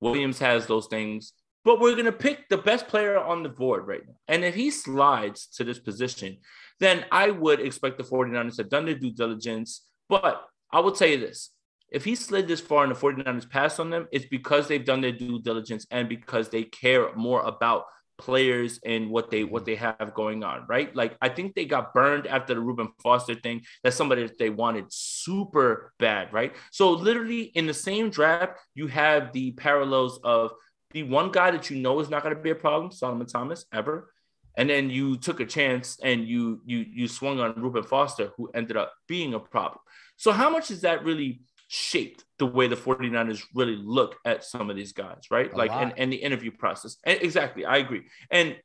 Williams 0.00 0.38
has 0.38 0.66
those 0.66 0.86
things, 0.86 1.34
but 1.66 1.80
we're 1.80 1.96
gonna 1.96 2.12
pick 2.12 2.48
the 2.48 2.56
best 2.56 2.86
player 2.86 3.18
on 3.18 3.42
the 3.42 3.48
board 3.48 3.88
right 3.88 4.00
now. 4.06 4.14
And 4.28 4.44
if 4.44 4.54
he 4.54 4.70
slides 4.70 5.48
to 5.56 5.64
this 5.64 5.80
position, 5.80 6.38
then 6.78 7.04
I 7.10 7.32
would 7.32 7.60
expect 7.60 7.98
the 7.98 8.04
49ers 8.04 8.56
to 8.56 8.62
have 8.62 8.70
done 8.70 8.86
their 8.86 8.94
due 8.94 9.10
diligence. 9.10 9.82
But 10.08 10.46
I 10.72 10.78
will 10.78 10.92
tell 10.92 11.08
you 11.08 11.18
this 11.18 11.50
if 11.90 12.04
he 12.04 12.14
slid 12.14 12.46
this 12.46 12.60
far 12.60 12.84
and 12.84 12.94
the 12.94 12.98
49ers 12.98 13.50
passed 13.50 13.80
on 13.80 13.90
them, 13.90 14.06
it's 14.12 14.26
because 14.26 14.68
they've 14.68 14.84
done 14.84 15.00
their 15.00 15.12
due 15.12 15.40
diligence 15.40 15.86
and 15.90 16.08
because 16.08 16.48
they 16.48 16.62
care 16.62 17.12
more 17.16 17.42
about 17.42 17.86
players 18.18 18.80
and 18.84 19.10
what 19.10 19.30
they 19.30 19.44
what 19.44 19.64
they 19.64 19.74
have 19.74 20.12
going 20.14 20.44
on, 20.44 20.64
right? 20.68 20.94
Like 20.94 21.16
I 21.20 21.28
think 21.28 21.54
they 21.54 21.64
got 21.64 21.92
burned 21.92 22.26
after 22.26 22.54
the 22.54 22.60
Reuben 22.60 22.88
Foster 23.02 23.34
thing. 23.34 23.62
That's 23.82 23.96
somebody 23.96 24.22
that 24.22 24.38
they 24.38 24.50
wanted 24.50 24.86
super 24.88 25.92
bad, 25.98 26.32
right? 26.32 26.54
So 26.70 26.92
literally 26.92 27.42
in 27.42 27.66
the 27.66 27.74
same 27.74 28.10
draft, 28.10 28.58
you 28.74 28.86
have 28.86 29.32
the 29.32 29.50
parallels 29.52 30.20
of 30.22 30.52
the 30.96 31.02
one 31.02 31.30
guy 31.30 31.50
that 31.50 31.68
you 31.68 31.76
know 31.76 32.00
is 32.00 32.08
not 32.08 32.22
going 32.22 32.34
to 32.34 32.40
be 32.40 32.48
a 32.48 32.54
problem, 32.54 32.90
Solomon 32.90 33.26
Thomas, 33.26 33.66
ever. 33.70 34.14
And 34.56 34.70
then 34.70 34.88
you 34.88 35.18
took 35.18 35.40
a 35.40 35.44
chance 35.44 35.98
and 36.02 36.26
you 36.26 36.62
you 36.64 36.86
you 36.90 37.06
swung 37.06 37.38
on 37.38 37.52
Reuben 37.60 37.82
Foster, 37.82 38.32
who 38.38 38.50
ended 38.54 38.78
up 38.78 38.94
being 39.06 39.34
a 39.34 39.38
problem. 39.38 39.80
So 40.16 40.32
how 40.32 40.48
much 40.48 40.70
is 40.70 40.80
that 40.80 41.04
really 41.04 41.42
shaped 41.68 42.24
the 42.38 42.46
way 42.46 42.66
the 42.66 42.76
49ers 42.76 43.42
really 43.54 43.76
look 43.76 44.16
at 44.24 44.42
some 44.42 44.70
of 44.70 44.76
these 44.76 44.94
guys, 44.94 45.24
right? 45.30 45.52
A 45.52 45.56
like 45.56 45.70
and, 45.70 45.92
and 45.98 46.10
the 46.10 46.16
interview 46.16 46.50
process. 46.50 46.96
Exactly, 47.04 47.66
I 47.66 47.76
agree. 47.76 48.04
And 48.30 48.56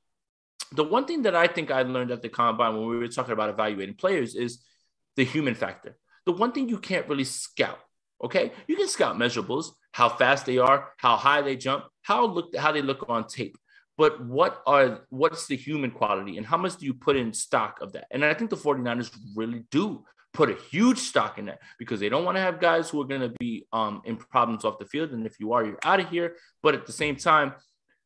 the 0.72 0.86
one 0.86 1.04
thing 1.04 1.24
that 1.24 1.36
I 1.36 1.48
think 1.48 1.70
I 1.70 1.82
learned 1.82 2.12
at 2.12 2.22
the 2.22 2.30
combine 2.30 2.78
when 2.78 2.88
we 2.88 2.98
were 2.98 3.10
talking 3.10 3.34
about 3.34 3.50
evaluating 3.50 3.96
players 3.96 4.36
is 4.36 4.64
the 5.18 5.26
human 5.26 5.56
factor. 5.56 5.98
The 6.26 6.32
one 6.32 6.54
thing 6.54 6.70
you 6.70 6.78
can't 6.78 7.10
really 7.10 7.26
scout, 7.26 7.80
okay? 8.24 8.52
You 8.68 8.76
can 8.76 8.88
scout 8.88 9.18
measurables, 9.18 9.72
how 9.92 10.10
fast 10.10 10.46
they 10.46 10.58
are, 10.58 10.90
how 10.98 11.16
high 11.18 11.42
they 11.42 11.56
jump, 11.56 11.86
how 12.04 12.26
look 12.26 12.56
how 12.56 12.72
they 12.72 12.82
look 12.82 13.10
on 13.10 13.28
tape. 13.28 13.58
But 13.98 14.26
what 14.26 14.62
are 14.66 15.02
what's 15.10 15.48
the 15.48 15.56
human 15.56 15.92
quality 15.92 16.38
and 16.38 16.46
how 16.46 16.58
much 16.58 16.78
do 16.78 16.86
you 16.86 16.94
put 16.94 17.16
in 17.16 17.34
stock 17.34 17.80
of 17.82 17.94
that? 17.94 18.08
And 18.12 18.24
I 18.24 18.34
think 18.34 18.50
the 18.50 18.58
49ers 18.58 19.16
really 19.36 19.64
do 19.70 20.04
put 20.34 20.50
a 20.50 20.56
huge 20.56 20.98
stock 20.98 21.38
in 21.38 21.46
that 21.46 21.60
because 21.78 22.00
they 22.00 22.10
don't 22.10 22.24
want 22.24 22.38
to 22.38 22.42
have 22.42 22.60
guys 22.60 22.90
who 22.90 23.02
are 23.02 23.06
going 23.06 23.22
to 23.22 23.34
be 23.40 23.66
um, 23.74 24.02
in 24.06 24.16
problems 24.16 24.64
off 24.64 24.80
the 24.80 24.86
field. 24.86 25.12
And 25.12 25.26
if 25.26 25.40
you 25.40 25.54
are, 25.54 25.66
you're 25.66 25.80
out 25.84 26.00
of 26.00 26.10
here. 26.10 26.36
But 26.64 26.74
at 26.74 26.86
the 26.86 26.94
same 26.94 27.16
time, 27.16 27.54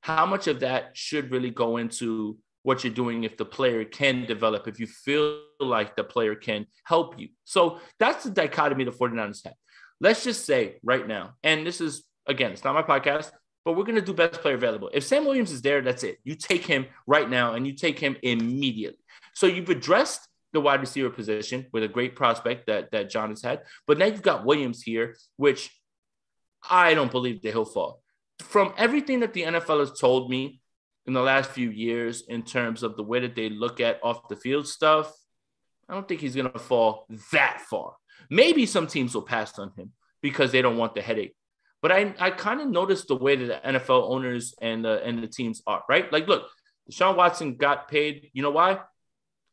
how 0.01 0.25
much 0.25 0.47
of 0.47 0.60
that 0.62 0.91
should 0.93 1.32
really 1.32 1.49
go 1.49 1.78
into 1.78 2.38
what 2.63 2.84
you're 2.84 2.93
doing 2.93 3.23
if 3.23 3.38
the 3.38 3.45
player 3.45 3.86
can 3.86 4.25
develop, 4.25 4.67
if 4.67 4.80
you 4.80 4.88
feel 4.88 5.39
like 5.60 5.95
the 5.95 6.04
player 6.04 6.36
can 6.36 6.65
help 6.84 7.19
you? 7.19 7.30
So 7.43 7.80
that's 7.99 8.23
the 8.23 8.32
dichotomy 8.32 8.86
the 8.86 8.91
49ers 8.91 9.43
have. 9.45 9.54
Let's 10.02 10.24
just 10.24 10.46
say 10.46 10.76
right 10.84 11.08
now, 11.08 11.34
and 11.44 11.66
this 11.66 11.82
is, 11.82 12.04
again, 12.28 12.52
it's 12.52 12.64
not 12.64 12.76
my 12.76 12.84
podcast, 12.84 13.32
but 13.64 13.74
we're 13.76 13.84
going 13.84 13.96
to 13.96 14.02
do 14.02 14.14
best 14.14 14.42
player 14.42 14.56
available. 14.56 14.90
If 14.94 15.04
Sam 15.04 15.26
Williams 15.26 15.52
is 15.52 15.62
there, 15.62 15.82
that's 15.82 16.04
it. 16.04 16.20
You 16.24 16.36
take 16.36 16.66
him 16.66 16.86
right 17.08 17.30
now 17.30 17.54
and 17.54 17.66
you 17.66 17.74
take 17.74 17.98
him 17.98 18.16
immediately. 18.22 19.00
So 19.34 19.48
you've 19.48 19.70
addressed 19.70 20.28
the 20.54 20.62
wide 20.62 20.80
receiver 20.80 21.10
position 21.10 21.66
with 21.74 21.84
a 21.84 21.88
great 21.88 22.16
prospect 22.16 22.68
that 22.68 22.92
that 22.92 23.10
John 23.10 23.30
has 23.30 23.42
had. 23.42 23.64
But 23.88 23.98
now 23.98 24.06
you've 24.06 24.22
got 24.22 24.46
Williams 24.46 24.82
here, 24.82 25.18
which 25.36 25.70
I 26.70 26.94
don't 26.94 27.12
believe 27.12 27.42
that 27.42 27.52
he'll 27.52 27.66
fall. 27.66 28.02
From 28.42 28.74
everything 28.78 29.20
that 29.20 29.34
the 29.34 29.44
NFL 29.44 29.80
has 29.80 30.00
told 30.00 30.30
me 30.30 30.62
in 31.06 31.14
the 31.14 31.22
last 31.22 31.52
few 31.52 31.70
years 31.70 32.24
in 32.28 32.44
terms 32.44 32.84
of 32.84 32.96
the 32.96 33.04
way 33.04 33.20
that 33.20 33.36
they 33.36 33.50
look 33.50 33.80
at 33.80 34.00
off 34.04 34.28
the 34.30 34.36
field 34.36 34.68
stuff, 34.68 35.12
I 35.88 35.94
don't 35.94 36.08
think 36.08 36.22
he's 36.22 36.36
going 36.36 36.52
to 36.52 36.60
fall 36.60 37.06
that 37.32 37.62
far. 37.62 37.96
Maybe 38.30 38.66
some 38.66 38.88
teams 38.88 39.14
will 39.14 39.24
pass 39.24 39.58
on 39.60 39.72
him 39.76 39.92
because 40.22 40.52
they 40.52 40.62
don't 40.62 40.78
want 40.78 40.96
the 40.96 41.02
headache. 41.02 41.36
But 41.82 41.92
I, 41.92 42.16
I 42.20 42.32
kind 42.32 42.62
of 42.62 42.68
noticed 42.68 43.08
the 43.08 43.16
way 43.16 43.36
that 43.36 43.64
the 43.64 43.74
NFL 43.74 44.10
owners 44.10 44.56
and 44.62 44.84
the 44.84 45.04
and 45.04 45.22
the 45.22 45.28
teams 45.28 45.62
are, 45.68 45.84
right? 45.88 46.12
Like, 46.12 46.28
look, 46.28 46.48
Deshaun 46.90 47.16
Watson 47.16 47.58
got 47.58 47.88
paid. 47.88 48.30
You 48.34 48.42
know 48.42 48.52
why? 48.52 48.80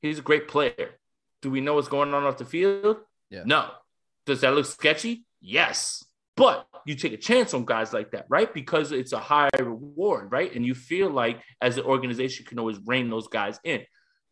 He's 0.00 0.18
a 0.18 0.22
great 0.22 0.48
player. 0.48 0.98
Do 1.42 1.50
we 1.50 1.60
know 1.60 1.74
what's 1.74 1.88
going 1.88 2.14
on 2.14 2.24
off 2.24 2.38
the 2.38 2.44
field? 2.44 2.98
Yeah. 3.30 3.42
No. 3.44 3.70
Does 4.26 4.40
that 4.42 4.54
look 4.54 4.66
sketchy? 4.66 5.26
Yes. 5.40 6.04
But 6.36 6.66
you 6.86 6.94
take 6.94 7.12
a 7.12 7.18
chance 7.18 7.52
on 7.52 7.64
guys 7.64 7.92
like 7.92 8.12
that, 8.12 8.26
right? 8.28 8.52
Because 8.52 8.92
it's 8.92 9.12
a 9.12 9.18
high 9.18 9.50
reward, 9.58 10.32
right? 10.32 10.54
And 10.54 10.64
you 10.64 10.74
feel 10.74 11.10
like 11.10 11.40
as 11.60 11.76
an 11.76 11.84
organization 11.84 12.46
can 12.46 12.58
always 12.58 12.78
rein 12.86 13.10
those 13.10 13.28
guys 13.28 13.60
in. 13.64 13.82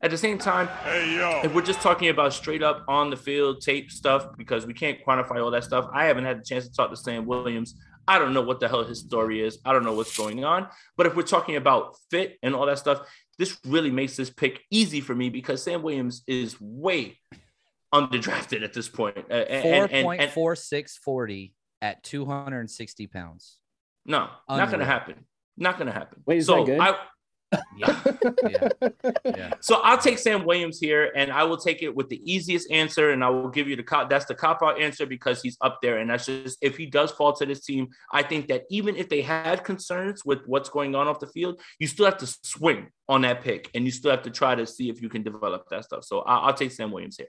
At 0.02 0.10
the 0.10 0.16
same 0.16 0.38
time, 0.38 0.66
hey, 0.84 1.40
if 1.44 1.54
we're 1.54 1.60
just 1.60 1.82
talking 1.82 2.08
about 2.08 2.32
straight 2.32 2.62
up 2.62 2.84
on 2.88 3.10
the 3.10 3.16
field 3.16 3.60
tape 3.60 3.90
stuff, 3.90 4.28
because 4.38 4.64
we 4.64 4.72
can't 4.72 4.98
quantify 5.06 5.42
all 5.42 5.50
that 5.50 5.64
stuff, 5.64 5.88
I 5.92 6.06
haven't 6.06 6.24
had 6.24 6.40
the 6.40 6.44
chance 6.44 6.66
to 6.66 6.72
talk 6.72 6.88
to 6.90 6.96
Sam 6.96 7.26
Williams. 7.26 7.78
I 8.08 8.18
don't 8.18 8.32
know 8.32 8.40
what 8.40 8.60
the 8.60 8.68
hell 8.68 8.82
his 8.82 9.00
story 9.00 9.42
is. 9.42 9.58
I 9.64 9.74
don't 9.74 9.84
know 9.84 9.92
what's 9.92 10.16
going 10.16 10.42
on. 10.42 10.68
But 10.96 11.06
if 11.06 11.14
we're 11.14 11.22
talking 11.22 11.56
about 11.56 11.96
fit 12.10 12.38
and 12.42 12.54
all 12.54 12.64
that 12.66 12.78
stuff, 12.78 13.06
this 13.38 13.58
really 13.66 13.90
makes 13.90 14.16
this 14.16 14.30
pick 14.30 14.62
easy 14.70 15.02
for 15.02 15.14
me 15.14 15.28
because 15.28 15.62
Sam 15.62 15.82
Williams 15.82 16.22
is 16.26 16.58
way 16.60 17.18
underdrafted 17.94 18.62
at 18.64 18.72
this 18.72 18.88
point. 18.88 19.18
Uh, 19.30 19.34
and- 19.34 19.62
Four 19.62 19.72
and- 19.84 19.92
and- 19.92 20.04
point 20.04 20.20
and- 20.22 20.30
four 20.30 20.56
six 20.56 20.96
forty 20.96 21.54
at 21.82 22.02
two 22.02 22.24
hundred 22.24 22.60
and 22.60 22.70
sixty 22.70 23.06
pounds. 23.06 23.58
No, 24.06 24.30
not 24.48 24.70
gonna 24.70 24.84
happen. 24.86 25.26
Not 25.58 25.76
gonna 25.78 25.92
happen. 25.92 26.22
Wait, 26.26 26.38
is 26.38 26.46
so 26.46 26.56
that 26.56 26.66
good? 26.66 26.80
I, 26.80 26.96
yeah. 27.76 28.00
Yeah. 29.24 29.54
So 29.60 29.80
I'll 29.82 29.98
take 29.98 30.18
Sam 30.18 30.44
Williams 30.44 30.78
here, 30.78 31.12
and 31.16 31.32
I 31.32 31.44
will 31.44 31.56
take 31.56 31.82
it 31.82 31.94
with 31.94 32.08
the 32.08 32.20
easiest 32.30 32.70
answer, 32.70 33.10
and 33.10 33.24
I 33.24 33.28
will 33.30 33.48
give 33.48 33.68
you 33.68 33.76
the 33.76 33.82
cop. 33.82 34.08
That's 34.10 34.24
the 34.24 34.34
cop 34.34 34.62
out 34.62 34.80
answer 34.80 35.06
because 35.06 35.42
he's 35.42 35.56
up 35.60 35.78
there, 35.82 35.98
and 35.98 36.10
that's 36.10 36.26
just 36.26 36.58
if 36.60 36.76
he 36.76 36.86
does 36.86 37.10
fall 37.10 37.32
to 37.34 37.46
this 37.46 37.64
team, 37.64 37.88
I 38.12 38.22
think 38.22 38.48
that 38.48 38.64
even 38.70 38.96
if 38.96 39.08
they 39.08 39.22
had 39.22 39.64
concerns 39.64 40.24
with 40.24 40.40
what's 40.46 40.68
going 40.68 40.94
on 40.94 41.08
off 41.08 41.20
the 41.20 41.26
field, 41.26 41.60
you 41.78 41.86
still 41.86 42.06
have 42.06 42.18
to 42.18 42.26
swing 42.26 42.88
on 43.08 43.22
that 43.22 43.42
pick, 43.42 43.70
and 43.74 43.84
you 43.84 43.90
still 43.90 44.10
have 44.10 44.22
to 44.22 44.30
try 44.30 44.54
to 44.54 44.66
see 44.66 44.88
if 44.88 45.02
you 45.02 45.08
can 45.08 45.22
develop 45.22 45.68
that 45.70 45.84
stuff. 45.84 46.04
So 46.04 46.20
I'll, 46.20 46.48
I'll 46.48 46.54
take 46.54 46.72
Sam 46.72 46.90
Williams 46.90 47.16
here. 47.16 47.28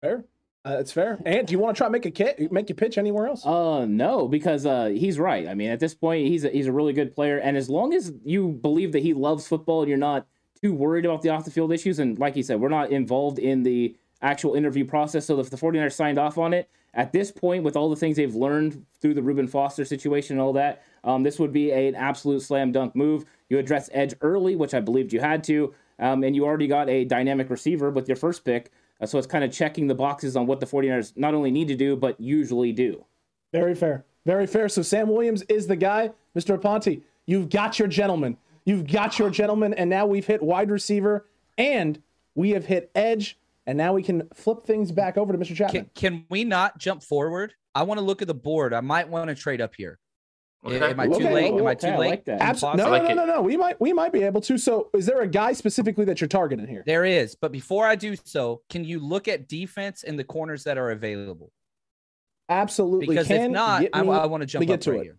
Fair. 0.00 0.24
Uh, 0.66 0.78
it's 0.78 0.92
fair. 0.92 1.20
And 1.26 1.46
do 1.46 1.52
you 1.52 1.58
want 1.58 1.76
to 1.76 1.78
try 1.78 1.88
make 1.90 2.06
a 2.06 2.10
kit, 2.10 2.50
make 2.50 2.70
your 2.70 2.76
pitch 2.76 2.96
anywhere 2.96 3.26
else? 3.26 3.44
Uh, 3.44 3.84
no, 3.84 4.26
because 4.26 4.64
uh, 4.64 4.86
he's 4.86 5.18
right. 5.18 5.46
I 5.46 5.54
mean, 5.54 5.70
at 5.70 5.78
this 5.78 5.94
point, 5.94 6.26
he's 6.26 6.44
a, 6.44 6.48
he's 6.48 6.66
a 6.66 6.72
really 6.72 6.94
good 6.94 7.14
player, 7.14 7.36
and 7.36 7.56
as 7.56 7.68
long 7.68 7.92
as 7.92 8.12
you 8.24 8.48
believe 8.48 8.92
that 8.92 9.02
he 9.02 9.12
loves 9.12 9.46
football 9.46 9.82
and 9.82 9.88
you're 9.90 9.98
not 9.98 10.26
too 10.62 10.72
worried 10.72 11.04
about 11.04 11.20
the 11.20 11.28
off 11.28 11.44
the 11.44 11.50
field 11.50 11.70
issues, 11.70 11.98
and 11.98 12.18
like 12.18 12.34
you 12.34 12.42
said, 12.42 12.60
we're 12.60 12.70
not 12.70 12.90
involved 12.90 13.38
in 13.38 13.62
the 13.62 13.94
actual 14.22 14.54
interview 14.54 14.86
process. 14.86 15.26
So 15.26 15.38
if 15.38 15.50
the 15.50 15.56
49ers 15.58 15.92
signed 15.92 16.18
off 16.18 16.38
on 16.38 16.54
it 16.54 16.70
at 16.94 17.12
this 17.12 17.30
point, 17.30 17.62
with 17.62 17.76
all 17.76 17.90
the 17.90 17.96
things 17.96 18.16
they've 18.16 18.34
learned 18.34 18.86
through 19.02 19.14
the 19.14 19.22
Reuben 19.22 19.46
Foster 19.46 19.84
situation 19.84 20.36
and 20.36 20.40
all 20.40 20.54
that, 20.54 20.82
um, 21.02 21.24
this 21.24 21.38
would 21.38 21.52
be 21.52 21.72
a, 21.72 21.88
an 21.88 21.94
absolute 21.94 22.40
slam 22.40 22.72
dunk 22.72 22.96
move. 22.96 23.26
You 23.50 23.58
address 23.58 23.90
edge 23.92 24.14
early, 24.22 24.56
which 24.56 24.72
I 24.72 24.80
believed 24.80 25.12
you 25.12 25.20
had 25.20 25.44
to, 25.44 25.74
um, 25.98 26.24
and 26.24 26.34
you 26.34 26.46
already 26.46 26.68
got 26.68 26.88
a 26.88 27.04
dynamic 27.04 27.50
receiver 27.50 27.90
with 27.90 28.08
your 28.08 28.16
first 28.16 28.46
pick. 28.46 28.70
Uh, 29.00 29.06
so 29.06 29.18
it's 29.18 29.26
kind 29.26 29.44
of 29.44 29.52
checking 29.52 29.86
the 29.86 29.94
boxes 29.94 30.36
on 30.36 30.46
what 30.46 30.60
the 30.60 30.66
49ers 30.66 31.16
not 31.16 31.34
only 31.34 31.50
need 31.50 31.68
to 31.68 31.76
do, 31.76 31.96
but 31.96 32.20
usually 32.20 32.72
do. 32.72 33.04
Very 33.52 33.74
fair. 33.74 34.04
Very 34.24 34.46
fair. 34.46 34.68
So 34.68 34.82
Sam 34.82 35.08
Williams 35.08 35.42
is 35.42 35.66
the 35.66 35.76
guy. 35.76 36.10
Mr. 36.36 36.58
Aponte, 36.58 37.02
you've 37.26 37.50
got 37.50 37.78
your 37.78 37.88
gentleman. 37.88 38.36
You've 38.64 38.86
got 38.86 39.18
your 39.18 39.30
gentleman. 39.30 39.74
And 39.74 39.90
now 39.90 40.06
we've 40.06 40.26
hit 40.26 40.42
wide 40.42 40.70
receiver 40.70 41.26
and 41.58 42.02
we 42.34 42.50
have 42.50 42.64
hit 42.64 42.90
edge. 42.94 43.38
And 43.66 43.78
now 43.78 43.94
we 43.94 44.02
can 44.02 44.28
flip 44.34 44.64
things 44.64 44.92
back 44.92 45.16
over 45.16 45.32
to 45.32 45.38
Mr. 45.38 45.54
Chapman. 45.54 45.90
Can, 45.94 46.12
can 46.12 46.26
we 46.28 46.44
not 46.44 46.78
jump 46.78 47.02
forward? 47.02 47.54
I 47.74 47.82
want 47.82 47.98
to 47.98 48.04
look 48.04 48.22
at 48.22 48.28
the 48.28 48.34
board. 48.34 48.74
I 48.74 48.80
might 48.80 49.08
want 49.08 49.28
to 49.28 49.34
trade 49.34 49.60
up 49.60 49.74
here. 49.74 49.98
Okay. 50.66 50.90
Am 50.90 50.98
I 51.00 51.06
too 51.06 51.14
Okay, 51.14 51.34
late? 51.34 51.52
Am 51.52 51.66
I 51.66 51.70
okay, 51.72 51.88
too 51.88 51.94
I 51.94 51.98
late? 51.98 52.08
like 52.08 52.24
that. 52.24 52.40
Absolutely. 52.40 52.82
No, 52.82 52.88
I 52.88 52.90
like 52.98 53.02
no, 53.02 53.14
no, 53.14 53.26
no, 53.26 53.34
no. 53.34 53.42
We 53.42 53.56
might 53.56 53.80
we 53.80 53.92
might 53.92 54.12
be 54.12 54.22
able 54.22 54.40
to. 54.42 54.56
So 54.56 54.88
is 54.94 55.04
there 55.06 55.20
a 55.20 55.26
guy 55.28 55.52
specifically 55.52 56.04
that 56.06 56.20
you're 56.20 56.28
targeting 56.28 56.66
here? 56.66 56.82
There 56.86 57.04
is, 57.04 57.34
but 57.34 57.52
before 57.52 57.86
I 57.86 57.96
do 57.96 58.16
so, 58.24 58.62
can 58.70 58.84
you 58.84 58.98
look 58.98 59.28
at 59.28 59.46
defense 59.48 60.04
and 60.04 60.18
the 60.18 60.24
corners 60.24 60.64
that 60.64 60.78
are 60.78 60.90
available? 60.90 61.52
Absolutely. 62.48 63.06
Because 63.08 63.26
can. 63.26 63.40
if 63.46 63.50
not, 63.50 63.82
Get 63.82 63.90
I, 63.94 64.02
me- 64.02 64.08
want 64.08 64.40
to 64.40 64.46
jump 64.46 64.60
me 64.60 64.66
get 64.66 64.74
up 64.74 64.80
to 64.82 64.90
right 64.92 65.00
it. 65.00 65.04
here. 65.04 65.18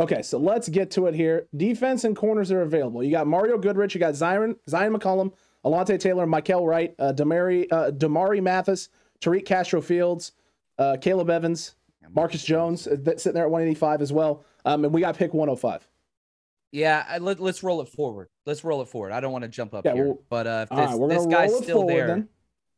Okay, 0.00 0.22
so 0.22 0.38
let's 0.38 0.68
get 0.68 0.92
to 0.92 1.06
it 1.06 1.14
here. 1.14 1.48
Defense 1.56 2.04
and 2.04 2.14
corners 2.14 2.52
are 2.52 2.62
available. 2.62 3.02
You 3.02 3.10
got 3.10 3.26
Mario 3.26 3.58
Goodrich, 3.58 3.94
you 3.94 3.98
got 4.00 4.14
Zion, 4.14 4.54
Zyon 4.70 4.96
McCollum, 4.96 5.32
Alontae 5.64 5.98
Taylor, 5.98 6.24
Michael 6.24 6.64
Wright, 6.64 6.94
uh, 7.00 7.12
Damari, 7.12 7.66
uh, 7.72 7.90
Damarri 7.90 8.40
Mathis, 8.40 8.90
Tariq 9.20 9.44
Castro 9.44 9.80
Fields, 9.80 10.30
uh, 10.78 10.96
Caleb 11.00 11.30
Evans, 11.30 11.74
Marcus 12.14 12.44
Jones 12.44 12.86
uh, 12.86 12.96
sitting 13.16 13.34
there 13.34 13.44
at 13.44 13.50
185 13.50 14.02
as 14.02 14.12
well. 14.12 14.44
Um, 14.64 14.84
and 14.84 14.92
we 14.92 15.00
got 15.00 15.16
pick 15.16 15.32
105. 15.34 15.86
Yeah, 16.72 17.04
I- 17.08 17.18
let, 17.18 17.40
let's 17.40 17.62
roll 17.62 17.80
it 17.80 17.88
forward. 17.88 18.28
Let's 18.46 18.64
roll 18.64 18.82
it 18.82 18.88
forward. 18.88 19.12
I 19.12 19.20
don't 19.20 19.32
want 19.32 19.42
to 19.42 19.48
jump 19.48 19.74
up 19.74 19.84
Yeah, 19.84 19.94
here, 19.94 20.04
well, 20.06 20.18
but 20.28 20.46
uh, 20.46 20.66
if 20.70 20.76
this, 20.76 20.98
right, 20.98 21.08
this 21.08 21.26
guy's 21.26 21.56
still 21.56 21.86
there, 21.86 22.06
then. 22.06 22.28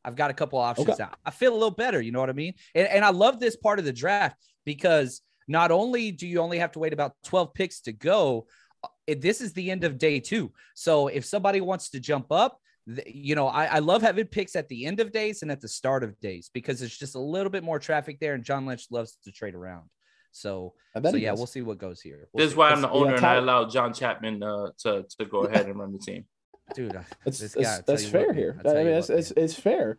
I've 0.04 0.16
got 0.16 0.30
a 0.30 0.34
couple 0.34 0.58
options 0.58 0.88
Okay. 0.88 0.96
now. 1.02 1.12
I 1.26 1.30
feel 1.30 1.52
a 1.52 1.54
little 1.54 1.70
better. 1.70 2.00
You 2.00 2.10
know 2.12 2.20
what 2.20 2.30
I 2.30 2.34
mean? 2.34 2.54
And, 2.74 2.86
and 2.88 3.04
I 3.04 3.10
love 3.10 3.38
this 3.38 3.56
part 3.56 3.78
of 3.78 3.84
the 3.84 3.92
draft 3.92 4.36
because 4.64 5.20
not 5.46 5.70
only 5.70 6.10
do 6.10 6.26
you 6.26 6.40
only 6.40 6.58
have 6.58 6.72
to 6.72 6.78
wait 6.78 6.92
about 6.94 7.12
12 7.24 7.52
picks 7.52 7.80
to 7.82 7.92
go, 7.92 8.46
uh, 8.82 8.88
this 9.18 9.42
is 9.42 9.52
the 9.52 9.70
end 9.70 9.84
of 9.84 9.98
day 9.98 10.18
two. 10.20 10.52
So 10.74 11.08
if 11.08 11.26
somebody 11.26 11.60
wants 11.60 11.90
to 11.90 12.00
jump 12.00 12.32
up, 12.32 12.58
you 13.06 13.34
know, 13.34 13.46
I, 13.48 13.66
I 13.66 13.78
love 13.80 14.02
having 14.02 14.26
picks 14.26 14.56
at 14.56 14.68
the 14.68 14.86
end 14.86 15.00
of 15.00 15.12
days 15.12 15.42
and 15.42 15.50
at 15.50 15.60
the 15.60 15.68
start 15.68 16.02
of 16.04 16.18
days 16.20 16.50
because 16.52 16.82
it's 16.82 16.96
just 16.96 17.14
a 17.14 17.20
little 17.20 17.50
bit 17.50 17.62
more 17.62 17.78
traffic 17.78 18.18
there. 18.20 18.34
And 18.34 18.44
John 18.44 18.66
Lynch 18.66 18.86
loves 18.90 19.16
to 19.24 19.32
trade 19.32 19.54
around. 19.54 19.88
So, 20.32 20.74
I 20.94 21.00
bet 21.00 21.12
so 21.12 21.16
yeah, 21.16 21.30
does. 21.30 21.38
we'll 21.40 21.46
see 21.46 21.62
what 21.62 21.78
goes 21.78 22.00
here. 22.00 22.28
We'll 22.32 22.44
This 22.44 22.52
is 22.52 22.56
why 22.56 22.70
I'm 22.70 22.80
the 22.80 22.86
That's- 22.88 22.94
yeah, 23.00 23.06
owner 23.06 23.16
and 23.16 23.24
I 23.26 23.28
Tyler- 23.34 23.42
allow 23.42 23.68
John 23.68 23.92
Chapman 23.92 24.42
uh, 24.42 24.68
to 24.78 25.04
to 25.18 25.24
go 25.24 25.40
ahead 25.44 25.66
and 25.66 25.78
run 25.78 25.92
the 25.92 25.98
team. 25.98 26.24
dude. 26.74 26.94
I- 26.94 27.04
That's, 27.24 27.38
this 27.38 27.54
that's, 27.54 27.78
guy, 27.78 27.82
that's 27.86 28.04
you 28.04 28.18
what, 28.18 28.26
fair 28.26 28.32
here. 28.34 28.60
I 28.64 28.72
mean, 28.74 28.86
it's, 28.88 29.08
what, 29.08 29.18
it's, 29.18 29.30
it's 29.32 29.54
fair. 29.54 29.98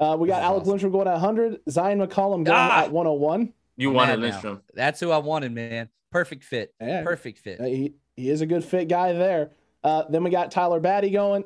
Uh, 0.00 0.16
we 0.18 0.28
got 0.28 0.36
This 0.36 0.44
is 0.44 0.44
Alec 0.46 0.60
awesome. 0.62 0.68
Lindstrom 0.70 0.92
going 0.92 1.08
at 1.08 1.12
100, 1.12 1.64
Zyon 1.70 2.06
McCollum 2.06 2.44
going 2.44 2.48
Ah! 2.48 2.82
at 2.84 2.92
101. 2.92 3.52
You 3.78 3.90
I'm 3.90 3.94
wanted 3.94 4.20
mad 4.20 4.44
now. 4.44 4.60
That's 4.74 5.00
who 5.00 5.10
I 5.10 5.18
wanted, 5.18 5.52
man. 5.52 5.88
Perfect 6.10 6.44
fit. 6.44 6.74
Yeah. 6.80 7.02
Perfect 7.02 7.38
fit. 7.38 7.60
Uh, 7.60 7.64
he, 7.64 7.94
he 8.16 8.30
is 8.30 8.40
a 8.40 8.46
good 8.46 8.64
fit 8.64 8.88
guy 8.88 9.12
there. 9.12 9.50
Uh, 9.84 10.04
then 10.08 10.24
we 10.24 10.30
got 10.30 10.50
Tyler 10.50 10.80
Badie 10.80 11.12
going, 11.12 11.44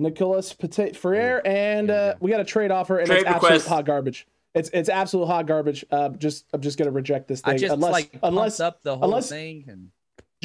Nicholas 0.00 0.52
Petit-Frere, 0.52 1.42
and 1.44 1.88
we 1.88 1.94
uh, 1.94 2.14
we 2.20 2.30
got 2.30 2.40
a 2.40 2.44
trade 2.44 2.70
offer, 2.70 2.98
and 2.98 3.06
Trade 3.06 3.20
it's 3.20 3.28
absolute 3.28 3.66
hot 3.66 3.84
garbage. 3.84 4.26
It's 4.54 4.68
it's 4.72 4.88
absolute 4.88 5.26
hot 5.26 5.46
garbage. 5.46 5.84
Uh, 5.90 6.08
just 6.10 6.46
I'm 6.52 6.60
just 6.60 6.78
gonna 6.78 6.90
reject 6.90 7.28
this 7.28 7.40
thing 7.42 7.54
I 7.54 7.58
just 7.58 7.72
unless 7.74 7.92
like 7.92 8.18
unless 8.22 8.58
up 8.60 8.82
the 8.82 8.96
whole 8.96 9.04
unless- 9.04 9.28
thing 9.28 9.64
and 9.68 9.90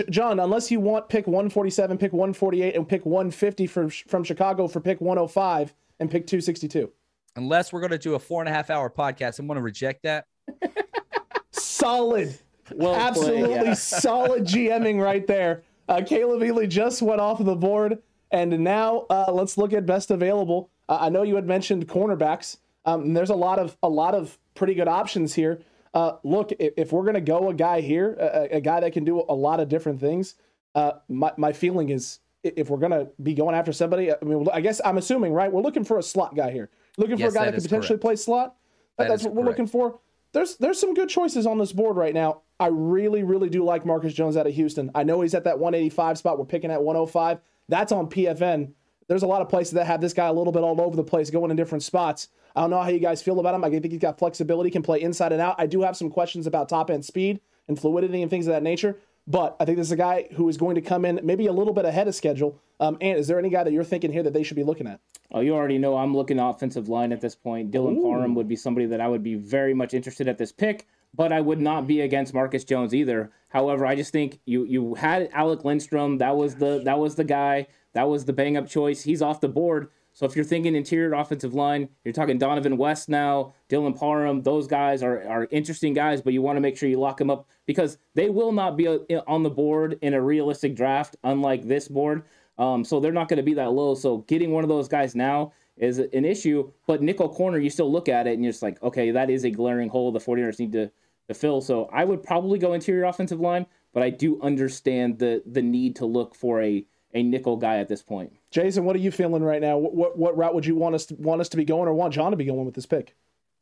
John, 0.10 0.42
unless 0.42 0.70
you 0.72 0.82
want 0.82 1.08
pick 1.08 1.26
147, 1.26 1.98
pick 1.98 2.12
148, 2.12 2.76
and 2.76 2.86
pick 2.88 3.06
150 3.06 3.66
from 3.68 3.90
from 3.90 4.24
Chicago 4.26 4.68
for 4.68 4.82
pick 4.82 5.00
105 5.00 5.74
and 6.02 6.12
pick 6.12 6.28
262. 6.28 6.92
unless 7.38 7.72
we're 7.72 7.80
gonna 7.80 7.98
do 7.98 8.16
a 8.16 8.20
four 8.20 8.42
and 8.42 8.50
a 8.50 8.52
half 8.52 8.70
hour 8.70 8.90
podcast, 8.90 9.40
I'm 9.40 9.48
gonna 9.48 9.62
reject 9.62 10.04
that. 10.04 10.26
Solid, 11.52 12.38
Well 12.74 12.94
played, 12.94 13.08
absolutely 13.08 13.66
yeah. 13.68 13.74
solid 13.74 14.44
GMing 14.46 15.02
right 15.02 15.26
there. 15.26 15.64
Uh, 15.88 16.02
Caleb 16.06 16.44
Ely 16.44 16.66
just 16.66 17.02
went 17.02 17.22
off 17.22 17.40
of 17.40 17.46
the 17.46 17.56
board, 17.56 18.00
and 18.36 18.60
now 18.60 19.06
uh, 19.10 19.32
let's 19.32 19.58
look 19.58 19.74
at 19.74 19.86
best 19.86 20.12
available. 20.12 20.70
Uh, 20.88 20.98
I 21.02 21.10
know 21.10 21.24
you 21.24 21.36
had 21.36 21.48
mentioned 21.48 21.88
cornerbacks. 21.88 22.58
Um, 22.86 23.02
and 23.02 23.18
there's 23.18 23.32
a 23.32 23.36
lot 23.36 23.60
of 23.60 23.76
a 23.82 23.90
lot 23.90 24.14
of 24.14 24.38
pretty 24.54 24.74
good 24.76 24.88
options 24.88 25.34
here. 25.34 25.62
Uh, 25.94 26.18
look, 26.24 26.52
if, 26.60 26.74
if 26.78 26.92
we're 26.92 27.06
gonna 27.06 27.22
go 27.22 27.50
a 27.50 27.54
guy 27.54 27.82
here, 27.82 28.16
a, 28.20 28.58
a 28.58 28.62
guy 28.62 28.80
that 28.80 28.94
can 28.94 29.04
do 29.04 29.24
a 29.28 29.34
lot 29.34 29.60
of 29.60 29.70
different 29.70 30.00
things, 30.00 30.36
uh, 30.76 30.94
my 31.10 31.32
my 31.38 31.52
feeling 31.52 31.90
is 31.90 32.20
if 32.44 32.70
we're 32.70 32.78
gonna 32.78 33.08
be 33.24 33.34
going 33.34 33.56
after 33.56 33.74
somebody, 33.74 34.12
I 34.12 34.18
mean, 34.24 34.48
I 34.54 34.62
guess 34.62 34.80
I'm 34.86 34.98
assuming, 34.98 35.34
right? 35.34 35.52
We're 35.52 35.64
looking 35.64 35.84
for 35.84 35.98
a 35.98 36.04
slot 36.04 36.36
guy 36.36 36.52
here. 36.52 36.70
Looking 36.98 37.18
for 37.18 37.24
Yes, 37.24 37.34
a 37.34 37.36
guy 37.36 37.46
that 37.46 37.52
that, 37.52 37.58
could 37.58 37.64
potentially 37.64 37.96
correct. 37.96 38.02
play 38.02 38.16
slot. 38.18 38.56
That 38.98 39.08
That's 39.08 39.24
what 39.24 39.34
we're 39.34 39.44
looking 39.44 39.68
for. 39.68 40.00
There's 40.32 40.58
there's 40.58 40.80
some 40.80 40.94
good 40.94 41.10
choices 41.10 41.48
on 41.48 41.58
this 41.58 41.72
board 41.72 41.98
right 41.98 42.14
now. 42.14 42.42
I 42.60 42.68
really 42.68 43.24
really 43.24 43.50
do 43.50 43.64
like 43.64 43.86
Marcus 43.86 44.14
Jones 44.14 44.38
out 44.38 44.46
of 44.46 44.54
Houston. 44.54 44.92
I 44.94 45.04
know 45.04 45.22
he's 45.22 45.34
at 45.34 45.46
that 45.46 45.58
185 45.58 46.20
spot. 46.20 46.38
We're 46.38 46.46
picking 46.46 46.70
at 46.72 46.84
105. 46.84 47.40
That's 47.70 47.92
on 47.92 48.10
PFN. 48.10 48.72
There's 49.08 49.24
a 49.24 49.28
lot 49.28 49.42
of 49.42 49.50
places 49.50 49.74
that 49.74 49.86
have 49.86 50.02
this 50.02 50.14
guy 50.14 50.28
a 50.28 50.34
little 50.34 50.54
bit 50.54 50.64
all 50.64 50.80
over 50.82 50.96
the 50.96 51.04
place, 51.04 51.30
going 51.30 51.52
in 51.52 51.58
different 51.58 51.84
spots. 51.84 52.30
I 52.56 52.62
don't 52.62 52.70
know 52.70 52.82
how 52.82 52.90
you 52.90 53.00
guys 53.00 53.22
feel 53.22 53.40
about 53.40 53.54
him. 53.54 53.64
I 53.64 53.70
think 53.70 53.86
he's 53.86 54.00
got 54.00 54.18
flexibility, 54.18 54.70
can 54.72 54.82
play 54.82 55.02
inside 55.02 55.32
and 55.32 55.42
out. 55.42 55.56
I 55.58 55.68
do 55.68 55.82
have 55.82 55.98
some 55.98 56.10
questions 56.10 56.48
about 56.48 56.70
top 56.70 56.90
end 56.90 57.06
speed 57.06 57.42
and 57.68 57.80
fluidity 57.80 58.22
and 58.22 58.30
things 58.30 58.48
of 58.48 58.54
that 58.54 58.64
nature. 58.64 58.98
But 59.28 59.56
I 59.60 59.66
think 59.66 59.78
this 59.78 59.88
is 59.88 59.92
a 59.92 59.98
guy 59.98 60.28
who 60.36 60.48
is 60.50 60.58
going 60.58 60.76
to 60.76 60.82
come 60.82 61.04
in 61.04 61.20
maybe 61.24 61.48
a 61.48 61.52
little 61.52 61.74
bit 61.74 61.86
ahead 61.86 62.08
of 62.08 62.16
schedule. 62.16 62.60
Um, 62.80 62.98
and 63.02 63.18
is 63.18 63.28
there 63.28 63.40
any 63.40 63.50
guy 63.50 63.64
that 63.64 63.74
you're 63.74 63.84
thinking 63.84 64.12
here 64.12 64.24
that 64.24 64.34
they 64.34 64.44
should 64.44 64.56
be 64.56 64.64
looking 64.64 64.88
at? 64.88 65.00
Oh, 65.32 65.40
you 65.40 65.56
already 65.56 65.80
know 65.80 65.98
I'm 65.98 66.16
looking 66.16 66.40
offensive 66.40 66.90
line 66.90 67.12
at 67.12 67.22
this 67.22 67.36
point. 67.36 67.72
Dylan 67.72 67.98
Ooh. 67.98 68.04
Parham 68.04 68.36
would 68.36 68.48
be 68.48 68.56
somebody 68.56 68.86
that 68.88 69.02
I 69.02 69.08
would 69.08 69.24
be 69.24 69.36
very 69.36 69.74
much 69.74 69.94
interested 69.94 70.28
at 70.28 70.38
this 70.38 70.52
pick, 70.52 70.88
but 71.16 71.32
I 71.32 71.42
would 71.42 71.62
not 71.62 71.88
be 71.88 72.02
against 72.02 72.34
Marcus 72.34 72.64
Jones 72.64 72.94
either. 72.94 73.32
However, 73.50 73.86
I 73.86 73.96
just 73.96 74.12
think 74.12 74.40
you 74.46 74.66
you 74.66 74.96
had 74.96 75.30
Alec 75.34 75.64
Lindstrom. 75.64 76.18
That 76.18 76.36
was 76.36 76.56
the 76.56 76.82
that 76.86 77.00
was 77.00 77.16
the 77.16 77.24
guy. 77.24 77.68
That 77.94 78.10
was 78.10 78.26
the 78.26 78.34
bang 78.34 78.58
up 78.58 78.68
choice. 78.68 79.04
He's 79.04 79.22
off 79.22 79.42
the 79.42 79.48
board. 79.48 79.90
So 80.14 80.26
if 80.26 80.36
you're 80.36 80.46
thinking 80.46 80.76
interior 80.76 81.14
offensive 81.14 81.54
line, 81.54 81.90
you're 82.06 82.14
talking 82.14 82.40
Dohnovan 82.40 82.78
West 82.78 83.10
now, 83.10 83.54
Dylan 83.70 83.98
Parham. 83.98 84.44
Those 84.44 84.68
guys 84.68 85.04
are 85.04 85.28
are 85.28 85.48
interesting 85.52 85.94
guys, 85.94 86.22
but 86.22 86.34
you 86.34 86.42
want 86.42 86.58
to 86.58 86.62
make 86.62 86.78
sure 86.78 86.90
you 86.90 87.00
lock 87.00 87.18
them 87.18 87.30
up 87.30 87.48
because 87.66 87.98
they 88.14 88.30
will 88.30 88.52
not 88.52 88.78
be 88.78 88.88
uh, 88.88 88.98
on 89.28 89.44
the 89.44 89.50
board 89.50 89.98
in 90.02 90.14
a 90.14 90.22
realistic 90.22 90.76
draft, 90.76 91.16
unlike 91.24 91.68
this 91.68 91.88
board. 91.88 92.24
Um, 92.58 92.86
so 92.86 93.00
they're 93.00 93.12
not 93.12 93.28
going 93.28 93.38
to 93.38 93.44
be 93.44 93.54
that 93.56 93.72
low. 93.72 93.96
So 93.96 94.20
getting 94.20 94.52
one 94.52 94.64
of 94.64 94.70
those 94.70 94.88
guys 94.88 95.16
now 95.16 95.52
is 95.78 96.00
an 96.00 96.26
issue. 96.26 96.72
But 96.88 97.02
nickel 97.02 97.30
corner, 97.30 97.58
you 97.58 97.70
still 97.70 97.92
look 97.92 98.08
at 98.08 98.28
it 98.28 98.34
and 98.34 98.44
you're 98.44 98.54
just 98.54 98.64
like, 98.64 98.82
okay, 98.82 99.12
that 99.12 99.30
is 99.30 99.44
a 99.44 99.52
glaring 99.52 99.90
hole 99.90 100.12
the 100.12 100.20
49ers 100.20 100.60
need 100.60 100.72
to, 100.74 100.92
to 101.28 101.34
fill. 101.34 101.62
So 101.62 101.90
I 101.92 102.04
would 102.04 102.24
probably 102.24 102.60
go 102.60 102.74
interior 102.74 103.06
offensive 103.06 103.40
line, 103.40 103.66
but 103.94 104.04
I 104.04 104.10
do 104.10 104.42
understand 104.42 105.20
the 105.20 105.44
the 105.46 105.62
need 105.62 105.98
to 105.98 106.06
look 106.06 106.36
for 106.36 106.62
a 106.62 106.86
a 107.14 107.24
nickel 107.24 107.58
guy 107.58 107.78
at 107.78 107.88
this 107.88 108.02
point. 108.02 108.34
Jason, 108.52 108.84
what 108.84 108.96
are 108.96 109.00
you 109.00 109.12
feeling 109.12 109.44
right 109.44 109.62
now? 109.62 109.78
What 109.78 109.96
what, 109.96 110.18
what 110.18 110.38
route 110.38 110.54
would 110.54 110.66
you 110.66 110.76
want 110.76 110.96
us 110.96 111.06
to, 111.08 111.16
want 111.16 111.42
us 111.42 111.50
to 111.50 111.58
be 111.58 111.66
going, 111.66 111.88
or 111.88 111.94
want 111.94 112.14
John 112.14 112.32
to 112.32 112.38
be 112.38 112.46
going 112.46 112.66
with 112.66 112.76
this 112.76 112.86
pick? 112.86 113.16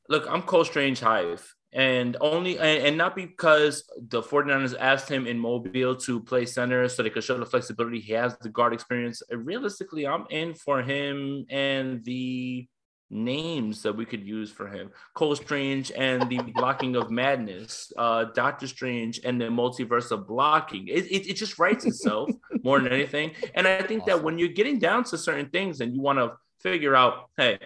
Look, 0.09 0.25
I'm 0.29 0.41
Cole 0.41 0.65
Strange 0.65 0.99
Hive. 0.99 1.55
And 1.71 2.17
only 2.21 2.59
and, 2.59 2.87
and 2.87 2.97
not 2.97 3.15
because 3.15 3.89
the 3.97 4.21
49ers 4.21 4.75
asked 4.79 5.09
him 5.09 5.25
in 5.25 5.39
Mobile 5.39 5.95
to 5.95 6.19
play 6.19 6.45
center 6.45 6.87
so 6.87 7.01
they 7.01 7.09
could 7.09 7.23
show 7.23 7.39
the 7.39 7.47
flexibility. 7.47 7.99
He 7.99 8.13
has 8.13 8.37
the 8.37 8.49
guard 8.49 8.73
experience. 8.73 9.23
Realistically, 9.31 10.05
I'm 10.05 10.25
in 10.29 10.53
for 10.53 10.83
him 10.83 11.45
and 11.49 12.03
the 12.03 12.67
names 13.13 13.81
that 13.83 13.95
we 13.95 14.05
could 14.05 14.25
use 14.25 14.51
for 14.51 14.67
him. 14.67 14.89
Cole 15.13 15.35
Strange 15.35 15.91
and 15.95 16.29
the 16.29 16.39
blocking 16.55 16.95
of 16.95 17.11
madness, 17.11 17.93
uh, 17.97 18.25
Doctor 18.33 18.67
Strange 18.67 19.21
and 19.23 19.39
the 19.39 19.45
multiverse 19.45 20.11
of 20.11 20.27
blocking. 20.27 20.87
It, 20.87 21.05
it, 21.11 21.29
it 21.29 21.33
just 21.35 21.59
writes 21.59 21.85
itself 21.85 22.29
more 22.63 22.79
than 22.79 22.91
anything. 22.91 23.31
And 23.55 23.67
I 23.67 23.81
think 23.83 24.05
that 24.05 24.23
when 24.23 24.37
you're 24.37 24.49
getting 24.49 24.79
down 24.79 25.03
to 25.05 25.17
certain 25.17 25.49
things 25.49 25.81
and 25.81 25.93
you 25.93 26.01
want 26.01 26.19
to 26.19 26.33
figure 26.59 26.95
out, 26.95 27.29
hey, 27.37 27.59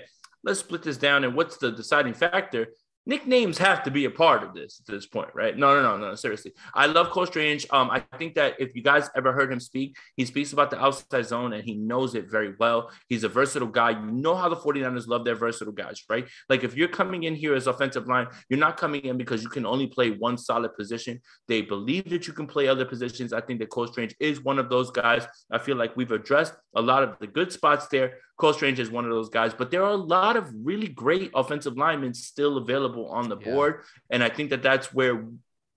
let's 0.43 0.59
split 0.59 0.83
this 0.83 0.97
down 0.97 1.23
and 1.23 1.35
what's 1.35 1.57
the 1.57 1.71
deciding 1.71 2.13
factor 2.13 2.67
nicknames 3.07 3.57
have 3.57 3.83
to 3.83 3.89
be 3.89 4.05
a 4.05 4.11
part 4.11 4.43
of 4.43 4.53
this 4.53 4.81
at 4.81 4.93
this 4.93 5.07
point, 5.07 5.29
right? 5.33 5.57
No, 5.57 5.73
no, 5.73 5.97
no, 5.97 6.09
no. 6.09 6.15
Seriously, 6.15 6.53
I 6.73 6.85
love 6.85 7.09
Cole 7.09 7.25
Strange. 7.25 7.65
Um, 7.71 7.89
I 7.89 8.03
think 8.17 8.35
that 8.35 8.55
if 8.59 8.75
you 8.75 8.83
guys 8.83 9.09
ever 9.15 9.31
heard 9.31 9.51
him 9.51 9.61
speak, 9.61 9.95
he 10.17 10.25
speaks 10.25 10.51
about 10.53 10.69
the 10.69 10.79
outside 10.79 11.25
zone 11.25 11.53
and 11.53 11.63
he 11.63 11.73
knows 11.73 12.13
it 12.15 12.29
very 12.29 12.53
well. 12.59 12.91
He's 13.07 13.23
a 13.23 13.29
versatile 13.29 13.69
guy. 13.69 13.91
You 13.91 14.11
know 14.11 14.35
how 14.35 14.49
the 14.49 14.57
49ers 14.57 15.07
love 15.07 15.23
their 15.23 15.35
versatile 15.35 15.73
guys, 15.73 16.03
right? 16.09 16.27
Like 16.49 16.63
if 16.63 16.75
you're 16.75 16.89
coming 16.89 17.23
in 17.23 17.33
here 17.33 17.55
as 17.55 17.67
offensive 17.67 18.07
line, 18.07 18.27
you're 18.49 18.59
not 18.59 18.77
coming 18.77 19.01
in 19.05 19.17
because 19.17 19.41
you 19.41 19.49
can 19.49 19.65
only 19.65 19.87
play 19.87 20.11
one 20.11 20.37
solid 20.37 20.75
position. 20.75 21.21
They 21.47 21.61
believe 21.61 22.09
that 22.09 22.27
you 22.27 22.33
can 22.33 22.45
play 22.45 22.67
other 22.67 22.85
positions. 22.85 23.31
I 23.31 23.41
think 23.41 23.59
that 23.61 23.69
Cole 23.69 23.87
Strange 23.87 24.15
is 24.19 24.43
one 24.43 24.59
of 24.59 24.69
those 24.69 24.91
guys. 24.91 25.25
I 25.49 25.59
feel 25.59 25.77
like 25.77 25.95
we've 25.95 26.11
addressed 26.11 26.55
a 26.75 26.81
lot 26.81 27.03
of 27.03 27.17
the 27.19 27.27
good 27.27 27.53
spots 27.53 27.87
there. 27.87 28.17
Cole 28.37 28.53
Strange 28.53 28.79
is 28.79 28.91
one 28.91 29.03
of 29.03 29.11
those 29.11 29.29
guys, 29.29 29.53
but 29.53 29.71
there 29.71 29.83
are 29.83 29.91
a 29.91 29.95
lot 29.95 30.37
of 30.37 30.51
really 30.63 30.87
great 30.87 31.31
offensive 31.33 31.75
linemen 31.75 32.13
still 32.13 32.57
available 32.57 33.07
on 33.07 33.29
the 33.29 33.37
Yeah. 33.37 33.51
board, 33.51 33.83
and 34.11 34.23
I 34.23 34.29
think 34.29 34.51
that 34.51 34.61
that's 34.61 34.93
where 34.93 35.25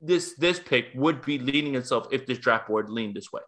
this 0.01 0.35
this 0.35 0.59
pick 0.61 0.89
would 0.95 1.23
be 1.23 1.39
leaning 1.39 1.75
itself 1.75 2.09
if 2.11 2.27
this 2.27 2.39
draft 2.39 2.69
board 2.69 2.89
leaned 2.91 3.15
this 3.15 3.33
way. 3.33 3.43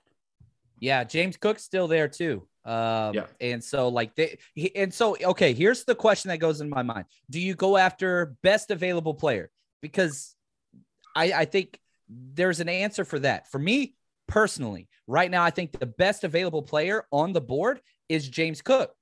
Yeah, 0.80 1.04
James 1.04 1.36
Cook's 1.36 1.62
still 1.62 1.88
there 1.88 2.08
too. 2.08 2.48
Um, 2.64 3.14
Yeah. 3.14 3.26
and 3.40 3.62
so 3.62 3.88
like 3.88 4.14
they 4.14 4.38
he, 4.54 4.74
and 4.76 4.92
so 4.92 5.16
okay, 5.22 5.52
here's 5.52 5.84
the 5.84 5.94
question 5.94 6.28
that 6.30 6.38
goes 6.38 6.60
in 6.60 6.68
my 6.68 6.82
mind. 6.82 7.04
Do 7.30 7.38
you 7.40 7.54
go 7.54 7.76
after 7.76 8.36
best 8.42 8.70
available 8.70 9.14
player? 9.14 9.50
Because 9.82 10.34
I 11.14 11.32
I 11.32 11.44
think 11.44 11.78
there's 12.08 12.60
an 12.60 12.68
answer 12.68 13.04
for 13.04 13.18
that. 13.20 13.50
For 13.50 13.58
me 13.58 13.94
personally, 14.26 14.88
right 15.06 15.30
now, 15.30 15.42
I 15.42 15.50
think 15.50 15.78
the 15.78 15.86
best 15.86 16.24
available 16.24 16.62
player 16.62 17.06
on 17.10 17.32
the 17.32 17.40
board 17.40 17.80
is 18.08 18.28
James 18.28 18.62
Cook. 18.62 18.94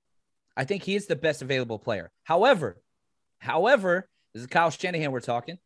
I 0.56 0.64
think 0.64 0.82
he 0.82 0.96
is 0.96 1.06
the 1.06 1.16
best 1.16 1.42
available 1.42 1.78
player. 1.78 2.10
However, 2.24 2.80
however, 3.38 4.08
this 4.34 4.42
is 4.42 4.46
Kyle 4.46 4.70
Shanahan 4.70 5.12
we're 5.12 5.20
talking. 5.20 5.58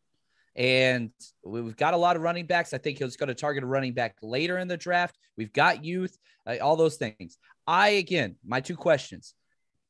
And 0.55 1.11
we've 1.43 1.75
got 1.75 1.93
a 1.93 1.97
lot 1.97 2.15
of 2.15 2.21
running 2.21 2.45
backs. 2.45 2.73
I 2.73 2.77
think 2.77 2.99
he's 2.99 3.17
going 3.17 3.27
to 3.27 3.35
target 3.35 3.63
a 3.63 3.67
running 3.67 3.93
back 3.93 4.15
later 4.21 4.57
in 4.57 4.69
the 4.69 4.77
draft. 4.77 5.17
We've 5.37 5.51
got 5.51 5.83
youth, 5.83 6.17
uh, 6.47 6.55
all 6.61 6.77
those 6.77 6.95
things. 6.95 7.37
I, 7.67 7.89
again, 7.89 8.37
my 8.45 8.61
two 8.61 8.75
questions 8.75 9.33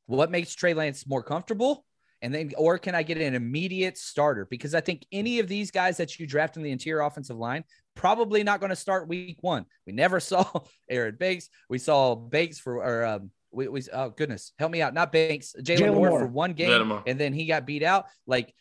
what 0.08 0.30
makes 0.30 0.54
Trey 0.54 0.74
Lance 0.74 1.08
more 1.08 1.24
comfortable? 1.24 1.84
And 2.22 2.34
then, 2.34 2.52
or 2.58 2.78
can 2.78 2.96
I 2.96 3.04
get 3.04 3.18
an 3.18 3.36
immediate 3.36 3.98
starter? 3.98 4.48
Because 4.50 4.74
I 4.74 4.82
think 4.82 5.06
any 5.12 5.40
of 5.40 5.48
these 5.48 5.72
guys 5.72 5.98
that 5.98 6.20
you 6.20 6.26
draft 6.26 6.58
in 6.58 6.64
the 6.64 6.72
interior 6.72 7.02
offensive 7.02 7.38
line 7.38 7.64
probably 7.96 8.44
not 8.44 8.60
going 8.60 8.70
to 8.70 8.76
start 8.76 9.08
week 9.08 9.38
one. 9.42 9.66
We 9.86 9.94
never 9.94 10.20
saw 10.20 10.46
Aaron 10.90 11.16
Banks. 11.16 11.50
We 11.70 11.78
saw 11.78 12.16
Banks 12.16 12.60
for, 12.60 12.78
or 12.78 13.06
um, 13.06 13.32
we, 13.56 13.68
we 13.68 13.82
oh 13.94 14.10
goodness, 14.10 14.52
help 14.60 14.72
me 14.72 14.82
out. 14.82 14.94
Not 14.94 15.12
Banks, 15.12 15.56
Jaylon 15.58 15.80
Jaylon 15.80 15.94
Moore, 15.96 16.10
Moore. 16.10 16.20
for 16.20 16.28
one 16.28 16.54
game, 16.54 16.70
Jaylon 16.70 17.04
and 17.08 17.20
then 17.20 17.34
he 17.34 17.46
got 17.46 17.66
beat 17.66 17.84
out. 17.84 18.06
Like, 18.28 18.54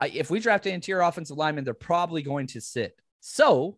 I, 0.00 0.08
if 0.08 0.30
we 0.30 0.40
draft 0.40 0.66
an 0.66 0.74
interior 0.74 1.02
offensive 1.02 1.36
lineman, 1.36 1.64
they're 1.64 1.74
probably 1.74 2.22
going 2.22 2.46
to 2.48 2.60
sit. 2.60 2.96
So 3.20 3.76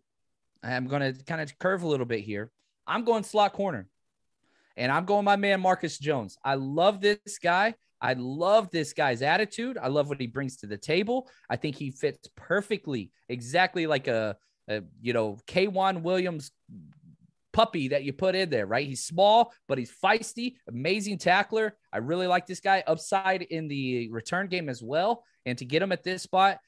I'm 0.62 0.86
going 0.86 1.14
to 1.14 1.24
kind 1.24 1.40
of 1.40 1.58
curve 1.58 1.82
a 1.82 1.88
little 1.88 2.06
bit 2.06 2.20
here. 2.20 2.50
I'm 2.86 3.04
going 3.04 3.24
slot 3.24 3.54
corner, 3.54 3.88
and 4.76 4.92
I'm 4.92 5.04
going 5.04 5.24
my 5.24 5.36
man 5.36 5.60
Marcus 5.60 5.98
Jones. 5.98 6.36
I 6.44 6.54
love 6.54 7.00
this 7.00 7.38
guy. 7.42 7.74
I 8.00 8.14
love 8.14 8.70
this 8.70 8.92
guy's 8.92 9.22
attitude. 9.22 9.78
I 9.80 9.86
love 9.88 10.08
what 10.08 10.20
he 10.20 10.26
brings 10.26 10.56
to 10.58 10.66
the 10.66 10.76
table. 10.76 11.30
I 11.48 11.56
think 11.56 11.76
he 11.76 11.92
fits 11.92 12.28
perfectly, 12.34 13.12
exactly 13.28 13.86
like 13.86 14.08
a, 14.08 14.36
a 14.68 14.82
you 15.00 15.12
know 15.12 15.38
K'Waun 15.46 16.02
Williams 16.02 16.50
puppy 17.52 17.88
that 17.88 18.04
you 18.04 18.12
put 18.12 18.34
in 18.34 18.50
there, 18.50 18.66
right? 18.66 18.86
He's 18.86 19.04
small, 19.04 19.52
but 19.68 19.78
he's 19.78 19.92
feisty, 19.92 20.54
amazing 20.68 21.18
tackler. 21.18 21.76
I 21.92 21.98
really 21.98 22.26
like 22.26 22.46
this 22.46 22.60
guy 22.60 22.82
upside 22.86 23.42
in 23.42 23.68
the 23.68 24.10
return 24.10 24.48
game 24.48 24.68
as 24.68 24.82
well. 24.82 25.24
And 25.46 25.58
to 25.58 25.64
get 25.64 25.82
him 25.82 25.92
at 25.92 26.04
this 26.04 26.22
spot, 26.22 26.58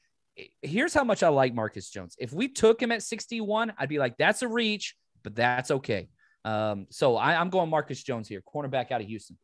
here's 0.61 0.93
how 0.93 1.03
much 1.03 1.23
I 1.23 1.29
like 1.29 1.53
Marcus 1.53 1.89
Jones. 1.89 2.15
If 2.19 2.33
we 2.33 2.47
took 2.47 2.81
him 2.81 2.91
at 2.91 3.03
61, 3.03 3.73
I'd 3.77 3.89
be 3.89 3.99
like, 3.99 4.17
that's 4.17 4.41
a 4.41 4.47
reach, 4.47 4.95
but 5.23 5.35
that's 5.35 5.71
okay. 5.71 6.09
Um, 6.43 6.87
so 6.91 7.15
I, 7.15 7.39
I'm 7.39 7.49
going 7.49 7.69
Marcus 7.69 8.03
Jones 8.03 8.27
here, 8.27 8.41
cornerback 8.41 8.91
out 8.91 9.01
of 9.01 9.07
Houston. 9.07 9.37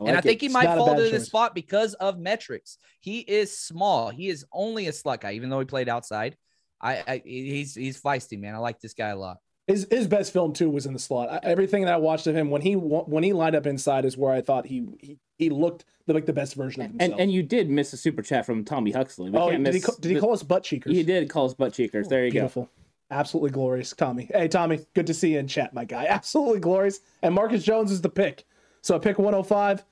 and 0.00 0.10
I 0.10 0.14
like 0.14 0.24
think 0.24 0.42
it. 0.42 0.46
he 0.46 0.52
might 0.52 0.66
fall 0.66 0.94
to 0.94 1.02
this 1.02 1.26
spot 1.26 1.54
because 1.54 1.94
of 1.94 2.18
metrics. 2.18 2.78
He 3.00 3.20
is 3.20 3.58
small. 3.58 4.10
He 4.10 4.28
is 4.28 4.44
only 4.52 4.86
a 4.86 4.92
slot 4.92 5.22
guy, 5.22 5.32
even 5.32 5.50
though 5.50 5.58
he 5.58 5.64
played 5.64 5.88
outside. 5.88 6.36
I, 6.80 7.02
I 7.06 7.22
he's 7.24 7.74
he's 7.74 8.00
feisty, 8.00 8.38
man. 8.38 8.54
I 8.54 8.58
like 8.58 8.80
this 8.80 8.94
guy 8.94 9.08
a 9.08 9.16
lot. 9.16 9.38
His 9.68 9.86
his 9.90 10.06
best 10.06 10.32
film 10.32 10.54
too 10.54 10.70
was 10.70 10.86
in 10.86 10.94
the 10.94 10.98
slot. 10.98 11.30
I, 11.30 11.40
everything 11.42 11.84
that 11.84 11.94
I 11.94 11.98
watched 11.98 12.26
of 12.26 12.34
him 12.34 12.50
when 12.50 12.62
he 12.62 12.74
when 12.74 13.22
he 13.22 13.32
lined 13.32 13.54
up 13.54 13.66
inside 13.66 14.04
is 14.04 14.16
where 14.16 14.32
I 14.32 14.40
thought 14.40 14.66
he 14.66 14.86
he, 14.98 15.18
he 15.38 15.50
looked 15.50 15.84
like 16.06 16.24
the 16.24 16.32
best 16.32 16.54
version 16.54 16.82
of 16.82 16.90
himself. 16.90 17.12
and 17.12 17.20
and 17.20 17.32
you 17.32 17.42
did 17.42 17.68
miss 17.68 17.92
a 17.92 17.98
super 17.98 18.22
chat 18.22 18.46
from 18.46 18.64
Tommy 18.64 18.90
Huxley. 18.90 19.30
We 19.30 19.38
oh, 19.38 19.50
did 19.50 19.58
he, 19.58 19.62
miss. 19.72 19.84
ca- 19.84 19.92
did 20.00 20.08
he 20.08 20.14
the- 20.14 20.20
call 20.20 20.32
us 20.32 20.42
butt 20.42 20.64
cheekers? 20.64 20.92
He 20.92 21.02
did 21.02 21.28
call 21.28 21.46
us 21.46 21.54
butt 21.54 21.74
cheekers. 21.74 22.08
There 22.08 22.24
you 22.24 22.30
go. 22.30 22.40
Beautiful. 22.40 22.70
Absolutely 23.10 23.50
glorious, 23.50 23.92
Tommy. 23.92 24.28
Hey, 24.32 24.48
Tommy, 24.48 24.84
good 24.94 25.06
to 25.06 25.14
see 25.14 25.32
you 25.32 25.38
in 25.38 25.48
chat, 25.48 25.72
my 25.72 25.84
guy. 25.84 26.06
Absolutely 26.08 26.60
glorious. 26.60 27.00
And 27.22 27.34
Marcus 27.34 27.62
Jones 27.62 27.90
is 27.90 28.02
the 28.02 28.10
pick. 28.10 28.44
So 28.82 28.96
I 28.96 28.98
pick 28.98 29.18
105, 29.18 29.84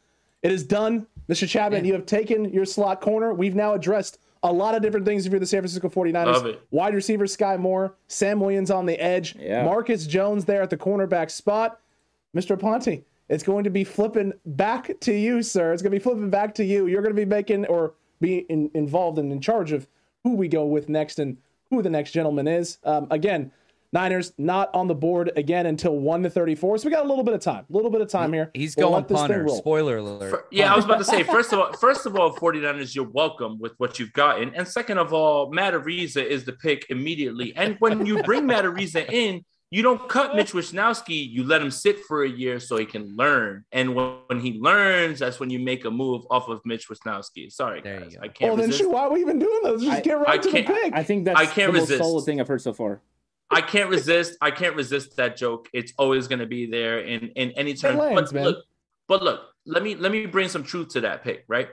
it 0.42 0.52
is 0.52 0.62
done. 0.64 1.06
Mr. 1.28 1.48
Chapman, 1.48 1.84
you 1.84 1.92
have 1.94 2.06
taken 2.06 2.52
your 2.52 2.64
slot 2.64 3.00
corner. 3.00 3.34
We've 3.34 3.54
now 3.54 3.72
addressed 3.72 4.18
a 4.48 4.52
lot 4.52 4.74
of 4.74 4.82
different 4.82 5.04
things 5.06 5.26
if 5.26 5.32
you're 5.32 5.40
the 5.40 5.46
San 5.46 5.60
Francisco 5.60 5.88
49ers. 5.88 6.26
Love 6.26 6.46
it. 6.46 6.62
Wide 6.70 6.94
receiver 6.94 7.24
Skyy 7.26 7.58
Moore, 7.58 7.94
Sam 8.08 8.40
Williams 8.40 8.70
on 8.70 8.86
the 8.86 8.98
edge, 9.00 9.36
Yeah. 9.38 9.64
Marcus 9.64 10.06
Jones 10.06 10.44
there 10.44 10.62
at 10.62 10.70
the 10.70 10.76
cornerback 10.76 11.30
spot. 11.30 11.80
Mr. 12.34 12.58
Ponte, 12.58 13.04
it's 13.28 13.42
going 13.42 13.64
to 13.64 13.70
be 13.70 13.82
flipping 13.84 14.32
back 14.44 14.98
to 15.00 15.12
you, 15.12 15.42
sir. 15.42 15.72
It's 15.72 15.82
going 15.82 15.92
to 15.92 15.98
be 15.98 16.02
flipping 16.02 16.30
back 16.30 16.54
to 16.56 16.64
you. 16.64 16.86
You're 16.86 17.02
going 17.02 17.14
to 17.14 17.20
be 17.20 17.24
making 17.24 17.66
or 17.66 17.94
be 18.20 18.38
in, 18.48 18.70
involved 18.74 19.18
and 19.18 19.32
in 19.32 19.40
charge 19.40 19.72
of 19.72 19.86
who 20.22 20.34
we 20.34 20.48
go 20.48 20.64
with 20.64 20.88
next 20.88 21.18
and 21.18 21.36
who 21.70 21.82
the 21.82 21.90
next 21.90 22.12
gentleman 22.12 22.46
is. 22.46 22.78
Um, 22.84 23.06
again, 23.10 23.50
Niners 23.92 24.32
not 24.38 24.70
on 24.74 24.86
the 24.88 24.94
board 24.94 25.32
again 25.36 25.66
until 25.66 25.98
1 25.98 26.22
to 26.24 26.30
34. 26.30 26.78
So 26.78 26.86
we 26.88 26.90
got 26.92 27.04
a 27.04 27.08
little 27.08 27.24
bit 27.24 27.34
of 27.34 27.40
time. 27.40 27.64
A 27.68 27.72
little 27.72 27.90
bit 27.90 28.00
of 28.00 28.08
time 28.08 28.32
here. 28.32 28.50
He's 28.54 28.76
We'll 28.76 28.88
going 28.90 28.94
let 29.02 29.08
this 29.08 29.18
thing 29.20 29.28
punter. 29.28 29.48
Spoiler 29.48 29.96
alert. 29.98 30.30
For- 30.30 30.44
yeah, 30.50 30.72
I 30.72 30.76
was 30.76 30.84
about 30.84 30.98
to 30.98 31.04
say, 31.04 31.22
first 31.22 31.52
of 31.52 31.58
all, 31.58 31.72
first 31.80 32.06
of 32.06 32.16
all, 32.16 32.34
49ers, 32.34 32.94
you're 32.94 33.08
welcome 33.08 33.58
with 33.58 33.72
what 33.78 33.98
you've 33.98 34.12
gotten. 34.12 34.54
And 34.54 34.66
second 34.66 34.98
of 34.98 35.12
all, 35.12 35.50
Matt 35.52 35.74
Araiza 35.74 36.24
is 36.24 36.44
the 36.44 36.52
pick 36.52 36.86
immediately. 36.90 37.54
And 37.56 37.76
when 37.80 38.04
you 38.06 38.22
bring 38.22 38.46
Matt 38.48 38.64
Araiza 38.64 39.10
in, 39.10 39.44
you 39.72 39.82
don't 39.82 40.08
cut 40.08 40.36
Mitch 40.36 40.52
Wishnowsky. 40.52 41.28
You 41.28 41.42
let 41.42 41.60
him 41.60 41.72
sit 41.72 41.98
for 42.06 42.22
a 42.22 42.28
year 42.28 42.60
so 42.60 42.76
he 42.76 42.86
can 42.86 43.16
learn. 43.16 43.64
And 43.72 43.96
when, 43.96 44.12
when 44.28 44.38
he 44.38 44.52
learns, 44.60 45.18
that's 45.18 45.40
when 45.40 45.50
you 45.50 45.58
make 45.58 45.84
a 45.84 45.90
move 45.90 46.22
off 46.30 46.48
of 46.48 46.60
Mitch 46.64 46.88
Wishnowsky. 46.88 47.50
Sorry, 47.50 47.80
There 47.80 47.94
you 47.98 48.00
guys. 48.04 48.14
go. 48.14 48.20
I 48.22 48.28
can't 48.28 48.48
Well, 48.50 48.56
then 48.56 48.66
resist. 48.68 48.78
shoot, 48.84 48.90
why 48.92 49.00
are 49.02 49.12
we 49.12 49.20
even 49.22 49.40
doing 49.40 49.60
this? 49.64 49.82
Just 49.82 49.96
I- 49.96 50.00
get 50.02 50.18
right 50.18 50.28
I 50.28 50.36
to 50.38 50.42
the 50.50 50.62
can't- 50.62 50.66
pick. 50.68 50.94
I 50.94 51.02
think 51.02 51.24
that's 51.24 51.40
I 51.40 51.46
can't 51.46 51.72
the 51.72 51.80
resist. 51.80 51.98
most 51.98 52.08
solid 52.08 52.24
thing 52.24 52.40
I've 52.40 52.46
heard 52.46 52.60
so 52.62 52.72
far. 52.72 53.00
I 53.50 53.60
can't 53.60 53.88
resist. 53.88 54.36
I 54.40 54.50
can't 54.50 54.74
resist 54.74 55.16
that 55.16 55.36
joke. 55.36 55.68
It's 55.72 55.92
always 55.98 56.26
going 56.26 56.40
to 56.40 56.46
be 56.46 56.66
there 56.66 57.00
in 57.00 57.28
in 57.36 57.52
any 57.52 57.74
turn. 57.74 57.96
lands, 57.96 58.32
but 58.32 58.34
man. 58.34 58.44
look, 58.44 58.64
but 59.08 59.22
look, 59.22 59.40
let 59.64 59.82
me 59.82 59.94
let 59.94 60.12
me 60.12 60.26
bring 60.26 60.48
some 60.48 60.64
truth 60.64 60.88
to 60.90 61.00
that 61.02 61.22
pick, 61.22 61.44
right? 61.48 61.68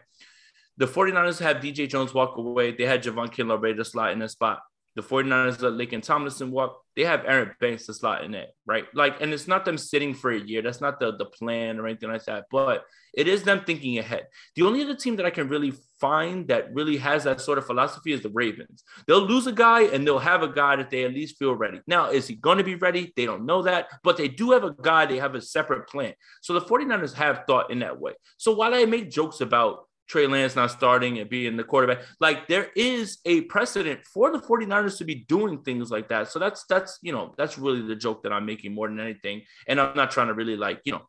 The 0.78 0.88
49ers 0.88 1.40
have 1.40 1.58
DJ 1.58 1.88
Jones 1.88 2.14
walk 2.14 2.38
away. 2.38 2.72
They 2.72 2.86
had 2.86 3.04
Javon 3.04 3.30
Kinlaw 3.30 3.62
ready 3.62 3.78
to 3.78 3.86
slot 3.86 4.12
in 4.12 4.20
that 4.20 4.32
spot. 4.32 4.60
The 4.96 5.02
49ers 5.02 5.64
uh, 5.64 5.70
let 5.70 5.90
Laken 5.90 6.04
Tomlinson 6.04 6.52
walk. 6.52 6.80
They 6.96 7.04
have 7.04 7.26
Aaron 7.26 7.52
Banks 7.60 7.88
to 7.88 7.94
slot 7.94 8.24
in 8.24 8.36
it, 8.36 8.50
right? 8.66 8.86
Like, 8.94 9.22
and 9.22 9.34
it's 9.34 9.48
not 9.48 9.66
them 9.66 9.78
sitting 9.78 10.14
for 10.14 10.32
a 10.32 10.40
year. 10.40 10.62
That's 10.62 10.82
not 10.82 11.00
the, 11.00 11.16
the 11.18 11.26
plan 11.26 11.80
or 11.80 11.88
anything 11.88 12.12
like 12.12 12.26
that. 12.26 12.46
But 12.52 12.84
it 13.16 13.28
is 13.28 13.44
them 13.44 13.64
thinking 13.66 13.98
ahead. 13.98 14.28
The 14.56 14.64
only 14.64 14.84
other 14.84 14.96
team 14.96 15.16
that 15.16 15.26
I 15.26 15.32
can 15.32 15.48
really 15.48 15.74
find 16.00 16.48
that 16.48 16.74
really 16.74 16.98
has 16.98 17.24
that 17.24 17.42
sort 17.42 17.58
of 17.58 17.66
philosophy 17.66 18.12
is 18.12 18.22
the 18.22 18.30
Ravens. 18.30 18.84
They'll 19.08 19.26
lose 19.26 19.48
a 19.48 19.52
guy 19.52 19.84
and 19.84 20.06
they'll 20.06 20.20
have 20.20 20.44
a 20.44 20.48
guy 20.48 20.76
that 20.76 20.90
they 20.90 21.04
at 21.06 21.14
least 21.14 21.38
feel 21.38 21.56
ready. 21.56 21.82
Now, 21.88 22.10
is 22.10 22.28
he 22.28 22.36
going 22.36 22.58
to 22.58 22.64
be 22.64 22.76
ready? 22.76 23.14
They 23.16 23.26
don't 23.26 23.46
know 23.46 23.64
that, 23.64 23.88
but 24.04 24.18
they 24.18 24.28
do 24.28 24.52
have 24.52 24.64
a 24.64 24.74
guy, 24.74 25.06
they 25.06 25.18
have 25.18 25.36
a 25.36 25.42
separate 25.42 25.88
plan. 25.88 26.14
So 26.42 26.54
the 26.54 26.62
49ers 26.62 27.14
have 27.14 27.44
thought 27.48 27.72
in 27.72 27.80
that 27.80 28.00
way. 28.00 28.14
So 28.38 28.54
while 28.54 28.74
I 28.74 28.86
make 28.86 29.12
jokes 29.12 29.42
about 29.42 29.88
Trey 30.08 30.28
Lance 30.28 30.56
not 30.56 30.72
starting 30.72 31.20
and 31.20 31.30
being 31.30 31.58
the 31.58 31.64
quarterback, 31.64 32.04
like 32.20 32.48
there 32.48 32.70
is 32.76 33.20
a 33.26 33.42
precedent 33.42 34.02
for 34.06 34.32
the 34.32 34.40
49ers 34.40 34.98
to 34.98 35.06
be 35.06 35.26
doing 35.28 35.62
things 35.64 35.90
like 35.90 36.10
that. 36.10 36.30
So 36.30 36.40
that's 36.40 36.66
that's 36.66 37.00
you 37.02 37.12
know, 37.12 37.34
that's 37.38 37.58
really 37.58 37.82
the 37.82 37.96
joke 37.96 38.24
that 38.24 38.34
I'm 38.34 38.46
making 38.46 38.74
more 38.74 38.88
than 38.88 39.00
anything. 39.00 39.44
And 39.68 39.80
I'm 39.80 39.96
not 39.96 40.12
trying 40.12 40.28
to 40.28 40.34
really 40.34 40.58
like, 40.58 40.82
you 40.86 40.92
know, 40.92 41.02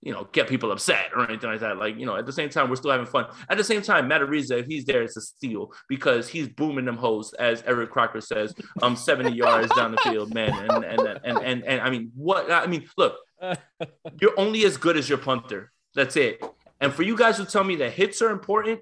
you 0.00 0.12
know, 0.12 0.28
get 0.32 0.48
people 0.48 0.70
upset 0.70 1.10
or 1.14 1.28
anything 1.28 1.50
like 1.50 1.60
that. 1.60 1.76
Like, 1.76 1.98
you 1.98 2.06
know, 2.06 2.16
at 2.16 2.24
the 2.24 2.32
same 2.32 2.48
time, 2.48 2.70
we're 2.70 2.76
still 2.76 2.92
having 2.92 3.06
fun. 3.06 3.26
At 3.48 3.58
the 3.58 3.64
same 3.64 3.82
time, 3.82 4.06
Matt 4.06 4.20
Araiza, 4.20 4.60
if 4.60 4.66
he's 4.66 4.84
there, 4.84 5.02
it's 5.02 5.16
a 5.16 5.20
steal 5.20 5.72
because 5.88 6.28
he's 6.28 6.48
booming 6.48 6.84
them 6.84 6.96
hoes, 6.96 7.34
as 7.34 7.62
Eric 7.66 7.90
Crocker 7.90 8.20
says, 8.20 8.54
um, 8.82 8.94
70 8.94 9.32
yards 9.32 9.74
down 9.74 9.90
the 9.90 9.98
field, 9.98 10.32
man. 10.32 10.50
And 10.50 10.84
and 10.84 11.00
and 11.24 11.38
and 11.38 11.64
and 11.64 11.80
I 11.80 11.90
mean, 11.90 12.12
what 12.14 12.50
I 12.50 12.66
mean, 12.66 12.88
look, 12.96 13.16
you're 14.20 14.38
only 14.38 14.64
as 14.64 14.76
good 14.76 14.96
as 14.96 15.08
your 15.08 15.18
punter. 15.18 15.72
That's 15.94 16.16
it. 16.16 16.44
And 16.80 16.92
for 16.92 17.02
you 17.02 17.16
guys 17.16 17.36
who 17.38 17.44
tell 17.44 17.64
me 17.64 17.76
that 17.76 17.92
hits 17.92 18.22
are 18.22 18.30
important, 18.30 18.80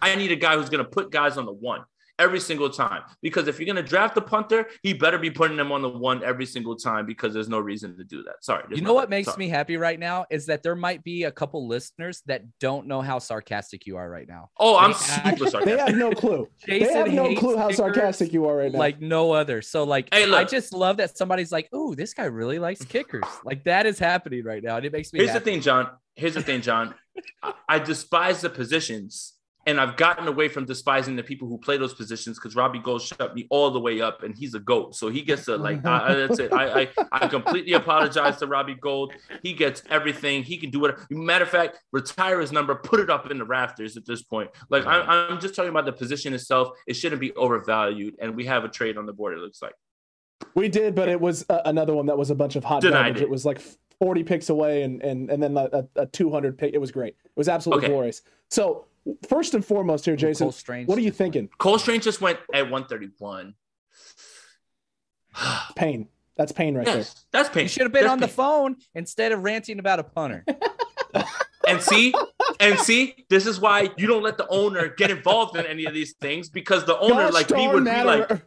I 0.00 0.14
need 0.14 0.30
a 0.32 0.36
guy 0.36 0.56
who's 0.56 0.68
gonna 0.68 0.84
put 0.84 1.10
guys 1.10 1.36
on 1.36 1.46
the 1.46 1.52
one 1.52 1.84
every 2.20 2.40
single 2.40 2.68
time. 2.68 3.02
Because 3.22 3.46
if 3.46 3.58
you're 3.60 3.66
gonna 3.66 3.82
draft 3.86 4.16
a 4.16 4.20
punter, 4.20 4.66
he 4.82 4.92
better 4.92 5.18
be 5.18 5.30
putting 5.30 5.56
them 5.56 5.70
on 5.70 5.82
the 5.82 5.88
one 5.88 6.22
every 6.24 6.46
single 6.46 6.74
time 6.74 7.06
because 7.06 7.32
there's 7.34 7.48
no 7.48 7.58
reason 7.60 7.96
to 7.96 8.02
do 8.04 8.22
that. 8.24 8.36
Sorry. 8.42 8.64
there's 8.68 8.78
You 8.78 8.84
no- 8.84 8.88
know 8.90 8.94
what 8.94 9.08
makes 9.10 9.26
sorry. 9.26 9.38
me 9.38 9.48
happy 9.48 9.76
right 9.76 9.98
now 9.98 10.26
is 10.30 10.46
that 10.46 10.62
there 10.64 10.74
might 10.74 11.04
be 11.04 11.24
a 11.24 11.30
couple 11.32 11.66
listeners 11.68 12.22
that 12.26 12.42
don't 12.60 12.86
know 12.88 13.00
how 13.02 13.18
sarcastic 13.20 13.86
you 13.86 13.96
are 13.98 14.08
right 14.10 14.26
now. 14.28 14.50
Oh, 14.58 14.76
I'm 14.76 14.92
They 14.92 14.96
super 14.98 15.28
act- 15.28 15.38
They 15.38 15.46
sarcastic. 15.50 15.78
have 15.88 15.96
no 15.96 16.10
clue. 16.12 16.48
they 16.66 16.78
Jason 16.80 16.94
have 16.96 17.12
no 17.12 17.34
clue 17.36 17.56
how 17.56 17.70
sarcastic 17.72 18.32
you 18.32 18.46
are 18.48 18.56
right 18.56 18.72
now. 18.72 18.78
like 18.78 19.00
no 19.00 19.30
other. 19.32 19.62
So 19.62 19.84
like 19.84 20.12
Hey, 20.12 20.32
I 20.32 20.42
just 20.44 20.72
love 20.72 20.96
that 20.96 21.16
somebody's 21.16 21.52
like, 21.52 21.72
"Ooh, 21.74 21.94
this 21.94 22.14
guy 22.14 22.24
really 22.24 22.58
likes 22.58 22.84
kickers." 22.84 23.24
like 23.44 23.62
that 23.64 23.86
is 23.86 23.98
happening 23.98 24.42
right 24.44 24.62
now, 24.62 24.76
and 24.76 24.84
it 24.86 24.92
makes 24.92 25.12
me. 25.12 25.20
Here's 25.20 25.32
the 25.34 25.40
thing, 25.40 25.60
John. 25.60 25.88
Here's 26.16 26.34
the 26.34 26.42
thing, 26.42 26.62
John. 26.62 26.96
I, 27.42 27.52
I 27.68 27.78
despise 27.78 28.40
the 28.40 28.50
positions, 28.50 29.34
and 29.66 29.78
I've 29.80 29.96
gotten 29.96 30.26
away 30.28 30.48
from 30.48 30.64
despising 30.64 31.14
the 31.16 31.22
people 31.22 31.46
who 31.46 31.58
play 31.58 31.76
those 31.76 31.92
positions 31.92 32.38
because 32.38 32.56
Robbie 32.56 32.78
Gould 32.78 33.02
shut 33.02 33.34
me 33.34 33.46
all 33.50 33.70
the 33.70 33.80
way 33.80 34.00
up, 34.00 34.22
and 34.22 34.34
he's 34.36 34.54
a 34.54 34.60
goat, 34.60 34.94
so 34.96 35.08
he 35.10 35.20
gets 35.22 35.44
to 35.46 35.56
like. 35.56 35.84
I, 35.84 36.08
I- 36.08 36.14
that's 36.14 36.38
it. 36.38 36.52
I, 36.52 36.82
I 36.82 36.88
I 37.12 37.28
completely 37.28 37.72
apologize 37.74 38.38
to 38.38 38.46
Robbie 38.46 38.76
Gould. 38.80 39.12
He 39.42 39.52
gets 39.52 39.82
everything. 39.90 40.42
He 40.42 40.56
can 40.56 40.70
do 40.70 40.84
it. 40.86 40.96
Matter 41.10 41.44
of 41.44 41.50
fact, 41.50 41.78
retire 41.92 42.40
his 42.40 42.52
number, 42.52 42.74
put 42.74 43.00
it 43.00 43.10
up 43.10 43.30
in 43.30 43.38
the 43.38 43.44
rafters 43.44 43.96
at 43.96 44.06
this 44.06 44.22
point. 44.22 44.50
Like 44.70 44.86
I'm, 44.86 45.08
I'm 45.08 45.40
just 45.40 45.54
talking 45.54 45.70
about 45.70 45.84
the 45.84 45.92
position 45.92 46.32
itself. 46.32 46.68
It 46.86 46.94
shouldn't 46.94 47.20
be 47.20 47.32
overvalued, 47.34 48.14
and 48.20 48.34
we 48.36 48.46
have 48.46 48.64
a 48.64 48.68
trade 48.68 48.96
on 48.96 49.06
the 49.06 49.12
board. 49.12 49.34
It 49.36 49.40
looks 49.40 49.60
like. 49.60 49.74
We 50.54 50.68
did, 50.68 50.94
but 50.94 51.08
it 51.08 51.20
was 51.20 51.44
uh, 51.50 51.60
another 51.64 51.94
one 51.94 52.06
that 52.06 52.16
was 52.16 52.30
a 52.30 52.34
bunch 52.34 52.54
of 52.56 52.64
hot 52.64 52.80
Denied 52.80 53.02
garbage. 53.02 53.20
it. 53.22 53.24
It 53.24 53.30
was 53.30 53.44
like 53.44 53.60
40 54.00 54.22
picks 54.24 54.48
away 54.48 54.82
and 54.82 55.02
and 55.02 55.30
and 55.30 55.42
then 55.42 55.56
a, 55.56 55.86
a 55.96 56.06
200 56.06 56.56
pick. 56.58 56.72
It 56.74 56.78
was 56.78 56.90
great. 56.92 57.16
It 57.24 57.30
was 57.36 57.48
absolutely 57.48 57.86
Okay. 57.86 57.92
glorious. 57.92 58.22
So 58.48 58.86
first 59.28 59.54
and 59.54 59.64
foremost 59.64 60.04
here, 60.04 60.16
Jason, 60.16 60.44
Cole 60.46 60.52
Strange 60.52 60.88
what 60.88 60.98
are 60.98 61.00
you 61.00 61.08
just 61.10 61.20
went. 61.20 61.32
thinking? 61.34 61.50
Cole 61.58 61.78
Strange 61.78 62.04
just 62.04 62.20
went 62.20 62.38
at 62.54 62.70
131. 62.70 63.54
Pain. 65.76 66.08
That's 66.36 66.52
pain 66.52 66.76
right 66.76 66.86
there. 66.86 67.04
That's 67.32 67.48
pain. 67.48 67.64
You 67.64 67.68
should 67.68 67.82
have 67.82 67.92
been 67.92 68.02
That's 68.02 68.12
on 68.12 68.20
the 68.20 68.28
phone 68.28 68.76
instead 68.94 69.32
of 69.32 69.42
ranting 69.42 69.80
about 69.80 69.98
a 69.98 70.04
punter. 70.04 70.44
And 71.66 71.82
see, 71.82 72.14
and 72.60 72.78
see, 72.78 73.26
this 73.28 73.46
is 73.46 73.60
why 73.60 73.90
you 73.98 74.06
don't 74.06 74.22
let 74.22 74.38
the 74.38 74.48
owner 74.48 74.88
get 74.88 75.10
involved 75.10 75.54
in 75.54 75.66
any 75.66 75.84
of 75.84 75.92
these 75.92 76.14
things 76.14 76.48
because 76.48 76.86
the 76.86 76.98
owner, 76.98 77.24
Gosh 77.30 77.32
like 77.34 77.50
me, 77.50 77.68
would 77.68 77.84
be 77.84 77.90
like, 78.04 78.30
or- 78.30 78.42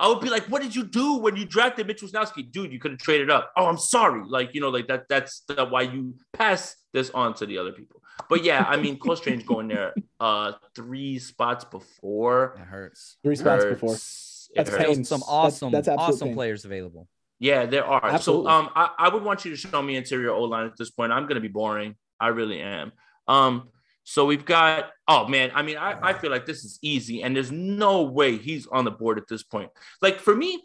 I 0.00 0.08
would 0.08 0.20
be 0.20 0.30
like, 0.30 0.44
what 0.46 0.62
did 0.62 0.74
you 0.74 0.84
do 0.84 1.16
when 1.18 1.36
you 1.36 1.44
drafted 1.44 1.86
Mitch 1.86 2.02
Wishnowsky? 2.02 2.50
Dude, 2.50 2.72
you 2.72 2.78
could 2.78 2.92
have 2.92 3.00
traded 3.00 3.30
up. 3.30 3.52
Oh, 3.56 3.66
I'm 3.66 3.78
sorry. 3.78 4.22
Like, 4.26 4.54
you 4.54 4.60
know, 4.60 4.70
like 4.70 4.88
that, 4.88 5.08
that's 5.08 5.40
the, 5.48 5.64
why 5.64 5.82
you 5.82 6.14
pass 6.32 6.76
this 6.92 7.10
on 7.10 7.34
to 7.34 7.46
the 7.46 7.58
other 7.58 7.72
people. 7.72 8.00
But 8.28 8.44
yeah, 8.44 8.64
I 8.68 8.76
mean, 8.76 8.98
Cole 8.98 9.16
Strange 9.16 9.44
going 9.44 9.68
there 9.68 9.92
uh 10.20 10.52
three 10.74 11.18
spots 11.18 11.64
before. 11.64 12.54
That 12.56 12.66
hurts. 12.66 13.16
Three 13.24 13.36
spots 13.36 13.64
hurts. 13.64 13.80
before. 13.80 13.94
It 13.96 14.64
That's 14.64 14.70
hurts. 14.70 15.08
some 15.08 15.22
awesome, 15.26 15.72
that's 15.72 15.88
absolute 15.88 16.08
awesome 16.08 16.28
pain. 16.28 16.34
players 16.36 16.64
available. 16.64 17.08
Yeah, 17.40 17.66
there 17.66 17.84
are. 17.84 18.06
Absolutely. 18.06 18.46
So 18.46 18.50
um 18.50 18.70
I, 18.76 18.90
I 18.98 19.08
would 19.08 19.24
want 19.24 19.44
you 19.44 19.50
to 19.50 19.56
show 19.56 19.82
me 19.82 19.96
interior 19.96 20.30
O 20.30 20.44
line 20.44 20.66
at 20.66 20.76
this 20.76 20.90
point. 20.90 21.10
I'm 21.12 21.26
gonna 21.26 21.40
be 21.40 21.48
boring. 21.48 21.96
I 22.20 22.28
really 22.28 22.60
am. 22.60 22.92
Um 23.26 23.68
so 24.04 24.26
we've 24.26 24.44
got 24.44 24.90
oh 25.08 25.26
man, 25.26 25.50
I 25.54 25.62
mean, 25.62 25.76
I, 25.76 25.98
I 26.00 26.12
feel 26.12 26.30
like 26.30 26.46
this 26.46 26.64
is 26.64 26.78
easy, 26.82 27.22
and 27.22 27.34
there's 27.34 27.52
no 27.52 28.02
way 28.02 28.36
he's 28.36 28.66
on 28.66 28.84
the 28.84 28.90
board 28.90 29.18
at 29.18 29.28
this 29.28 29.42
point. 29.42 29.70
Like 30.00 30.20
for 30.20 30.34
me, 30.34 30.62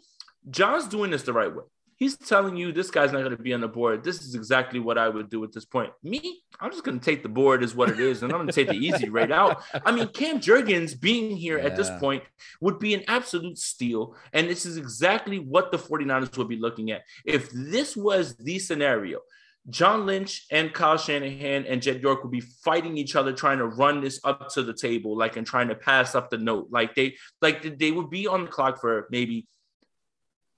John's 0.48 0.86
doing 0.88 1.10
this 1.10 1.22
the 1.22 1.32
right 1.32 1.54
way. 1.54 1.64
He's 1.96 2.16
telling 2.16 2.56
you 2.56 2.72
this 2.72 2.90
guy's 2.90 3.12
not 3.12 3.18
going 3.18 3.36
to 3.36 3.42
be 3.42 3.52
on 3.52 3.60
the 3.60 3.68
board. 3.68 4.02
This 4.02 4.22
is 4.22 4.34
exactly 4.34 4.80
what 4.80 4.96
I 4.96 5.06
would 5.06 5.28
do 5.28 5.44
at 5.44 5.52
this 5.52 5.66
point. 5.66 5.92
Me, 6.02 6.40
I'm 6.58 6.70
just 6.70 6.82
going 6.82 6.98
to 6.98 7.04
take 7.04 7.22
the 7.22 7.28
board 7.28 7.62
as 7.62 7.74
what 7.74 7.90
it 7.90 8.00
is, 8.00 8.22
and 8.22 8.32
I'm 8.32 8.38
going 8.38 8.46
to 8.46 8.54
take 8.54 8.68
the 8.68 8.74
easy 8.74 9.08
right 9.10 9.30
out. 9.30 9.62
I 9.84 9.92
mean, 9.92 10.08
Cam 10.08 10.40
Jurgens 10.40 10.98
being 10.98 11.36
here 11.36 11.58
at 11.58 11.76
this 11.76 11.90
point 12.00 12.22
would 12.62 12.78
be 12.78 12.94
an 12.94 13.02
absolute 13.06 13.58
steal. 13.58 14.16
And 14.32 14.48
this 14.48 14.64
is 14.64 14.78
exactly 14.78 15.38
what 15.38 15.72
the 15.72 15.76
49ers 15.76 16.38
would 16.38 16.48
be 16.48 16.56
looking 16.56 16.90
at. 16.90 17.02
If 17.26 17.50
this 17.50 17.94
was 17.94 18.34
the 18.36 18.58
scenario, 18.58 19.18
John 19.70 20.06
Lynch 20.06 20.46
and 20.50 20.72
Kyle 20.72 20.98
Shanahan 20.98 21.66
and 21.66 21.80
Jed 21.80 22.02
York 22.02 22.22
would 22.22 22.32
be 22.32 22.40
fighting 22.40 22.96
each 22.96 23.16
other, 23.16 23.32
trying 23.32 23.58
to 23.58 23.66
run 23.66 24.00
this 24.00 24.20
up 24.24 24.48
to 24.50 24.62
the 24.62 24.74
table, 24.74 25.16
like 25.16 25.36
and 25.36 25.46
trying 25.46 25.68
to 25.68 25.74
pass 25.74 26.14
up 26.14 26.30
the 26.30 26.38
note. 26.38 26.68
Like 26.70 26.94
they 26.94 27.16
like 27.40 27.78
they 27.78 27.90
would 27.90 28.10
be 28.10 28.26
on 28.26 28.44
the 28.44 28.50
clock 28.50 28.80
for 28.80 29.06
maybe 29.10 29.46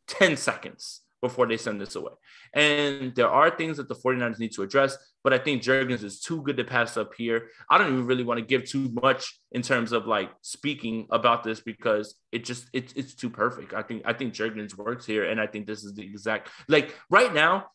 10 0.08 0.36
seconds 0.36 1.00
before 1.20 1.46
they 1.46 1.56
send 1.56 1.80
this 1.80 1.94
away. 1.94 2.12
And 2.52 3.14
there 3.14 3.30
are 3.30 3.48
things 3.48 3.76
that 3.76 3.88
the 3.88 3.94
49ers 3.94 4.40
need 4.40 4.52
to 4.54 4.62
address, 4.62 4.98
but 5.22 5.32
I 5.32 5.38
think 5.38 5.62
Jurgens 5.62 6.02
is 6.02 6.20
too 6.20 6.42
good 6.42 6.56
to 6.56 6.64
pass 6.64 6.96
up 6.96 7.14
here. 7.16 7.48
I 7.70 7.78
don't 7.78 7.92
even 7.92 8.06
really 8.06 8.24
want 8.24 8.38
to 8.38 8.44
give 8.44 8.64
too 8.64 8.90
much 9.00 9.40
in 9.52 9.62
terms 9.62 9.92
of 9.92 10.06
like 10.06 10.30
speaking 10.42 11.06
about 11.10 11.44
this 11.44 11.60
because 11.60 12.16
it 12.32 12.44
just 12.44 12.68
it's 12.72 12.92
it's 12.94 13.14
too 13.14 13.30
perfect. 13.30 13.72
I 13.72 13.82
think 13.82 14.02
I 14.04 14.12
think 14.12 14.34
Jurgens 14.34 14.76
works 14.76 15.06
here 15.06 15.30
and 15.30 15.40
I 15.40 15.46
think 15.46 15.66
this 15.66 15.84
is 15.84 15.94
the 15.94 16.02
exact 16.02 16.50
like 16.68 16.94
right 17.08 17.32
now 17.32 17.66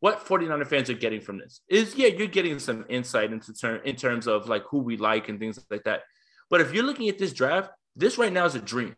what 0.00 0.24
49er 0.26 0.66
fans 0.66 0.90
are 0.90 0.94
getting 0.94 1.20
from 1.20 1.38
this 1.38 1.60
is 1.68 1.94
yeah, 1.94 2.08
you're 2.08 2.26
getting 2.26 2.58
some 2.58 2.84
insight 2.88 3.32
into 3.32 3.52
term 3.52 3.80
in 3.84 3.96
terms 3.96 4.26
of 4.26 4.48
like 4.48 4.64
who 4.70 4.78
we 4.78 4.96
like 4.96 5.28
and 5.28 5.38
things 5.38 5.58
like 5.70 5.84
that. 5.84 6.02
But 6.48 6.60
if 6.60 6.72
you're 6.74 6.84
looking 6.84 7.08
at 7.08 7.18
this 7.18 7.32
draft, 7.32 7.70
this 7.94 8.18
right 8.18 8.32
now 8.32 8.46
is 8.46 8.54
a 8.54 8.60
dream 8.60 8.96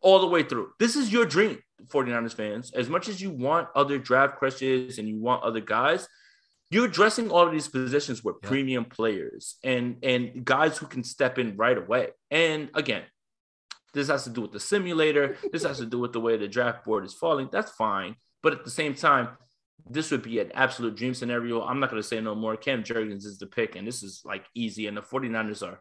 all 0.00 0.20
the 0.20 0.26
way 0.26 0.42
through. 0.42 0.70
This 0.78 0.96
is 0.96 1.12
your 1.12 1.24
dream, 1.26 1.58
49ers 1.88 2.34
fans. 2.34 2.72
As 2.72 2.88
much 2.88 3.08
as 3.08 3.20
you 3.20 3.30
want 3.30 3.68
other 3.74 3.98
draft 3.98 4.36
crushes 4.36 4.98
and 4.98 5.08
you 5.08 5.16
want 5.18 5.42
other 5.42 5.60
guys, 5.60 6.06
you're 6.70 6.86
addressing 6.86 7.30
all 7.30 7.46
of 7.46 7.52
these 7.52 7.68
positions 7.68 8.24
with 8.24 8.36
Yeah. 8.42 8.48
premium 8.48 8.84
players 8.84 9.56
and 9.62 9.98
and 10.02 10.44
guys 10.44 10.76
who 10.78 10.86
can 10.86 11.04
step 11.04 11.38
in 11.38 11.56
right 11.56 11.78
away. 11.78 12.10
And 12.30 12.70
again, 12.74 13.04
this 13.94 14.08
has 14.08 14.24
to 14.24 14.30
do 14.30 14.42
with 14.42 14.52
the 14.52 14.60
simulator. 14.60 15.36
This 15.52 15.62
has 15.62 15.78
to 15.78 15.86
do 15.86 15.98
with 16.00 16.12
the 16.12 16.20
way 16.20 16.36
the 16.36 16.48
draft 16.48 16.84
board 16.84 17.04
is 17.04 17.14
falling. 17.14 17.48
That's 17.52 17.70
fine. 17.70 18.16
But 18.42 18.52
at 18.52 18.64
the 18.64 18.70
same 18.70 18.94
time, 18.94 19.28
this 19.88 20.10
would 20.10 20.22
be 20.22 20.40
an 20.40 20.50
absolute 20.54 20.96
dream 20.96 21.14
scenario. 21.14 21.62
I'm 21.62 21.80
not 21.80 21.90
going 21.90 22.02
to 22.02 22.06
say 22.06 22.20
no 22.20 22.34
more. 22.34 22.56
Cam 22.56 22.82
Jurgens 22.82 23.24
is 23.24 23.38
the 23.38 23.46
pick, 23.46 23.76
and 23.76 23.86
this 23.86 24.02
is 24.02 24.22
like 24.24 24.44
easy. 24.54 24.86
And 24.86 24.96
the 24.96 25.02
49ers 25.02 25.66
are 25.66 25.80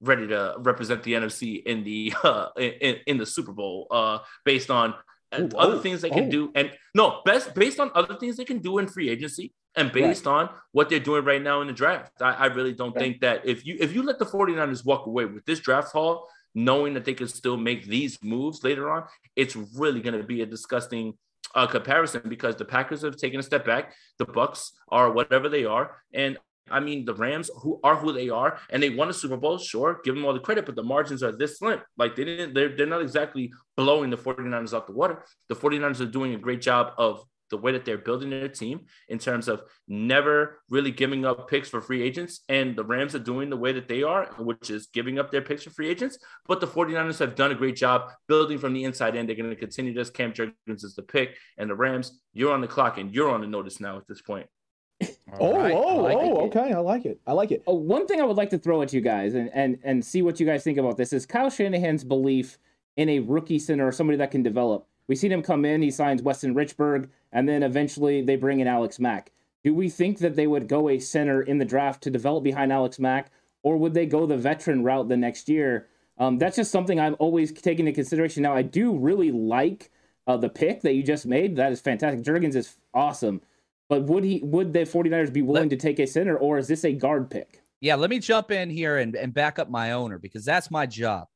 ready 0.00 0.26
to 0.28 0.54
represent 0.58 1.02
the 1.02 1.14
NFC 1.14 1.62
in 1.64 1.84
the 1.84 2.12
uh, 2.24 2.48
in, 2.58 2.96
in 3.06 3.16
the 3.18 3.26
Super 3.26 3.52
Bowl 3.52 3.86
uh, 3.90 4.18
based 4.44 4.70
on 4.70 4.94
uh, 5.32 5.42
Ooh, 5.42 5.50
other 5.56 5.74
oh, 5.74 5.80
things 5.80 6.00
they 6.00 6.10
can 6.10 6.26
oh. 6.26 6.30
do. 6.30 6.52
And 6.54 6.72
no, 6.94 7.20
best 7.24 7.54
based 7.54 7.80
on 7.80 7.90
other 7.94 8.16
things 8.16 8.36
they 8.36 8.44
can 8.44 8.58
do 8.58 8.78
in 8.78 8.86
free 8.86 9.08
agency 9.08 9.52
and 9.76 9.92
based 9.92 10.26
on 10.26 10.50
what 10.72 10.88
they're 10.88 10.98
doing 10.98 11.24
right 11.24 11.42
now 11.42 11.60
in 11.60 11.66
the 11.68 11.72
draft. 11.72 12.12
I, 12.20 12.32
I 12.32 12.46
really 12.46 12.72
don't 12.72 12.94
Right. 12.94 13.02
think 13.02 13.20
that 13.20 13.46
if 13.46 13.64
you 13.64 13.76
if 13.80 13.94
you 13.94 14.02
let 14.02 14.18
the 14.18 14.26
49ers 14.26 14.84
walk 14.84 15.06
away 15.06 15.24
with 15.26 15.44
this 15.44 15.60
draft 15.60 15.92
haul, 15.92 16.28
knowing 16.54 16.94
that 16.94 17.04
they 17.04 17.14
can 17.14 17.28
still 17.28 17.56
make 17.56 17.86
these 17.86 18.18
moves 18.22 18.64
later 18.64 18.90
on, 18.90 19.04
it's 19.36 19.56
really 19.56 20.00
going 20.00 20.18
to 20.18 20.26
be 20.26 20.42
a 20.42 20.46
disgusting 20.46 21.14
uh, 21.54 21.66
comparison 21.66 22.22
because 22.28 22.56
the 22.56 22.64
Packers 22.64 23.02
have 23.02 23.16
taken 23.16 23.40
a 23.40 23.42
step 23.42 23.64
back. 23.64 23.94
The 24.18 24.26
Bucs 24.26 24.70
are 24.88 25.10
whatever 25.10 25.48
they 25.48 25.64
are, 25.64 25.96
and 26.14 26.38
I 26.70 26.80
mean 26.80 27.04
the 27.04 27.14
Rams 27.14 27.50
who 27.62 27.80
are 27.82 27.96
who 27.96 28.12
they 28.12 28.28
are, 28.28 28.58
and 28.70 28.82
they 28.82 28.90
won 28.90 29.08
a 29.08 29.12
Super 29.12 29.36
Bowl. 29.36 29.58
Sure, 29.58 30.00
give 30.04 30.14
them 30.14 30.24
all 30.24 30.32
the 30.32 30.40
credit, 30.40 30.66
but 30.66 30.76
the 30.76 30.82
margins 30.82 31.22
are 31.22 31.32
this 31.32 31.58
slim. 31.58 31.80
Like 31.96 32.16
they 32.16 32.24
didn't, 32.24 32.54
they're, 32.54 32.76
they're 32.76 32.86
not 32.86 33.02
exactly 33.02 33.52
blowing 33.76 34.10
the 34.10 34.18
49ers 34.18 34.74
out 34.74 34.86
the 34.86 34.92
water. 34.92 35.24
The 35.48 35.56
49ers 35.56 36.00
are 36.00 36.06
doing 36.06 36.34
a 36.34 36.38
great 36.38 36.60
job 36.60 36.92
of 36.96 37.24
the 37.50 37.56
way 37.56 37.72
that 37.72 37.84
they're 37.84 37.98
building 37.98 38.30
their 38.30 38.48
team 38.48 38.86
in 39.08 39.18
terms 39.18 39.48
of 39.48 39.62
never 39.88 40.60
really 40.70 40.90
giving 40.90 41.24
up 41.24 41.48
picks 41.48 41.68
for 41.68 41.80
free 41.80 42.02
agents. 42.02 42.40
And 42.48 42.76
the 42.76 42.84
Rams 42.84 43.14
are 43.14 43.20
doing 43.20 43.50
the 43.50 43.56
way 43.56 43.72
that 43.72 43.88
they 43.88 44.02
are, 44.02 44.26
which 44.38 44.70
is 44.70 44.86
giving 44.86 45.18
up 45.18 45.30
their 45.30 45.42
picks 45.42 45.64
for 45.64 45.70
free 45.70 45.88
agents. 45.88 46.18
But 46.46 46.60
the 46.60 46.66
49ers 46.66 47.18
have 47.18 47.34
done 47.34 47.52
a 47.52 47.54
great 47.56 47.76
job 47.76 48.10
building 48.28 48.58
from 48.58 48.72
the 48.72 48.84
inside 48.84 49.16
in. 49.16 49.26
They're 49.26 49.36
going 49.36 49.50
to 49.50 49.56
continue 49.56 49.92
this. 49.92 50.10
Cam 50.10 50.32
Jurgens 50.32 50.84
is 50.84 50.94
the 50.94 51.02
pick. 51.02 51.36
And 51.58 51.68
the 51.68 51.74
Rams, 51.74 52.20
you're 52.32 52.52
on 52.52 52.60
the 52.60 52.68
clock 52.68 52.98
and 52.98 53.14
you're 53.14 53.30
on 53.30 53.40
the 53.40 53.46
notice 53.46 53.80
now 53.80 53.96
at 53.96 54.06
this 54.06 54.22
point. 54.22 54.46
Oh, 55.02 55.06
All 55.38 55.58
right, 55.58 55.72
oh, 55.72 55.78
I 55.78 55.92
oh, 55.92 55.96
like 55.96 56.16
it. 56.16 56.32
oh, 56.32 56.46
okay. 56.46 56.72
I 56.72 56.78
like 56.78 57.06
it. 57.06 57.20
I 57.26 57.32
like 57.32 57.52
it. 57.52 57.62
Oh, 57.66 57.74
one 57.74 58.06
thing 58.06 58.20
I 58.20 58.24
would 58.24 58.36
like 58.36 58.50
to 58.50 58.58
throw 58.58 58.82
at 58.82 58.92
you 58.92 59.00
guys 59.00 59.34
and, 59.34 59.50
and, 59.54 59.78
and 59.82 60.04
see 60.04 60.22
what 60.22 60.40
you 60.40 60.46
guys 60.46 60.64
think 60.64 60.76
about 60.76 60.96
this 60.96 61.12
is 61.12 61.24
Kyle 61.24 61.48
Shanahan's 61.48 62.04
belief 62.04 62.58
in 62.96 63.08
a 63.08 63.20
rookie 63.20 63.58
center 63.58 63.86
or 63.86 63.92
somebody 63.92 64.18
that 64.18 64.30
can 64.30 64.42
develop. 64.42 64.86
We 65.10 65.16
seen 65.16 65.32
him 65.32 65.42
come 65.42 65.64
in, 65.64 65.82
he 65.82 65.90
signs 65.90 66.22
Weston 66.22 66.54
Richburg, 66.54 67.08
and 67.32 67.48
then 67.48 67.64
eventually 67.64 68.22
they 68.22 68.36
bring 68.36 68.60
in 68.60 68.68
Alex 68.68 69.00
Mack. 69.00 69.32
Do 69.64 69.74
we 69.74 69.88
think 69.88 70.18
that 70.20 70.36
they 70.36 70.46
would 70.46 70.68
go 70.68 70.88
a 70.88 71.00
center 71.00 71.42
in 71.42 71.58
the 71.58 71.64
draft 71.64 72.00
to 72.04 72.10
develop 72.10 72.44
behind 72.44 72.72
Alex 72.72 73.00
Mack, 73.00 73.32
or 73.64 73.76
would 73.76 73.92
they 73.92 74.06
go 74.06 74.24
the 74.24 74.36
veteran 74.36 74.84
route 74.84 75.08
the 75.08 75.16
next 75.16 75.48
year? 75.48 75.88
Um, 76.16 76.38
that's 76.38 76.54
just 76.54 76.70
something 76.70 77.00
I'm 77.00 77.16
always 77.18 77.50
taking 77.50 77.88
into 77.88 77.96
consideration. 77.96 78.44
Now, 78.44 78.54
I 78.54 78.62
do 78.62 78.96
really 78.96 79.32
like 79.32 79.90
uh, 80.28 80.36
the 80.36 80.48
pick 80.48 80.82
that 80.82 80.94
you 80.94 81.02
just 81.02 81.26
made. 81.26 81.56
That 81.56 81.72
is 81.72 81.80
fantastic. 81.80 82.22
Jurgens 82.22 82.54
is 82.54 82.76
awesome. 82.94 83.40
But 83.88 84.04
would 84.04 84.22
he 84.22 84.38
would 84.44 84.72
the 84.72 84.82
49ers 84.82 85.32
be 85.32 85.42
willing 85.42 85.70
to 85.70 85.76
take 85.76 85.98
a 85.98 86.06
center, 86.06 86.38
or 86.38 86.56
is 86.56 86.68
this 86.68 86.84
a 86.84 86.92
guard 86.92 87.32
pick? 87.32 87.64
Yeah, 87.80 87.96
let 87.96 88.10
me 88.10 88.20
jump 88.20 88.52
in 88.52 88.70
here 88.70 88.98
and, 88.98 89.16
and 89.16 89.34
back 89.34 89.58
up 89.58 89.68
my 89.68 89.90
owner 89.90 90.18
because 90.18 90.44
that's 90.44 90.70
my 90.70 90.86
job. 90.86 91.26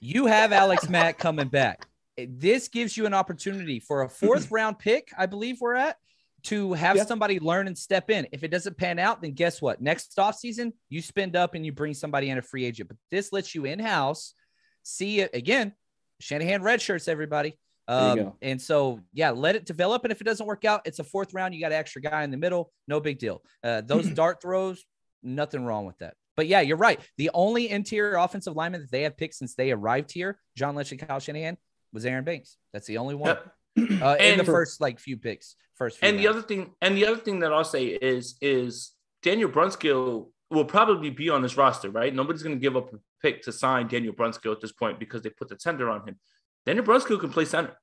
You 0.00 0.24
have 0.24 0.50
Alex 0.50 0.88
Mack 0.88 1.18
coming 1.18 1.48
back. 1.48 1.86
This 2.28 2.68
gives 2.68 2.96
you 2.96 3.06
an 3.06 3.14
opportunity 3.14 3.80
for 3.80 4.02
a 4.02 4.08
fourth 4.08 4.50
round 4.50 4.78
pick, 4.78 5.08
I 5.16 5.26
believe 5.26 5.60
we're 5.60 5.74
at, 5.74 5.96
to 6.44 6.72
have 6.72 6.98
somebody 7.06 7.38
learn 7.40 7.66
and 7.66 7.76
step 7.76 8.10
in. 8.10 8.26
If 8.32 8.42
it 8.42 8.48
doesn't 8.48 8.76
pan 8.76 8.98
out, 8.98 9.22
then 9.22 9.32
guess 9.32 9.60
what? 9.60 9.80
Next 9.80 10.16
offseason, 10.16 10.72
you 10.88 11.02
spend 11.02 11.36
up 11.36 11.54
and 11.54 11.64
you 11.64 11.72
bring 11.72 11.94
somebody 11.94 12.30
in 12.30 12.38
a 12.38 12.42
free 12.42 12.64
agent. 12.64 12.88
But 12.88 12.98
this 13.10 13.32
lets 13.32 13.54
you 13.54 13.64
in 13.64 13.78
house 13.78 14.34
see 14.82 15.20
it 15.20 15.34
again. 15.34 15.72
Shanahan 16.20 16.62
red 16.62 16.80
shirts, 16.80 17.08
everybody. 17.08 17.58
Um, 17.88 18.34
and 18.40 18.60
so, 18.60 19.00
yeah, 19.12 19.30
let 19.30 19.56
it 19.56 19.66
develop. 19.66 20.04
And 20.04 20.12
if 20.12 20.20
it 20.20 20.24
doesn't 20.24 20.46
work 20.46 20.64
out, 20.64 20.82
it's 20.84 21.00
a 21.00 21.04
fourth 21.04 21.34
round. 21.34 21.54
You 21.54 21.60
got 21.60 21.72
an 21.72 21.78
extra 21.78 22.00
guy 22.00 22.22
in 22.22 22.30
the 22.30 22.36
middle. 22.36 22.72
No 22.86 23.00
big 23.00 23.18
deal. 23.18 23.42
Uh, 23.64 23.80
those 23.80 24.06
dart 24.14 24.40
throws, 24.40 24.84
nothing 25.22 25.64
wrong 25.64 25.86
with 25.86 25.98
that. 25.98 26.14
But 26.36 26.46
yeah, 26.46 26.60
you're 26.60 26.76
right. 26.76 27.00
The 27.18 27.30
only 27.34 27.68
interior 27.68 28.16
offensive 28.16 28.54
lineman 28.54 28.82
that 28.82 28.90
they 28.90 29.02
have 29.02 29.16
picked 29.16 29.34
since 29.34 29.54
they 29.54 29.72
arrived 29.72 30.12
here, 30.12 30.38
John 30.56 30.74
Lynch 30.76 30.92
and 30.92 31.00
Kyle 31.00 31.18
Shanahan, 31.18 31.56
was 31.92 32.06
Aaron 32.06 32.24
Banks. 32.24 32.56
That's 32.72 32.86
the 32.86 32.98
only 32.98 33.14
one 33.14 33.36
Yep. 33.78 34.02
uh, 34.02 34.16
in 34.20 34.38
the 34.38 34.44
first 34.44 34.80
like 34.80 34.98
few 34.98 35.16
picks. 35.16 35.56
First, 35.74 35.98
few 35.98 36.08
And 36.08 36.18
the 36.18 36.28
other 36.28 36.42
thing, 36.42 36.72
and 36.82 36.96
the 36.96 37.06
other 37.06 37.20
thing 37.20 37.40
that 37.40 37.52
I'll 37.52 37.64
say 37.64 37.86
is, 37.86 38.36
is 38.40 38.92
Daniel 39.22 39.50
Brunskill 39.50 40.28
will 40.50 40.64
probably 40.64 41.10
be 41.10 41.30
on 41.30 41.42
this 41.42 41.56
roster, 41.56 41.90
right? 41.90 42.14
Nobody's 42.14 42.42
going 42.42 42.56
to 42.56 42.60
give 42.60 42.76
up 42.76 42.92
a 42.92 42.98
pick 43.22 43.42
to 43.42 43.52
sign 43.52 43.86
Daniel 43.86 44.12
Brunskill 44.12 44.52
at 44.52 44.60
this 44.60 44.72
point 44.72 44.98
because 44.98 45.22
they 45.22 45.30
put 45.30 45.48
the 45.48 45.56
tender 45.56 45.88
on 45.88 46.06
him. 46.06 46.18
Daniel 46.66 46.84
Brunskill 46.84 47.20
can 47.20 47.30
play 47.30 47.44
center. 47.44 47.76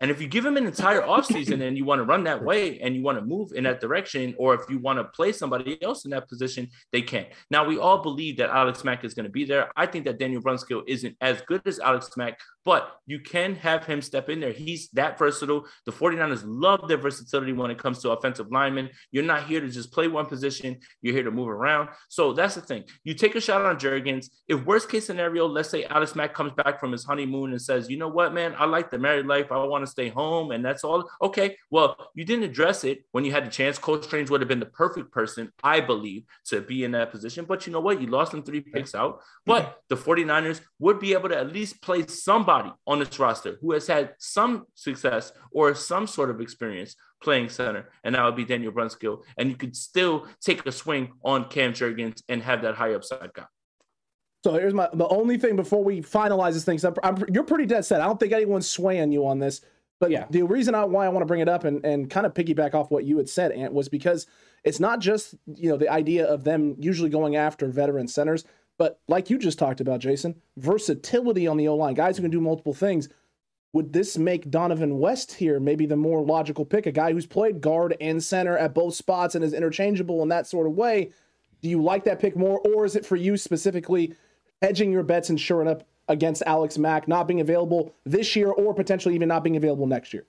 And 0.00 0.10
if 0.10 0.20
you 0.20 0.28
give 0.28 0.44
him 0.44 0.56
an 0.56 0.66
entire 0.66 1.00
offseason 1.14 1.66
and 1.66 1.76
you 1.76 1.84
want 1.84 2.00
to 2.00 2.04
run 2.04 2.24
that 2.24 2.42
way 2.42 2.80
and 2.80 2.94
you 2.94 3.02
want 3.02 3.18
to 3.18 3.24
move 3.24 3.52
in 3.52 3.64
that 3.64 3.80
direction, 3.80 4.34
or 4.38 4.54
if 4.54 4.68
you 4.68 4.78
want 4.78 4.98
to 4.98 5.04
play 5.04 5.32
somebody 5.32 5.82
else 5.82 6.04
in 6.04 6.10
that 6.10 6.28
position, 6.28 6.68
they 6.92 7.02
can. 7.02 7.26
Now, 7.50 7.64
we 7.64 7.78
all 7.78 8.02
believe 8.02 8.36
that 8.38 8.50
Alex 8.50 8.84
Mack 8.84 9.04
is 9.04 9.14
going 9.14 9.24
to 9.24 9.30
be 9.30 9.44
there. 9.44 9.70
I 9.76 9.86
think 9.86 10.04
that 10.04 10.18
Daniel 10.18 10.42
Brunskill 10.42 10.82
isn't 10.86 11.16
as 11.20 11.40
good 11.42 11.62
as 11.66 11.78
Alex 11.78 12.10
Mack, 12.16 12.38
but 12.64 12.98
you 13.06 13.20
can 13.20 13.54
have 13.54 13.86
him 13.86 14.02
step 14.02 14.28
in 14.28 14.40
there. 14.40 14.52
He's 14.52 14.88
that 14.90 15.18
versatile. 15.18 15.66
The 15.86 15.92
49ers 15.92 16.42
love 16.44 16.88
their 16.88 16.96
versatility 16.96 17.52
when 17.52 17.70
it 17.70 17.78
comes 17.78 18.00
to 18.00 18.10
offensive 18.10 18.50
linemen. 18.50 18.90
You're 19.12 19.22
not 19.22 19.44
here 19.44 19.60
to 19.60 19.68
just 19.68 19.92
play 19.92 20.08
one 20.08 20.26
position, 20.26 20.78
you're 21.00 21.14
here 21.14 21.22
to 21.22 21.30
move 21.30 21.48
around. 21.48 21.90
So 22.08 22.32
that's 22.32 22.56
the 22.56 22.60
thing. 22.60 22.84
You 23.04 23.14
take 23.14 23.36
a 23.36 23.40
shot 23.40 23.64
on 23.64 23.78
Jurgens. 23.78 24.28
If 24.48 24.64
worst 24.64 24.90
case 24.90 25.06
scenario, 25.06 25.46
let's 25.46 25.68
say 25.68 25.84
Alex 25.84 26.16
Mack 26.16 26.34
comes 26.34 26.52
back 26.52 26.80
from 26.80 26.92
his 26.92 27.04
honeymoon 27.04 27.52
and 27.52 27.62
says, 27.62 27.88
you 27.88 27.98
know 27.98 28.08
what, 28.08 28.34
man, 28.34 28.54
I 28.58 28.64
like 28.66 28.90
the 28.90 28.98
married 28.98 29.26
life. 29.26 29.52
I 29.52 29.64
want 29.64 29.84
to 29.84 29.85
to 29.86 29.90
stay 29.90 30.08
home, 30.08 30.50
and 30.50 30.64
that's 30.64 30.84
all. 30.84 31.08
Okay, 31.22 31.56
well, 31.70 31.96
you 32.14 32.24
didn't 32.24 32.44
address 32.44 32.84
it 32.84 33.04
when 33.12 33.24
you 33.24 33.32
had 33.32 33.46
the 33.46 33.50
chance. 33.50 33.78
Coach 33.78 34.04
Strange 34.04 34.30
would 34.30 34.40
have 34.40 34.48
been 34.48 34.60
the 34.60 34.66
perfect 34.66 35.12
person, 35.12 35.52
I 35.62 35.80
believe, 35.80 36.24
to 36.46 36.60
be 36.60 36.84
in 36.84 36.92
that 36.92 37.10
position. 37.10 37.44
But 37.44 37.66
you 37.66 37.72
know 37.72 37.80
what? 37.80 38.00
You 38.00 38.08
lost 38.08 38.32
them 38.32 38.42
three 38.42 38.60
picks 38.60 38.94
out. 38.94 39.20
But 39.44 39.62
mm-hmm. 39.62 39.72
the 39.88 39.96
49ers 39.96 40.60
would 40.78 40.98
be 40.98 41.12
able 41.12 41.28
to 41.28 41.38
at 41.38 41.52
least 41.52 41.80
play 41.80 42.06
somebody 42.06 42.72
on 42.86 42.98
this 42.98 43.18
roster 43.18 43.58
who 43.60 43.72
has 43.72 43.86
had 43.86 44.14
some 44.18 44.66
success 44.74 45.32
or 45.52 45.74
some 45.74 46.06
sort 46.06 46.30
of 46.30 46.40
experience 46.40 46.96
playing 47.22 47.48
center, 47.48 47.88
and 48.04 48.14
that 48.14 48.24
would 48.24 48.36
be 48.36 48.44
Daniel 48.44 48.72
Brunskill. 48.72 49.22
And 49.38 49.48
you 49.48 49.56
could 49.56 49.76
still 49.76 50.26
take 50.40 50.64
a 50.66 50.72
swing 50.72 51.12
on 51.24 51.48
Cam 51.48 51.72
Jurgens 51.72 52.22
and 52.28 52.42
have 52.42 52.62
that 52.62 52.74
high 52.74 52.94
upside 52.94 53.32
guy. 53.32 53.46
So 54.44 54.52
here's 54.52 54.74
my 54.74 54.88
the 54.92 55.08
only 55.08 55.38
thing 55.38 55.56
before 55.56 55.82
we 55.82 56.00
finalize 56.00 56.52
this 56.52 56.64
thing. 56.64 56.78
I'm, 56.84 56.94
I'm, 57.02 57.24
you're 57.34 57.42
pretty 57.42 57.66
dead 57.66 57.84
set. 57.84 58.00
I 58.00 58.06
don't 58.06 58.20
think 58.20 58.32
anyone's 58.32 58.70
swaying 58.70 59.10
you 59.10 59.26
on 59.26 59.40
this. 59.40 59.60
But 59.98 60.10
Yeah. 60.10 60.26
the 60.30 60.42
reason 60.42 60.74
I, 60.74 60.84
why 60.84 61.06
I 61.06 61.08
want 61.08 61.22
to 61.22 61.26
bring 61.26 61.40
it 61.40 61.48
up 61.48 61.64
and, 61.64 61.84
and 61.84 62.10
kind 62.10 62.26
of 62.26 62.34
piggyback 62.34 62.74
off 62.74 62.90
what 62.90 63.04
you 63.04 63.16
had 63.16 63.28
said, 63.28 63.52
Ant, 63.52 63.72
was 63.72 63.88
because 63.88 64.26
it's 64.64 64.80
not 64.80 65.00
just 65.00 65.34
you 65.54 65.70
know 65.70 65.76
the 65.76 65.88
idea 65.88 66.26
of 66.26 66.44
them 66.44 66.76
usually 66.78 67.10
going 67.10 67.36
after 67.36 67.68
veteran 67.68 68.08
centers, 68.08 68.44
but 68.78 69.00
like 69.08 69.30
you 69.30 69.38
just 69.38 69.58
talked 69.58 69.80
about, 69.80 70.00
Jason, 70.00 70.34
versatility 70.58 71.46
on 71.46 71.56
the 71.56 71.68
O 71.68 71.76
line, 71.76 71.94
guys 71.94 72.16
who 72.16 72.22
can 72.22 72.30
do 72.30 72.40
multiple 72.40 72.74
things. 72.74 73.08
Would 73.72 73.92
this 73.92 74.16
make 74.16 74.50
Dohnovan 74.50 74.98
West 74.98 75.34
here 75.34 75.60
maybe 75.60 75.84
the 75.86 75.96
more 75.96 76.22
logical 76.22 76.64
pick? 76.64 76.86
A 76.86 76.92
guy 76.92 77.12
who's 77.12 77.26
played 77.26 77.60
guard 77.60 77.94
and 78.00 78.22
center 78.22 78.56
at 78.56 78.74
both 78.74 78.94
spots 78.94 79.34
and 79.34 79.44
is 79.44 79.52
interchangeable 79.52 80.22
in 80.22 80.28
that 80.30 80.46
sort 80.46 80.66
of 80.66 80.72
way. 80.74 81.10
Do 81.62 81.68
you 81.68 81.82
like 81.82 82.04
that 82.04 82.20
pick 82.20 82.36
more, 82.36 82.58
or 82.60 82.84
is 82.84 82.96
it 82.96 83.04
for 83.04 83.16
you 83.16 83.36
specifically 83.36 84.14
hedging 84.62 84.92
your 84.92 85.02
bets 85.02 85.28
and 85.30 85.38
shoring 85.38 85.68
up 85.68 85.84
against 86.08 86.42
Alex 86.46 86.78
Mack 86.78 87.08
not 87.08 87.26
being 87.26 87.40
available 87.40 87.94
this 88.04 88.36
year 88.36 88.50
or 88.50 88.74
potentially 88.74 89.14
even 89.14 89.28
not 89.28 89.42
being 89.42 89.56
available 89.56 89.86
next 89.86 90.12
year? 90.14 90.26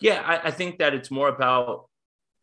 Yeah, 0.00 0.22
I, 0.24 0.48
I 0.48 0.50
think 0.50 0.78
that 0.78 0.94
it's 0.94 1.10
more 1.10 1.28
about 1.28 1.88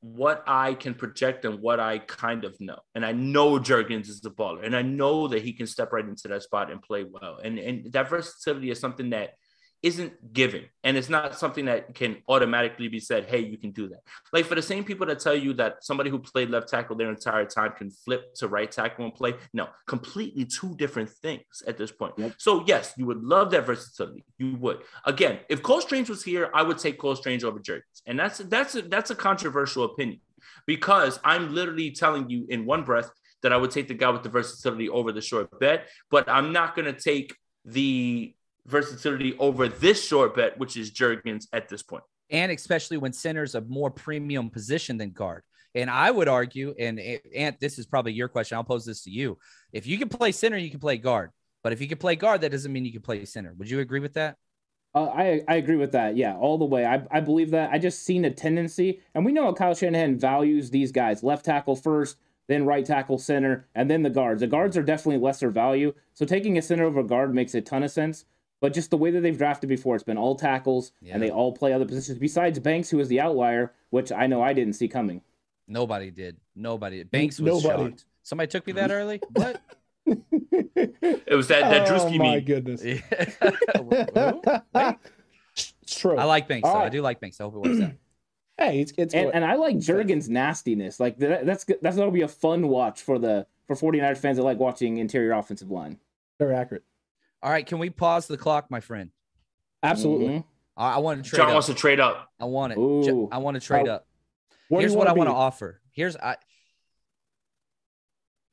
what 0.02 0.44
I 0.46 0.74
can 0.74 0.94
project 0.94 1.46
and 1.46 1.62
what 1.62 1.80
I 1.80 2.00
kind 2.00 2.44
of 2.44 2.60
know. 2.60 2.80
And 2.94 3.06
I 3.06 3.14
know 3.14 3.58
Jurgens 3.58 4.10
is 4.10 4.24
a 4.26 4.30
baller, 4.30 4.64
and 4.66 4.76
I 4.76 4.82
know 4.82 5.28
that 5.30 5.42
he 5.42 5.54
can 5.54 5.66
step 5.66 5.94
right 5.94 6.06
into 6.06 6.28
that 6.28 6.44
spot 6.44 6.72
and 6.72 6.82
play 6.82 7.04
well. 7.04 7.40
And 7.44 7.58
and 7.58 7.92
that 7.94 8.10
versatility 8.10 8.70
is 8.70 8.80
something 8.80 9.12
that 9.12 9.36
isn't 9.84 10.34
given, 10.34 10.64
and 10.86 10.96
it's 10.96 11.10
not 11.10 11.38
something 11.38 11.66
that 11.66 11.94
can 11.94 12.18
automatically 12.30 12.88
be 12.88 13.02
said. 13.02 13.26
Hey, 13.26 13.40
you 13.40 13.58
can 13.58 13.72
do 13.72 13.90
that. 13.90 14.00
Like 14.32 14.46
for 14.46 14.56
the 14.56 14.62
same 14.62 14.86
people 14.86 15.06
that 15.08 15.20
tell 15.20 15.36
you 15.36 15.54
that 15.56 15.84
somebody 15.84 16.10
who 16.10 16.20
played 16.20 16.50
left 16.50 16.70
tackle 16.70 16.96
their 16.96 17.10
entire 17.10 17.46
time 17.46 17.74
can 17.74 17.92
flip 17.92 18.34
to 18.36 18.48
right 18.48 18.72
tackle 18.72 19.04
and 19.04 19.14
play, 19.14 19.36
no, 19.54 19.68
completely 19.86 20.46
two 20.46 20.74
different 20.76 21.10
things 21.10 21.62
at 21.68 21.78
this 21.78 21.92
point. 21.92 22.14
Yep. 22.18 22.36
So 22.38 22.64
yes, 22.66 22.94
you 22.98 23.06
would 23.06 23.22
love 23.22 23.52
that 23.52 23.66
versatility. 23.66 24.24
You 24.38 24.56
would. 24.56 24.80
Again, 25.06 25.40
if 25.50 25.62
Cole 25.62 25.82
Strange 25.82 26.10
was 26.10 26.24
here, 26.24 26.50
I 26.54 26.64
would 26.64 26.78
take 26.78 26.98
Cole 26.98 27.18
Strange 27.18 27.44
over 27.44 27.60
Jurgens, 27.60 28.02
and 28.08 28.18
that's 28.18 28.38
that's 28.38 28.76
a, 28.76 28.84
that's 28.84 29.12
a 29.12 29.16
controversial 29.16 29.84
opinion 29.84 30.22
because 30.66 31.20
I'm 31.26 31.54
literally 31.54 31.92
telling 31.92 32.30
you 32.30 32.46
in 32.50 32.66
one 32.66 32.84
breath 32.84 33.10
that 33.42 33.52
I 33.52 33.58
would 33.58 33.72
take 33.72 33.90
the 33.90 33.94
guy 33.94 34.10
with 34.10 34.24
the 34.24 34.30
versatility 34.30 34.88
over 34.88 35.12
the 35.12 35.22
short 35.22 35.60
bet, 35.60 35.88
but 36.10 36.30
I'm 36.30 36.54
not 36.54 36.76
going 36.76 36.86
to 36.86 36.98
take 37.00 37.36
the 37.66 38.34
versatility 38.66 39.36
over 39.40 39.68
this 39.68 40.04
short 40.06 40.36
bet, 40.36 40.58
which 40.58 40.78
is 40.78 40.92
Jurgens 40.92 41.48
at 41.54 41.70
this 41.70 41.84
point. 41.84 42.04
and 42.30 42.52
especially 42.52 42.98
when 42.98 43.14
center's 43.14 43.56
a 43.56 43.62
more 43.62 43.92
premium 43.92 44.50
position 44.50 44.98
than 44.98 45.12
guard. 45.12 45.44
And 45.76 45.90
I 45.90 46.12
would 46.12 46.28
argue, 46.28 46.74
and 46.80 47.00
Ant, 47.36 47.60
this 47.60 47.80
is 47.80 47.86
probably 47.88 48.14
your 48.14 48.28
question. 48.28 48.56
I'll 48.58 48.64
pose 48.64 48.86
this 48.86 49.04
to 49.04 49.12
you: 49.12 49.38
If 49.72 49.88
you 49.88 49.98
can 49.98 50.10
play 50.10 50.32
center, 50.32 50.58
you 50.58 50.70
can 50.70 50.80
play 50.80 50.98
guard. 50.98 51.32
But 51.64 51.74
if 51.74 51.82
you 51.82 51.88
can 51.88 51.98
play 51.98 52.16
guard, 52.16 52.42
that 52.42 52.52
doesn't 52.52 52.72
mean 52.72 52.86
you 52.86 52.92
can 52.92 53.02
play 53.02 53.26
center. 53.26 53.54
Would 53.58 53.70
you 53.70 53.80
agree 53.80 54.00
with 54.00 54.14
that? 54.14 54.38
Uh, 54.96 55.06
I 55.08 55.42
I 55.48 55.56
agree 55.56 55.76
with 55.76 55.92
that. 55.94 56.16
Yeah, 56.16 56.36
all 56.36 56.58
the 56.60 56.66
way. 56.66 56.86
I 56.86 57.04
I 57.12 57.20
believe 57.20 57.52
that. 57.52 57.72
I 57.72 57.80
just 57.80 58.04
seen 58.04 58.26
a 58.26 58.32
tendency, 58.32 59.02
and 59.16 59.26
we 59.26 59.32
know 59.32 59.46
how 59.46 59.54
Kyle 59.54 59.74
Shanahan 59.76 60.20
values 60.20 60.70
these 60.70 60.92
guys: 60.92 61.24
left 61.24 61.46
tackle 61.46 61.76
first, 61.76 62.18
then 62.48 62.66
right 62.66 62.86
tackle, 62.86 63.18
center, 63.18 63.68
and 63.74 63.90
then 63.90 64.04
the 64.04 64.10
guards. 64.12 64.42
The 64.42 64.48
guards 64.48 64.78
are 64.78 64.84
definitely 64.84 65.20
lesser 65.24 65.50
value. 65.50 65.94
So 66.14 66.26
taking 66.26 66.58
a 66.58 66.62
center 66.62 66.86
over 66.86 67.02
guard 67.02 67.34
makes 67.34 67.56
a 67.56 67.62
ton 67.62 67.82
of 67.84 67.90
sense. 67.92 68.26
But 68.64 68.72
just 68.72 68.92
the 68.92 68.98
way 68.98 69.12
that 69.12 69.20
they've 69.20 69.38
drafted 69.38 69.68
before, 69.68 69.94
it's 69.96 70.06
been 70.06 70.18
all 70.18 70.36
tackles, 70.36 70.94
Yeah. 71.02 71.16
and 71.16 71.22
they 71.22 71.30
all 71.30 71.52
play 71.52 71.74
other 71.74 71.84
positions. 71.84 72.18
Besides 72.18 72.60
Banks, 72.60 72.90
who 72.90 72.96
was 72.96 73.10
the 73.10 73.20
outlier, 73.20 73.74
which 73.90 74.10
I 74.10 74.26
know 74.26 74.42
I 74.42 74.54
didn't 74.54 74.74
see 74.76 74.88
coming. 74.88 75.20
Nobody 75.68 76.12
did. 76.12 76.38
Nobody. 76.56 77.04
Banks 77.04 77.42
was 77.42 77.62
Nobody. 77.66 77.90
shocked. 77.90 78.06
Somebody 78.24 78.48
took 78.48 78.66
me 78.66 78.72
that 78.74 78.90
early. 78.90 79.20
What? 79.34 79.62
It 80.06 81.36
was 81.36 81.50
that 81.50 81.70
that 81.70 81.90
oh 81.90 81.94
Drewski 81.94 82.18
my 82.18 82.36
meme. 82.36 82.44
goodness. 82.46 82.82
Who? 82.84 82.98
it's 85.84 85.96
true. 86.00 86.18
I 86.18 86.24
like 86.24 86.48
Banks. 86.48 86.68
All 86.68 86.76
Though. 86.76 86.86
I 86.86 86.90
do 86.90 87.02
like 87.02 87.20
Banks. 87.20 87.40
I 87.40 87.44
hope 87.44 87.56
it 87.56 87.60
works 87.70 87.82
out. 87.82 87.92
hey, 88.58 88.80
it's 88.82 88.94
it's 88.98 89.14
And, 89.14 89.32
and 89.34 89.44
I 89.46 89.56
like 89.56 89.76
Jurgens' 89.78 90.30
nastiness. 90.30 91.00
Like 91.00 91.18
that, 91.18 91.46
that's 91.46 91.64
good- 91.66 91.80
that's 91.82 91.96
gonna 91.98 92.12
be 92.12 92.22
a 92.22 92.28
fun 92.28 92.68
watch 92.70 93.02
for 93.02 93.20
the 93.20 93.46
for 93.68 93.76
49ers 93.76 94.18
fans 94.18 94.38
that 94.38 94.44
like 94.44 94.58
watching 94.60 94.98
interior 94.98 95.34
offensive 95.34 95.70
line. 95.72 96.00
very 96.40 96.56
accurate. 96.56 96.84
All 97.44 97.52
right, 97.52 97.66
can 97.66 97.78
we 97.78 97.90
pause 97.90 98.26
the 98.26 98.38
clock, 98.38 98.72
my 98.72 98.80
friend? 98.80 99.12
Absolutely. 99.84 100.28
Mhm. 100.40 100.46
I, 100.78 100.94
I 100.94 100.98
want 101.00 101.24
to 101.24 101.30
trade 101.30 101.38
John 101.40 101.48
up. 101.50 101.54
wants 101.54 101.68
to 101.68 101.74
trade 101.74 102.00
up. 102.00 102.30
I 102.40 102.46
want 102.46 102.72
it. 102.74 102.80
Ooh. 102.80 103.28
I 103.32 103.38
want 103.40 103.56
to 103.56 103.62
trade 103.62 103.88
How- 103.88 103.96
up. 103.96 104.08
Where 104.70 104.80
Here's 104.82 104.94
what 104.96 105.08
I 105.08 105.12
wanna 105.12 105.18
want 105.20 105.28
to 105.30 105.34
be? 105.34 105.38
offer. 105.38 105.82
Here's 105.92 106.16
I. 106.16 106.38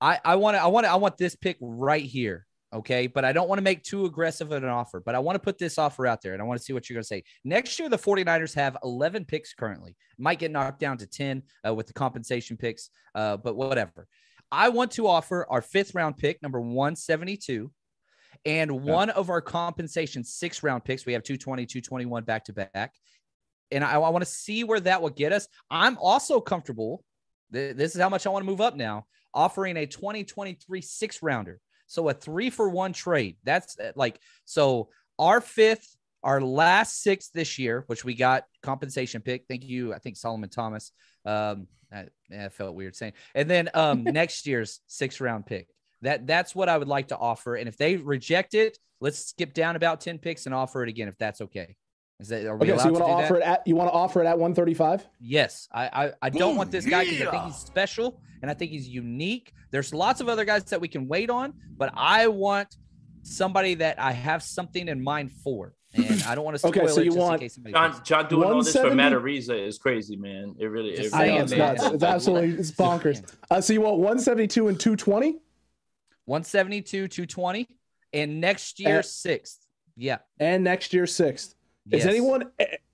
I 0.01 0.19
I 0.25 0.35
want 0.37 0.57
to 0.57 0.63
I 0.63 0.67
want 0.67 0.85
to 0.87 0.91
I 0.91 0.97
want 0.97 1.17
this 1.19 1.37
pick 1.37 1.57
right 1.61 2.05
here. 2.05 2.47
Okay, 2.73 3.07
but 3.07 3.25
I 3.25 3.33
don't 3.33 3.49
want 3.49 3.59
to 3.59 3.63
make 3.63 3.83
too 3.83 4.05
aggressive 4.05 4.53
of 4.53 4.63
an 4.63 4.69
offer. 4.69 5.01
But 5.01 5.15
I 5.15 5.19
want 5.21 5.35
to 5.37 5.41
put 5.41 5.57
this 5.59 5.77
offer 5.79 6.07
out 6.07 6.21
there, 6.23 6.33
and 6.35 6.43
I 6.43 6.45
want 6.45 6.59
to 6.59 6.65
see 6.65 6.73
what 6.73 6.89
you're 6.89 6.95
going 6.95 7.03
to 7.03 7.07
say. 7.09 7.25
Next 7.45 7.79
year, 7.81 7.89
the 7.89 7.99
49ers 7.99 8.55
have 8.55 8.77
11 8.85 9.25
picks 9.25 9.55
currently. 9.55 9.97
Might 10.19 10.39
get 10.39 10.51
knocked 10.53 10.79
down 10.79 10.97
to 10.99 11.07
10 11.07 11.43
uh, 11.67 11.75
with 11.75 11.89
the 11.89 11.93
compensation 11.93 12.57
picks, 12.57 12.91
uh, 13.17 13.39
but 13.39 13.57
whatever. 13.57 14.07
I 14.53 14.69
want 14.69 14.93
to 14.93 15.09
offer 15.09 15.47
our 15.51 15.63
fifth 15.63 15.95
round 15.97 16.17
pick, 16.17 16.41
number 16.43 16.61
172, 16.61 17.73
and 18.45 18.83
one 18.83 19.11
of 19.11 19.31
our 19.31 19.41
compensation 19.41 20.25
six 20.25 20.63
round 20.63 20.85
picks. 20.85 21.05
We 21.07 21.13
have 21.13 21.23
220, 21.23 21.67
221 21.67 22.25
back 22.25 22.45
to 22.45 22.53
back. 22.53 22.95
And 23.71 23.85
I, 23.85 23.93
I 23.93 24.09
want 24.09 24.25
to 24.25 24.31
see 24.31 24.65
where 24.65 24.81
that 24.81 25.01
will 25.03 25.11
get 25.11 25.33
us. 25.33 25.47
I'm 25.71 25.97
also 25.99 26.41
comfortable. 26.41 27.05
th- 27.53 27.77
This 27.77 27.95
is 27.95 28.01
how 28.01 28.09
much 28.09 28.27
I 28.27 28.31
want 28.31 28.45
to 28.45 28.51
move 28.51 28.61
up 28.61 28.75
now, 28.77 29.07
offering 29.33 29.77
a 29.77 29.87
2023 29.87 30.81
six 30.81 31.23
rounder. 31.23 31.61
So 31.87 32.09
a 32.09 32.15
three 32.15 32.51
for 32.51 32.69
one 32.69 32.93
trade. 32.93 33.37
That's 33.45 33.79
uh, 33.79 33.93
like, 33.97 34.21
so 34.45 34.89
our 35.19 35.41
fifth, 35.41 35.97
our 36.23 36.41
last 36.41 37.03
six 37.03 37.29
this 37.29 37.59
year, 37.59 37.85
which 37.87 38.05
we 38.05 38.15
got 38.15 38.45
compensation 38.63 39.23
pick. 39.23 39.45
Thank 39.49 39.65
you. 39.65 39.93
I 39.95 39.99
think 39.99 40.17
Solomon 40.17 40.51
Thomas. 40.51 40.93
Um, 41.25 41.67
that, 41.91 42.11
that 42.31 42.53
felt 42.53 42.75
weird 42.77 42.95
saying. 42.95 43.15
And 43.35 43.51
then 43.51 43.69
um, 43.75 44.05
next 44.05 44.47
year's 44.47 44.81
six 44.87 45.21
round 45.21 45.47
pick. 45.47 45.69
That 46.03 46.27
that's 46.27 46.55
what 46.55 46.69
I 46.69 46.79
would 46.79 46.89
like 46.89 47.09
to 47.09 47.17
offer. 47.19 47.57
And 47.57 47.69
if 47.69 47.77
they 47.77 47.97
reject 47.97 48.55
it, 48.55 48.79
let's 49.01 49.19
skip 49.19 49.53
down 49.55 49.77
about 49.77 50.01
10 50.01 50.19
picks 50.19 50.47
and 50.47 50.55
offer 50.55 50.83
it 50.83 50.89
again 50.89 51.09
if 51.09 51.19
that's 51.19 51.41
okay. 51.43 51.77
Is 52.21 52.29
that 52.29 52.45
are 52.47 52.57
we 52.57 52.63
Okay, 52.65 52.73
allowed 52.73 52.83
so 52.83 52.89
you 52.89 52.93
want 52.95 53.05
to 53.05 53.09
do 53.09 53.13
offer 53.13 53.35
that? 53.35 53.41
it 53.41 53.47
at 53.61 53.67
you 53.67 53.77
want 53.77 53.89
to 53.89 53.93
offer 53.95 54.23
it 54.23 54.27
at 54.27 54.39
135? 54.39 55.07
Yes, 55.21 55.69
I 55.73 56.07
I, 56.07 56.13
I 56.23 56.31
don't 56.31 56.57
want 56.57 56.71
this 56.71 56.85
guy 56.87 57.05
because 57.05 57.27
I 57.27 57.31
think 57.31 57.45
he's 57.45 57.57
special 57.57 58.21
and 58.43 58.51
I 58.51 58.55
think 58.55 58.71
he's 58.71 58.89
unique. 58.89 59.53
There's 59.71 59.93
lots 59.95 60.21
of 60.21 60.29
other 60.29 60.45
guys 60.45 60.65
that 60.65 60.81
we 60.81 60.89
can 60.89 61.07
wait 61.09 61.31
on, 61.31 61.55
but 61.77 61.93
I 61.95 62.29
want 62.29 62.77
somebody 63.23 63.75
that 63.77 63.99
I 64.01 64.13
have 64.13 64.43
something 64.43 64.89
in 64.89 65.03
mind 65.03 65.31
for, 65.33 65.75
and 65.95 66.23
I 66.25 66.35
don't 66.35 66.45
want 66.45 66.55
to 66.55 66.59
spoil 66.67 66.71
Okay, 66.71 66.87
so 66.89 67.01
it 67.01 67.05
you 67.05 67.11
just 67.11 67.19
want- 67.19 67.35
in 67.35 67.41
case 67.41 67.55
somebody. 67.55 67.73
John. 67.75 68.01
John 68.05 68.29
doing 68.29 68.49
all 68.51 68.63
this 68.63 68.73
for 68.73 68.83
170? 68.89 68.97
Matt 68.97 69.13
Araiza 69.13 69.67
is 69.67 69.79
crazy, 69.79 70.17
man. 70.17 70.57
It 70.59 70.67
really, 70.67 70.97
Just 70.97 71.15
it 71.15 71.19
really 71.19 71.29
know 71.31 71.37
saying, 71.37 71.43
it's 71.45 71.53
is. 71.53 71.59
man. 71.59 71.75
nuts. 71.77 71.95
It's 71.95 72.03
absolutely 72.03 72.51
it's 72.59 72.71
bonkers. 72.83 73.23
Uh, 73.51 73.61
so 73.61 73.73
you 73.75 73.81
want 73.83 73.97
172 73.99 74.69
and 74.69 74.79
220? 74.81 75.39
172, 76.27 77.09
220, 77.09 77.69
and 78.13 78.41
next 78.41 78.81
year 78.81 78.99
Uh, 78.99 79.03
sixth. 79.03 79.67
Yeah. 79.97 80.19
and 80.39 80.65
next 80.65 80.93
year 80.95 81.07
sixth. 81.07 81.55
Yes. 81.87 82.03
Does 82.05 82.11
anyone 82.11 82.51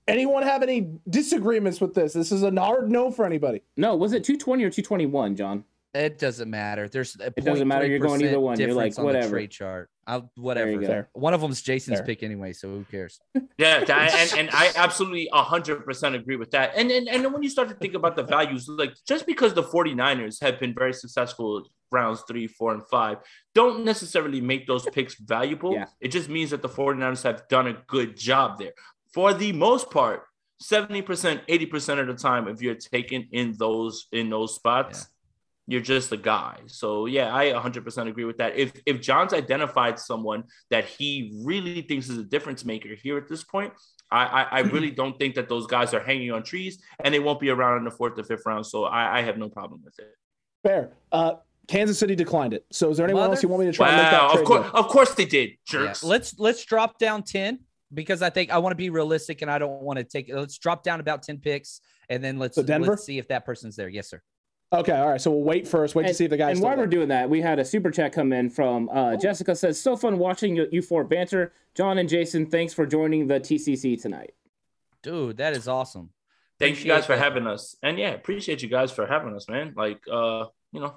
anyone 0.07 0.43
have 0.43 0.63
any 0.63 0.89
disagreements 1.09 1.79
with 1.81 1.93
this? 1.93 2.13
This 2.13 2.31
is 2.31 2.43
a 2.43 2.51
hard 2.59 2.89
no 2.91 3.11
for 3.11 3.25
anybody. 3.25 3.61
No, 3.75 3.95
was 3.95 4.13
it 4.13 4.23
220 4.23 4.63
or 4.63 4.69
221, 4.69 5.35
John? 5.35 5.63
It 5.93 6.19
doesn't 6.19 6.49
matter. 6.49 6.87
There's 6.87 7.15
a 7.19 7.27
It 7.27 7.43
doesn't 7.43 7.67
matter. 7.67 7.87
You're 7.87 7.99
going 7.99 8.21
either 8.21 8.37
0.3% 8.37 8.41
one. 8.41 8.59
You're 8.59 8.73
like, 8.73 8.91
difference 8.91 8.99
on 8.99 9.03
the 9.03 9.05
whatever. 9.07 9.29
trade 9.29 9.51
chart. 9.51 9.89
I'll, 10.05 10.31
whatever. 10.35 11.09
One 11.13 11.33
of 11.33 11.41
them's 11.41 11.61
Jason's 11.61 11.97
Fair. 11.97 12.05
pick 12.05 12.23
anyway, 12.23 12.53
so 12.53 12.69
who 12.69 12.85
cares? 12.85 13.19
Yeah, 13.57 13.83
that, 13.85 14.13
and, 14.13 14.41
and 14.41 14.49
I 14.53 14.71
absolutely 14.75 15.27
100% 15.33 16.13
agree 16.13 16.35
with 16.35 16.51
that. 16.51 16.73
And, 16.75 16.91
and 16.91 17.09
and 17.09 17.25
then 17.25 17.33
when 17.33 17.41
you 17.41 17.49
start 17.49 17.69
to 17.69 17.73
think 17.73 17.95
about 17.95 18.15
the 18.15 18.21
values, 18.21 18.67
like 18.69 18.93
just 19.07 19.25
because 19.25 19.55
the 19.55 19.63
49ers 19.63 20.39
have 20.41 20.59
been 20.59 20.75
very 20.75 20.93
successful 20.93 21.67
rounds 21.91 22.23
three, 22.27 22.45
four, 22.45 22.73
and 22.75 22.83
five, 22.87 23.17
don't 23.55 23.83
necessarily 23.83 24.41
make 24.41 24.67
those 24.67 24.85
picks 24.91 25.15
valuable. 25.15 25.73
Yeah. 25.73 25.85
It 25.99 26.09
just 26.09 26.29
means 26.29 26.51
that 26.51 26.61
the 26.61 26.69
49ers 26.69 27.23
have 27.23 27.47
done 27.47 27.65
a 27.65 27.77
good 27.87 28.15
job 28.15 28.59
there. 28.59 28.73
For 29.11 29.33
the 29.33 29.51
most 29.53 29.89
part, 29.89 30.21
70%, 30.61 31.47
80% 31.47 31.99
of 31.99 32.07
the 32.07 32.13
time, 32.13 32.47
if 32.47 32.61
you're 32.61 32.75
taken 32.75 33.27
in 33.31 33.55
those 33.57 34.07
in 34.11 34.29
those 34.29 34.53
spots, 34.55 35.07
You're 35.69 35.81
just 35.81 36.11
a 36.13 36.17
guy. 36.17 36.61
So 36.67 37.07
yeah, 37.07 37.35
I 37.35 37.51
100% 37.51 38.07
agree 38.07 38.23
with 38.23 38.37
that. 38.37 38.55
If 38.55 38.71
if 38.85 39.01
John's 39.01 39.33
identified 39.33 39.99
someone 39.99 40.45
that 40.69 40.85
he 40.85 41.41
really 41.43 41.81
thinks 41.81 42.07
is 42.09 42.17
a 42.17 42.23
difference 42.23 42.63
maker 42.63 42.95
here 42.95 43.17
at 43.17 43.27
this 43.27 43.43
point, 43.43 43.73
I, 44.09 44.25
I, 44.25 44.41
I 44.43 44.59
really 44.61 44.91
don't 44.91 45.19
think 45.19 45.35
that 45.35 45.49
those 45.49 45.67
guys 45.67 45.93
are 45.93 45.99
hanging 45.99 46.31
on 46.31 46.43
trees 46.43 46.81
and 47.03 47.13
they 47.13 47.19
won't 47.19 47.41
be 47.41 47.49
around 47.49 47.79
in 47.79 47.83
the 47.83 47.91
fourth 47.91 48.17
or 48.17 48.23
fifth 48.23 48.45
round. 48.45 48.65
So 48.65 48.85
I, 48.85 49.19
I 49.19 49.21
have 49.21 49.37
no 49.37 49.49
problem 49.49 49.81
with 49.83 49.99
it. 49.99 50.15
Fair. 50.63 50.93
Uh, 51.11 51.33
Kansas 51.67 51.99
City 51.99 52.15
declined 52.15 52.53
it. 52.53 52.65
So 52.71 52.89
is 52.89 52.97
there 52.97 53.05
anyone 53.05 53.23
Mother- 53.23 53.33
else 53.33 53.43
you 53.43 53.49
want 53.49 53.61
me 53.61 53.65
to 53.65 53.73
try 53.73 53.87
wow, 53.87 53.93
and 53.93 54.01
make 54.03 54.11
that 54.11 54.31
trade? 54.31 54.39
Of 54.39 54.47
course, 54.47 54.65
with? 54.65 54.75
of 54.75 54.87
course 54.87 55.13
they 55.15 55.25
did, 55.25 55.49
jerks. 55.65 56.01
Yeah. 56.01 56.09
Let's 56.09 56.39
let's 56.39 56.63
drop 56.63 56.97
down 56.97 57.23
10 57.23 57.59
because 57.93 58.21
I 58.21 58.29
think 58.29 58.51
I 58.51 58.57
want 58.59 58.71
to 58.71 58.77
be 58.77 58.89
realistic 58.89 59.41
and 59.41 59.51
I 59.51 59.59
don't 59.59 59.81
want 59.81 59.99
to 59.99 60.05
take 60.05 60.31
let's 60.33 60.57
drop 60.57 60.83
down 60.83 61.01
about 61.01 61.23
10 61.23 61.39
picks 61.39 61.81
and 62.09 62.23
then 62.23 62.39
let's, 62.39 62.55
so 62.55 62.63
Denver? 62.63 62.91
let's 62.91 63.05
see 63.05 63.17
if 63.17 63.27
that 63.27 63.45
person's 63.45 63.75
there. 63.75 63.89
Yes, 63.89 64.09
sir. 64.09 64.21
Okay, 64.73 64.91
all 64.91 65.09
right. 65.09 65.21
So 65.21 65.31
we'll 65.31 65.43
wait 65.43 65.65
first. 65.67 65.95
Wait 65.95 66.03
and, 66.03 66.09
to 66.09 66.13
see 66.13 66.25
if 66.25 66.29
the 66.29 66.37
guys. 66.37 66.57
And 66.57 66.63
while 66.63 66.75
there. 66.75 66.85
we're 66.85 66.89
doing 66.89 67.07
that, 67.07 67.29
we 67.29 67.41
had 67.41 67.57
a 67.57 67.63
super 67.63 67.89
chat 67.89 68.11
come 68.11 68.33
in 68.33 68.49
from 68.49 68.89
uh, 68.89 69.15
Jessica. 69.15 69.55
Says, 69.55 69.79
"So 69.79 69.95
fun 69.95 70.17
watching 70.17 70.57
you 70.71 70.81
four 70.81 71.05
banter." 71.05 71.53
John 71.73 71.97
and 71.97 72.09
Jason, 72.09 72.47
thanks 72.47 72.73
for 72.73 72.85
joining 72.85 73.27
the 73.27 73.39
TCC 73.39 74.01
tonight. 74.01 74.33
Dude, 75.03 75.37
that 75.37 75.53
is 75.53 75.67
awesome. 75.67 76.09
Thank 76.59 76.83
you 76.83 76.85
guys 76.85 77.05
for 77.05 77.15
that. 77.15 77.23
having 77.23 77.47
us, 77.47 77.77
and 77.81 77.97
yeah, 77.97 78.09
appreciate 78.09 78.61
you 78.61 78.67
guys 78.67 78.91
for 78.91 79.05
having 79.05 79.35
us, 79.35 79.47
man. 79.47 79.73
Like, 79.77 80.01
uh, 80.11 80.45
you 80.71 80.81
know, 80.81 80.95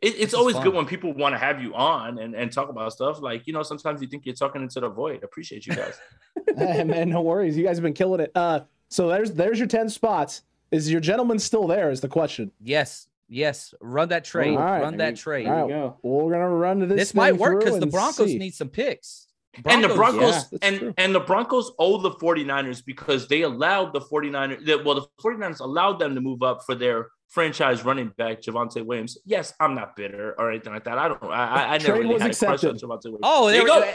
it, 0.00 0.14
it's 0.18 0.34
always 0.34 0.56
good 0.56 0.72
when 0.72 0.86
people 0.86 1.12
want 1.12 1.34
to 1.34 1.38
have 1.38 1.60
you 1.60 1.74
on 1.74 2.18
and, 2.18 2.34
and 2.34 2.52
talk 2.52 2.68
about 2.68 2.92
stuff. 2.92 3.20
Like, 3.20 3.46
you 3.46 3.52
know, 3.52 3.62
sometimes 3.62 4.00
you 4.00 4.08
think 4.08 4.24
you're 4.24 4.34
talking 4.34 4.62
into 4.62 4.80
the 4.80 4.88
void. 4.88 5.24
Appreciate 5.24 5.66
you 5.66 5.74
guys. 5.74 5.98
hey, 6.56 6.84
man, 6.84 7.10
no 7.10 7.22
worries. 7.22 7.56
You 7.56 7.64
guys 7.64 7.76
have 7.76 7.82
been 7.82 7.94
killing 7.94 8.20
it. 8.20 8.30
Uh, 8.34 8.60
so 8.88 9.08
there's 9.08 9.32
there's 9.32 9.58
your 9.58 9.68
ten 9.68 9.88
spots. 9.88 10.42
Is 10.70 10.90
your 10.90 11.00
gentleman 11.00 11.38
still 11.38 11.66
there? 11.66 11.90
Is 11.90 12.00
the 12.00 12.08
question? 12.08 12.52
Yes, 12.60 13.08
yes. 13.28 13.74
Run 13.80 14.08
that 14.10 14.24
trade. 14.24 14.56
Right. 14.56 14.82
Run 14.82 14.98
that 14.98 15.16
trade. 15.16 15.46
All 15.46 15.62
right. 15.62 15.68
Go. 15.68 15.98
We're 16.02 16.30
gonna 16.30 16.48
run 16.48 16.80
to 16.80 16.86
this. 16.86 16.98
This 16.98 17.14
might 17.14 17.36
work 17.36 17.60
because 17.60 17.80
the 17.80 17.86
Broncos 17.86 18.28
see. 18.28 18.38
need 18.38 18.54
some 18.54 18.68
picks. 18.68 19.26
Broncos, 19.62 19.74
and 19.74 19.90
the 19.90 19.96
Broncos 19.96 20.46
yeah, 20.52 20.58
and, 20.62 20.78
true. 20.78 20.94
and 20.96 21.14
the 21.14 21.20
Broncos 21.20 21.72
owe 21.80 22.00
the 22.00 22.12
49ers 22.12 22.84
because 22.84 23.26
they 23.26 23.42
allowed 23.42 23.92
the 23.92 24.00
49ers 24.00 24.84
well 24.84 24.94
the 24.94 25.06
49ers 25.20 25.58
allowed 25.58 25.98
them 25.98 26.14
to 26.14 26.20
move 26.20 26.44
up 26.44 26.64
for 26.64 26.76
their 26.76 27.08
franchise 27.26 27.84
running 27.84 28.12
back 28.16 28.42
Javonte 28.42 28.84
Williams. 28.84 29.18
Yes, 29.24 29.52
I'm 29.58 29.74
not 29.74 29.96
bitter 29.96 30.34
or 30.38 30.50
anything 30.50 30.72
like 30.72 30.84
that. 30.84 30.98
I 30.98 31.08
don't. 31.08 31.24
I, 31.24 31.74
I 31.74 31.78
never 31.78 31.94
really 31.98 32.18
had 32.20 32.30
accepted. 32.30 32.64
a 32.64 32.70
crush 32.70 32.82
on 32.82 32.90
Javonte 32.90 33.04
Williams. 33.04 33.20
Oh, 33.22 33.48
there, 33.48 33.62
you 33.62 33.66
go. 33.66 33.92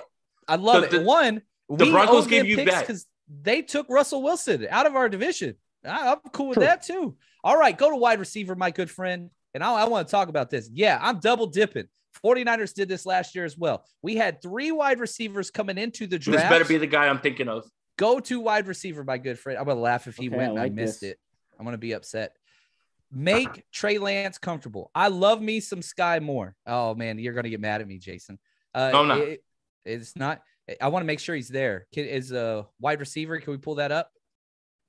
I 0.47 0.55
love 0.55 0.82
the, 0.82 0.88
it. 0.88 0.91
The, 0.91 1.01
One, 1.01 1.41
the 1.69 1.89
Broncos 1.89 2.28
gave 2.28 2.45
you 2.45 2.65
back 2.65 2.88
because 2.88 3.05
they 3.30 3.61
took 3.61 3.88
Russell 3.89 4.23
Wilson 4.23 4.67
out 4.69 4.86
of 4.86 4.95
our 4.95 5.09
division. 5.09 5.55
I, 5.86 6.12
am 6.12 6.20
cool 6.32 6.50
with 6.50 6.58
True. 6.58 6.66
that 6.66 6.84
too. 6.84 7.16
All 7.44 7.58
right, 7.58 7.78
go 7.78 7.90
to 7.90 7.96
wide 7.96 8.20
receiver, 8.20 8.56
my 8.56 8.72
good 8.72 8.90
friend. 8.90 9.30
And 9.54 9.64
I, 9.64 9.74
I 9.74 9.88
want 9.88 10.08
to 10.08 10.12
talk 10.12 10.28
about 10.28 10.50
this. 10.50 10.70
Yeah, 10.74 11.00
I'm 11.02 11.20
double 11.20 11.48
dipping. 11.48 11.88
49ers 12.24 12.74
did 12.74 12.88
this 12.88 13.06
last 13.06 13.36
year 13.36 13.46
as 13.46 13.58
well. 13.58 13.86
We 14.02 14.16
had 14.16 14.42
three 14.42 14.72
wide 14.72 15.00
receivers 15.00 15.52
coming 15.52 15.78
into 15.78 16.08
the 16.08 16.20
draft. 16.20 16.42
This 16.42 16.50
better 16.50 16.66
be 16.66 16.78
the 16.78 16.88
guy 16.88 17.08
I'm 17.08 17.20
thinking 17.20 17.48
of. 17.48 17.70
Go 17.98 18.20
to 18.20 18.40
wide 18.40 18.68
receiver, 18.68 19.04
my 19.04 19.18
good 19.18 19.40
friend. 19.40 19.58
I'm 19.58 19.66
gonna 19.66 19.80
laugh 19.80 20.08
if 20.08 20.18
he 20.18 20.28
okay, 20.28 20.38
went 20.38 20.52
I, 20.52 20.64
like 20.64 20.72
I 20.72 20.76
missed 20.76 21.02
this. 21.02 21.12
it. 21.12 21.20
I'm 21.58 21.66
gonna 21.66 21.78
be 21.78 21.94
upset. 21.94 22.36
Make 23.12 23.64
Trey 23.72 23.98
Lance 23.98 24.38
comfortable. 24.38 24.92
I 24.94 25.08
love 25.08 25.42
me 25.42 25.62
some 25.62 25.80
Skyy 25.80 26.22
Moore. 26.22 26.56
Oh 26.66 26.96
man, 26.96 27.20
you're 27.20 27.34
gonna 27.34 27.50
get 27.50 27.62
mad 27.62 27.82
at 27.82 27.88
me, 27.88 27.98
Jason. 27.98 28.38
Uh, 28.74 28.92
no, 28.92 29.02
I'm 29.02 29.08
not. 29.08 29.20
It, 29.20 29.44
it's 29.86 30.16
not. 30.16 30.42
I 30.82 30.88
want 30.90 31.04
to 31.04 31.08
make 31.08 31.20
sure 31.20 31.36
he's 31.36 31.48
there. 31.48 31.88
Can, 31.94 32.06
is 32.06 32.32
a 32.32 32.66
wide 32.80 33.00
receiver? 33.00 33.40
Can 33.40 33.52
we 33.52 33.58
pull 33.58 33.76
that 33.76 33.92
up? 33.92 34.12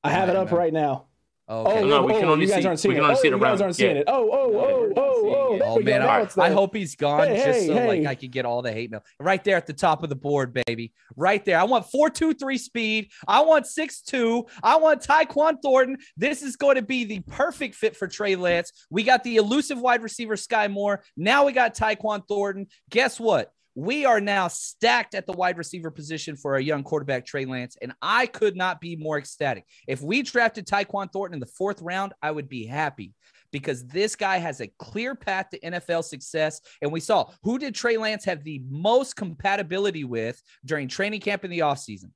I 0.07 0.11
have 0.11 0.29
it 0.29 0.37
up 0.37 0.53
right 0.53 0.73
now. 0.73 1.07
Oh, 1.49 1.65
oh 1.65 1.71
okay. 1.71 1.83
oh, 1.83 1.87
no, 1.87 2.03
we 2.03 2.13
can 2.15 2.25
oh, 2.25 2.33
only 2.33 2.47
you 2.47 2.51
guys 2.51 2.63
see, 2.63 2.67
aren't 2.67 2.81
seeing 2.81 2.95
oh, 2.95 2.99
it. 2.99 3.19
Oh, 3.19 3.23
you 3.23 3.39
guys 3.39 3.61
aren't 3.61 3.77
seeing 3.77 3.95
yeah. 3.95 4.03
it. 4.03 4.09
Oh, 4.09 4.31
oh, 4.33 4.59
oh, 4.59 4.93
oh, 4.97 5.61
oh. 5.61 5.61
Oh, 5.65 5.81
man. 5.81 6.03
I, 6.03 6.27
I, 6.39 6.51
hope 6.51 6.75
he's 6.75 6.97
gone 6.97 7.29
hey, 7.29 7.37
just 7.37 7.61
hey, 7.61 7.67
so 7.69 7.75
hey. 7.75 7.87
like 7.87 8.07
I 8.07 8.15
could 8.17 8.33
get 8.33 8.45
all 8.45 8.63
the 8.63 8.73
hate 8.73 8.91
mail. 8.91 9.05
Right 9.21 9.43
there 9.45 9.57
at 9.57 9.67
the 9.67 9.73
top 9.73 10.03
of 10.03 10.09
the 10.09 10.17
board, 10.17 10.53
baby. 10.67 10.93
Right 11.15 11.45
there. 11.45 11.59
I 11.59 11.65
want 11.65 11.87
four 11.87 12.11
two 12.11 12.35
three 12.35 12.59
speed. 12.59 13.11
I 13.29 13.43
want 13.43 13.67
six 13.67 14.01
two. 14.01 14.47
I 14.63 14.77
want 14.77 15.03
Tyquan 15.03 15.59
Thornton. 15.63 15.99
This 16.17 16.43
is 16.43 16.57
going 16.57 16.77
to 16.77 16.83
be 16.83 17.05
the 17.05 17.21
perfect 17.21 17.77
fit 17.77 17.97
for 17.97 18.09
Trey 18.09 18.35
Lance. 18.35 18.73
We 18.91 19.05
got 19.05 19.23
the 19.23 19.37
elusive 19.37 19.81
wide 19.81 20.03
receiver 20.03 20.35
Skyy 20.35 20.71
Moore. 20.71 21.05
Now 21.17 21.47
we 21.47 21.53
got 21.53 21.77
Tyquan 21.77 22.27
Thornton. 22.27 22.67
Guess 22.91 23.21
what? 23.21 23.53
We 23.77 24.07
are 24.07 24.21
now 24.21 24.49
stacked 24.49 25.15
at 25.15 25.27
the 25.27 25.33
wide 25.33 25.59
receiver 25.59 25.91
position 25.91 26.35
for 26.35 26.55
our 26.55 26.61
young 26.61 26.83
quarterback, 26.83 27.27
Trey 27.27 27.45
Lance, 27.45 27.77
and 27.81 27.93
I 28.01 28.27
could 28.27 28.57
not 28.57 28.81
be 28.81 28.97
more 28.97 29.19
ecstatic. 29.19 29.67
If 29.87 30.01
we 30.01 30.23
drafted 30.23 30.67
Tyquan 30.67 31.13
Thornton 31.13 31.35
in 31.35 31.41
the 31.41 31.47
fourth 31.47 31.83
round, 31.83 32.15
I 32.23 32.31
would 32.31 32.49
be 32.49 32.65
happy 32.67 33.13
because 33.53 33.87
this 33.87 34.17
guy 34.17 34.39
has 34.39 34.63
a 34.63 34.73
clear 34.79 35.15
path 35.15 35.51
to 35.51 35.61
NFL 35.61 36.05
success. 36.05 36.61
And 36.81 36.91
we 36.91 37.01
saw 37.01 37.31
who 37.43 37.59
did 37.59 37.75
Trey 37.75 37.99
Lance 37.99 38.25
have 38.25 38.43
the 38.43 38.63
most 38.69 39.15
compatibility 39.15 40.05
with 40.05 40.43
during 40.65 40.89
training 40.89 41.21
camp 41.21 41.45
in 41.45 41.51
the 41.51 41.61
offseason? 41.61 42.11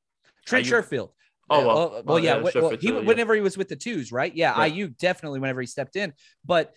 Trent 0.46 0.66
Sherfield. 0.66 1.10
Oh 1.50 1.66
well, 1.66 1.96
uh, 1.96 2.02
well, 2.04 2.18
yeah. 2.18 2.36
yeah 2.36 2.60
well, 2.60 2.76
he, 2.80 2.92
whenever 2.92 3.34
he 3.34 3.40
was 3.40 3.58
with 3.58 3.68
the 3.68 3.76
twos, 3.76 4.12
right? 4.12 4.34
Yeah, 4.34 4.56
yeah, 4.56 4.72
IU 4.72 4.88
definitely 4.88 5.40
whenever 5.40 5.60
he 5.60 5.66
stepped 5.66 5.96
in. 5.96 6.14
But 6.44 6.72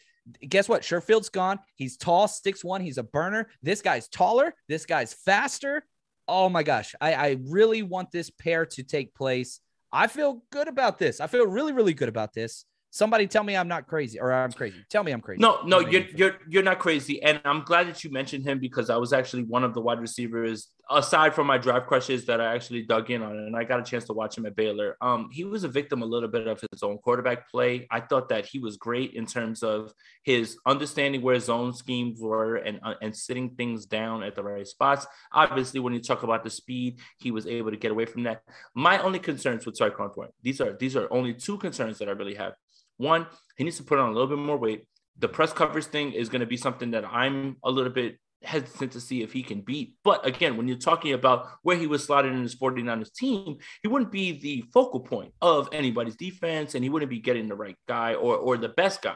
guess 0.48 0.70
what? 0.70 0.84
Sherfield's 0.84 1.30
gone. 1.30 1.60
He's 1.76 1.98
tall, 1.98 2.28
six 2.28 2.64
one. 2.64 2.82
He's 2.82 2.98
a 2.98 3.04
burner. 3.04 3.50
This 3.62 3.82
guy's 3.82 4.08
taller. 4.08 4.54
This 4.68 4.86
guy's 4.86 5.14
faster. 5.14 5.86
Oh 6.28 6.50
my 6.50 6.64
gosh. 6.64 6.96
I, 7.02 7.14
I 7.14 7.38
really 7.44 7.84
want 7.84 8.12
this 8.12 8.30
pair 8.30 8.66
to 8.68 8.84
take 8.84 9.14
place. 9.14 9.60
I 9.92 10.08
feel 10.08 10.44
good 10.52 10.68
about 10.68 10.98
this. 10.98 11.20
I 11.20 11.28
feel 11.28 11.46
really, 11.46 11.74
really 11.74 11.94
good 11.94 12.10
about 12.10 12.34
this. 12.34 12.66
Somebody 12.94 13.26
tell 13.26 13.44
me 13.44 13.58
I'm 13.58 13.68
not 13.68 13.88
crazy 13.88 14.20
or 14.20 14.32
I'm 14.32 14.52
crazy. 14.52 14.86
Tell 14.88 15.04
me 15.04 15.12
I'm 15.12 15.20
crazy. 15.20 15.42
No, 15.42 15.64
no, 15.66 15.80
you're 15.80 16.06
you're 16.16 16.36
you're 16.48 16.62
not 16.62 16.78
crazy. 16.78 17.24
And 17.24 17.42
I'm 17.44 17.64
glad 17.64 17.88
that 17.88 18.04
you 18.04 18.12
mentioned 18.12 18.44
him 18.44 18.60
because 18.60 18.92
I 18.92 18.98
was 18.98 19.14
actually 19.14 19.46
one 19.46 19.64
of 19.64 19.74
the 19.74 19.82
wide 19.82 20.00
receivers 20.00 20.68
aside 20.92 21.34
from 21.34 21.48
my 21.48 21.58
draft 21.58 21.88
crushes 21.88 22.26
that 22.26 22.40
I 22.40 22.54
actually 22.54 22.84
dug 22.84 23.10
in 23.10 23.24
on 23.24 23.32
and 23.36 23.56
I 23.56 23.64
got 23.64 23.80
a 23.80 23.84
chance 23.84 24.04
to 24.06 24.14
watch 24.14 24.38
him 24.38 24.46
at 24.46 24.56
Baylor. 24.56 24.96
Um, 25.02 25.30
he 25.32 25.44
was 25.44 25.64
a 25.64 25.68
victim 25.68 26.04
a 26.04 26.06
little 26.06 26.30
bit 26.30 26.46
of 26.46 26.62
his 26.72 26.84
own 26.84 27.00
quarterback 27.00 27.50
play. 27.50 27.88
I 27.90 28.00
thought 28.00 28.30
that 28.30 28.46
he 28.46 28.60
was 28.60 28.78
great 28.78 29.14
in 29.16 29.26
terms 29.26 29.64
of 29.64 29.92
his 30.24 30.58
understanding 30.68 31.24
where 31.24 31.40
zone 31.40 31.74
schemes 31.74 32.20
were 32.22 32.58
and 32.58 32.80
uh, 32.84 32.94
and 33.02 33.16
sitting 33.16 33.56
things 33.56 33.88
down 33.88 34.22
at 34.22 34.36
the 34.36 34.44
right 34.44 34.68
spots. 34.68 35.08
Obviously, 35.32 35.80
when 35.80 35.94
you 35.94 36.00
talk 36.00 36.22
about 36.22 36.44
the 36.44 36.52
speed, 36.52 37.00
he 37.18 37.32
was 37.32 37.48
able 37.48 37.72
to 37.72 37.78
get 37.78 37.90
away 37.90 38.06
from 38.06 38.22
that. 38.24 38.44
My 38.76 39.00
only 39.00 39.18
concerns 39.18 39.66
with 39.66 39.80
Tyquan 39.80 40.14
Thornton, 40.14 40.36
these 40.44 40.62
are 40.62 40.78
these 40.78 40.96
are 40.96 41.12
only 41.12 41.34
two 41.34 41.58
concerns 41.58 41.98
that 41.98 42.08
I 42.08 42.12
really 42.12 42.36
have. 42.36 42.54
One, 42.98 43.28
he 43.58 43.64
needs 43.64 43.78
to 43.78 43.84
put 43.84 44.00
on 44.00 44.10
a 44.10 44.12
little 44.12 44.28
bit 44.28 44.38
more 44.38 44.58
weight. 44.58 44.86
The 45.20 45.30
press 45.30 45.54
coverage 45.54 45.86
thing 45.86 46.12
is 46.12 46.30
going 46.30 46.42
to 46.42 46.48
be 46.48 46.58
something 46.58 46.92
that 46.92 47.06
I'm 47.06 47.58
a 47.64 47.72
little 47.72 47.92
bit 47.92 48.18
hesitant 48.44 48.92
to 48.92 49.02
see 49.02 49.22
if 49.22 49.32
he 49.32 49.44
can 49.44 49.62
beat. 49.62 49.96
But 50.04 50.26
again, 50.26 50.58
when 50.58 50.68
you're 50.68 50.78
talking 50.78 51.14
about 51.14 51.48
where 51.62 51.78
he 51.78 51.88
was 51.88 52.04
slotted 52.04 52.34
in 52.34 52.42
his 52.42 52.56
49ers 52.56 53.14
team, 53.14 53.58
he 53.82 53.88
wouldn't 53.88 54.12
be 54.12 54.40
the 54.40 54.66
focal 54.74 55.00
point 55.00 55.34
of 55.42 55.70
anybody's 55.72 56.16
defense 56.16 56.76
and 56.76 56.84
he 56.84 56.90
wouldn't 56.90 57.10
be 57.10 57.20
getting 57.20 57.48
the 57.48 57.56
right 57.56 57.78
guy 57.88 58.16
or, 58.16 58.36
or 58.36 58.58
the 58.58 58.70
best 58.70 59.02
guy. 59.02 59.16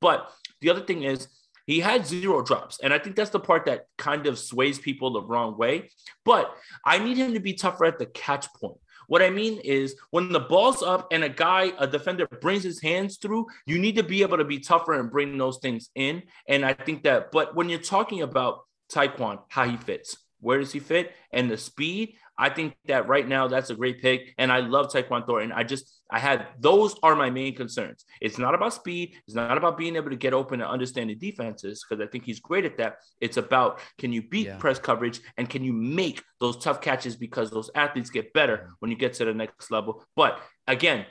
But 0.00 0.30
the 0.60 0.70
other 0.70 0.84
thing 0.84 1.02
is, 1.02 1.28
he 1.66 1.80
had 1.80 2.06
zero 2.06 2.40
drops. 2.40 2.78
And 2.82 2.94
I 2.94 2.98
think 2.98 3.14
that's 3.14 3.28
the 3.28 3.38
part 3.38 3.66
that 3.66 3.84
kind 3.98 4.26
of 4.26 4.38
sways 4.38 4.78
people 4.78 5.12
the 5.12 5.20
wrong 5.22 5.58
way. 5.58 5.90
But 6.24 6.50
I 6.82 6.98
need 6.98 7.18
him 7.18 7.34
to 7.34 7.40
be 7.40 7.52
tougher 7.52 7.84
at 7.84 7.98
the 7.98 8.06
catch 8.06 8.50
point. 8.54 8.78
What 9.08 9.22
I 9.22 9.30
mean 9.30 9.58
is 9.64 9.96
when 10.10 10.32
the 10.32 10.40
ball's 10.40 10.82
up 10.82 11.08
and 11.10 11.24
a 11.24 11.28
guy, 11.28 11.72
a 11.78 11.86
defender 11.86 12.26
brings 12.26 12.62
his 12.62 12.80
hands 12.80 13.16
through, 13.16 13.46
you 13.66 13.78
need 13.78 13.96
to 13.96 14.02
be 14.02 14.22
able 14.22 14.36
to 14.36 14.44
be 14.44 14.60
tougher 14.60 14.92
and 14.92 15.10
bring 15.10 15.36
those 15.36 15.58
things 15.58 15.90
in. 15.94 16.22
And 16.46 16.64
I 16.64 16.74
think 16.74 17.02
that, 17.02 17.32
but 17.32 17.56
when 17.56 17.68
you're 17.68 17.80
talking 17.80 18.22
about 18.22 18.60
Tyquan, 18.92 19.40
how 19.48 19.64
he 19.64 19.76
fits, 19.78 20.16
where 20.40 20.58
does 20.58 20.72
he 20.72 20.78
fit, 20.78 21.12
and 21.32 21.50
the 21.50 21.56
speed, 21.56 22.14
I 22.36 22.50
think 22.50 22.76
that 22.86 23.08
right 23.08 23.26
now 23.26 23.48
that's 23.48 23.70
a 23.70 23.74
great 23.74 24.00
pick, 24.00 24.34
and 24.38 24.52
I 24.52 24.60
love 24.60 24.92
Tyquan 24.92 25.26
Thornton. 25.26 25.52
I 25.52 25.64
just 25.64 25.97
I 26.10 26.18
had 26.18 26.46
those 26.58 26.96
are 27.02 27.14
my 27.14 27.30
main 27.30 27.54
concerns. 27.54 28.04
It's 28.20 28.38
not 28.38 28.54
about 28.54 28.74
speed. 28.74 29.14
It's 29.26 29.34
not 29.34 29.56
about 29.56 29.76
being 29.76 29.96
able 29.96 30.10
to 30.10 30.16
get 30.16 30.32
open 30.32 30.60
and 30.60 30.70
understanding 30.70 31.18
defenses 31.18 31.84
because 31.88 32.02
I 32.02 32.08
think 32.08 32.24
he's 32.24 32.40
great 32.40 32.64
at 32.64 32.78
that. 32.78 32.96
It's 33.20 33.36
about 33.36 33.80
can 33.98 34.12
you 34.12 34.22
beat 34.22 34.46
yeah. 34.46 34.56
press 34.56 34.78
coverage 34.78 35.20
and 35.36 35.48
can 35.48 35.64
you 35.64 35.72
make 35.72 36.22
those 36.40 36.56
tough 36.56 36.80
catches 36.80 37.16
because 37.16 37.50
those 37.50 37.70
athletes 37.74 38.10
get 38.10 38.32
better 38.32 38.70
when 38.78 38.90
you 38.90 38.96
get 38.96 39.14
to 39.14 39.24
the 39.24 39.34
next 39.34 39.70
level. 39.70 40.04
But 40.16 40.40
again, 40.66 41.04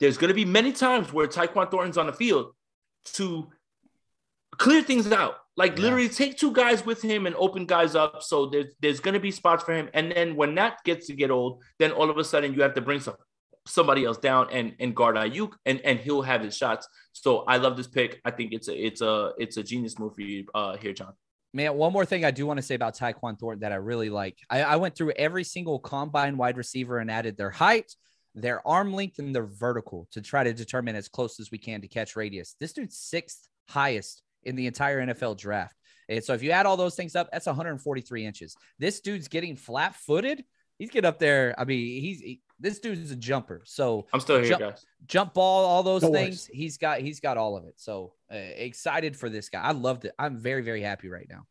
there's 0.00 0.18
going 0.18 0.28
to 0.28 0.34
be 0.34 0.44
many 0.44 0.72
times 0.72 1.12
where 1.12 1.26
Tyquan 1.26 1.70
Thornton's 1.70 1.98
on 1.98 2.06
the 2.06 2.12
field 2.12 2.54
to 3.14 3.48
clear 4.56 4.82
things 4.82 5.10
out 5.10 5.36
like 5.56 5.76
yeah. 5.76 5.82
literally 5.82 6.08
take 6.08 6.36
two 6.36 6.52
guys 6.52 6.84
with 6.84 7.02
him 7.02 7.26
and 7.26 7.34
open 7.36 7.66
guys 7.66 7.94
up. 7.94 8.22
So 8.22 8.46
there's 8.46 8.74
there's 8.80 9.00
gonna 9.00 9.20
be 9.20 9.30
spots 9.30 9.62
for 9.62 9.72
him. 9.72 9.88
And 9.94 10.10
then 10.10 10.36
when 10.36 10.54
that 10.56 10.82
gets 10.84 11.06
to 11.08 11.14
get 11.14 11.30
old, 11.30 11.62
then 11.78 11.92
all 11.92 12.10
of 12.10 12.18
a 12.18 12.24
sudden 12.24 12.54
you 12.54 12.62
have 12.62 12.74
to 12.74 12.80
bring 12.80 13.00
some 13.00 13.14
somebody 13.66 14.04
else 14.04 14.18
down 14.18 14.48
and 14.50 14.74
and 14.78 14.94
guard 14.94 15.16
Aiyuk 15.16 15.52
and 15.64 15.80
and 15.80 15.98
he'll 15.98 16.22
have 16.22 16.42
his 16.42 16.56
shots. 16.56 16.88
So 17.12 17.40
I 17.40 17.56
love 17.56 17.76
this 17.76 17.86
pick. 17.86 18.20
I 18.24 18.30
think 18.30 18.52
it's 18.52 18.68
a 18.68 18.86
it's 18.86 19.00
a 19.00 19.32
it's 19.38 19.56
a 19.56 19.62
genius 19.62 19.98
move 19.98 20.14
for 20.14 20.22
you 20.22 20.46
uh 20.54 20.76
here, 20.76 20.92
John. 20.92 21.12
Man, 21.52 21.74
one 21.74 21.92
more 21.92 22.04
thing 22.04 22.24
I 22.24 22.32
do 22.32 22.46
want 22.46 22.58
to 22.58 22.62
say 22.62 22.74
about 22.74 22.96
Tyquan 22.96 23.38
Thornton 23.38 23.60
that 23.60 23.70
I 23.70 23.76
really 23.76 24.10
like. 24.10 24.36
I, 24.50 24.62
I 24.62 24.76
went 24.76 24.96
through 24.96 25.12
every 25.12 25.44
single 25.44 25.78
combine 25.78 26.36
wide 26.36 26.56
receiver 26.56 26.98
and 26.98 27.08
added 27.08 27.36
their 27.36 27.50
height, 27.50 27.94
their 28.34 28.66
arm 28.66 28.92
length, 28.92 29.20
and 29.20 29.32
their 29.32 29.46
vertical 29.46 30.08
to 30.10 30.20
try 30.20 30.42
to 30.42 30.52
determine 30.52 30.96
as 30.96 31.08
close 31.08 31.38
as 31.38 31.52
we 31.52 31.58
can 31.58 31.80
to 31.82 31.86
catch 31.86 32.16
radius. 32.16 32.56
This 32.58 32.72
dude's 32.72 32.98
sixth 32.98 33.46
highest 33.68 34.22
in 34.42 34.56
the 34.56 34.66
entire 34.66 35.06
NFL 35.06 35.38
draft. 35.38 35.76
And 36.08 36.22
so 36.22 36.34
if 36.34 36.42
you 36.42 36.50
add 36.50 36.66
all 36.66 36.76
those 36.76 36.96
things 36.96 37.16
up, 37.16 37.30
that's 37.32 37.46
143 37.46 38.26
inches. 38.26 38.56
This 38.78 39.00
dude's 39.00 39.28
getting 39.28 39.56
flat 39.56 39.94
footed. 39.94 40.44
He's 40.78 40.90
getting 40.90 41.08
up 41.08 41.18
there. 41.18 41.54
I 41.58 41.64
mean, 41.64 42.00
he's 42.00 42.20
he, 42.20 42.40
this 42.58 42.78
dude's 42.78 43.10
a 43.10 43.16
jumper. 43.16 43.62
So 43.64 44.06
I'm 44.12 44.20
still 44.20 44.38
here, 44.38 44.48
jump, 44.48 44.60
guys. 44.60 44.86
Jump 45.06 45.34
ball, 45.34 45.64
all 45.64 45.82
those 45.82 46.02
No 46.02 46.12
things. 46.12 46.48
worries. 46.48 46.50
He's 46.52 46.78
got 46.78 47.00
he's 47.00 47.20
got 47.20 47.36
all 47.36 47.56
of 47.56 47.64
it. 47.64 47.74
So 47.76 48.12
uh, 48.32 48.36
excited 48.36 49.16
for 49.16 49.28
this 49.28 49.48
guy. 49.48 49.62
I 49.62 49.72
loved 49.72 50.04
it. 50.04 50.12
I'm 50.18 50.36
very 50.36 50.62
very 50.62 50.82
happy 50.82 51.08
right 51.08 51.26
now. 51.28 51.46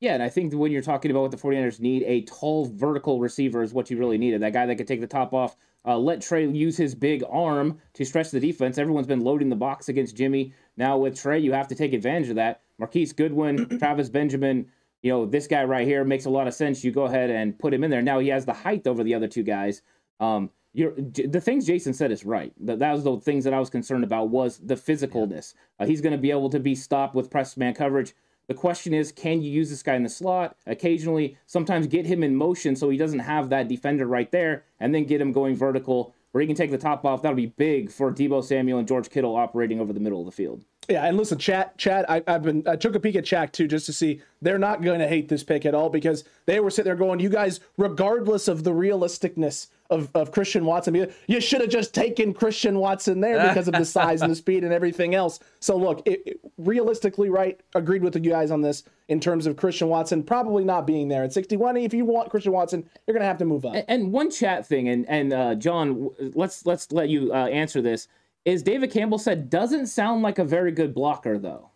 Yeah, 0.00 0.12
and 0.12 0.22
I 0.22 0.28
think 0.28 0.52
when 0.52 0.72
you're 0.72 0.82
talking 0.82 1.10
about 1.10 1.22
what 1.22 1.30
the 1.30 1.38
49ers 1.38 1.80
need, 1.80 2.02
a 2.02 2.20
tall 2.22 2.66
vertical 2.66 3.18
receiver 3.18 3.62
is 3.62 3.72
what 3.72 3.90
you 3.90 3.96
really 3.96 4.18
needed. 4.18 4.42
That 4.42 4.52
guy 4.52 4.66
that 4.66 4.76
could 4.76 4.86
take 4.86 5.00
the 5.00 5.06
top 5.06 5.32
off, 5.32 5.56
uh, 5.86 5.96
let 5.96 6.20
Trey 6.20 6.46
use 6.46 6.76
his 6.76 6.94
big 6.94 7.24
arm 7.30 7.78
to 7.94 8.04
stretch 8.04 8.30
the 8.30 8.38
defense. 8.38 8.76
Everyone's 8.76 9.06
been 9.06 9.22
loading 9.24 9.48
the 9.48 9.56
box 9.56 9.88
against 9.88 10.14
Jimmy. 10.14 10.52
Now 10.76 10.98
with 10.98 11.18
Trey, 11.18 11.38
you 11.38 11.52
have 11.52 11.66
to 11.68 11.74
take 11.74 11.94
advantage 11.94 12.28
of 12.28 12.36
that. 12.36 12.60
Marquise 12.78 13.14
Goodwin, 13.14 13.66
Travis 13.78 14.10
Benjamin, 14.10 14.70
you 15.02 15.10
know, 15.10 15.26
this 15.26 15.46
guy 15.46 15.64
right 15.64 15.86
here 15.86 16.04
makes 16.04 16.24
a 16.24 16.30
lot 16.30 16.46
of 16.46 16.54
sense. 16.54 16.82
You 16.82 16.90
go 16.90 17.04
ahead 17.04 17.30
and 17.30 17.58
put 17.58 17.72
him 17.72 17.84
in 17.84 17.90
there. 17.90 18.02
Now 18.02 18.18
he 18.18 18.28
has 18.28 18.44
the 18.44 18.52
height 18.52 18.86
over 18.86 19.04
the 19.04 19.14
other 19.14 19.28
two 19.28 19.42
guys. 19.42 19.82
Um, 20.20 20.50
you're, 20.72 20.94
the 20.96 21.40
things 21.40 21.66
Jason 21.66 21.94
said 21.94 22.12
is 22.12 22.24
right. 22.24 22.52
That, 22.60 22.80
that 22.80 22.92
was 22.92 23.04
the 23.04 23.18
things 23.18 23.44
that 23.44 23.54
I 23.54 23.60
was 23.60 23.70
concerned 23.70 24.04
about 24.04 24.28
was 24.28 24.58
the 24.58 24.74
physicalness. 24.74 25.54
Uh, 25.78 25.86
he's 25.86 26.00
going 26.00 26.12
to 26.12 26.18
be 26.18 26.30
able 26.30 26.50
to 26.50 26.60
be 26.60 26.74
stopped 26.74 27.14
with 27.14 27.30
press 27.30 27.56
man 27.56 27.74
coverage. 27.74 28.14
The 28.48 28.54
question 28.54 28.94
is, 28.94 29.10
can 29.10 29.42
you 29.42 29.50
use 29.50 29.70
this 29.70 29.82
guy 29.82 29.94
in 29.94 30.02
the 30.02 30.08
slot 30.08 30.56
occasionally? 30.66 31.36
Sometimes 31.46 31.86
get 31.86 32.06
him 32.06 32.22
in 32.22 32.36
motion 32.36 32.76
so 32.76 32.90
he 32.90 32.98
doesn't 32.98 33.20
have 33.20 33.48
that 33.48 33.68
defender 33.68 34.06
right 34.06 34.30
there, 34.30 34.64
and 34.78 34.94
then 34.94 35.04
get 35.04 35.20
him 35.20 35.32
going 35.32 35.56
vertical 35.56 36.14
where 36.30 36.42
he 36.42 36.46
can 36.46 36.54
take 36.54 36.70
the 36.70 36.78
top 36.78 37.04
off. 37.04 37.22
That'll 37.22 37.34
be 37.34 37.46
big 37.46 37.90
for 37.90 38.12
Deebo 38.12 38.44
Samuel 38.44 38.78
and 38.78 38.86
George 38.86 39.08
Kittle 39.08 39.34
operating 39.34 39.80
over 39.80 39.92
the 39.92 40.00
middle 40.00 40.20
of 40.20 40.26
the 40.26 40.32
field. 40.32 40.64
Yeah, 40.88 41.04
and 41.04 41.16
listen, 41.16 41.38
chat, 41.38 41.76
chat. 41.78 42.08
I, 42.08 42.22
I've 42.26 42.42
been. 42.42 42.62
I 42.66 42.76
took 42.76 42.94
a 42.94 43.00
peek 43.00 43.16
at 43.16 43.24
chat 43.24 43.52
too, 43.52 43.66
just 43.66 43.86
to 43.86 43.92
see 43.92 44.20
they're 44.40 44.58
not 44.58 44.82
going 44.82 45.00
to 45.00 45.08
hate 45.08 45.28
this 45.28 45.42
pick 45.42 45.66
at 45.66 45.74
all 45.74 45.90
because 45.90 46.24
they 46.46 46.60
were 46.60 46.70
sitting 46.70 46.88
there 46.88 46.96
going, 46.96 47.18
"You 47.20 47.28
guys, 47.28 47.60
regardless 47.76 48.46
of 48.48 48.62
the 48.64 48.70
realisticness 48.72 49.68
of, 49.90 50.10
of 50.14 50.32
Christian 50.32 50.64
Watson, 50.64 50.94
you, 50.94 51.12
you 51.26 51.40
should 51.40 51.60
have 51.60 51.70
just 51.70 51.94
taken 51.94 52.32
Christian 52.34 52.78
Watson 52.78 53.20
there 53.20 53.48
because 53.48 53.68
of 53.68 53.74
the 53.74 53.84
size 53.84 54.22
and 54.22 54.30
the 54.30 54.36
speed 54.44 54.64
and 54.64 54.72
everything 54.72 55.14
else." 55.14 55.40
So 55.60 55.76
look, 55.76 56.02
it, 56.06 56.22
it- 56.26 56.40
realistically, 56.58 57.30
right? 57.30 57.60
Agreed 57.74 58.02
with 58.02 58.14
you 58.16 58.30
guys 58.30 58.50
on 58.50 58.62
this 58.62 58.84
in 59.08 59.20
terms 59.20 59.46
of 59.46 59.56
Christian 59.56 59.88
Watson 59.88 60.22
probably 60.22 60.64
not 60.64 60.86
being 60.86 61.08
there 61.08 61.22
at 61.24 61.32
61. 61.32 61.76
If 61.76 61.94
you 61.94 62.04
want 62.04 62.30
Christian 62.30 62.52
Watson, 62.52 62.88
you're 63.06 63.14
going 63.14 63.22
to 63.22 63.26
have 63.28 63.38
to 63.38 63.44
move 63.44 63.64
up. 63.64 63.74
And, 63.74 63.84
and 63.88 64.12
one 64.12 64.30
chat 64.30 64.66
thing, 64.66 64.88
and 64.88 65.08
and 65.08 65.32
uh, 65.32 65.54
John, 65.56 66.10
let's 66.34 66.64
let's 66.64 66.92
let 66.92 67.08
you 67.08 67.32
uh, 67.32 67.46
answer 67.46 67.82
this. 67.82 68.06
Is 68.46 68.62
David 68.62 68.92
Campbell 68.92 69.18
said 69.18 69.50
doesn't 69.50 69.88
sound 69.88 70.22
like 70.22 70.38
a 70.38 70.44
very 70.44 70.70
good 70.70 70.94
blocker 70.94 71.36
though. 71.36 71.72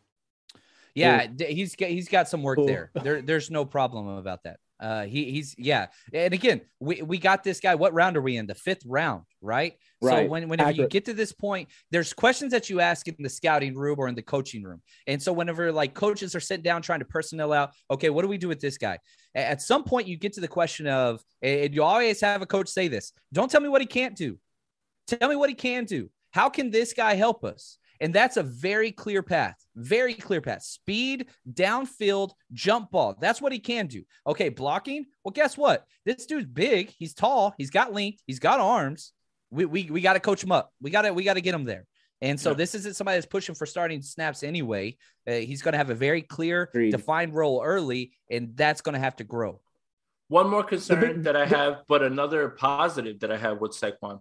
Yeah, 0.95 1.27
d- 1.27 1.47
he's 1.47 1.75
got 1.75 1.89
he's 1.89 2.09
got 2.09 2.29
some 2.29 2.43
work 2.43 2.59
Ooh. 2.61 2.67
there. 2.67 2.91
There 3.03 3.21
there's 3.23 3.51
no 3.51 3.65
problem 3.65 4.07
about 4.07 4.45
that. 4.45 4.61
Uh, 4.79 5.05
he 5.05 5.31
he's 5.33 5.55
yeah, 5.59 5.89
and 6.13 6.33
again, 6.33 6.61
we 6.79 7.03
we 7.03 7.19
got 7.19 7.43
this 7.43 7.59
guy. 7.59 7.75
What 7.75 7.93
round 7.93 8.17
are 8.17 8.23
we 8.23 8.37
in? 8.37 8.47
The 8.47 8.55
fifth 8.55 8.83
round, 8.87 9.25
right? 9.43 9.75
So 10.01 10.09
Right. 10.09 10.31
when 10.31 10.49
whenever 10.49 10.71
you 10.71 10.87
get 10.89 11.05
to 11.07 11.13
this 11.13 11.33
point, 11.33 11.69
there's 11.91 12.13
questions 12.13 12.53
that 12.53 12.71
you 12.71 12.81
ask 12.81 13.07
in 13.07 13.17
the 13.19 13.29
scouting 13.29 13.75
room 13.75 13.97
or 13.99 14.09
in 14.09 14.15
the 14.15 14.23
coaching 14.23 14.63
room, 14.63 14.81
and 15.09 15.21
so 15.21 15.33
whenever 15.33 15.73
like 15.73 15.93
coaches 15.95 16.37
are 16.37 16.41
sitting 16.41 16.63
down 16.63 16.83
trying 16.83 17.01
to 17.01 17.05
personnel 17.05 17.53
out, 17.53 17.73
okay, 17.91 18.11
what 18.11 18.23
do 18.23 18.29
we 18.29 18.39
do 18.39 18.49
with 18.49 18.61
this 18.61 18.79
guy? 18.79 18.99
At 19.35 19.61
some 19.61 19.83
point, 19.83 20.07
you 20.07 20.17
get 20.17 20.33
to 20.35 20.41
the 20.41 20.49
question 20.49 20.87
of, 20.87 21.23
and 21.43 21.75
you 21.75 21.83
always 21.83 22.21
have 22.21 22.41
a 22.43 22.47
coach 22.47 22.69
say 22.69 22.89
this: 22.89 23.13
Don't 23.33 23.51
tell 23.51 23.61
me 23.61 23.69
what 23.69 23.81
he 23.81 23.87
can't 23.87 24.17
do. 24.17 24.39
Tell 25.09 25.29
me 25.29 25.37
what 25.37 25.51
he 25.51 25.55
can 25.57 25.85
do. 25.85 26.09
How 26.31 26.49
can 26.49 26.71
this 26.71 26.93
guy 26.93 27.15
help 27.15 27.45
us? 27.45 27.79
And 28.03 28.15
that's 28.15 28.39
a 28.39 28.43
very 28.43 28.93
clear 28.93 29.23
path, 29.23 29.57
very 29.77 30.15
clear 30.15 30.41
path. 30.41 30.63
Speed, 30.63 31.27
downfield, 31.53 32.31
jump 32.53 32.91
ball. 32.91 33.15
That's 33.21 33.43
what 33.43 33.53
he 33.53 33.59
can 33.59 33.89
do. 33.89 34.05
Okay, 34.27 34.49
blocking. 34.49 35.05
Well, 35.23 35.33
guess 35.33 35.57
what? 35.59 35.85
This 36.07 36.25
dude's 36.25 36.47
big. 36.47 36.95
He's 36.99 37.13
tall. 37.13 37.55
He's 37.59 37.71
got 37.71 37.93
length. 37.93 38.23
He's 38.27 38.39
got 38.39 38.59
arms. 38.59 39.13
We 39.51 39.67
we, 39.67 39.91
we 39.91 40.01
got 40.01 40.15
to 40.15 40.21
coach 40.21 40.43
him 40.43 40.53
up. 40.53 40.73
We 40.81 40.91
got 40.91 41.03
to 41.03 41.13
we 41.13 41.25
got 41.25 41.35
to 41.35 41.41
get 41.43 41.55
him 41.55 41.65
there. 41.65 41.87
And 42.23 42.39
so 42.41 42.51
Yeah. 42.51 42.57
this 42.57 42.75
isn't 42.75 42.97
somebody 42.97 43.17
that's 43.17 43.27
pushing 43.27 43.55
for 43.55 43.67
starting 43.67 44.01
snaps 44.03 44.43
anyway. 44.43 44.97
Uh, 45.29 45.33
he's 45.33 45.61
going 45.63 45.73
to 45.73 45.79
have 45.79 45.91
a 45.91 45.95
very 45.95 46.23
clear, 46.23 46.63
Agreed. 46.65 46.91
defined 46.93 47.35
role 47.35 47.63
early, 47.65 48.13
and 48.31 48.57
that's 48.57 48.81
going 48.83 48.93
to 48.95 48.99
have 48.99 49.17
to 49.17 49.25
grow. 49.25 49.61
One 50.29 50.49
more 50.49 50.63
concern 50.63 51.01
big- 51.01 51.23
that 51.25 51.35
I 51.37 51.45
have, 51.47 51.83
but 51.89 52.03
another 52.03 52.49
positive 52.51 53.21
that 53.21 53.33
I 53.33 53.37
have 53.39 53.61
with 53.61 53.73
Saquon. 53.73 54.21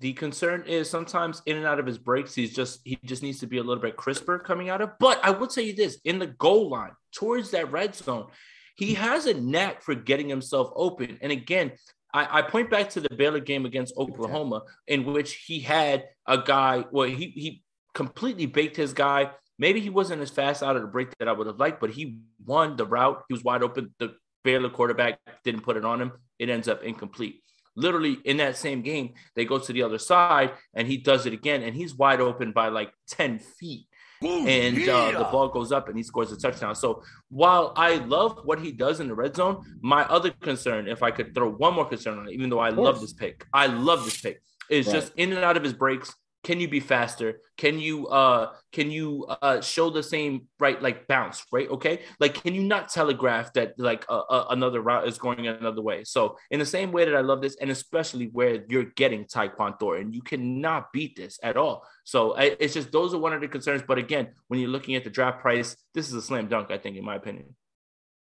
The 0.00 0.14
concern 0.14 0.64
is 0.66 0.88
sometimes 0.88 1.42
in 1.44 1.58
and 1.58 1.66
out 1.66 1.78
of 1.78 1.86
his 1.86 1.98
breaks, 1.98 2.34
he's 2.34 2.54
just 2.54 2.80
he 2.84 2.98
just 3.04 3.22
needs 3.22 3.38
to 3.40 3.46
be 3.46 3.58
a 3.58 3.62
little 3.62 3.82
bit 3.82 3.96
crisper 3.96 4.38
coming 4.38 4.70
out 4.70 4.80
of. 4.80 4.92
But 4.98 5.20
I 5.22 5.30
would 5.30 5.54
you 5.56 5.74
this 5.74 6.00
in 6.04 6.18
the 6.18 6.26
goal 6.26 6.70
line 6.70 6.92
towards 7.12 7.50
that 7.50 7.70
red 7.70 7.94
zone, 7.94 8.28
he 8.76 8.94
has 8.94 9.26
a 9.26 9.34
knack 9.34 9.82
for 9.82 9.94
getting 9.94 10.28
himself 10.28 10.72
open. 10.74 11.18
And 11.20 11.30
again, 11.30 11.72
I, 12.14 12.38
I 12.38 12.42
point 12.42 12.70
back 12.70 12.88
to 12.90 13.00
the 13.00 13.14
Baylor 13.14 13.40
game 13.40 13.66
against 13.66 13.94
Oklahoma, 13.98 14.62
in 14.86 15.04
which 15.04 15.34
he 15.46 15.60
had 15.60 16.04
a 16.26 16.38
guy. 16.38 16.84
Well, 16.90 17.06
he 17.06 17.26
he 17.36 17.62
completely 17.92 18.46
baked 18.46 18.76
his 18.76 18.94
guy. 18.94 19.32
Maybe 19.58 19.80
he 19.80 19.90
wasn't 19.90 20.22
as 20.22 20.30
fast 20.30 20.62
out 20.62 20.76
of 20.76 20.82
the 20.82 20.88
break 20.88 21.16
that 21.18 21.28
I 21.28 21.32
would 21.32 21.46
have 21.46 21.60
liked, 21.60 21.78
but 21.78 21.90
he 21.90 22.20
won 22.46 22.76
the 22.76 22.86
route. 22.86 23.22
He 23.28 23.34
was 23.34 23.44
wide 23.44 23.62
open. 23.62 23.94
The 23.98 24.14
Baylor 24.44 24.70
quarterback 24.70 25.18
didn't 25.44 25.60
put 25.60 25.76
it 25.76 25.84
on 25.84 26.00
him. 26.00 26.12
It 26.38 26.48
ends 26.48 26.68
up 26.68 26.82
incomplete. 26.82 27.42
Literally 27.76 28.18
in 28.24 28.36
that 28.38 28.56
same 28.56 28.82
game, 28.82 29.14
they 29.36 29.44
go 29.44 29.58
to 29.58 29.72
the 29.72 29.82
other 29.82 29.98
side 29.98 30.52
and 30.74 30.86
he 30.88 30.96
does 30.96 31.26
it 31.26 31.32
again, 31.32 31.62
and 31.62 31.74
he's 31.74 31.94
wide 31.94 32.20
open 32.20 32.52
by 32.52 32.68
like 32.68 32.92
10 33.10 33.38
feet. 33.38 33.86
and 34.22 34.76
uh, 34.88 35.12
the 35.18 35.24
ball 35.32 35.48
goes 35.48 35.72
up 35.72 35.88
and 35.88 35.96
he 35.96 36.02
scores 36.02 36.30
a 36.30 36.36
touchdown. 36.36 36.74
So 36.74 37.02
while 37.30 37.72
I 37.76 37.94
love 37.96 38.40
what 38.44 38.60
he 38.60 38.70
does 38.70 39.00
in 39.00 39.08
the 39.08 39.14
red 39.14 39.34
zone, 39.34 39.64
my 39.80 40.02
other 40.04 40.30
concern, 40.30 40.88
if 40.88 41.02
I 41.02 41.10
could 41.10 41.34
throw 41.34 41.50
one 41.50 41.72
more 41.74 41.86
concern 41.86 42.18
on 42.18 42.28
it, 42.28 42.32
even 42.34 42.50
though 42.50 42.58
I 42.58 42.68
love 42.68 43.00
this 43.00 43.14
pick, 43.14 43.46
I 43.54 43.66
love 43.66 44.04
this 44.04 44.20
pick, 44.20 44.42
is 44.68 44.86
Right. 44.86 44.92
just 44.92 45.12
in 45.16 45.32
and 45.32 45.42
out 45.42 45.56
of 45.56 45.62
his 45.62 45.72
breaks. 45.72 46.14
Can 46.42 46.58
you 46.58 46.68
be 46.68 46.80
faster? 46.80 47.40
Can 47.58 47.78
you 47.78 48.06
uh 48.08 48.52
can 48.72 48.90
you 48.90 49.26
uh 49.42 49.60
show 49.60 49.90
the 49.90 50.02
same 50.02 50.48
right 50.58 50.80
like 50.80 51.06
bounce 51.06 51.44
right? 51.52 51.68
Okay? 51.68 52.00
Like 52.18 52.34
can 52.34 52.54
you 52.54 52.62
not 52.62 52.88
telegraph 52.88 53.52
that 53.52 53.74
like 53.78 54.06
uh, 54.08 54.20
uh, 54.20 54.46
another 54.50 54.80
route 54.80 55.06
is 55.06 55.18
going 55.18 55.46
another 55.46 55.82
way? 55.82 56.04
So 56.04 56.38
in 56.50 56.58
the 56.58 56.66
same 56.66 56.92
way 56.92 57.04
that 57.04 57.14
I 57.14 57.20
love 57.20 57.42
this 57.42 57.56
and 57.60 57.70
especially 57.70 58.26
where 58.32 58.64
you're 58.68 58.90
getting 58.96 59.26
taekwondo 59.26 60.00
and 60.00 60.14
you 60.14 60.22
cannot 60.22 60.92
beat 60.92 61.14
this 61.14 61.38
at 61.42 61.58
all. 61.58 61.84
So 62.04 62.34
I, 62.36 62.56
it's 62.58 62.74
just 62.74 62.90
those 62.90 63.12
are 63.12 63.18
one 63.18 63.34
of 63.34 63.42
the 63.42 63.48
concerns. 63.48 63.82
But 63.86 63.98
again 63.98 64.28
when 64.48 64.60
you're 64.60 64.70
looking 64.70 64.94
at 64.94 65.04
the 65.04 65.10
draft 65.10 65.40
price 65.40 65.76
this 65.92 66.08
is 66.08 66.14
a 66.14 66.22
slam 66.22 66.48
dunk 66.48 66.70
I 66.70 66.78
think 66.78 66.96
in 66.96 67.04
my 67.04 67.16
opinion 67.16 67.54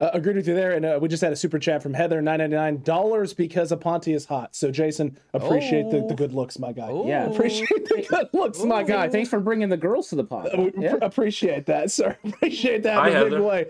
Uh, 0.01 0.09
agreed 0.13 0.35
with 0.35 0.47
you 0.47 0.55
there, 0.55 0.71
and 0.71 0.83
uh, 0.85 0.97
we 1.01 1.07
just 1.07 1.21
had 1.21 1.31
a 1.31 1.35
super 1.35 1.57
chat 1.59 1.81
from 1.81 1.93
Heather, 1.93 2.21
nine 2.21 2.39
ninety 2.39 2.55
nine 2.55 2.81
dollars 2.81 3.33
because 3.33 3.71
Aponte 3.71 4.13
is 4.13 4.25
hot. 4.25 4.55
So 4.55 4.69
Jason, 4.71 5.17
appreciate 5.33 5.91
the, 5.91 5.99
the 5.99 6.13
Oh. 6.13 6.15
good 6.15 6.33
looks, 6.33 6.59
my 6.59 6.73
guy. 6.73 6.91
Yeah. 7.05 7.25
Appreciate 7.29 7.69
the 7.87 8.05
good 8.09 8.27
looks, 8.33 8.59
my 8.63 8.83
guy. 8.83 9.07
thanks 9.07 9.29
for 9.29 9.39
bringing 9.39 9.69
the 9.69 9.77
girls 9.77 10.09
to 10.09 10.15
the 10.15 10.23
pod. 10.23 10.49
Uh, 10.53 10.71
Yeah. 10.77 10.95
appreciate 11.01 11.67
that, 11.67 11.91
sir. 11.91 12.17
Appreciate 12.25 12.83
that 12.83 12.95
Hi, 12.95 13.09
in 13.11 13.15
a 13.17 13.29
big 13.29 13.39
way. 13.39 13.65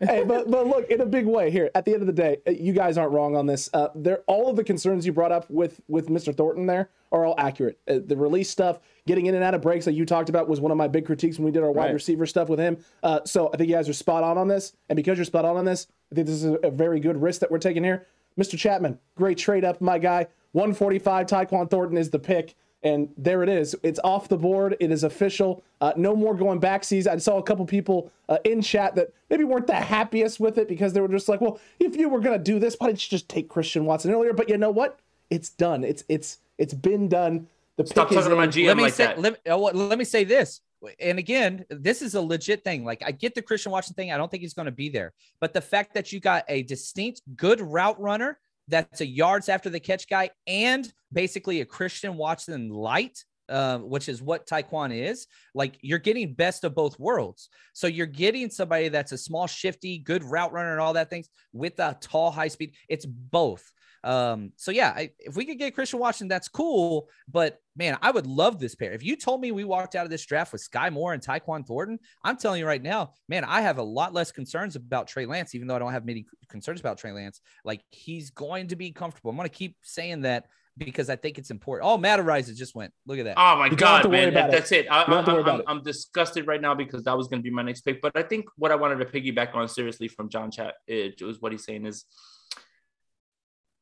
hey, 0.00 0.24
but 0.24 0.50
but 0.50 0.66
look, 0.66 0.88
in 0.90 1.00
a 1.00 1.06
big 1.06 1.26
way 1.26 1.50
here. 1.50 1.70
At 1.74 1.84
the 1.84 1.92
end 1.92 2.00
of 2.00 2.06
the 2.06 2.12
day, 2.12 2.38
uh, 2.46 2.50
you 2.52 2.72
guys 2.72 2.96
aren't 2.98 3.12
wrong 3.12 3.36
on 3.36 3.46
this. 3.46 3.68
Uh, 3.72 3.88
there, 3.94 4.22
all 4.26 4.48
of 4.48 4.56
the 4.56 4.64
concerns 4.64 5.04
you 5.06 5.12
brought 5.12 5.32
up 5.32 5.48
with 5.50 5.80
with 5.86 6.08
Mr. 6.08 6.34
Thornton 6.34 6.66
there 6.66 6.88
are 7.12 7.24
all 7.24 7.34
accurate. 7.38 7.78
Uh, 7.88 7.98
the 8.04 8.16
release 8.16 8.50
stuff, 8.50 8.80
getting 9.08 9.26
in 9.26 9.34
and 9.34 9.42
out 9.42 9.54
of 9.54 9.60
breaks 9.62 9.84
that 9.86 9.94
you 9.94 10.06
talked 10.06 10.28
about 10.28 10.48
was 10.48 10.60
one 10.60 10.70
of 10.70 10.76
my 10.78 10.86
big 10.86 11.04
critiques 11.06 11.36
when 11.38 11.46
we 11.46 11.50
did 11.50 11.64
our 11.64 11.72
wide 11.72 11.86
Right. 11.86 11.94
receiver 11.94 12.26
stuff 12.26 12.48
with 12.48 12.60
him. 12.60 12.76
Uh, 13.02 13.20
so 13.24 13.50
I 13.52 13.56
think 13.56 13.68
you 13.68 13.74
guys 13.74 13.88
are 13.88 13.92
spot 13.92 14.22
on 14.22 14.38
on 14.38 14.46
this, 14.46 14.72
and 14.88 14.96
because 14.96 15.18
you're 15.18 15.24
spot 15.24 15.44
on 15.44 15.56
on 15.56 15.64
this, 15.64 15.88
I 16.12 16.14
think 16.14 16.26
this 16.28 16.44
is 16.44 16.56
a, 16.62 16.70
very 16.70 17.00
good 17.00 17.20
risk 17.20 17.40
that 17.40 17.50
we're 17.50 17.58
taking 17.58 17.82
here. 17.82 18.06
Mr. 18.38 18.56
Chapman, 18.56 18.98
great 19.16 19.36
trade 19.38 19.64
up, 19.64 19.80
my 19.80 19.98
guy. 19.98 20.28
145, 20.52 21.26
Tyquan 21.26 21.68
Thornton 21.68 21.98
is 21.98 22.10
the 22.10 22.18
pick. 22.20 22.54
And 22.84 23.08
there 23.16 23.42
it 23.42 23.48
is. 23.48 23.74
It's 23.82 23.98
off 24.04 24.28
the 24.28 24.36
board. 24.36 24.76
It 24.78 24.92
is 24.92 25.02
official. 25.02 25.64
Uh, 25.80 25.92
no 25.96 26.14
more 26.14 26.34
going 26.36 26.60
back 26.60 26.84
seas. 26.84 27.08
I 27.08 27.16
saw 27.16 27.38
a 27.38 27.42
couple 27.42 27.66
people 27.66 28.12
uh, 28.28 28.38
in 28.44 28.62
chat 28.62 28.94
that 28.94 29.12
maybe 29.28 29.42
weren't 29.42 29.66
the 29.66 29.74
happiest 29.74 30.38
with 30.38 30.58
it 30.58 30.68
because 30.68 30.92
they 30.92 31.00
were 31.00 31.08
just 31.08 31.28
like, 31.28 31.40
"Well, 31.40 31.58
if 31.80 31.96
you 31.96 32.08
were 32.08 32.20
gonna 32.20 32.38
do 32.38 32.60
this, 32.60 32.76
why 32.78 32.86
didn't 32.86 33.04
you 33.04 33.10
just 33.10 33.28
take 33.28 33.48
Christian 33.48 33.84
Watson 33.84 34.12
earlier?" 34.12 34.32
But 34.32 34.48
you 34.48 34.56
know 34.58 34.70
what? 34.70 35.00
It's 35.28 35.48
done. 35.48 35.82
It's 35.82 36.04
it's 36.08 36.38
it's 36.56 36.72
been 36.72 37.08
done. 37.08 37.48
The 37.78 37.86
stop 37.86 38.10
talking 38.10 38.28
to 38.28 38.36
my 38.36 38.44
in. 38.44 38.50
GM 38.50 38.66
let 38.66 38.76
me 38.76 38.82
like 38.82 38.92
say 38.92 39.06
that 39.06 39.20
let, 39.20 39.40
uh, 39.48 39.56
let 39.56 39.98
me 39.98 40.04
say 40.04 40.24
this 40.24 40.60
and 41.00 41.18
again 41.18 41.64
this 41.70 42.02
is 42.02 42.14
a 42.14 42.20
legit 42.20 42.62
thing 42.62 42.84
like 42.84 43.02
i 43.04 43.10
get 43.10 43.34
the 43.34 43.42
christian 43.42 43.72
watson 43.72 43.94
thing 43.94 44.12
i 44.12 44.16
don't 44.16 44.30
think 44.30 44.42
he's 44.42 44.54
going 44.54 44.66
to 44.66 44.72
be 44.72 44.88
there 44.88 45.12
but 45.40 45.52
the 45.52 45.60
fact 45.60 45.94
that 45.94 46.12
you 46.12 46.20
got 46.20 46.44
a 46.48 46.62
distinct 46.64 47.20
good 47.36 47.60
route 47.60 48.00
runner 48.00 48.38
that's 48.68 49.00
a 49.00 49.06
yards 49.06 49.48
after 49.48 49.70
the 49.70 49.80
catch 49.80 50.08
guy 50.08 50.30
and 50.46 50.92
basically 51.12 51.60
a 51.60 51.64
christian 51.64 52.16
watson 52.16 52.68
light 52.68 53.24
um, 53.50 53.88
which 53.88 54.08
is 54.08 54.20
what 54.20 54.46
Tyquan 54.46 54.94
is, 54.94 55.26
like 55.54 55.78
you're 55.80 55.98
getting 55.98 56.34
best 56.34 56.64
of 56.64 56.74
both 56.74 56.98
worlds. 56.98 57.48
So 57.72 57.86
you're 57.86 58.06
getting 58.06 58.50
somebody 58.50 58.88
that's 58.88 59.12
a 59.12 59.16
small, 59.16 59.46
shifty, 59.46 59.98
good 59.98 60.22
route 60.22 60.52
runner 60.52 60.72
and 60.72 60.80
all 60.80 60.92
that 60.92 61.08
things 61.08 61.28
with 61.54 61.78
a 61.78 61.96
tall, 62.00 62.30
high 62.30 62.48
speed. 62.48 62.74
It's 62.88 63.06
both. 63.06 63.72
Um, 64.04 64.52
so 64.56 64.70
yeah, 64.70 64.92
I, 64.94 65.10
if 65.18 65.36
we 65.36 65.44
could 65.44 65.58
get 65.58 65.74
Christian 65.74 65.98
Watson, 65.98 66.28
that's 66.28 66.48
cool. 66.48 67.08
But 67.30 67.60
man, 67.76 67.98
I 68.02 68.10
would 68.10 68.26
love 68.26 68.58
this 68.58 68.74
pair. 68.74 68.92
If 68.92 69.02
you 69.02 69.16
told 69.16 69.40
me 69.40 69.52
we 69.52 69.64
walked 69.64 69.94
out 69.94 70.04
of 70.04 70.10
this 70.10 70.24
draft 70.24 70.52
with 70.52 70.66
Skyy 70.68 70.92
Moore 70.92 71.12
and 71.12 71.22
Tyquan 71.22 71.66
Thornton, 71.66 71.98
I'm 72.24 72.36
telling 72.36 72.60
you 72.60 72.66
right 72.66 72.82
now, 72.82 73.12
man, 73.28 73.44
I 73.44 73.62
have 73.62 73.78
a 73.78 73.82
lot 73.82 74.12
less 74.12 74.32
concerns 74.32 74.76
about 74.76 75.08
Trey 75.08 75.26
Lance, 75.26 75.54
even 75.54 75.68
though 75.68 75.76
I 75.76 75.78
don't 75.78 75.92
have 75.92 76.04
many 76.06 76.26
concerns 76.48 76.80
about 76.80 76.98
Trey 76.98 77.12
Lance. 77.12 77.40
Like 77.64 77.82
he's 77.90 78.30
going 78.30 78.68
to 78.68 78.76
be 78.76 78.92
comfortable. 78.92 79.30
I'm 79.30 79.36
going 79.36 79.48
to 79.48 79.54
keep 79.54 79.76
saying 79.82 80.22
that 80.22 80.46
because 80.78 81.10
I 81.10 81.16
think 81.16 81.38
it's 81.38 81.50
important. 81.50 81.90
Oh, 81.90 81.98
Matt 81.98 82.20
Araiza 82.20 82.54
just 82.54 82.74
went. 82.74 82.92
Look 83.06 83.18
at 83.18 83.24
that. 83.24 83.34
Oh 83.36 83.56
my 83.56 83.66
You 83.66 83.76
don't 83.76 83.88
have 83.88 84.02
to 84.02 84.08
god, 84.08 84.12
man, 84.12 84.34
that, 84.34 84.48
it. 84.48 84.52
that's 84.52 84.72
it. 84.72 84.86
I, 84.90 85.00
You 85.00 85.06
don't 85.06 85.16
have 85.16 85.24
to 85.24 85.30
I, 85.30 85.34
worry 85.34 85.42
about 85.42 85.54
I'm, 85.54 85.60
it. 85.60 85.66
I'm 85.68 85.82
disgusted 85.82 86.46
right 86.46 86.60
now 86.60 86.74
because 86.74 87.02
that 87.04 87.16
was 87.16 87.26
going 87.28 87.40
to 87.40 87.42
be 87.42 87.50
my 87.50 87.62
next 87.62 87.82
pick. 87.82 88.00
But 88.00 88.12
I 88.14 88.22
think 88.22 88.46
what 88.56 88.70
I 88.70 88.76
wanted 88.76 88.96
to 88.96 89.04
piggyback 89.04 89.54
on 89.54 89.68
seriously 89.68 90.08
from 90.08 90.28
John 90.28 90.50
Chat 90.50 90.74
it 90.86 91.20
was 91.20 91.40
what 91.40 91.52
he's 91.52 91.64
saying 91.64 91.84
is 91.84 92.04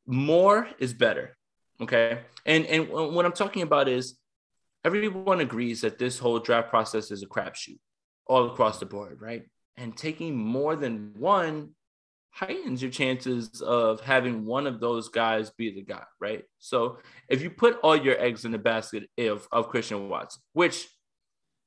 more 0.06 0.68
is 0.78 0.94
better. 0.94 1.36
Okay, 1.80 2.20
and 2.44 2.64
and 2.66 2.88
what 2.88 3.26
I'm 3.26 3.32
talking 3.32 3.62
about 3.62 3.88
is 3.88 4.16
everyone 4.84 5.40
agrees 5.40 5.80
that 5.82 5.98
this 5.98 6.18
whole 6.18 6.38
draft 6.38 6.70
process 6.70 7.10
is 7.10 7.22
a 7.22 7.26
crapshoot 7.26 7.78
all 8.26 8.50
across 8.50 8.78
the 8.78 8.86
board, 8.86 9.20
right? 9.20 9.42
And 9.76 9.96
taking 9.96 10.36
more 10.36 10.74
than 10.76 11.12
one 11.18 11.70
heightens 12.30 12.82
your 12.82 12.90
chances 12.90 13.62
of 13.62 14.00
having 14.00 14.44
one 14.44 14.66
of 14.66 14.78
those 14.78 15.08
guys 15.08 15.50
be 15.50 15.70
the 15.70 15.82
guy, 15.82 16.04
right? 16.20 16.44
So 16.58 16.98
if 17.28 17.42
you 17.42 17.48
put 17.48 17.78
all 17.82 17.96
your 17.96 18.20
eggs 18.20 18.44
in 18.44 18.52
the 18.52 18.58
basket 18.58 19.08
of, 19.18 19.48
of 19.50 19.68
Christian 19.68 20.10
Watson, 20.10 20.42
which 20.52 20.86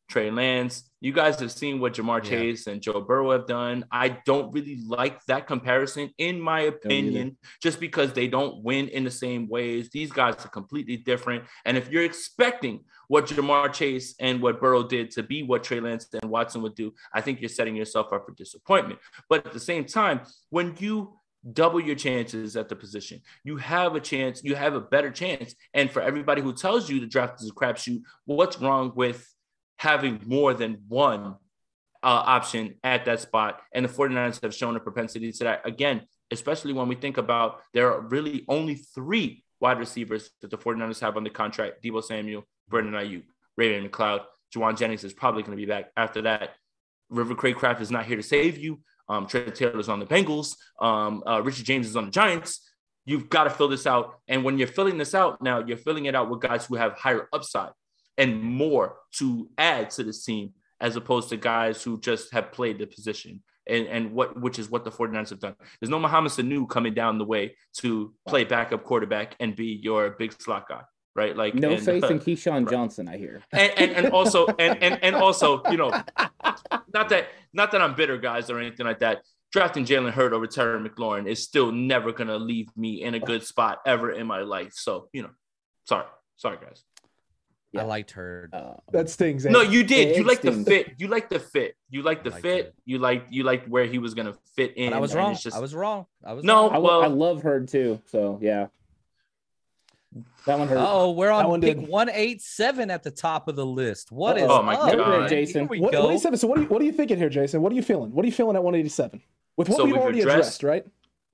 Trey 0.10 0.32
Lance, 0.32 0.90
you 1.02 1.14
guys 1.14 1.40
have 1.40 1.52
seen 1.52 1.80
what 1.80 1.94
Ja'Marr 1.94 2.24
Yeah. 2.24 2.30
Chase 2.30 2.68
and 2.68 2.82
Joe 2.82 3.00
Burrow 3.00 3.32
have 3.32 3.46
done. 3.46 3.86
I 3.92 4.10
don't 4.26 4.52
really 4.52 4.80
like 4.86 5.24
that 5.26 5.48
comparison, 5.48 6.12
in 6.18 6.42
my 6.42 6.62
opinion, 6.62 7.38
just 7.62 7.80
because 7.80 8.12
they 8.14 8.28
don't 8.28 8.64
win 8.64 8.90
in 8.90 9.04
the 9.04 9.12
same 9.12 9.48
ways. 9.48 9.90
These 9.92 10.12
guys 10.12 10.44
are 10.44 10.50
completely 10.50 10.98
different. 10.98 11.46
And 11.64 11.78
if 11.78 11.90
you're 11.90 12.04
expecting 12.04 12.84
what 13.08 13.28
Ja'Marr 13.28 13.72
Chase 13.72 14.16
and 14.20 14.42
what 14.42 14.60
Burrow 14.60 14.88
did 14.88 15.12
to 15.12 15.24
be 15.24 15.44
what 15.44 15.64
Trey 15.64 15.80
Lance 15.80 16.08
and 16.22 16.30
Watson 16.30 16.62
would 16.64 16.76
do, 16.76 16.94
I 17.14 17.22
think 17.22 17.40
you're 17.40 17.50
setting 17.50 17.76
yourself 17.76 18.12
up 18.12 18.26
for 18.26 18.34
disappointment. 18.34 19.00
But 19.30 19.46
at 19.46 19.54
the 19.54 19.60
same 19.60 19.86
time, 19.86 20.22
when 20.50 20.76
you 20.80 21.20
double 21.54 21.80
your 21.80 21.96
chances 21.96 22.58
at 22.58 22.68
the 22.68 22.76
position, 22.76 23.22
you 23.44 23.58
have 23.58 23.96
a 23.96 24.00
chance, 24.00 24.44
you 24.44 24.56
have 24.56 24.74
a 24.74 24.82
better 24.82 25.12
chance. 25.12 25.56
And 25.74 25.90
for 25.90 26.02
everybody 26.02 26.42
who 26.42 26.54
tells 26.54 26.90
you 26.90 27.00
the 27.00 27.08
draft 27.08 27.42
is 27.42 27.50
a 27.50 27.54
crapshoot, 27.54 28.02
what's 28.26 28.60
wrong 28.60 28.92
with 28.96 29.26
having 29.80 30.20
more 30.26 30.54
than 30.54 30.84
one 30.88 31.36
uh, 32.04 32.24
option 32.38 32.76
at 32.84 33.06
that 33.06 33.22
spot? 33.22 33.62
And 33.74 33.86
the 33.86 33.90
49ers 33.90 34.42
have 34.44 34.54
shown 34.54 34.76
a 34.76 34.80
propensity 34.80 35.32
to 35.32 35.44
that. 35.46 35.66
Again, 35.66 36.02
especially 36.32 36.74
when 36.74 36.88
we 36.88 36.96
think 36.96 37.18
about 37.18 37.62
there 37.74 37.92
are 37.92 38.02
really 38.02 38.46
only 38.48 38.76
three 38.76 39.44
wide 39.60 39.80
receivers 39.80 40.30
that 40.42 40.52
the 40.52 40.58
49ers 40.58 41.00
have 41.00 41.18
under 41.18 41.30
contract 41.30 41.84
Deebo 41.84 42.04
Samuel, 42.04 42.44
Brandon 42.68 42.94
Aiyuk, 42.94 43.24
Raven 43.58 43.90
McLeod. 43.90 44.22
Jauan 44.56 44.78
Jennings 44.78 45.04
is 45.04 45.14
probably 45.14 45.44
going 45.44 45.58
to 45.58 45.62
be 45.62 45.70
back 45.70 45.92
after 45.96 46.24
that. 46.24 46.56
River 47.10 47.36
Cracraft 47.36 47.82
is 47.82 47.92
not 47.92 48.06
here 48.06 48.18
to 48.18 48.24
save 48.24 48.58
you. 48.58 48.82
Um, 49.08 49.28
Trent 49.28 49.56
Taylor's 49.56 49.90
on 49.90 50.00
the 50.00 50.06
Bengals. 50.06 50.56
Um, 50.80 51.24
uh, 51.26 51.42
Richard 51.42 51.66
James 51.66 51.88
is 51.88 51.96
on 51.96 52.06
the 52.06 52.12
Giants. 52.12 52.68
You've 53.06 53.30
got 53.30 53.46
to 53.46 53.50
fill 53.50 53.68
this 53.68 53.88
out. 53.88 54.20
And 54.28 54.44
when 54.44 54.58
you're 54.58 54.68
filling 54.68 54.98
this 54.98 55.16
out 55.16 55.42
now, 55.42 55.64
you're 55.66 55.78
filling 55.78 56.06
it 56.06 56.16
out 56.16 56.30
with 56.30 56.42
guys 56.42 56.66
who 56.66 56.76
have 56.76 56.94
higher 56.94 57.28
upside 57.34 57.72
and 58.18 58.42
more 58.42 58.98
to 59.14 59.50
add 59.58 59.90
to 59.92 60.04
this 60.04 60.24
team 60.24 60.54
as 60.82 60.96
opposed 60.96 61.30
to 61.30 61.38
guys 61.38 61.84
who 61.84 62.00
just 62.00 62.32
have 62.34 62.52
played 62.52 62.80
the 62.80 62.88
position 62.88 63.42
and, 63.68 63.88
and 63.88 64.12
what 64.12 64.40
which 64.40 64.60
is 64.60 64.70
what 64.70 64.84
the 64.84 64.92
49ers 64.92 65.30
have 65.30 65.40
done. 65.40 65.56
There's 65.80 65.90
no 65.90 66.00
Mohamed 66.00 66.32
Sanu 66.32 66.68
coming 66.68 66.94
down 66.94 67.18
the 67.18 67.26
way 67.26 67.56
to 67.78 68.14
play 68.28 68.44
backup 68.44 68.84
quarterback 68.84 69.36
and 69.40 69.56
be 69.56 69.80
your 69.82 70.12
big 70.12 70.34
slot 70.42 70.68
guy, 70.68 70.82
right? 71.16 71.36
Like 71.36 71.54
No 71.56 71.72
and, 71.72 71.84
faith 71.84 72.04
uh, 72.04 72.08
in 72.08 72.20
Keyshawn 72.20 72.70
Johnson, 72.70 73.08
I 73.08 73.18
hear. 73.18 73.44
and, 73.52 73.72
and, 73.78 73.92
and 73.92 74.08
also 74.08 74.48
and, 74.60 74.82
and 74.82 75.04
and 75.04 75.16
also 75.16 75.62
you 75.70 75.78
know 75.78 75.90
not 76.94 77.10
that 77.10 77.28
not 77.54 77.72
that 77.72 77.82
I'm 77.82 77.96
bitter 77.96 78.18
guys 78.18 78.50
or 78.50 78.60
anything 78.60 78.86
like 78.86 79.00
that. 79.00 79.24
Drafting 79.52 79.84
Jalen 79.84 80.12
Hurd 80.12 80.34
over 80.34 80.46
Terry 80.46 80.80
McLaurin 80.80 81.28
is 81.28 81.44
still 81.44 81.72
never 81.72 82.12
gonna 82.12 82.38
leave 82.38 82.70
me 82.76 83.04
in 83.04 83.16
a 83.16 83.20
good 83.20 83.44
spot 83.44 83.80
ever 83.86 84.12
in 84.12 84.28
my 84.28 84.42
life. 84.42 84.74
So 84.74 85.10
you 85.14 85.24
know, 85.24 85.32
sorry, 85.86 86.06
sorry 86.38 86.58
guys. 86.62 86.84
Yeah. 87.72 87.82
I 87.82 87.86
liked 87.86 88.12
her. 88.12 88.50
Uh, 88.52 88.74
That 88.92 89.10
stings. 89.12 89.46
eh? 89.46 89.50
No, 89.52 89.62
you 89.62 89.84
did. 89.84 90.10
It 90.10 90.18
You 90.18 90.24
like 90.24 90.42
the 90.42 90.52
fit. 90.52 90.94
You 90.98 91.08
like 91.08 91.30
the 91.30 91.40
fit. 91.40 91.76
You 91.92 92.02
like 92.02 92.24
the 92.24 92.32
liked 92.32 92.42
fit. 92.42 92.66
it. 92.68 92.76
You 92.86 92.98
like 92.98 93.26
you 93.30 93.44
like 93.44 93.66
where 93.68 93.86
he 93.86 94.00
was 94.00 94.14
gonna 94.16 94.34
fit 94.56 94.74
in. 94.76 94.90
But 94.90 94.98
I 94.98 95.00
was 95.00 95.14
wrong. 95.14 95.36
just- 95.36 95.56
I 95.56 95.60
was 95.60 95.76
wrong. 95.76 96.08
I 96.24 96.34
was 96.34 96.44
No, 96.44 96.64
wrong. 96.64 96.76
I, 96.76 96.78
well- 96.80 97.04
I 97.04 97.08
love 97.08 97.44
Hurd 97.44 97.68
too. 97.68 98.02
So 98.08 98.40
yeah, 98.42 98.68
that 100.46 100.58
one 100.58 100.68
hurt. 100.68 100.78
Oh, 100.80 101.12
we're 101.12 101.30
on 101.30 101.48
one 101.48 101.62
pick 101.62 101.78
did. 101.80 101.88
187 101.88 102.90
at 102.90 103.04
the 103.04 103.12
top 103.12 103.48
of 103.48 103.56
the 103.56 103.66
list. 103.66 104.12
What 104.12 104.38
is 104.38 104.48
Oh 104.50 104.64
my 104.64 104.74
up, 104.74 104.98
God. 104.98 105.20
man? 105.20 105.30
Jason. 105.30 105.68
Here 105.68 105.82
What, 105.82 105.94
187. 105.94 106.40
So 106.40 106.48
what 106.48 106.58
are 106.58 106.62
you 106.64 106.68
what 106.68 106.82
are 106.82 106.86
you 106.86 106.92
thinking 106.92 107.18
here, 107.18 107.30
Jason? 107.30 107.62
What 107.62 107.72
are 107.72 107.76
you 107.76 107.84
feeling? 107.84 108.12
What 108.12 108.24
are 108.24 108.28
you 108.28 108.32
feeling 108.34 108.56
at 108.56 108.64
187? 108.64 109.22
With 109.58 109.70
what 109.70 109.78
So 109.78 109.84
we've 109.86 109.94
we've 109.94 110.02
already 110.02 110.22
addressed- 110.22 110.62
addressed, 110.62 110.64
right? 110.64 110.86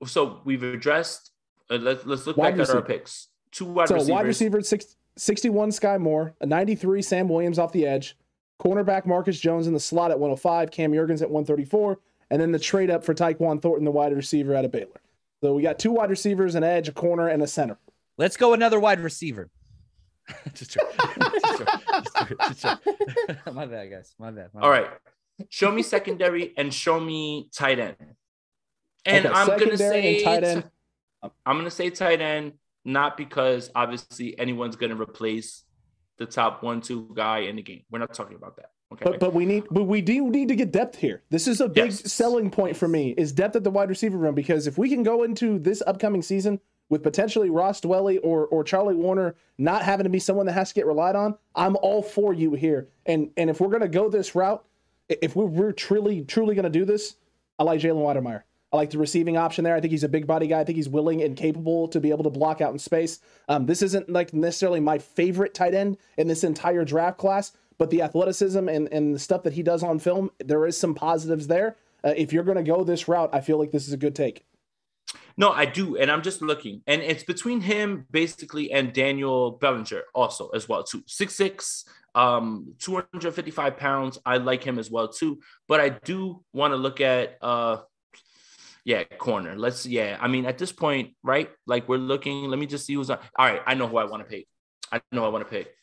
So 0.06 0.42
we've 0.44 0.62
addressed. 0.62 1.30
Uh, 1.70 1.76
let's 1.76 2.04
let's 2.04 2.26
look 2.26 2.36
Wide 2.36 2.58
back 2.58 2.68
at 2.68 2.74
our 2.74 2.82
picks. 2.82 3.28
Two 3.52 3.64
wide 3.64 3.88
so 3.88 3.94
receivers. 3.94 4.10
wide 4.12 4.26
receiver 4.26 4.60
six, 4.60 4.96
61 5.16 5.70
Skyy 5.70 6.00
Moore, 6.00 6.34
a 6.40 6.46
93 6.46 7.02
Sam 7.02 7.28
Williams 7.28 7.58
off 7.58 7.72
the 7.72 7.86
edge, 7.86 8.16
cornerback 8.60 9.06
Marcus 9.06 9.38
Jones 9.40 9.66
in 9.66 9.72
the 9.72 9.80
slot 9.80 10.10
at 10.10 10.18
105, 10.18 10.70
Cam 10.70 10.92
Jurgens 10.92 11.22
at 11.22 11.30
134, 11.30 11.98
and 12.30 12.40
then 12.40 12.52
the 12.52 12.58
trade 12.58 12.90
up 12.90 13.04
for 13.04 13.14
Tyquan 13.14 13.60
Thornton, 13.60 13.84
the 13.84 13.90
wide 13.90 14.12
receiver 14.14 14.54
out 14.54 14.64
of 14.64 14.72
Baylor. 14.72 15.00
So 15.42 15.54
we 15.54 15.62
got 15.62 15.78
two 15.78 15.92
wide 15.92 16.10
receivers, 16.10 16.54
an 16.54 16.64
edge, 16.64 16.88
a 16.88 16.92
corner, 16.92 17.28
and 17.28 17.42
a 17.42 17.46
center. 17.46 17.78
Let's 18.18 18.36
go 18.36 18.52
another 18.54 18.80
wide 18.80 19.00
receiver. 19.00 19.50
My 23.52 23.66
bad, 23.66 23.90
guys. 23.90 24.14
My 24.18 24.30
bad. 24.30 24.50
My 24.52 24.60
All 24.60 24.70
bad. 24.70 24.80
right. 24.82 24.90
Show 25.50 25.70
me 25.70 25.82
secondary 25.82 26.52
and 26.56 26.72
show 26.72 26.98
me 26.98 27.48
tight 27.52 27.78
end. 27.78 27.96
And 29.04 29.26
Okay, 29.26 29.34
I'm 29.34 29.46
gonna 29.58 29.76
say 29.76 30.24
tight 30.24 30.44
end. 30.44 30.64
I'm 31.22 31.58
gonna 31.58 31.70
say 31.70 31.90
tight 31.90 32.20
end, 32.20 32.54
not 32.86 33.16
because 33.16 33.70
obviously 33.74 34.38
anyone's 34.38 34.76
gonna 34.76 34.96
replace 35.00 35.64
the 36.18 36.24
top 36.24 36.62
one 36.62 36.80
two 36.80 37.10
guy 37.14 37.40
in 37.40 37.56
the 37.56 37.62
game. 37.62 37.82
We're 37.90 37.98
not 37.98 38.14
talking 38.14 38.36
about 38.36 38.56
that. 38.56 38.70
Okay. 38.92 39.04
But 39.04 39.20
but 39.20 39.34
we 39.34 39.44
need 39.44 39.64
but 39.70 39.84
we 39.84 40.00
do 40.00 40.30
need 40.30 40.48
to 40.48 40.54
get 40.54 40.70
depth 40.72 40.96
here. 40.96 41.22
This 41.28 41.48
is 41.48 41.60
a 41.60 41.68
big 41.68 41.86
Yes. 41.86 42.12
selling 42.12 42.50
point 42.50 42.76
for 42.76 42.86
me 42.88 43.10
is 43.18 43.32
depth 43.32 43.56
at 43.56 43.64
the 43.64 43.70
wide 43.70 43.88
receiver 43.88 44.16
room 44.16 44.34
because 44.34 44.66
if 44.66 44.78
we 44.78 44.88
can 44.88 45.02
go 45.02 45.24
into 45.24 45.58
this 45.58 45.82
upcoming 45.86 46.22
season 46.22 46.60
with 46.88 47.02
potentially 47.02 47.50
Ross 47.50 47.80
Dwelley 47.80 48.20
or 48.22 48.46
or 48.46 48.62
Charlie 48.62 48.94
Woerner 48.94 49.34
not 49.58 49.82
having 49.82 50.04
to 50.04 50.10
be 50.10 50.20
someone 50.20 50.46
that 50.46 50.52
has 50.52 50.68
to 50.68 50.74
get 50.74 50.86
relied 50.86 51.16
on, 51.16 51.36
I'm 51.56 51.76
all 51.82 52.00
for 52.02 52.32
you 52.32 52.54
here. 52.54 52.88
And 53.04 53.30
and 53.36 53.50
if 53.50 53.60
we're 53.60 53.70
gonna 53.70 53.88
go 53.88 54.08
this 54.08 54.36
route, 54.36 54.64
if 55.08 55.34
we're, 55.34 55.46
we're 55.46 55.72
truly 55.72 56.22
truly 56.22 56.54
gonna 56.54 56.70
do 56.70 56.84
this, 56.84 57.16
I 57.58 57.64
like 57.64 57.80
Jalen 57.80 57.96
Wydermyer. 57.96 58.44
I 58.76 58.80
like 58.80 58.90
the 58.90 58.98
receiving 58.98 59.36
option 59.36 59.64
there. 59.64 59.74
I 59.74 59.80
think 59.80 59.90
he's 59.90 60.04
a 60.04 60.08
big 60.08 60.26
body 60.26 60.46
guy. 60.46 60.60
I 60.60 60.64
think 60.64 60.76
he's 60.76 60.88
willing 60.88 61.22
and 61.22 61.36
capable 61.36 61.88
to 61.88 61.98
be 61.98 62.10
able 62.10 62.24
to 62.24 62.30
block 62.30 62.60
out 62.60 62.72
in 62.72 62.78
space. 62.78 63.20
Um, 63.48 63.66
this 63.66 63.80
isn't 63.80 64.10
like 64.10 64.34
necessarily 64.34 64.80
my 64.80 64.98
favorite 64.98 65.54
tight 65.54 65.74
end 65.74 65.96
in 66.18 66.28
this 66.28 66.44
entire 66.44 66.84
draft 66.84 67.18
class, 67.18 67.52
but 67.78 67.90
the 67.90 68.02
athleticism 68.02 68.68
and, 68.68 68.88
and 68.92 69.14
the 69.14 69.18
stuff 69.18 69.42
that 69.44 69.54
he 69.54 69.62
does 69.62 69.82
on 69.82 69.98
film, 69.98 70.30
there 70.44 70.66
is 70.66 70.76
some 70.76 70.94
positives 70.94 71.46
there. 71.46 71.76
Uh, 72.04 72.12
if 72.16 72.32
you're 72.32 72.44
going 72.44 72.58
to 72.58 72.62
go 72.62 72.84
this 72.84 73.08
route, 73.08 73.30
I 73.32 73.40
feel 73.40 73.58
like 73.58 73.72
this 73.72 73.86
is 73.86 73.94
a 73.94 73.98
good 73.98 74.14
take. 74.14 74.44
No, 75.38 75.52
I 75.52 75.66
do, 75.66 75.96
and 75.96 76.10
I'm 76.10 76.22
just 76.22 76.42
looking, 76.42 76.82
and 76.86 77.02
it's 77.02 77.22
between 77.22 77.60
him 77.60 78.06
basically 78.10 78.72
and 78.72 78.92
Daniel 78.92 79.52
Bellinger 79.52 80.02
also 80.14 80.48
as 80.48 80.68
well 80.68 80.82
too. 80.82 81.02
Six 81.06 81.34
six, 81.34 81.84
um, 82.14 82.74
255 82.80 83.76
pounds. 83.76 84.18
I 84.24 84.38
like 84.38 84.64
him 84.64 84.78
as 84.78 84.90
well 84.90 85.08
too, 85.08 85.38
but 85.68 85.80
I 85.80 85.90
do 85.90 86.42
want 86.52 86.72
to 86.72 86.76
look 86.76 87.00
at 87.00 87.36
uh, 87.42 87.78
yeah, 88.86 89.02
corner. 89.18 89.56
Let's 89.56 89.84
yeah. 89.84 90.16
I 90.20 90.28
mean, 90.28 90.46
at 90.46 90.58
this 90.58 90.70
point, 90.70 91.16
right? 91.24 91.50
Like 91.66 91.88
we're 91.88 91.96
looking. 91.98 92.44
Let 92.48 92.60
me 92.60 92.66
just 92.66 92.86
see 92.86 92.94
who's 92.94 93.10
on. 93.10 93.18
All 93.36 93.44
right, 93.44 93.60
I 93.66 93.74
know 93.74 93.88
who 93.88 93.96
I 93.96 94.04
want 94.04 94.22
to 94.22 94.28
pick. 94.28 94.46
I 94.92 95.00
know 95.10 95.24
I 95.26 95.28
want 95.28 95.44
to 95.44 95.50
pick. 95.50 95.74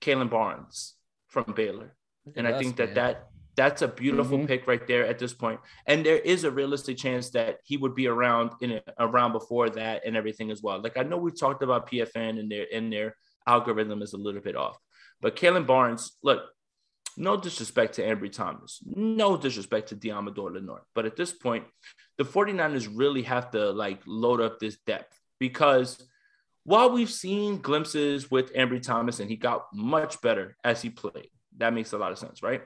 Kalon 0.00 0.26
Barnes 0.28 0.94
from 1.28 1.54
Baylor, 1.54 1.94
and 2.34 2.48
I 2.48 2.58
think 2.58 2.76
that 2.76 2.86
man. 2.86 2.94
that 2.96 3.26
that's 3.56 3.82
a 3.82 3.86
beautiful 3.86 4.38
Mhm. 4.38 4.48
pick 4.48 4.66
right 4.66 4.84
there 4.88 5.06
at 5.06 5.20
this 5.20 5.32
point. 5.32 5.60
And 5.86 6.04
there 6.04 6.18
is 6.18 6.42
a 6.42 6.50
realistic 6.50 6.96
chance 6.98 7.30
that 7.30 7.60
he 7.62 7.76
would 7.76 7.94
be 7.94 8.08
around 8.08 8.50
in 8.60 8.72
a, 8.72 8.82
around 8.98 9.30
before 9.30 9.70
that 9.70 10.02
and 10.04 10.16
everything 10.16 10.50
as 10.50 10.60
well. 10.60 10.82
Like 10.82 10.96
I 10.96 11.04
know 11.04 11.16
we've 11.16 11.38
talked 11.38 11.62
about 11.62 11.88
PFN 11.88 12.40
and 12.40 12.50
their 12.50 12.66
and 12.74 12.92
their 12.92 13.14
algorithm 13.46 14.02
is 14.02 14.14
a 14.14 14.18
little 14.18 14.40
bit 14.40 14.56
off, 14.56 14.76
but 15.20 15.36
Kalon 15.36 15.64
Barnes, 15.64 16.18
look, 16.24 16.40
no 17.16 17.36
disrespect 17.36 17.94
to 17.94 18.02
Ambry 18.02 18.32
Thomas, 18.32 18.80
no 18.84 19.36
disrespect 19.36 19.88
to 19.88 19.96
Deommodore 19.96 20.54
Lenoir, 20.54 20.82
but 20.94 21.06
at 21.06 21.16
this 21.16 21.32
point, 21.32 21.64
the 22.18 22.24
49ers 22.24 22.90
really 22.92 23.22
have 23.22 23.50
to 23.52 23.70
like 23.70 24.00
load 24.06 24.40
up 24.40 24.58
this 24.58 24.76
depth 24.86 25.18
because 25.38 26.02
while 26.64 26.90
we've 26.90 27.10
seen 27.10 27.58
glimpses 27.58 28.30
with 28.30 28.54
Ambry 28.54 28.82
Thomas 28.82 29.20
and 29.20 29.28
he 29.28 29.36
got 29.36 29.66
much 29.74 30.20
better 30.22 30.56
as 30.64 30.80
he 30.80 30.90
played, 30.90 31.28
that 31.58 31.74
makes 31.74 31.92
a 31.92 31.98
lot 31.98 32.12
of 32.12 32.18
sense, 32.18 32.42
right? 32.42 32.62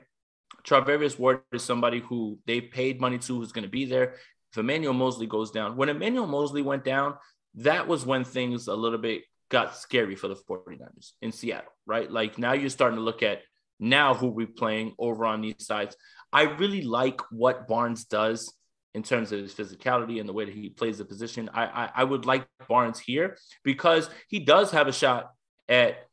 Charvarius 0.65 1.19
Ward 1.19 1.41
is 1.53 1.63
somebody 1.63 2.01
who 2.01 2.39
they 2.47 2.61
paid 2.61 3.01
money 3.01 3.19
to 3.19 3.37
who's 3.39 3.53
going 3.53 3.65
to 3.65 3.71
be 3.71 3.85
there. 3.85 4.15
If 4.53 4.59
Emmanuel 4.59 4.95
Moseley 4.95 5.27
goes 5.27 5.51
down, 5.51 5.77
when 5.77 5.89
Emmanuel 5.89 6.27
Moseley 6.27 6.63
went 6.63 6.85
down, 6.85 7.15
that 7.57 7.89
was 7.89 8.07
when 8.07 8.25
things 8.25 8.69
a 8.69 8.75
little 8.75 8.99
bit 8.99 9.23
got 9.51 9.77
scary 9.77 10.15
for 10.15 10.29
the 10.29 10.37
49ers 10.37 11.13
in 11.23 11.33
Seattle, 11.33 11.73
right? 11.87 12.11
Like 12.11 12.39
now 12.39 12.53
you're 12.53 12.71
starting 12.71 12.99
to 12.99 13.05
look 13.05 13.23
at 13.23 13.43
now 13.79 14.15
who 14.15 14.29
we're 14.29 14.47
playing 14.47 14.95
over 14.99 15.25
on 15.27 15.41
these 15.41 15.67
sides. 15.67 15.97
I 16.33 16.43
really 16.43 16.83
like 16.83 17.21
what 17.31 17.69
Barnes 17.69 18.05
does 18.05 18.53
in 18.95 19.03
terms 19.03 19.33
of 19.33 19.41
his 19.41 19.55
physicality 19.55 20.21
and 20.21 20.29
the 20.29 20.33
way 20.33 20.45
that 20.45 20.55
he 20.55 20.71
plays 20.71 20.99
the 20.99 21.05
position. 21.05 21.49
I, 21.53 21.65
I, 21.65 21.91
I 21.97 22.05
would 22.05 22.27
like 22.27 22.47
Barnes 22.69 22.99
here 22.99 23.37
because 23.63 24.11
he 24.29 24.41
does 24.41 24.71
have 24.73 24.89
a 24.89 24.93
shot 24.93 25.31
at 25.69 26.09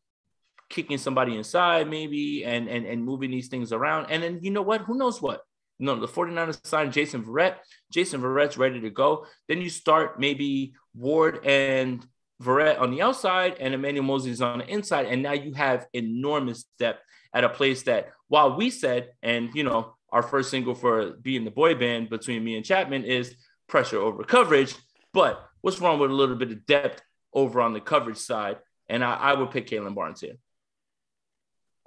kicking 0.70 0.98
somebody 0.98 1.38
inside 1.38 1.88
maybe 1.88 2.44
and 2.44 2.68
and 2.68 2.86
and 2.86 3.04
moving 3.04 3.32
these 3.32 3.48
things 3.48 3.72
around. 3.72 4.08
And 4.10 4.22
then 4.22 4.40
you 4.42 4.52
know 4.52 4.62
what? 4.62 4.82
Who 4.82 4.98
knows 4.98 5.22
what? 5.22 5.42
No, 5.78 6.00
the 6.00 6.08
49ers 6.08 6.66
signed 6.66 6.94
Jason 6.94 7.24
Verrett. 7.24 7.56
Jason 7.92 8.22
Verrett's 8.22 8.58
ready 8.58 8.80
to 8.82 8.90
go. 8.90 9.26
Then 9.48 9.62
you 9.62 9.70
start 9.70 10.20
maybe 10.20 10.74
Ward 10.96 11.46
and 11.46 12.06
Verrett 12.42 12.80
on 12.80 12.92
the 12.92 13.02
outside 13.02 13.58
and 13.60 13.74
Emmanuel 13.74 14.06
Moseley's 14.06 14.42
on 14.42 14.60
the 14.60 14.68
inside. 14.68 15.08
And 15.08 15.22
now 15.22 15.34
you 15.34 15.54
have 15.54 15.88
enormous 15.94 16.66
depth 16.80 17.02
at 17.36 17.44
a 17.44 17.50
place 17.50 17.84
that 17.84 18.14
while 18.30 18.56
we 18.56 18.72
said, 18.72 19.12
and 19.22 19.50
you 19.54 19.64
know, 19.64 19.94
our 20.10 20.24
first 20.24 20.50
single 20.50 20.74
for 20.74 21.12
being 21.12 21.44
the 21.44 21.52
boy 21.52 21.76
band 21.76 22.10
between 22.10 22.44
me 22.44 22.56
and 22.56 22.66
Chapman 22.66 23.04
is 23.04 23.36
pressure 23.68 24.00
over 24.00 24.24
coverage. 24.24 24.74
But 25.14 25.46
what's 25.62 25.80
wrong 25.82 26.00
with 26.00 26.10
a 26.10 26.14
little 26.14 26.38
bit 26.38 26.52
of 26.52 26.66
depth 26.66 27.04
over 27.34 27.62
on 27.62 27.74
the 27.74 27.82
coverage 27.82 28.18
side? 28.18 28.58
And 28.88 29.04
I, 29.04 29.16
I 29.16 29.34
would 29.34 29.52
pick 29.52 29.68
Kalon 29.68 29.94
Barnes 29.94 30.22
here. 30.22 30.38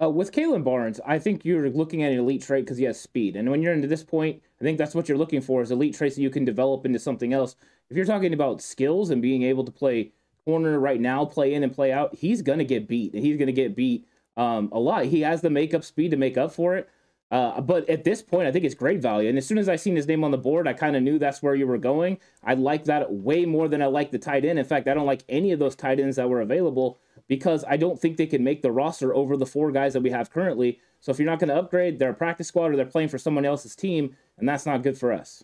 Uh, 0.01 0.09
with 0.09 0.31
Kalon 0.31 0.63
Barnes, 0.63 1.01
I 1.05 1.19
think 1.19 1.43
you're 1.43 1.69
looking 1.69 2.03
at 2.03 2.11
an 2.11 2.19
elite 2.19 2.43
trait 2.43 2.65
because 2.65 2.77
he 2.77 2.85
has 2.85 2.99
speed. 2.99 3.35
And 3.35 3.49
when 3.49 3.61
you're 3.61 3.73
into 3.73 3.87
this 3.87 4.03
point, 4.03 4.41
I 4.61 4.63
think 4.63 4.77
that's 4.77 4.95
what 4.95 5.09
you're 5.09 5.17
looking 5.17 5.41
for 5.41 5.61
is 5.61 5.71
elite 5.71 5.95
traits 5.95 6.15
that 6.15 6.21
you 6.21 6.29
can 6.29 6.45
develop 6.45 6.85
into 6.85 6.99
something 6.99 7.33
else. 7.33 7.55
If 7.89 7.97
you're 7.97 8.05
talking 8.05 8.33
about 8.33 8.61
skills 8.61 9.09
and 9.09 9.21
being 9.21 9.43
able 9.43 9.65
to 9.65 9.71
play 9.71 10.11
corner 10.45 10.79
right 10.79 11.01
now, 11.01 11.25
play 11.25 11.53
in 11.53 11.63
and 11.63 11.73
play 11.73 11.91
out, 11.91 12.15
he's 12.15 12.41
going 12.41 12.59
to 12.59 12.65
get 12.65 12.87
beat. 12.87 13.13
And 13.13 13.25
he's 13.25 13.37
going 13.37 13.47
to 13.47 13.53
get 13.53 13.75
beat 13.75 14.07
um, 14.39 14.69
a 14.71 14.79
lot. 14.79 15.05
He 15.05 15.21
has 15.21 15.41
the 15.41 15.49
makeup 15.49 15.83
speed 15.83 16.11
to 16.11 16.17
make 16.17 16.37
up 16.37 16.53
for 16.53 16.77
it. 16.77 16.89
Uh, 17.29 17.61
but 17.61 17.87
at 17.89 18.03
this 18.03 18.23
point, 18.23 18.47
I 18.47 18.51
think 18.51 18.65
it's 18.65 18.73
great 18.73 19.01
value. 19.01 19.29
And 19.29 19.37
as 19.37 19.45
soon 19.45 19.59
as 19.59 19.69
I 19.69 19.75
seen 19.75 19.95
his 19.95 20.07
name 20.07 20.23
on 20.23 20.31
the 20.31 20.37
board, 20.37 20.67
I 20.67 20.73
kind 20.73 20.95
of 20.95 21.03
knew 21.03 21.19
that's 21.19 21.43
where 21.43 21.53
you 21.53 21.67
were 21.67 21.77
going. 21.77 22.17
I 22.43 22.55
like 22.55 22.85
that 22.85 23.11
way 23.11 23.45
more 23.45 23.67
than 23.67 23.83
I 23.83 23.85
like 23.85 24.09
the 24.09 24.17
tight 24.17 24.45
end. 24.45 24.57
In 24.57 24.65
fact, 24.65 24.87
I 24.87 24.95
don't 24.95 25.05
like 25.05 25.23
any 25.29 25.51
of 25.51 25.59
those 25.59 25.75
tight 25.75 25.99
ends 25.99 26.15
that 26.15 26.29
were 26.29 26.41
available 26.41 26.97
because 27.27 27.63
I 27.67 27.77
don't 27.77 27.99
think 27.99 28.17
they 28.17 28.25
can 28.25 28.43
make 28.43 28.63
the 28.63 28.71
roster 28.71 29.13
over 29.13 29.37
the 29.37 29.45
four 29.45 29.71
guys 29.71 29.93
that 29.93 30.01
we 30.01 30.09
have 30.09 30.31
currently. 30.31 30.79
So 31.01 31.11
if 31.11 31.19
you're 31.19 31.29
not 31.29 31.39
going 31.39 31.49
to 31.49 31.57
upgrade, 31.57 31.99
they're 31.99 32.09
a 32.09 32.15
practice 32.15 32.47
squad 32.47 32.71
or 32.71 32.75
they're 32.75 32.85
playing 32.85 33.09
for 33.09 33.19
someone 33.19 33.45
else's 33.45 33.75
team, 33.75 34.15
and 34.39 34.49
that's 34.49 34.65
not 34.65 34.81
good 34.81 34.97
for 34.97 35.13
us. 35.13 35.43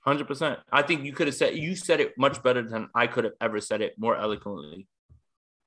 Hundred 0.00 0.26
percent. 0.26 0.58
I 0.72 0.82
think 0.82 1.04
you 1.04 1.12
could 1.12 1.26
have 1.26 1.36
said 1.36 1.56
you 1.56 1.76
said 1.76 2.00
it 2.00 2.16
much 2.18 2.42
better 2.42 2.62
than 2.62 2.88
I 2.94 3.06
could 3.06 3.24
have 3.24 3.34
ever 3.40 3.60
said 3.60 3.80
it 3.82 3.98
more 3.98 4.16
eloquently. 4.16 4.86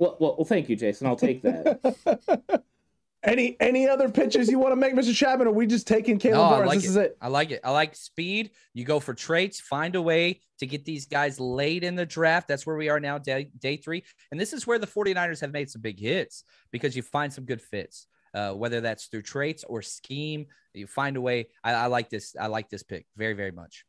Well, 0.04 0.18
well, 0.20 0.36
well 0.40 0.46
thank 0.46 0.68
you, 0.68 0.76
Jason. 0.76 1.08
I'll 1.08 1.16
take 1.16 1.42
that. 1.44 2.64
any 3.24 3.56
any 3.62 3.88
other 3.88 4.10
pitches 4.10 4.50
you 4.50 4.60
want 4.60 4.74
to 4.74 4.76
make, 4.76 4.94
Mr. 4.96 5.16
Chapman? 5.16 5.48
Or 5.48 5.52
are 5.52 5.54
we 5.54 5.66
just 5.66 5.88
taking 5.88 6.20
Caleb 6.20 6.40
no, 6.40 6.50
Barnes? 6.50 6.68
Like 6.68 6.80
this 6.80 6.88
it. 6.88 6.90
is 6.90 6.98
it. 6.98 7.18
I 7.22 7.30
like 7.30 7.52
it. 7.52 7.62
I 7.64 7.72
like 7.72 7.96
speed. 7.96 8.52
You 8.74 8.84
go 8.84 9.00
for 9.00 9.14
traits. 9.14 9.62
Find 9.62 9.96
a 9.96 10.02
way 10.02 10.42
to 10.60 10.68
get 10.68 10.84
these 10.84 11.06
guys 11.06 11.40
late 11.40 11.86
in 11.86 11.96
the 11.96 12.06
draft. 12.06 12.50
That's 12.50 12.68
where 12.68 12.76
we 12.76 12.90
are 12.90 13.00
now, 13.00 13.18
day, 13.18 13.50
day 13.60 13.78
three. 13.78 14.04
And 14.32 14.38
this 14.38 14.52
is 14.52 14.68
where 14.68 14.78
the 14.78 14.88
49ers 14.88 15.40
have 15.40 15.54
made 15.54 15.70
some 15.70 15.82
big 15.82 16.02
hits 16.02 16.44
because 16.72 16.98
you 16.98 17.02
find 17.02 17.32
some 17.32 17.46
good 17.46 17.62
fits. 17.62 18.08
Uh, 18.34 18.52
whether 18.52 18.82
that's 18.82 19.06
through 19.06 19.22
traits 19.22 19.64
or 19.64 19.82
scheme, 19.82 20.48
you 20.74 20.86
find 20.86 21.16
a 21.16 21.22
way. 21.22 21.48
I, 21.64 21.74
I 21.74 21.86
like 21.86 22.10
this. 22.10 22.36
I 22.38 22.48
like 22.48 22.70
this 22.70 22.84
pick 22.84 23.06
very, 23.16 23.36
very 23.36 23.52
much. 23.52 23.86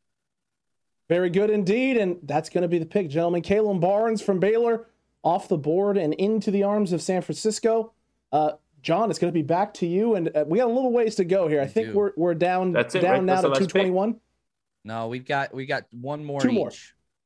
Very 1.09 1.29
good 1.29 1.49
indeed. 1.49 1.97
And 1.97 2.19
that's 2.23 2.49
going 2.49 2.61
to 2.61 2.69
be 2.69 2.79
the 2.79 2.85
pick, 2.85 3.09
gentlemen. 3.09 3.41
Kalon 3.41 3.81
Barnes 3.81 4.21
from 4.21 4.39
Baylor 4.39 4.87
off 5.25 5.49
the 5.49 5.57
board 5.57 5.97
and 5.97 6.13
into 6.13 6.51
the 6.51 6.63
arms 6.63 6.93
of 6.93 7.01
San 7.01 7.21
Francisco. 7.21 7.91
Uh, 8.31 8.51
John, 8.81 9.09
it's 9.09 9.17
going 9.17 9.33
to 9.33 9.37
be 9.37 9.41
back 9.41 9.73
to 9.75 9.87
you, 9.87 10.13
and 10.13 10.29
uh, 10.33 10.45
we 10.47 10.59
got 10.59 10.69
a 10.69 10.73
little 10.73 10.91
ways 10.91 11.15
to 11.15 11.25
go 11.25 11.47
here. 11.47 11.59
I 11.59 11.65
think 11.65 11.93
we're 11.93 12.11
we're 12.15 12.35
down 12.35 12.71
That's 12.71 12.93
it, 12.93 13.01
down 13.01 13.11
right? 13.11 13.23
now 13.23 13.41
That's 13.41 13.57
to 13.57 13.65
two 13.65 13.67
twenty 13.67 13.89
one. 13.89 14.21
No, 14.83 15.07
we've 15.07 15.25
got 15.25 15.53
we 15.53 15.65
got 15.65 15.85
one 15.89 16.23
more. 16.23 16.39
Two 16.39 16.49
each. 16.49 16.55
more. 16.55 16.71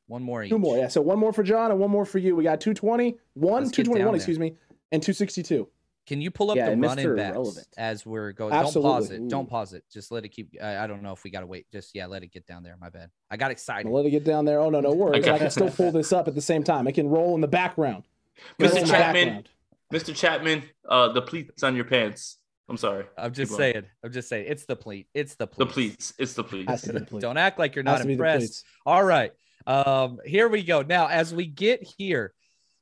One 0.08 0.24
more 0.24 0.44
each. 0.44 0.50
Two 0.50 0.58
more. 0.58 0.78
Yeah. 0.78 0.88
So 0.88 1.02
one 1.02 1.20
more 1.20 1.34
for 1.34 1.44
John 1.44 1.70
and 1.70 1.80
one 1.80 1.92
more 1.92 2.06
for 2.06 2.18
you. 2.18 2.36
We 2.36 2.44
got 2.44 2.62
220, 2.62 3.18
one, 3.34 3.70
221, 3.70 4.16
excuse 4.16 4.40
me, 4.40 4.56
and 4.92 5.04
262. 5.04 5.68
Can 6.10 6.22
you 6.22 6.32
pull 6.32 6.50
up 6.50 6.58
yeah, 6.58 6.72
the 6.72 6.76
running 6.76 7.16
backs 7.16 7.36
Relevant. 7.36 7.68
as 7.78 8.04
we're 8.04 8.32
going? 8.32 8.52
Absolutely. 8.52 8.82
Don't 8.82 9.00
pause 9.00 9.12
it. 9.12 9.22
Ooh. 9.22 9.30
Don't 9.30 9.48
pause 9.48 9.74
it. 9.74 9.84
Just 9.94 10.12
let 10.12 10.26
it 10.26 10.30
keep. 10.30 10.56
I, 10.60 10.80
I 10.80 10.88
don't 10.88 11.04
know 11.04 11.12
if 11.12 11.24
we 11.24 11.30
got 11.30 11.42
to 11.42 11.46
wait. 11.46 11.68
Just 11.72 11.94
yeah, 11.94 12.08
let 12.08 12.24
it 12.24 12.32
get 12.32 12.48
down 12.48 12.64
there. 12.64 12.76
My 12.82 12.90
bad. 12.90 13.12
I 13.30 13.38
got 13.38 13.52
excited. 13.52 13.88
let 13.88 14.08
it 14.08 14.10
get 14.10 14.24
down 14.24 14.44
there. 14.44 14.60
Oh 14.60 14.72
no, 14.72 14.82
no 14.82 14.92
worries. 14.96 15.28
I 15.28 15.38
can 15.38 15.52
still 15.52 15.70
pull 15.70 15.92
this 15.92 16.12
up 16.12 16.28
at 16.28 16.34
the 16.34 16.42
same 16.42 16.64
time. 16.64 16.88
I 16.88 16.92
can 16.92 17.08
roll 17.08 17.36
in 17.36 17.42
the 17.42 17.48
background. 17.48 18.06
Mr. 18.60 18.90
Chapman, 18.90 19.44
Mr. 19.94 20.16
Chapman, 20.16 20.64
uh, 20.90 21.14
the 21.14 21.22
pleats 21.22 21.62
on 21.62 21.76
your 21.76 21.86
pants. 21.86 22.40
I'm 22.68 22.78
sorry. 22.78 23.06
I'm 23.16 23.32
just 23.32 23.56
saying. 23.56 23.84
I'm 24.04 24.12
just 24.12 24.30
saying. 24.30 24.48
It's 24.50 24.66
the 24.66 24.76
pleat. 24.76 25.10
It's 25.14 25.36
the 25.36 25.46
pleats. 25.46 25.68
The 25.68 25.72
pleats. 25.72 26.14
It's 26.18 26.34
the 26.34 26.44
pleats. 26.44 27.22
Don't 27.22 27.38
act 27.38 27.60
like 27.60 27.76
you're 27.76 27.84
not 27.84 28.02
impressed. 28.02 28.66
All 28.84 29.04
right. 29.04 29.32
Um, 29.68 30.18
here 30.26 30.48
we 30.48 30.64
go. 30.64 30.82
Now, 30.82 31.06
as 31.06 31.36
we 31.36 31.46
get 31.46 31.84
here, 31.84 32.34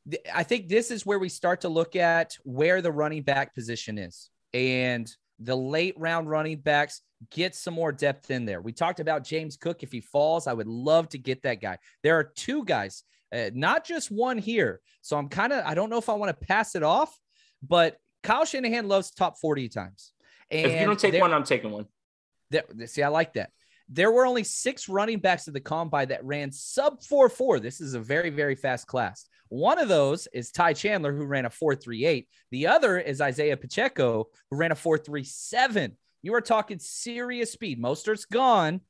th- 0.10 0.24
I 0.34 0.44
think 0.44 0.68
this 0.68 0.92
is 0.92 1.06
where 1.06 1.20
we 1.20 1.30
start 1.30 1.62
to 1.62 1.70
look 1.70 1.96
at 1.96 2.38
where 2.44 2.82
the 2.82 2.92
running 2.92 3.24
back 3.24 3.54
position 3.54 3.98
is. 3.98 4.30
And 4.54 5.12
the 5.40 5.56
late 5.56 5.94
round 5.98 6.30
running 6.30 6.60
backs 6.60 7.02
get 7.32 7.56
some 7.56 7.74
more 7.74 7.92
depth 7.92 8.32
in 8.32 8.46
there. 8.46 8.62
We 8.62 8.72
talked 8.72 9.00
about 9.00 9.24
James 9.24 9.58
Cook. 9.58 9.84
If 9.84 9.92
he 9.92 10.02
falls, 10.02 10.48
I 10.48 10.54
would 10.54 10.68
love 10.68 11.10
to 11.10 11.18
get 11.18 11.44
that 11.44 11.62
guy. 11.62 11.78
There 12.04 12.18
are 12.18 12.24
two 12.24 12.64
guys 12.66 13.04
uh, 13.34 13.50
not 13.54 13.86
just 13.86 14.12
one 14.12 14.38
here. 14.38 14.82
So 15.02 15.18
I'm 15.18 15.30
kind 15.30 15.54
of, 15.54 15.66
I 15.66 15.74
don't 15.74 15.90
know 15.90 15.98
if 15.98 16.10
I 16.10 16.14
want 16.14 16.38
to 16.38 16.46
pass 16.46 16.76
it 16.76 16.84
off, 16.84 17.18
but 17.62 17.98
Kyle 18.24 18.46
Shanahan 18.46 18.88
loves 18.88 19.12
top 19.12 19.38
40 19.40 19.70
times. 19.70 20.12
And 20.50 20.72
if 20.72 20.80
you 20.80 20.86
don't 20.86 21.00
take 21.00 21.20
one, 21.20 21.34
I'm 21.34 21.44
taking 21.44 21.72
one. 21.72 21.88
There, 22.50 22.64
see, 22.86 23.04
I 23.04 23.10
like 23.10 23.34
that. 23.34 23.52
There 23.89 24.11
were 24.11 24.26
only 24.26 24.43
six 24.43 24.89
running 24.89 25.19
backs 25.19 25.47
at 25.47 25.53
the 25.53 25.61
combine 25.61 26.09
that 26.09 26.26
ran 26.26 26.51
sub 26.51 27.01
4 27.03 27.30
4. 27.30 27.59
This 27.59 27.80
is 27.80 27.93
a 27.93 27.99
very, 27.99 28.30
very 28.30 28.55
fast 28.55 28.88
class. 28.88 29.26
One 29.49 29.80
of 29.80 29.88
those 29.88 30.27
is 30.34 30.51
Ty 30.51 30.73
Chandler, 30.73 31.14
who 31.14 31.26
ran 31.26 31.45
a 31.45 31.49
4.38. 31.49 32.27
The 32.51 32.68
other 32.68 32.97
is 32.97 33.22
Isaiah 33.22 33.55
Pacheco, 33.55 34.27
who 34.51 34.57
ran 34.57 34.72
a 34.72 34.76
4.37. 34.76 35.93
You 36.22 36.34
are 36.34 36.41
talking 36.41 36.80
serious 36.80 37.53
speed. 37.53 37.81
Mostert's 37.81 38.26
gone. 38.26 38.81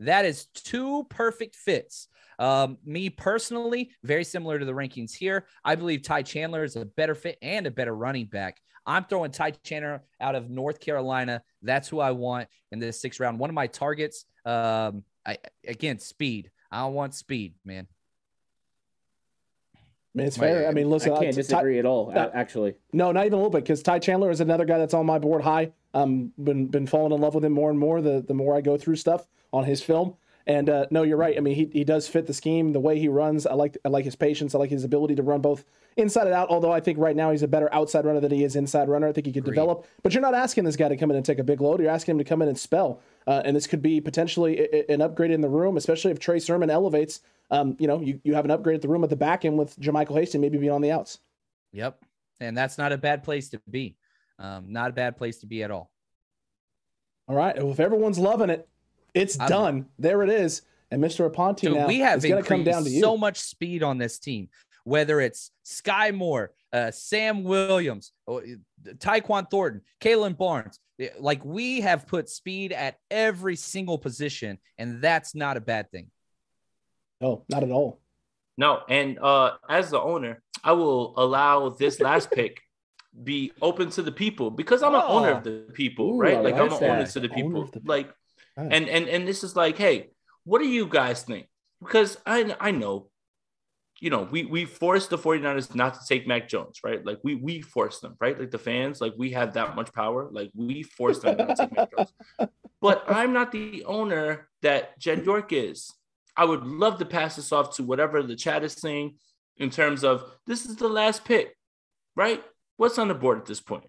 That 0.00 0.24
is 0.24 0.46
two 0.46 1.06
perfect 1.08 1.54
fits. 1.54 2.08
Um, 2.38 2.78
me 2.84 3.10
personally, 3.10 3.90
very 4.02 4.24
similar 4.24 4.58
to 4.58 4.64
the 4.64 4.72
rankings 4.72 5.12
here. 5.14 5.46
I 5.64 5.74
believe 5.74 6.02
Ty 6.02 6.22
Chandler 6.22 6.64
is 6.64 6.76
a 6.76 6.84
better 6.84 7.14
fit 7.14 7.38
and 7.42 7.66
a 7.66 7.70
better 7.70 7.94
running 7.94 8.26
back. 8.26 8.60
I'm 8.86 9.04
throwing 9.04 9.30
Ty 9.30 9.52
Chandler 9.62 10.02
out 10.20 10.34
of 10.34 10.50
North 10.50 10.80
Carolina. 10.80 11.42
That's 11.62 11.88
who 11.88 12.00
I 12.00 12.10
want 12.10 12.48
in 12.70 12.78
this 12.78 13.00
sixth 13.00 13.20
round. 13.20 13.38
One 13.38 13.50
of 13.50 13.54
my 13.54 13.66
targets, 13.66 14.26
um, 14.44 15.04
I, 15.26 15.38
again, 15.66 15.98
speed. 15.98 16.50
I 16.70 16.84
want 16.86 17.14
speed, 17.14 17.54
man. 17.64 17.86
I 19.76 20.18
mean, 20.18 20.26
it's 20.26 20.36
fair. 20.36 20.68
I 20.68 20.72
mean, 20.72 20.90
listen, 20.90 21.12
I 21.12 21.18
can't 21.18 21.34
disagree 21.34 21.74
Ty, 21.74 21.78
at 21.80 21.86
all. 21.86 22.12
Uh, 22.14 22.30
actually, 22.34 22.74
no, 22.92 23.10
not 23.10 23.26
even 23.26 23.32
a 23.32 23.36
little 23.36 23.50
bit. 23.50 23.64
Because 23.64 23.82
Ty 23.82 23.98
Chandler 23.98 24.30
is 24.30 24.40
another 24.40 24.64
guy 24.64 24.78
that's 24.78 24.94
on 24.94 25.06
my 25.06 25.18
board 25.18 25.42
high. 25.42 25.72
Um, 25.92 26.32
been 26.38 26.66
been 26.66 26.86
falling 26.86 27.12
in 27.12 27.20
love 27.20 27.34
with 27.34 27.44
him 27.44 27.52
more 27.52 27.70
and 27.70 27.78
more. 27.78 28.00
The 28.00 28.24
the 28.26 28.34
more 28.34 28.54
I 28.54 28.60
go 28.60 28.76
through 28.76 28.96
stuff 28.96 29.26
on 29.52 29.64
his 29.64 29.82
film, 29.82 30.14
and 30.46 30.68
uh, 30.68 30.86
no, 30.90 31.02
you're 31.02 31.16
right. 31.16 31.36
I 31.36 31.40
mean, 31.40 31.54
he, 31.54 31.70
he 31.72 31.84
does 31.84 32.06
fit 32.06 32.26
the 32.26 32.34
scheme, 32.34 32.72
the 32.72 32.80
way 32.80 32.98
he 32.98 33.08
runs. 33.08 33.46
I 33.46 33.54
like 33.54 33.78
I 33.84 33.88
like 33.88 34.04
his 34.04 34.16
patience. 34.16 34.54
I 34.54 34.58
like 34.58 34.70
his 34.70 34.84
ability 34.84 35.14
to 35.16 35.22
run 35.22 35.40
both 35.40 35.64
inside 35.96 36.26
and 36.26 36.34
out. 36.34 36.50
Although 36.50 36.72
I 36.72 36.80
think 36.80 36.98
right 36.98 37.16
now 37.16 37.30
he's 37.30 37.42
a 37.42 37.48
better 37.48 37.72
outside 37.72 38.04
runner 38.04 38.20
than 38.20 38.30
he 38.30 38.44
is 38.44 38.54
inside 38.54 38.88
runner. 38.88 39.08
I 39.08 39.12
think 39.12 39.26
he 39.26 39.32
could 39.32 39.44
develop. 39.44 39.86
But 40.02 40.12
you're 40.12 40.22
not 40.22 40.34
asking 40.34 40.64
this 40.64 40.76
guy 40.76 40.88
to 40.88 40.96
come 40.96 41.10
in 41.10 41.16
and 41.16 41.24
take 41.24 41.38
a 41.38 41.44
big 41.44 41.60
load. 41.60 41.80
You're 41.80 41.90
asking 41.90 42.12
him 42.12 42.18
to 42.18 42.24
come 42.24 42.42
in 42.42 42.48
and 42.48 42.58
spell. 42.58 43.00
Uh, 43.26 43.40
and 43.44 43.56
this 43.56 43.66
could 43.66 43.80
be 43.80 44.00
potentially 44.00 44.84
an 44.88 45.00
upgrade 45.00 45.30
in 45.30 45.40
the 45.40 45.48
room, 45.48 45.78
especially 45.78 46.10
if 46.10 46.18
Trey 46.18 46.38
Sermon 46.38 46.68
elevates. 46.68 47.20
Um, 47.50 47.76
you 47.78 47.86
know, 47.86 48.00
you, 48.00 48.20
you 48.24 48.34
have 48.34 48.44
an 48.44 48.50
upgrade 48.50 48.76
at 48.76 48.82
the 48.82 48.88
room 48.88 49.04
at 49.04 49.10
the 49.10 49.16
back 49.16 49.44
end 49.44 49.58
with 49.58 49.78
JaMycal 49.78 50.18
Hasty 50.18 50.38
maybe 50.38 50.58
being 50.58 50.72
on 50.72 50.82
the 50.82 50.90
outs. 50.90 51.20
Yep, 51.72 52.04
and 52.40 52.56
that's 52.56 52.78
not 52.78 52.92
a 52.92 52.98
bad 52.98 53.22
place 53.22 53.48
to 53.50 53.60
be. 53.70 53.96
Um, 54.38 54.72
not 54.72 54.90
a 54.90 54.92
bad 54.92 55.16
place 55.16 55.38
to 55.38 55.46
be 55.46 55.62
at 55.62 55.70
all. 55.70 55.90
All 57.28 57.36
right. 57.36 57.56
Well, 57.56 57.72
if 57.72 57.80
everyone's 57.80 58.18
loving 58.18 58.50
it, 58.50 58.68
it's 59.14 59.38
I'm, 59.40 59.48
done. 59.48 59.86
There 59.98 60.22
it 60.22 60.30
is. 60.30 60.62
And 60.90 61.02
Mr. 61.02 61.28
Aponte 61.30 61.60
Dude, 61.60 61.74
now 61.74 61.86
we 61.86 62.00
have 62.00 62.22
going 62.22 62.42
to 62.42 62.48
come 62.48 62.64
down 62.64 62.84
to 62.84 62.90
you. 62.90 63.00
so 63.00 63.16
much 63.16 63.40
speed 63.40 63.82
on 63.82 63.98
this 63.98 64.18
team, 64.18 64.48
whether 64.84 65.20
it's 65.20 65.50
Skyy 65.64 66.14
Moore, 66.14 66.52
uh, 66.72 66.90
Sam 66.90 67.42
Williams, 67.42 68.12
Tyquan 68.28 69.50
Thornton, 69.50 69.82
Kalon 70.00 70.34
Barnes. 70.34 70.78
Like 71.18 71.44
we 71.44 71.80
have 71.80 72.06
put 72.06 72.28
speed 72.28 72.72
at 72.72 72.98
every 73.10 73.56
single 73.56 73.98
position, 73.98 74.58
and 74.78 75.02
that's 75.02 75.34
not 75.34 75.56
a 75.56 75.60
bad 75.60 75.90
thing. 75.90 76.10
Oh, 77.20 77.44
not 77.48 77.64
at 77.64 77.70
all. 77.70 78.00
No, 78.56 78.82
and 78.88 79.18
uh, 79.18 79.52
as 79.68 79.90
the 79.90 80.00
owner, 80.00 80.42
I 80.62 80.72
will 80.72 81.14
allow 81.16 81.70
this 81.70 81.98
last 82.00 82.30
pick 82.32 82.60
be 83.22 83.52
open 83.62 83.90
to 83.90 84.02
the 84.02 84.10
people 84.10 84.50
because 84.50 84.82
I'm 84.82 84.94
an 84.94 85.02
owner 85.04 85.30
of 85.30 85.44
the 85.44 85.66
people, 85.72 86.14
Ooh, 86.14 86.18
right? 86.18 86.36
I 86.36 86.40
Like 86.40 86.54
I'm 86.54 86.68
like 86.68 86.82
an 86.82 86.90
owner 86.90 87.06
to 87.06 87.20
the 87.20 87.28
people. 87.28 87.66
the 87.66 87.80
like, 87.84 88.12
And 88.56 88.88
and 88.88 89.08
and 89.08 89.26
this 89.26 89.42
is 89.44 89.56
like, 89.56 89.76
hey, 89.76 90.10
what 90.44 90.60
do 90.60 90.66
you 90.66 90.86
guys 90.86 91.22
think? 91.22 91.46
Because 91.82 92.16
I 92.26 92.54
I 92.60 92.70
know, 92.70 93.08
you 94.00 94.10
know, 94.10 94.28
we 94.30 94.44
we 94.44 94.64
forced 94.64 95.10
the 95.10 95.18
49ers 95.18 95.74
not 95.74 95.94
to 95.94 96.00
take 96.08 96.26
Mac 96.26 96.48
Jones, 96.48 96.80
right? 96.84 97.04
Like 97.04 97.18
we 97.24 97.34
we 97.34 97.60
forced 97.60 98.02
them, 98.02 98.16
right? 98.20 98.38
Like 98.38 98.50
the 98.50 98.58
fans, 98.58 99.00
like 99.00 99.14
we 99.18 99.30
have 99.30 99.54
that 99.54 99.74
much 99.74 99.92
power. 99.92 100.28
Like 100.30 100.50
we 100.54 100.82
forced 100.82 101.22
them 101.22 101.36
not 101.36 101.48
to 101.48 101.56
take 101.56 101.76
Mac 101.76 101.90
Jones. 101.96 102.12
But 102.80 103.04
I'm 103.08 103.32
not 103.32 103.50
the 103.50 103.82
owner 103.86 104.50
that 104.60 104.98
Jed 104.98 105.24
York 105.24 105.54
is. 105.54 105.90
I 106.36 106.44
would 106.44 106.66
love 106.66 106.98
to 106.98 107.06
pass 107.06 107.36
this 107.36 107.50
off 107.50 107.76
to 107.76 107.82
whatever 107.82 108.22
the 108.22 108.36
chat 108.36 108.62
is 108.62 108.74
saying 108.74 109.14
in 109.56 109.70
terms 109.70 110.04
of 110.04 110.22
this 110.46 110.66
is 110.66 110.76
the 110.76 110.88
last 110.88 111.24
pick, 111.24 111.56
right? 112.14 112.44
What's 112.76 112.98
on 112.98 113.08
the 113.08 113.14
board 113.14 113.38
at 113.38 113.46
this 113.46 113.60
point? 113.60 113.84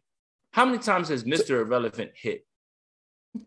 How 0.52 0.64
many 0.64 0.78
times 0.78 1.10
has 1.10 1.26
Mr. 1.26 1.60
Irrelevant 1.60 2.12
hit? 2.16 2.46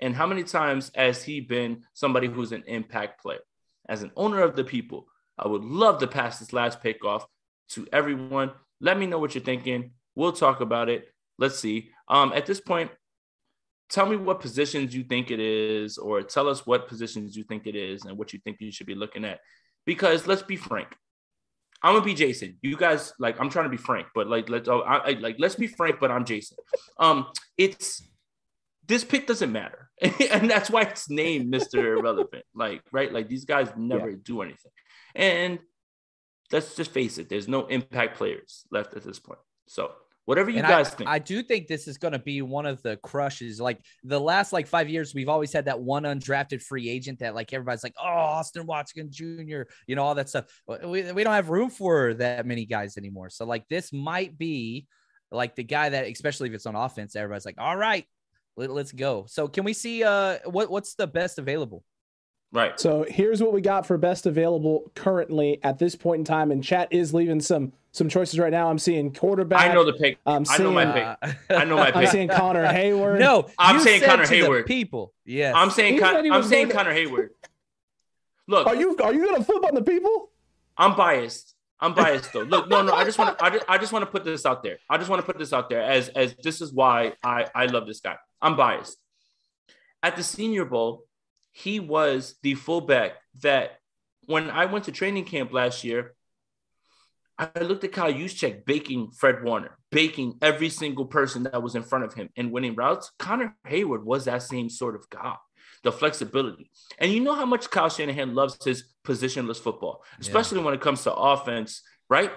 And 0.01 0.15
how 0.15 0.27
many 0.27 0.44
times 0.44 0.90
has 0.94 1.23
he 1.23 1.40
been 1.40 1.85
somebody 1.94 2.27
who's 2.27 2.52
an 2.52 2.65
impact 2.66 3.23
player? 3.23 3.40
As 3.89 4.02
an 4.02 4.12
owner 4.16 4.43
of 4.43 4.56
the 4.56 4.65
people, 4.65 5.06
I 5.39 5.48
would 5.48 5.65
love 5.65 6.01
to 6.01 6.06
pass 6.06 6.39
this 6.39 6.52
last 6.52 6.82
pick 6.82 7.05
off 7.05 7.27
to 7.70 7.86
everyone. 7.93 8.52
Let 8.81 8.98
me 8.98 9.06
know 9.06 9.19
what 9.19 9.35
you're 9.35 9.44
thinking. 9.44 9.93
We'll 10.15 10.32
talk 10.32 10.60
about 10.60 10.89
it. 10.89 11.09
Let's 11.39 11.59
see. 11.59 11.90
Um, 12.09 12.32
at 12.35 12.47
this 12.47 12.60
point, 12.60 12.90
tell 13.89 14.06
me 14.06 14.16
what 14.16 14.40
positions 14.40 14.94
you 14.94 15.05
think 15.05 15.31
it 15.31 15.40
is, 15.40 15.97
or 15.97 16.23
tell 16.23 16.48
us 16.48 16.66
what 16.66 16.89
positions 16.89 17.36
you 17.36 17.44
think 17.44 17.66
it 17.66 17.77
is 17.77 18.05
and 18.05 18.19
what 18.19 18.32
you 18.32 18.40
think 18.40 18.60
you 18.60 18.73
should 18.73 18.86
be 18.86 18.94
looking 18.94 19.24
at. 19.24 19.40
Because 19.86 20.27
let's 20.27 20.43
be 20.43 20.56
frank, 20.56 20.89
I'm 21.82 21.94
gonna 21.94 22.05
be 22.05 22.15
Jason. 22.15 22.59
You 22.60 22.77
guys 22.77 23.12
like 23.19 23.40
I'm 23.40 23.51
trying 23.51 23.66
to 23.66 23.70
be 23.70 23.77
frank, 23.77 24.09
but 24.15 24.27
like 24.27 24.48
let's 24.48 24.69
oh, 24.69 24.81
I, 24.81 24.97
I, 24.97 25.10
like 25.12 25.36
let's 25.39 25.55
be 25.55 25.69
frank. 25.69 26.01
But 26.01 26.10
I'm 26.10 26.24
Jason. 26.24 26.56
Um, 26.98 27.27
it's 27.56 28.02
this 28.89 29.05
pick 29.05 29.27
doesn't 29.27 29.52
matter, 29.52 29.90
and 30.02 30.51
that's 30.51 30.70
why 30.70 30.82
it's 30.82 31.09
named 31.09 31.48
Mister 31.48 31.94
Irrelevant. 31.97 32.44
Like 32.55 32.82
right, 32.93 33.12
like 33.12 33.28
these 33.28 33.44
guys 33.44 33.69
never 33.77 34.12
do 34.12 34.43
anything, 34.43 34.73
and 35.15 35.59
let's 36.51 36.74
just 36.74 36.90
face 36.90 37.19
it. 37.19 37.28
There's 37.28 37.48
no 37.48 37.66
impact 37.66 38.16
players 38.16 38.65
left 38.70 38.94
at 38.94 39.05
this 39.05 39.19
point. 39.19 39.40
So 39.66 39.93
whatever 40.24 40.51
you 40.51 40.59
and 40.59 40.66
guys 40.66 40.89
I, 40.89 40.90
think, 40.90 41.09
I 41.09 41.19
do 41.19 41.43
think 41.43 41.69
this 41.69 41.89
is 41.89 41.97
going 41.97 42.12
to 42.12 42.19
be 42.19 42.43
one 42.43 42.66
of 42.66 42.82
the 42.82 42.98
crushes. 42.98 43.60
Like 43.60 43.81
the 44.05 44.20
last 44.20 44.52
like 44.52 44.66
five 44.66 44.89
years, 44.89 45.15
we've 45.15 45.31
always 45.31 45.52
had 45.52 45.65
that 45.66 45.81
one 45.81 46.02
undrafted 46.02 46.62
free 46.62 46.90
agent 46.90 47.20
that 47.20 47.35
like 47.35 47.52
everybody's 47.52 47.82
like, 47.82 47.94
oh, 47.98 48.06
Austin 48.06 48.66
Watson 48.66 49.10
Jr., 49.10 49.62
you 49.86 49.97
know, 49.97 50.02
all 50.02 50.15
that 50.16 50.28
stuff. 50.28 50.44
We, 50.66 51.12
we 51.12 51.24
don't 51.24 51.32
have 51.32 51.48
room 51.48 51.70
for 51.70 52.15
that 52.15 52.44
many 52.44 52.66
guys 52.66 52.98
anymore. 52.98 53.31
So 53.31 53.47
like 53.47 53.66
this 53.69 53.93
might 53.93 54.36
be 54.36 54.86
like 55.31 55.56
the 55.56 55.65
guy 55.65 55.89
that, 55.89 56.06
especially 56.06 56.51
if 56.51 56.55
it's 56.55 56.66
on 56.66 56.77
offense, 56.77 57.16
everybody's 57.16 57.47
like, 57.47 57.56
all 57.59 57.77
right, 57.77 58.05
let, 58.59 58.70
let's 58.70 58.93
go. 58.93 59.24
So 59.28 59.48
can 59.48 59.64
we 59.64 59.72
see 59.72 60.02
uh 60.05 60.39
what 60.44 60.70
what's 60.70 60.94
the 60.94 61.06
best 61.06 61.39
available? 61.39 61.85
right? 62.51 62.80
So 62.80 63.05
here's 63.06 63.43
what 63.43 63.52
we 63.52 63.60
got 63.60 63.86
for 63.86 63.98
best 63.98 64.24
available 64.26 64.90
currently 64.94 65.60
at 65.62 65.78
this 65.78 65.94
point 65.94 66.20
in 66.20 66.24
time, 66.24 66.51
and 66.51 66.64
chat 66.64 66.89
is 66.90 67.12
leaving 67.14 67.40
some 67.40 67.72
some 67.93 68.09
choices 68.09 68.39
right 68.39 68.51
now. 68.51 68.68
I'm 68.70 68.78
seeing 68.78 69.12
quarterback. 69.12 69.60
I 69.70 69.72
know 69.74 69.85
the 69.85 69.93
pick. 69.93 70.18
I'm 70.26 70.44
I 70.48 70.59
know 70.59 70.72
my 70.72 70.85
seeing- 70.85 70.94
pick. 70.94 71.05
Uh, 71.51 71.55
I 71.60 71.64
know 71.64 71.76
my 71.76 71.86
pick. 71.86 71.97
I'm 71.97 72.02
pick. 72.02 72.10
seeing 72.10 72.28
Connor 72.28 72.66
Heyward. 72.72 73.18
no, 73.18 73.48
I'm 73.59 73.76
you 73.76 73.82
saying 73.82 74.01
said 74.01 74.09
Connor 74.10 74.26
to 74.26 74.35
Heyward. 74.35 74.66
People, 74.66 75.12
yes. 75.24 75.55
I'm 75.56 75.70
saying 75.70 75.98
Con- 76.01 76.30
I'm 76.30 76.43
saying 76.43 76.68
to- 76.68 76.74
Connor 76.74 76.94
Heyward. 76.94 77.28
Look, 78.47 78.66
Are 78.66 78.74
you 78.76 78.97
are 78.98 79.12
you 79.12 79.26
gonna 79.26 79.44
flip 79.44 79.64
on 79.64 79.74
the 79.74 79.82
people? 79.82 80.30
I'm 80.76 80.97
biased. 80.97 81.55
I'm 81.80 81.93
biased 81.94 82.32
though. 82.32 82.40
Look, 82.43 82.68
no, 82.68 82.82
no. 82.82 82.93
I 82.94 83.05
just 83.05 83.18
want 83.18 83.39
to. 83.39 83.44
I 83.44 83.51
just, 83.51 83.64
I 83.68 83.78
just 83.78 83.93
want 83.93 84.05
to 84.05 84.10
put 84.10 84.24
this 84.24 84.47
out 84.47 84.62
there. 84.62 84.78
I 84.89 84.97
just 84.97 85.10
want 85.10 85.20
to 85.20 85.26
put 85.26 85.39
this 85.39 85.52
out 85.52 85.68
there 85.68 85.82
as 85.82 86.09
as 86.09 86.35
this 86.43 86.60
is 86.62 86.72
why 86.72 87.12
I 87.22 87.47
I 87.55 87.66
love 87.66 87.86
this 87.86 88.01
guy. 88.01 88.16
I'm 88.40 88.56
biased. 88.56 88.97
At 90.02 90.16
the 90.16 90.23
Senior 90.23 90.65
Bowl, 90.65 91.05
he 91.52 91.81
was 91.81 92.36
the 92.43 92.55
fullback 92.55 93.12
that 93.43 93.78
when 94.27 94.51
I 94.51 94.66
went 94.66 94.85
to 94.85 94.93
training 94.93 95.24
camp 95.24 95.52
last 95.52 95.82
year, 95.85 96.15
I 97.39 97.60
looked 97.60 97.85
at 97.85 97.93
Kyle 97.93 98.12
Juszczyk 98.12 98.65
baking 98.65 99.12
Fred 99.12 99.44
Warner, 99.44 99.77
baking 99.90 100.39
every 100.43 100.69
single 100.69 101.06
person 101.06 101.44
that 101.44 101.62
was 101.62 101.77
in 101.77 101.85
front 101.85 102.05
of 102.05 102.15
him 102.15 102.28
and 102.36 102.51
winning 102.51 102.74
routes. 102.74 103.12
Connor 103.19 103.56
Heyward 103.66 104.02
was 104.02 104.24
that 104.24 104.43
same 104.43 104.69
sort 104.69 104.97
of 104.97 105.09
guy, 105.09 105.35
the 105.85 105.93
flexibility. 105.93 106.70
And 106.98 107.12
you 107.12 107.20
know 107.20 107.35
how 107.35 107.47
much 107.47 107.70
Kyle 107.70 107.89
Shanahan 107.89 108.35
loves 108.35 108.62
his 108.65 108.93
positionless 109.06 109.59
football, 109.59 110.05
especially 110.20 110.60
when 110.60 110.74
it 110.74 110.81
comes 110.81 111.05
to 111.05 111.15
offense, 111.15 111.82
right? 112.10 112.32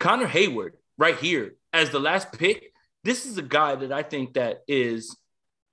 Connor 0.00 0.26
Heyward, 0.26 0.72
right 0.98 1.16
here, 1.16 1.54
as 1.72 1.90
the 1.90 2.00
last 2.00 2.32
pick, 2.32 2.72
this 3.04 3.26
is 3.26 3.38
a 3.38 3.42
guy 3.42 3.76
that 3.76 3.92
I 3.92 4.02
think 4.02 4.34
that 4.34 4.62
is 4.66 5.16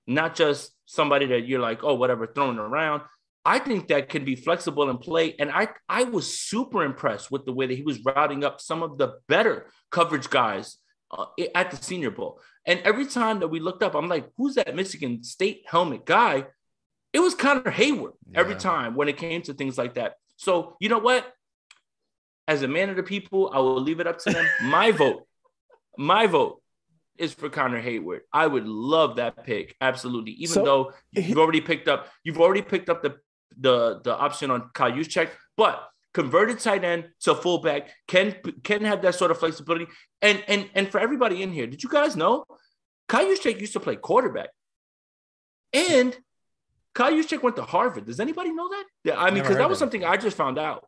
not 0.08 0.36
just 0.36 0.72
somebody 0.86 1.26
that 1.28 1.48
you're 1.48 1.60
like, 1.60 1.84
oh, 1.84 1.96
whatever, 1.96 2.26
throwing 2.26 2.58
around. 2.58 3.02
I 3.46 3.60
think 3.60 3.90
that 3.90 4.10
can 4.10 4.26
be 4.26 4.36
flexible 4.36 4.90
and 4.90 5.00
play. 5.00 5.36
And 5.38 5.52
I, 5.52 5.70
I 5.88 6.04
was 6.04 6.38
super 6.38 6.84
impressed 6.84 7.30
with 7.30 7.46
the 7.46 7.54
way 7.54 7.68
that 7.68 7.76
he 7.76 7.84
was 7.84 8.04
routing 8.04 8.44
up 8.44 8.60
some 8.60 8.84
of 8.84 8.98
the 8.98 9.20
better 9.28 9.68
coverage 9.92 10.30
guys 10.30 10.78
uh, 11.12 11.26
at 11.56 11.72
the 11.72 11.78
Senior 11.78 12.12
Bowl. 12.12 12.40
And 12.66 12.82
every 12.82 13.06
time 13.06 13.40
that 13.40 13.48
we 13.48 13.60
looked 13.60 13.84
up, 13.84 13.96
I'm 13.96 14.10
like, 14.10 14.30
who's 14.38 14.56
that 14.56 14.76
Michigan 14.76 15.24
State 15.24 15.64
helmet 15.66 16.06
guy? 16.06 16.46
It 17.14 17.20
was 17.20 17.36
Connor 17.36 17.72
Heyward 17.72 18.14
every 18.36 18.56
time 18.56 18.96
when 18.96 19.08
it 19.08 19.18
came 19.18 19.42
to 19.44 19.54
things 19.54 19.78
like 19.78 19.94
that. 19.96 20.16
So, 20.36 20.76
you 20.80 20.90
know 20.90 21.00
what? 21.00 21.26
As 22.50 22.64
a 22.64 22.68
man 22.68 22.90
of 22.90 22.96
the 22.96 23.04
people, 23.04 23.50
I 23.54 23.60
will 23.60 23.82
leave 23.82 24.00
it 24.00 24.08
up 24.08 24.20
to 24.20 24.30
them. 24.32 24.46
My 24.64 24.92
vote, 24.92 25.26
my 25.98 26.28
vote 26.28 26.62
is 27.20 27.34
for 27.34 27.50
Connor 27.50 27.82
Heyward. 27.82 28.22
I 28.34 28.48
would 28.48 28.66
love 28.68 29.18
that 29.18 29.44
pick. 29.46 29.76
Absolutely. 29.82 30.32
Even 30.34 30.54
So- 30.54 30.66
though 30.66 30.94
you've 31.12 31.38
already 31.38 31.62
picked 31.62 31.88
up, 31.88 32.08
you've 32.24 32.40
already 32.40 32.62
picked 32.62 32.90
up 32.90 33.02
the 33.02 33.18
the 33.60 34.02
the 34.04 34.16
option 34.16 34.52
on 34.52 34.70
Kyle 34.74 34.92
Juszczyk, 34.92 35.30
but 35.56 35.90
converted 36.14 36.60
tight 36.60 36.84
end 36.84 37.10
to 37.22 37.34
fullback 37.36 37.90
can 38.08 38.36
can 38.64 38.84
have 38.84 39.02
that 39.02 39.16
sort 39.16 39.32
of 39.32 39.40
flexibility. 39.40 39.88
And 40.22 40.44
and 40.48 40.70
and 40.76 40.90
for 40.92 41.00
everybody 41.00 41.42
in 41.44 41.52
here, 41.52 41.68
did 41.68 41.82
you 41.84 41.90
guys 41.90 42.16
know 42.16 42.46
Kyle 43.08 43.26
Juszczyk 43.26 43.60
used 43.60 43.74
to 43.74 43.80
play 43.80 43.96
quarterback? 43.96 44.50
And 45.74 46.16
Kyle 46.94 47.12
Juszczyk 47.14 47.44
went 47.44 47.56
to 47.58 47.64
Harvard. 47.64 48.06
Does 48.06 48.20
anybody 48.20 48.52
know 48.52 48.70
that? 48.70 48.86
Yeah, 49.04 49.20
I 49.22 49.32
mean, 49.32 49.44
because 49.44 49.58
that 49.58 49.70
was 49.70 49.78
it. 49.78 49.80
something 49.80 50.04
I 50.04 50.18
just 50.18 50.38
found 50.38 50.58
out. 50.58 50.86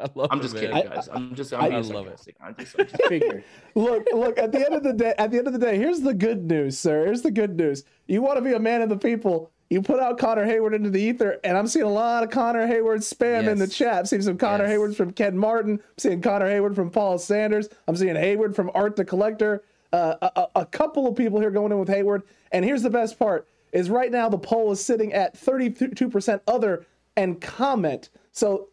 I 0.00 0.06
love 0.14 0.28
I'm 0.30 0.40
just 0.40 0.54
man. 0.54 0.62
kidding, 0.72 0.88
guys. 0.90 1.08
I'm 1.12 1.34
just 1.34 1.52
I'm 1.52 1.60
I- 1.62 1.68
being 1.70 1.84
I 1.84 1.94
love 1.94 2.06
it. 2.06 2.20
I'm 2.40 2.54
just, 2.56 2.74
I'm 2.78 2.86
just 2.86 3.02
Figure. 3.08 3.44
Look, 3.74 4.06
look. 4.12 4.38
At 4.38 4.52
the 4.52 4.64
end 4.64 4.74
of 4.74 4.82
the 4.82 4.92
day, 4.92 5.14
at 5.18 5.30
the 5.30 5.38
end 5.38 5.46
of 5.46 5.52
the 5.52 5.58
day, 5.58 5.76
here's 5.78 6.00
the 6.00 6.14
good 6.14 6.44
news, 6.50 6.78
sir. 6.78 7.04
Here's 7.04 7.22
the 7.22 7.30
good 7.30 7.56
news. 7.56 7.84
You 8.06 8.22
want 8.22 8.36
to 8.38 8.42
be 8.42 8.52
a 8.52 8.58
man 8.58 8.82
of 8.82 8.88
the 8.88 8.96
people. 8.98 9.50
You 9.68 9.80
put 9.82 10.00
out 10.00 10.18
Connor 10.18 10.44
Heyward 10.46 10.74
into 10.74 10.90
the 10.90 11.00
ether, 11.00 11.38
and 11.44 11.56
I'm 11.56 11.68
seeing 11.68 11.84
a 11.84 11.90
lot 11.90 12.24
of 12.24 12.30
Connor 12.30 12.66
Heyward 12.66 12.98
spam 13.08 13.46
in 13.46 13.58
the 13.58 13.68
chat. 13.68 13.98
I'm 14.00 14.06
seeing 14.06 14.22
some 14.22 14.36
Connor 14.36 14.64
Yes. 14.64 14.72
Heywards 14.72 14.96
from 14.96 15.12
Ken 15.12 15.38
Martin. 15.38 15.74
I'm 15.74 15.80
seeing 15.96 16.20
Connor 16.20 16.46
Heyward 16.48 16.74
from 16.74 16.90
Paul 16.90 17.18
Sanders. 17.18 17.68
I'm 17.86 17.94
seeing 17.94 18.16
Heyward 18.16 18.56
from 18.56 18.72
Art 18.74 18.96
the 18.96 19.04
Collector. 19.04 19.62
Uh, 19.92 20.16
a, 20.22 20.30
a- 20.40 20.48
a 20.62 20.66
couple 20.66 21.06
of 21.06 21.14
people 21.16 21.38
here 21.40 21.50
going 21.52 21.70
in 21.70 21.78
with 21.78 21.88
Heyward. 21.88 22.22
And 22.50 22.64
here's 22.64 22.82
the 22.82 22.90
best 22.90 23.16
part: 23.16 23.46
is 23.72 23.90
right 23.90 24.10
now 24.10 24.28
the 24.28 24.38
poll 24.38 24.72
is 24.72 24.84
sitting 24.84 25.12
at 25.12 25.34
32% 25.36 26.40
other 26.48 26.84
and 27.16 27.40
comment. 27.40 28.08
So 28.32 28.69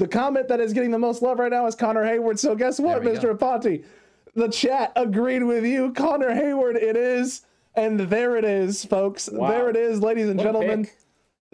the 0.00 0.08
comment 0.08 0.48
that 0.48 0.60
is 0.60 0.72
getting 0.72 0.90
the 0.90 0.98
most 0.98 1.20
love 1.20 1.38
right 1.38 1.52
now 1.52 1.66
is 1.66 1.74
Connor 1.74 2.04
Heyward. 2.04 2.38
So 2.38 2.56
guess 2.56 2.80
what, 2.80 3.02
Mr. 3.02 3.36
Aponte? 3.36 3.84
The 4.34 4.48
chat 4.48 4.92
agreed 4.96 5.42
with 5.42 5.64
you. 5.64 5.92
Connor 5.92 6.30
Heyward, 6.30 6.76
it 6.76 6.96
is. 6.96 7.42
And 7.74 8.00
there 8.00 8.36
it 8.36 8.44
is, 8.44 8.82
folks. 8.84 9.28
Wow. 9.30 9.50
There 9.50 9.68
it 9.68 9.76
is, 9.76 10.00
ladies 10.00 10.28
and 10.30 10.38
What 10.38 10.44
gentlemen. 10.44 10.84
pick. 10.86 10.96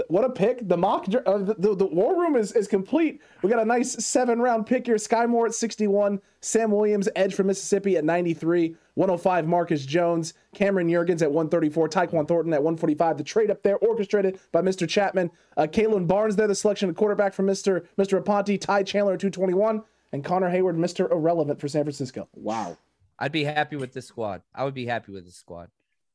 What 0.09 0.25
a 0.25 0.31
pick. 0.31 0.69
The 0.69 0.77
mock, 0.77 1.07
uh, 1.09 1.39
the, 1.39 1.55
the, 1.59 1.75
the 1.75 1.87
war 1.87 2.21
room 2.21 2.37
is, 2.37 2.53
is 2.53 2.69
complete. 2.69 3.23
We 3.43 3.49
got 3.49 3.61
a 3.61 3.65
nice 3.65 4.05
seven 4.05 4.41
round 4.41 4.67
pick 4.67 4.87
here. 4.87 4.97
Skyy 4.97 5.27
Moore 5.27 5.47
at 5.47 5.55
61, 5.55 6.21
Sam 6.43 6.71
Williams, 6.71 7.09
Edge 7.17 7.35
from 7.35 7.47
Mississippi 7.47 7.97
at 7.97 8.05
93, 8.05 8.77
105, 8.95 9.47
Marcus 9.47 9.87
Jones, 9.87 10.35
Cameron 10.55 10.89
Jurgens 10.89 11.23
at 11.23 11.33
134, 11.33 11.89
Tyquan 11.89 12.29
Thornton 12.29 12.53
at 12.53 12.63
145. 12.63 13.17
The 13.17 13.25
trade 13.25 13.51
up 13.51 13.63
there 13.63 13.79
orchestrated 13.79 14.39
by 14.53 14.61
Mr. 14.61 14.87
Chapman. 14.87 15.31
Uh, 15.57 15.67
Kalon 15.67 16.07
Barnes 16.07 16.37
there, 16.37 16.47
the 16.47 16.55
selection 16.55 16.91
of 16.91 16.97
quarterback 16.97 17.33
from 17.33 17.47
Mr. 17.47 17.87
Mr. 17.99 18.23
Aponte, 18.23 18.61
Ty 18.61 18.83
Chandler 18.83 19.15
at 19.15 19.21
221, 19.21 19.83
and 20.13 20.23
Connor 20.23 20.51
Heyward, 20.51 20.77
Mr. 20.77 21.11
Irrelevant 21.11 21.59
for 21.59 21.69
San 21.69 21.85
Francisco. 21.85 22.29
Wow. 22.35 22.77
I'd 23.19 23.33
be 23.33 23.45
happy 23.45 23.77
with 23.77 23.95
this 23.95 24.07
squad. 24.07 24.43
I 24.55 24.65
would 24.65 24.75
be 24.75 24.85
happy 24.85 25.13
with 25.13 25.25
this 25.25 25.37
squad. 25.37 25.71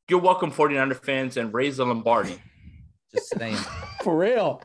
You're 0.08 0.20
welcome, 0.20 0.52
49er 0.52 1.02
fans, 1.02 1.36
and 1.36 1.52
raise 1.52 1.78
the 1.78 1.86
Lombardi. 1.86 2.40
Just 3.14 3.38
saying. 3.38 3.56
For 4.02 4.16
real. 4.16 4.62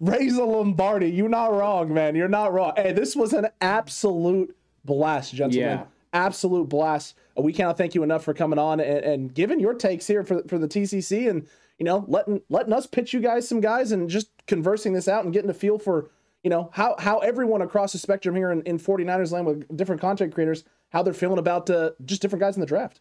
Raise 0.00 0.36
a 0.36 0.44
Lombardi. 0.44 1.10
You're 1.10 1.28
not 1.28 1.52
wrong, 1.52 1.92
man. 1.92 2.14
You're 2.14 2.28
not 2.28 2.52
wrong. 2.52 2.72
Hey, 2.76 2.92
this 2.92 3.16
was 3.16 3.32
an 3.32 3.48
absolute 3.60 4.54
blast, 4.84 5.34
gentlemen. 5.34 5.60
Yeah. 5.60 5.84
Absolute 6.12 6.68
blast. 6.68 7.14
We 7.36 7.52
cannot 7.52 7.78
thank 7.78 7.94
you 7.94 8.02
enough 8.02 8.24
for 8.24 8.34
coming 8.34 8.58
on 8.58 8.80
and, 8.80 9.04
and 9.04 9.34
giving 9.34 9.60
your 9.60 9.74
takes 9.74 10.06
here 10.06 10.22
for, 10.22 10.42
for 10.48 10.58
the 10.58 10.68
TCC 10.68 11.28
and, 11.30 11.46
you 11.78 11.84
know, 11.84 12.04
letting 12.08 12.40
letting 12.48 12.72
us 12.72 12.86
pitch 12.86 13.12
you 13.12 13.20
guys 13.20 13.48
some 13.48 13.60
guys 13.60 13.92
and 13.92 14.08
just 14.08 14.28
conversing 14.46 14.92
this 14.92 15.08
out 15.08 15.24
and 15.24 15.32
getting 15.32 15.50
a 15.50 15.54
feel 15.54 15.78
for, 15.78 16.10
you 16.42 16.50
know, 16.50 16.70
how 16.72 16.94
how 16.98 17.18
everyone 17.18 17.62
across 17.62 17.92
the 17.92 17.98
spectrum 17.98 18.34
here 18.34 18.50
in, 18.50 18.62
in 18.62 18.78
49ers 18.78 19.32
land 19.32 19.46
with 19.46 19.76
different 19.76 20.00
content 20.00 20.34
creators, 20.34 20.64
how 20.90 21.02
they're 21.02 21.12
feeling 21.12 21.38
about 21.38 21.68
uh, 21.68 21.90
just 22.04 22.22
different 22.22 22.40
guys 22.40 22.56
in 22.56 22.60
the 22.60 22.66
draft. 22.66 23.00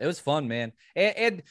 It 0.00 0.06
was 0.06 0.18
fun, 0.18 0.48
man. 0.48 0.72
And, 0.96 1.16
and 1.16 1.42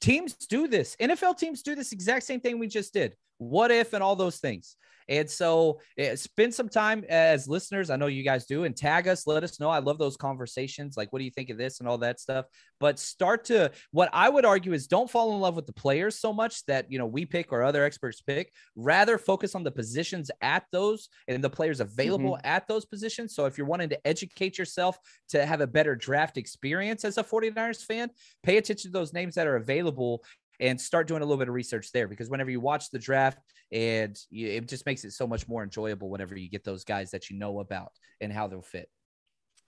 teams 0.00 0.34
do 0.34 0.68
this. 0.68 0.96
NFL 1.00 1.38
teams 1.38 1.62
do 1.62 1.74
this 1.74 1.92
exact 1.92 2.24
same 2.24 2.40
thing 2.40 2.58
we 2.58 2.68
just 2.68 2.92
did. 2.92 3.16
What 3.38 3.70
if 3.70 3.94
and 3.94 4.02
all 4.02 4.16
those 4.16 4.36
things. 4.36 4.76
And 5.10 5.28
so 5.28 5.80
uh, 6.00 6.14
spend 6.14 6.54
some 6.54 6.68
time 6.68 7.04
as 7.08 7.48
listeners. 7.48 7.90
I 7.90 7.96
know 7.96 8.06
you 8.06 8.22
guys 8.22 8.46
do 8.46 8.62
and 8.62 8.76
tag 8.76 9.08
us. 9.08 9.26
Let 9.26 9.42
us 9.42 9.58
know. 9.58 9.68
I 9.68 9.80
love 9.80 9.98
those 9.98 10.16
conversations. 10.16 10.96
Like, 10.96 11.12
what 11.12 11.18
do 11.18 11.24
you 11.24 11.32
think 11.32 11.50
of 11.50 11.58
this 11.58 11.80
and 11.80 11.88
all 11.88 11.98
that 11.98 12.20
stuff? 12.20 12.46
But 12.78 13.00
start 13.00 13.44
to 13.46 13.72
what 13.90 14.08
I 14.12 14.28
would 14.28 14.44
argue 14.44 14.72
is 14.72 14.86
don't 14.86 15.10
fall 15.10 15.34
in 15.34 15.40
love 15.40 15.56
with 15.56 15.66
the 15.66 15.72
players 15.72 16.18
so 16.18 16.32
much 16.32 16.64
that, 16.66 16.90
you 16.90 16.98
know, 16.98 17.06
we 17.06 17.26
pick 17.26 17.52
or 17.52 17.64
other 17.64 17.84
experts 17.84 18.22
pick. 18.22 18.52
Rather 18.76 19.18
focus 19.18 19.56
on 19.56 19.64
the 19.64 19.72
positions 19.72 20.30
at 20.40 20.64
those 20.70 21.08
and 21.26 21.42
the 21.42 21.50
players 21.50 21.80
available 21.80 22.36
mm-hmm. 22.36 22.46
at 22.46 22.68
those 22.68 22.84
positions. 22.84 23.34
So 23.34 23.46
if 23.46 23.58
you're 23.58 23.66
wanting 23.66 23.88
to 23.88 24.06
educate 24.06 24.58
yourself 24.58 24.96
to 25.30 25.44
have 25.44 25.60
a 25.60 25.66
better 25.66 25.96
draft 25.96 26.36
experience 26.36 27.04
as 27.04 27.18
a 27.18 27.24
49ers 27.24 27.84
fan, 27.84 28.10
pay 28.44 28.58
attention 28.58 28.92
to 28.92 28.98
those 28.98 29.12
names 29.12 29.34
that 29.34 29.48
are 29.48 29.56
available 29.56 30.22
and 30.60 30.80
start 30.80 31.08
doing 31.08 31.22
a 31.22 31.24
little 31.24 31.38
bit 31.38 31.48
of 31.48 31.54
research 31.54 31.90
there 31.92 32.06
because 32.06 32.28
whenever 32.28 32.50
you 32.50 32.60
watch 32.60 32.90
the 32.90 32.98
draft 32.98 33.38
and 33.72 34.16
you, 34.30 34.46
it 34.48 34.68
just 34.68 34.86
makes 34.86 35.04
it 35.04 35.12
so 35.12 35.26
much 35.26 35.48
more 35.48 35.62
enjoyable 35.62 36.10
whenever 36.10 36.36
you 36.36 36.48
get 36.48 36.64
those 36.64 36.84
guys 36.84 37.10
that 37.10 37.30
you 37.30 37.38
know 37.38 37.60
about 37.60 37.92
and 38.20 38.32
how 38.32 38.46
they'll 38.46 38.62
fit. 38.62 38.88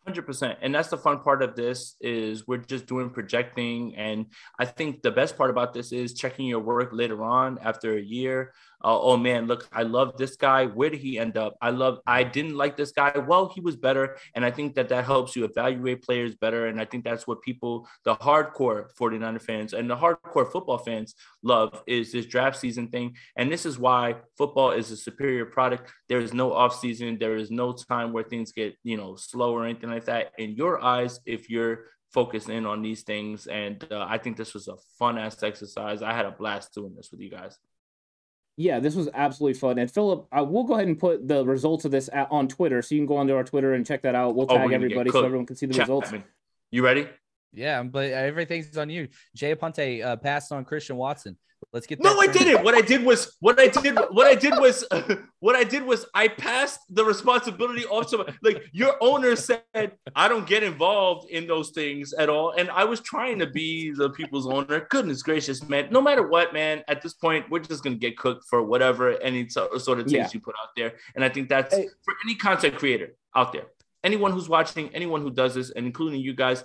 Hundred 0.05 0.27
percent, 0.27 0.59
and 0.61 0.75
that's 0.75 0.89
the 0.89 0.99
fun 0.99 1.21
part 1.21 1.43
of 1.45 1.55
this 1.55 1.95
is 2.01 2.49
we're 2.49 2.57
just 2.57 2.87
doing 2.87 3.09
projecting, 3.09 3.95
and 3.95 4.27
I 4.59 4.65
think 4.65 5.01
the 5.01 5.13
best 5.13 5.39
part 5.39 5.49
about 5.49 5.73
this 5.73 5.93
is 5.93 6.15
checking 6.15 6.47
your 6.47 6.59
work 6.59 6.91
later 6.93 7.23
on 7.23 7.61
after 7.63 7.97
a 7.97 8.01
year 8.01 8.53
uh, 8.85 9.01
oh 9.01 9.17
man, 9.17 9.47
look, 9.47 9.69
I 9.73 9.83
love 9.83 10.17
this 10.17 10.37
guy. 10.37 10.67
Where 10.67 10.91
did 10.91 11.01
he 11.01 11.19
end 11.19 11.37
up? 11.37 11.57
I 11.61 11.71
love, 11.71 12.01
I 12.07 12.25
didn't 12.25 12.57
like 12.57 12.77
this 12.77 12.91
guy. 12.93 13.17
Well, 13.17 13.53
he 13.55 13.61
was 13.61 13.77
better. 13.77 14.17
And 14.35 14.45
I 14.45 14.51
think 14.51 14.75
that 14.75 14.89
that 14.89 15.05
helps 15.05 15.37
you 15.37 15.45
evaluate 15.45 16.03
players 16.03 16.35
better. 16.35 16.67
And 16.67 16.81
I 16.81 16.85
think 16.85 17.05
that's 17.05 17.27
what 17.27 17.43
people, 17.43 17.87
the 18.05 18.17
hardcore 18.17 18.93
49er 18.99 19.43
fans 19.43 19.73
and 19.73 19.89
the 19.89 19.97
hardcore 19.97 20.51
football 20.51 20.79
fans 20.79 21.15
love 21.43 21.83
is 21.87 22.13
this 22.13 22.27
draft 22.27 22.59
season 22.59 22.89
thing. 22.89 23.17
And 23.37 23.51
this 23.51 23.65
is 23.65 23.79
why 23.79 24.17
football 24.37 24.73
is 24.73 24.91
a 24.91 24.97
superior 24.97 25.47
product. 25.47 25.91
There 26.09 26.21
is 26.21 26.35
no 26.35 26.53
off 26.53 26.79
season. 26.79 27.19
There 27.19 27.37
is 27.37 27.51
no 27.51 27.73
time 27.73 28.13
where 28.13 28.25
things 28.25 28.53
get, 28.53 28.75
you 28.83 28.97
know, 28.97 29.15
slow 29.17 29.55
or 29.55 29.65
anything 29.65 29.91
like 29.91 30.07
that. 30.07 30.33
In 30.39 30.57
your 30.57 30.83
eyes, 30.83 31.21
if 31.25 31.49
you're 31.49 31.85
focused 32.13 32.51
in 32.51 32.67
on 32.67 32.83
these 32.83 33.03
things. 33.03 33.47
And 33.47 33.87
uh, 33.91 34.05
I 34.07 34.19
think 34.19 34.37
this 34.37 34.53
was 34.53 34.69
a 34.69 34.77
fun 34.99 35.17
ass 35.17 35.43
exercise. 35.43 36.03
I 36.03 36.13
had 36.13 36.27
a 36.27 36.31
blast 36.31 36.75
doing 36.75 36.95
this 36.95 37.11
with 37.11 37.21
you 37.21 37.31
guys 37.31 37.57
yeah, 38.57 38.81
this 38.81 38.95
was 38.95 39.09
absolutely 39.15 39.59
fun. 39.59 39.79
And 39.79 39.91
Philip, 39.91 40.27
I 40.31 40.43
will 40.43 40.65
go 40.65 40.75
ahead 40.75 40.87
and 40.87 40.99
put 40.99 41.27
the 41.27 41.45
results 41.45 41.85
of 41.85 41.91
this 41.91 42.09
at, 42.13 42.29
on 42.31 42.49
Twitter, 42.49 42.83
so 42.83 42.95
you 42.95 43.01
can 43.01 43.07
go 43.07 43.17
onto 43.17 43.35
our 43.35 43.45
Twitter 43.45 43.75
and 43.75 43.87
check 43.87 44.03
that 44.03 44.15
out. 44.15 44.35
We'll 44.35 44.47
oh, 44.51 44.57
tag 44.57 44.73
everybody 44.73 45.11
so 45.11 45.25
everyone 45.25 45.47
can 45.47 45.57
see 45.57 45.67
the 45.67 45.75
Chat 45.75 45.83
results. 45.83 46.13
You 46.71 46.85
ready? 46.85 47.09
Yeah, 47.53 47.83
but 47.83 48.11
everything's 48.11 48.77
on 48.77 48.91
you. 48.91 49.09
Jay 49.37 49.55
Aponte 49.55 50.05
uh, 50.05 50.17
passed 50.17 50.53
on 50.53 50.65
Christian 50.65 50.97
Watson. 50.97 51.37
Let's 51.73 51.87
get. 51.87 52.03
No, 52.03 52.19
I 52.19 52.27
didn't. 52.27 52.65
What 52.65 52.75
I 52.75 52.81
did 52.81 53.05
was 53.05 53.37
what 53.41 53.59
I 53.59 53.69
did. 53.69 53.97
What 54.11 54.27
I 54.27 54.35
did 54.35 54.55
was 54.59 54.85
what 55.41 55.57
I 55.57 55.65
did 55.65 55.83
was 55.85 56.05
I 56.15 56.29
passed 56.29 56.81
the 56.91 57.05
responsibility 57.05 57.87
off 57.87 58.11
to 58.11 58.27
like 58.43 58.65
your 58.73 58.95
owner 59.01 59.37
said 59.37 59.63
I 60.15 60.29
don't 60.29 60.47
get 60.47 60.63
involved 60.63 61.31
in 61.31 61.47
those 61.47 61.71
things 61.71 62.13
at 62.13 62.29
all, 62.29 62.53
and 62.59 62.71
I 62.71 62.85
was 62.85 63.01
trying 63.01 63.39
to 63.39 63.47
be 63.47 63.93
the 63.93 64.11
people's 64.11 64.47
owner. 64.47 64.87
Goodness 64.91 65.23
gracious, 65.23 65.67
man! 65.67 65.89
No 65.91 66.03
matter 66.03 66.27
what, 66.27 66.53
man. 66.53 66.83
At 66.89 67.01
this 67.01 67.15
point, 67.15 67.49
we're 67.49 67.61
just 67.61 67.83
gonna 67.83 67.97
get 67.97 68.19
cooked 68.19 68.45
for 68.51 68.63
whatever 68.63 69.21
any 69.23 69.49
sort 69.49 69.73
of 69.73 70.05
taste 70.05 70.13
yeah. 70.13 70.29
you 70.33 70.41
put 70.41 70.55
out 70.63 70.71
there, 70.77 70.93
and 71.15 71.25
I 71.25 71.29
think 71.29 71.49
that's 71.49 71.75
hey. 71.75 71.89
for 72.05 72.15
any 72.25 72.35
content 72.35 72.77
creator 72.77 73.15
out 73.35 73.53
there. 73.53 73.65
Anyone 74.05 74.33
who's 74.33 74.49
watching, 74.49 74.93
anyone 74.95 75.23
who 75.23 75.31
does 75.31 75.55
this, 75.55 75.71
and 75.71 75.87
including 75.87 76.21
you 76.21 76.35
guys, 76.35 76.65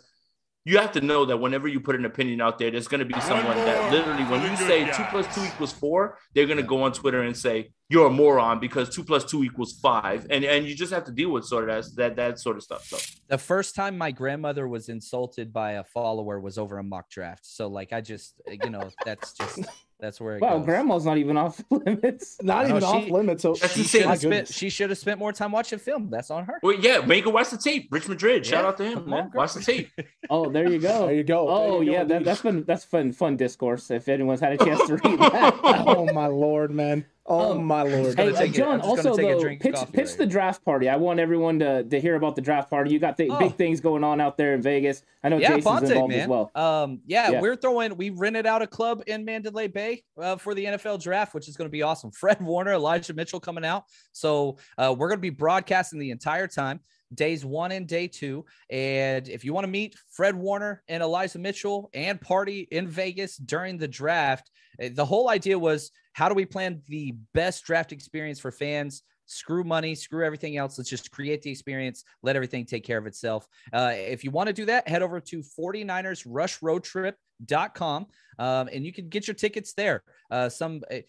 you 0.67 0.77
have 0.79 0.91
to 0.91 0.99
know 0.99 1.23
that 1.23 1.37
whenever 1.37 1.65
you 1.69 1.79
put 1.79 1.95
an 1.95 2.03
opinion 2.03 2.41
out 2.41 2.59
there, 2.59 2.69
there's 2.69 2.89
going 2.89 2.99
to 2.99 3.05
be 3.05 3.17
someone 3.21 3.55
that 3.55 3.89
literally, 3.89 4.25
when 4.25 4.41
you 4.41 4.57
say 4.57 4.83
two 4.91 5.03
plus 5.09 5.33
two 5.33 5.41
equals 5.45 5.71
four, 5.71 6.17
they're 6.35 6.45
going 6.45 6.57
to 6.57 6.63
go 6.63 6.83
on 6.83 6.91
Twitter 6.91 7.21
and 7.21 7.37
say 7.37 7.71
you're 7.87 8.07
a 8.07 8.11
moron 8.11 8.59
because 8.59 8.93
two 8.93 9.01
plus 9.01 9.23
two 9.23 9.45
equals 9.45 9.79
five, 9.81 10.27
and 10.29 10.43
and 10.43 10.65
you 10.65 10.75
just 10.75 10.91
have 10.91 11.05
to 11.05 11.11
deal 11.13 11.29
with 11.31 11.45
sort 11.45 11.69
of 11.69 11.85
that 11.85 11.95
that, 11.95 12.15
that 12.17 12.39
sort 12.39 12.57
of 12.57 12.63
stuff. 12.63 12.83
So 12.83 12.97
the 13.29 13.37
first 13.37 13.75
time 13.75 13.97
my 13.97 14.11
grandmother 14.11 14.67
was 14.67 14.89
insulted 14.89 15.53
by 15.53 15.73
a 15.73 15.85
follower 15.85 16.37
was 16.41 16.57
over 16.57 16.77
a 16.79 16.83
mock 16.83 17.09
draft. 17.09 17.45
So 17.45 17.67
like 17.67 17.93
I 17.93 18.01
just 18.01 18.41
you 18.45 18.69
know 18.69 18.89
that's 19.05 19.31
just 19.31 19.59
that's 19.99 20.21
where. 20.21 20.37
wow, 20.37 20.57
goes. 20.57 20.65
grandma's 20.65 21.05
not 21.05 21.17
even 21.17 21.37
off 21.37 21.63
limits. 21.71 22.37
Not 22.41 22.69
even 22.69 22.81
she, 22.81 22.85
off 22.85 23.09
limits. 23.09 23.41
So 23.41 23.55
she 23.55 23.83
should 23.83 24.03
have 24.03 24.19
spent. 24.19 24.47
She 24.47 24.69
should 24.69 24.89
have 24.89 24.99
spent 24.99 25.19
more 25.19 25.33
time 25.33 25.51
watching 25.51 25.79
film. 25.79 26.09
That's 26.09 26.29
on 26.29 26.45
her. 26.45 26.59
Well, 26.61 26.75
yeah, 26.79 26.99
make 26.99 27.25
her 27.25 27.31
watch 27.31 27.49
the 27.49 27.57
tape. 27.57 27.87
Rich 27.91 28.07
Madrid, 28.07 28.45
yeah. 28.45 28.51
shout 28.51 28.65
out 28.65 28.77
to 28.77 28.85
him. 28.85 29.09
Man. 29.09 29.31
Watch 29.33 29.53
the 29.53 29.61
tape. 29.61 29.89
oh, 30.29 30.49
there 30.51 30.69
you 30.69 30.79
go. 30.79 31.07
There 31.07 31.15
you 31.15 31.23
go. 31.23 31.47
Oh 31.49 31.81
you 31.81 31.93
yeah, 31.93 32.03
go, 32.03 32.09
that, 32.09 32.25
that's 32.25 32.41
fun. 32.41 32.63
That's 32.67 32.85
fun. 32.85 33.11
Fun 33.11 33.37
discourse. 33.37 33.89
If 33.89 34.07
anyone's 34.07 34.39
had 34.39 34.53
a 34.53 34.63
chance 34.63 34.85
to 34.85 34.93
read 35.03 35.19
that. 35.19 35.59
oh 35.63 36.05
my 36.13 36.27
lord, 36.27 36.71
man. 36.71 37.05
Oh 37.29 37.57
um, 37.57 37.65
my 37.65 37.81
lord! 37.81 38.17
Hey, 38.17 38.33
uh, 38.33 38.47
John. 38.47 38.79
Also, 38.79 39.13
though, 39.13 39.55
pitch 39.59 39.75
pitch 39.91 40.15
the 40.15 40.25
draft 40.25 40.63
party. 40.63 40.87
I 40.87 40.95
want 40.95 41.19
everyone 41.19 41.59
to, 41.59 41.83
to 41.83 41.99
hear 41.99 42.15
about 42.15 42.37
the 42.37 42.41
draft 42.41 42.69
party. 42.69 42.91
You 42.91 42.99
got 42.99 43.17
the 43.17 43.29
oh. 43.29 43.37
big 43.37 43.55
things 43.55 43.81
going 43.81 44.05
on 44.05 44.21
out 44.21 44.37
there 44.37 44.53
in 44.53 44.61
Vegas. 44.61 45.03
I 45.23 45.29
know 45.29 45.37
yeah, 45.37 45.49
Jason's 45.49 45.65
Ponte, 45.65 45.83
involved 45.83 46.11
man. 46.11 46.19
as 46.21 46.27
well. 46.27 46.51
Um, 46.55 47.01
yeah, 47.05 47.31
yeah, 47.31 47.41
we're 47.41 47.57
throwing. 47.57 47.97
We 47.97 48.11
rented 48.11 48.45
out 48.45 48.61
a 48.61 48.67
club 48.67 49.03
in 49.07 49.25
Mandalay 49.25 49.67
Bay 49.67 50.03
uh, 50.17 50.37
for 50.37 50.55
the 50.55 50.63
NFL 50.63 51.01
draft, 51.03 51.33
which 51.33 51.49
is 51.49 51.57
going 51.57 51.67
to 51.67 51.71
be 51.71 51.81
awesome. 51.81 52.11
Fred 52.17 52.41
Warner, 52.41 52.73
Elijah 52.73 53.13
Mitchell 53.13 53.41
coming 53.41 53.65
out. 53.65 53.83
So 54.13 54.57
uh, 54.77 54.95
we're 54.97 55.09
going 55.09 55.19
to 55.19 55.21
be 55.21 55.29
broadcasting 55.29 55.99
the 55.99 56.11
entire 56.11 56.47
time 56.47 56.79
days 57.13 57.45
one 57.45 57.71
and 57.71 57.87
day 57.87 58.07
two. 58.07 58.43
And 58.69 59.29
if 59.29 59.45
you 59.45 59.53
want 59.53 59.65
to 59.65 59.71
meet 59.71 59.95
Fred 60.11 60.35
Warner 60.35 60.83
and 60.87 61.03
Elijah 61.03 61.39
Mitchell 61.39 61.89
and 61.93 62.19
party 62.19 62.67
in 62.71 62.87
Vegas 62.87 63.37
during 63.37 63.77
the 63.77 63.87
draft, 63.87 64.49
eh, 64.79 64.89
the 64.93 65.05
whole 65.05 65.29
idea 65.29 65.57
was 65.57 65.91
how 66.13 66.27
do 66.29 66.35
we 66.35 66.45
plan 66.45 66.81
the 66.87 67.15
best 67.33 67.65
draft 67.65 67.91
experience 67.91 68.39
for 68.39 68.51
fans? 68.51 69.01
Screw 69.25 69.65
money, 69.65 69.93
screw 69.93 70.25
everything 70.25 70.57
else. 70.57 70.77
Let's 70.77 70.89
just 70.89 71.11
create 71.11 71.41
the 71.41 71.51
experience, 71.51 72.05
let 72.23 72.37
everything 72.37 72.65
take 72.65 72.85
care 72.85 72.97
of 72.97 73.05
itself. 73.05 73.45
Uh, 73.73 73.91
if 73.93 74.23
you 74.23 74.31
want 74.31 74.47
to 74.47 74.53
do 74.53 74.63
that, 74.65 74.87
head 74.87 75.01
over 75.01 75.19
to 75.19 75.43
49ersrushroadtrip.com 75.59 78.07
um, 78.39 78.69
and 78.71 78.85
you 78.85 78.93
can 78.93 79.09
get 79.09 79.27
your 79.27 79.35
tickets 79.35 79.73
there. 79.73 80.03
Uh, 80.31 80.47
some 80.49 80.81
eh, 80.89 81.01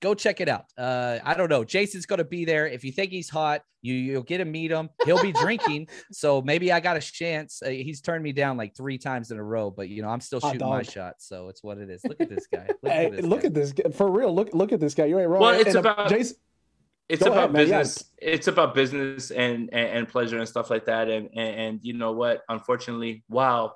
go 0.00 0.14
check 0.14 0.40
it 0.40 0.48
out. 0.48 0.66
Uh, 0.76 1.18
I 1.24 1.34
don't 1.34 1.48
know. 1.48 1.64
Jason's 1.64 2.06
going 2.06 2.18
to 2.18 2.24
be 2.24 2.44
there. 2.44 2.66
If 2.66 2.84
you 2.84 2.92
think 2.92 3.10
he's 3.10 3.28
hot, 3.28 3.62
you 3.82 3.94
you'll 3.94 4.22
get 4.22 4.38
to 4.38 4.44
meet 4.44 4.70
him. 4.70 4.90
He'll 5.04 5.22
be 5.22 5.32
drinking, 5.32 5.88
so 6.12 6.42
maybe 6.42 6.72
I 6.72 6.80
got 6.80 6.96
a 6.96 7.00
chance. 7.00 7.62
Uh, 7.64 7.70
he's 7.70 8.00
turned 8.00 8.22
me 8.22 8.32
down 8.32 8.56
like 8.56 8.76
three 8.76 8.98
times 8.98 9.30
in 9.30 9.38
a 9.38 9.44
row, 9.44 9.70
but 9.70 9.88
you 9.88 10.02
know 10.02 10.08
I'm 10.08 10.20
still 10.20 10.40
shooting 10.40 10.68
my 10.68 10.82
shot, 10.82 11.14
so 11.18 11.48
it's 11.48 11.62
what 11.62 11.78
it 11.78 11.88
is. 11.90 12.02
Look 12.04 12.20
at 12.20 12.28
this 12.28 12.46
guy. 12.46 12.66
Look 12.82 12.92
hey, 12.92 13.06
at 13.06 13.12
this 13.12 13.24
look 13.24 13.42
guy. 13.42 13.46
at 13.46 13.54
this 13.54 13.72
for 13.94 14.10
real. 14.10 14.34
Look 14.34 14.52
look 14.54 14.72
at 14.72 14.80
this 14.80 14.94
guy. 14.94 15.06
You 15.06 15.18
ain't 15.18 15.28
wrong. 15.28 15.40
Well, 15.40 15.58
it's 15.58 15.74
and, 15.74 15.86
uh, 15.86 15.90
about 15.90 16.08
Jason. 16.08 16.36
It's 17.08 17.24
Go 17.24 17.32
about 17.32 17.50
ahead, 17.50 17.52
business. 17.54 18.04
Yes. 18.22 18.34
It's 18.34 18.46
about 18.46 18.72
business 18.72 19.32
and, 19.32 19.68
and, 19.72 19.98
and 19.98 20.08
pleasure 20.08 20.38
and 20.38 20.48
stuff 20.48 20.70
like 20.70 20.84
that. 20.84 21.08
And, 21.08 21.28
and 21.34 21.60
and 21.60 21.80
you 21.82 21.92
know 21.92 22.12
what? 22.12 22.42
Unfortunately, 22.48 23.24
wow, 23.28 23.72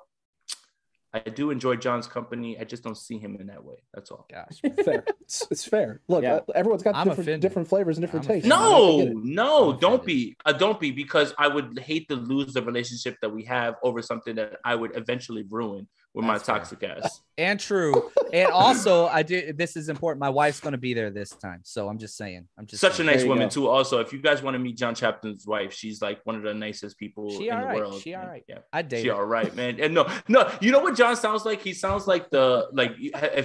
I 1.15 1.29
do 1.29 1.49
enjoy 1.49 1.77
John's 1.77 2.07
company. 2.07 2.59
I 2.59 2.65
just 2.65 2.83
don't 2.83 2.97
see 2.97 3.17
him 3.17 3.37
in 3.39 3.47
that 3.47 3.63
way. 3.63 3.77
That's 3.93 4.11
all. 4.11 4.27
Gosh, 4.29 4.59
fair. 4.83 5.05
It's, 5.21 5.47
it's, 5.49 5.65
fair. 5.65 6.01
Look, 6.09 6.23
yeah. 6.23 6.35
uh, 6.35 6.41
everyone's 6.53 6.83
got 6.83 7.05
different, 7.05 7.41
different 7.41 7.69
flavors 7.69 7.97
and 7.97 8.05
different 8.05 8.25
tastes. 8.25 8.47
No, 8.47 9.05
no, 9.13 9.73
don't 9.73 10.03
be. 10.03 10.35
Uh, 10.45 10.51
don't 10.51 10.77
be 10.77 10.91
because 10.91 11.33
I 11.37 11.47
would 11.47 11.79
hate 11.79 12.09
to 12.09 12.15
lose 12.15 12.53
the 12.53 12.61
relationship 12.61 13.15
that 13.21 13.29
we 13.29 13.45
have 13.45 13.75
over 13.81 14.01
something 14.01 14.35
that 14.35 14.57
I 14.65 14.75
would 14.75 14.97
eventually 14.97 15.45
ruin 15.49 15.87
with 16.15 16.25
That's 16.25 16.47
my 16.47 16.55
toxic 16.55 16.79
fair. 16.79 16.97
ass. 17.03 17.21
And 17.37 17.59
true. 17.59 18.09
And 18.31 18.49
also, 18.49 19.07
I 19.07 19.21
do. 19.21 19.51
This 19.51 19.75
is 19.75 19.89
important. 19.89 20.21
My 20.21 20.29
wife's 20.29 20.61
going 20.61 20.71
to 20.71 20.77
be 20.77 20.93
there 20.93 21.09
this 21.09 21.31
time, 21.31 21.59
so 21.63 21.89
I'm 21.89 21.97
just 21.97 22.15
saying. 22.15 22.47
I'm 22.57 22.65
just 22.65 22.79
such 22.79 22.95
saying. 22.95 23.09
a 23.09 23.11
nice 23.11 23.25
woman 23.25 23.47
go. 23.47 23.49
too. 23.49 23.67
Also, 23.67 23.99
if 23.99 24.13
you 24.13 24.19
guys 24.19 24.41
want 24.41 24.55
to 24.55 24.59
meet 24.59 24.77
John 24.77 24.95
Chapman's 24.95 25.45
wife, 25.45 25.73
she's 25.73 26.01
like 26.01 26.21
one 26.23 26.37
of 26.37 26.43
the 26.43 26.53
nicest 26.53 26.97
people 26.97 27.29
she 27.31 27.49
in 27.49 27.59
the 27.59 27.65
right. 27.65 27.75
world. 27.75 28.01
She 28.01 28.15
all 28.15 28.25
right. 28.25 28.43
Yeah, 28.47 28.59
I 28.71 28.81
date. 28.81 29.01
She 29.01 29.09
her. 29.09 29.15
all 29.15 29.25
right, 29.25 29.53
man. 29.53 29.77
And 29.81 29.93
no, 29.93 30.07
no. 30.29 30.49
You 30.61 30.71
know 30.71 30.79
what 30.79 30.95
John 30.95 31.17
sounds 31.17 31.43
like? 31.43 31.61
He 31.61 31.73
sounds 31.73 32.07
like 32.07 32.29
the 32.29 32.69
like 32.71 32.95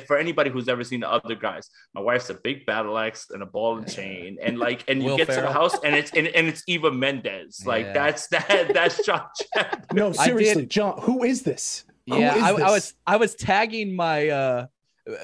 for 0.06 0.16
anybody 0.16 0.50
who's 0.50 0.68
ever 0.68 0.84
seen 0.84 1.00
the 1.00 1.10
other 1.10 1.34
guys. 1.34 1.68
My 1.92 2.00
wife's 2.00 2.30
a 2.30 2.34
big 2.34 2.66
battle 2.66 2.96
axe 2.96 3.30
and 3.30 3.42
a 3.42 3.46
ball 3.46 3.78
and 3.78 3.92
chain, 3.92 4.38
and 4.40 4.56
like, 4.56 4.84
and 4.88 5.02
you 5.02 5.16
get 5.16 5.26
Ferrell. 5.26 5.42
to 5.42 5.48
the 5.48 5.52
house 5.52 5.76
and 5.82 5.96
it's 5.96 6.12
and, 6.12 6.28
and 6.28 6.46
it's 6.46 6.62
Eva 6.68 6.92
Mendes. 6.92 7.66
Like 7.66 7.86
yeah. 7.86 7.92
that's 7.92 8.28
that 8.28 8.70
that's 8.72 9.04
John 9.04 9.24
Chapman. 9.54 9.84
No, 9.92 10.12
seriously, 10.12 10.66
John. 10.66 10.96
Who 11.00 11.24
is 11.24 11.42
this? 11.42 11.84
Yeah, 12.18 12.34
I, 12.36 12.50
I, 12.50 12.70
was 12.70 12.94
I 13.06 13.16
was 13.16 13.34
tagging 13.34 13.94
my 13.94 14.28
uh 14.28 14.66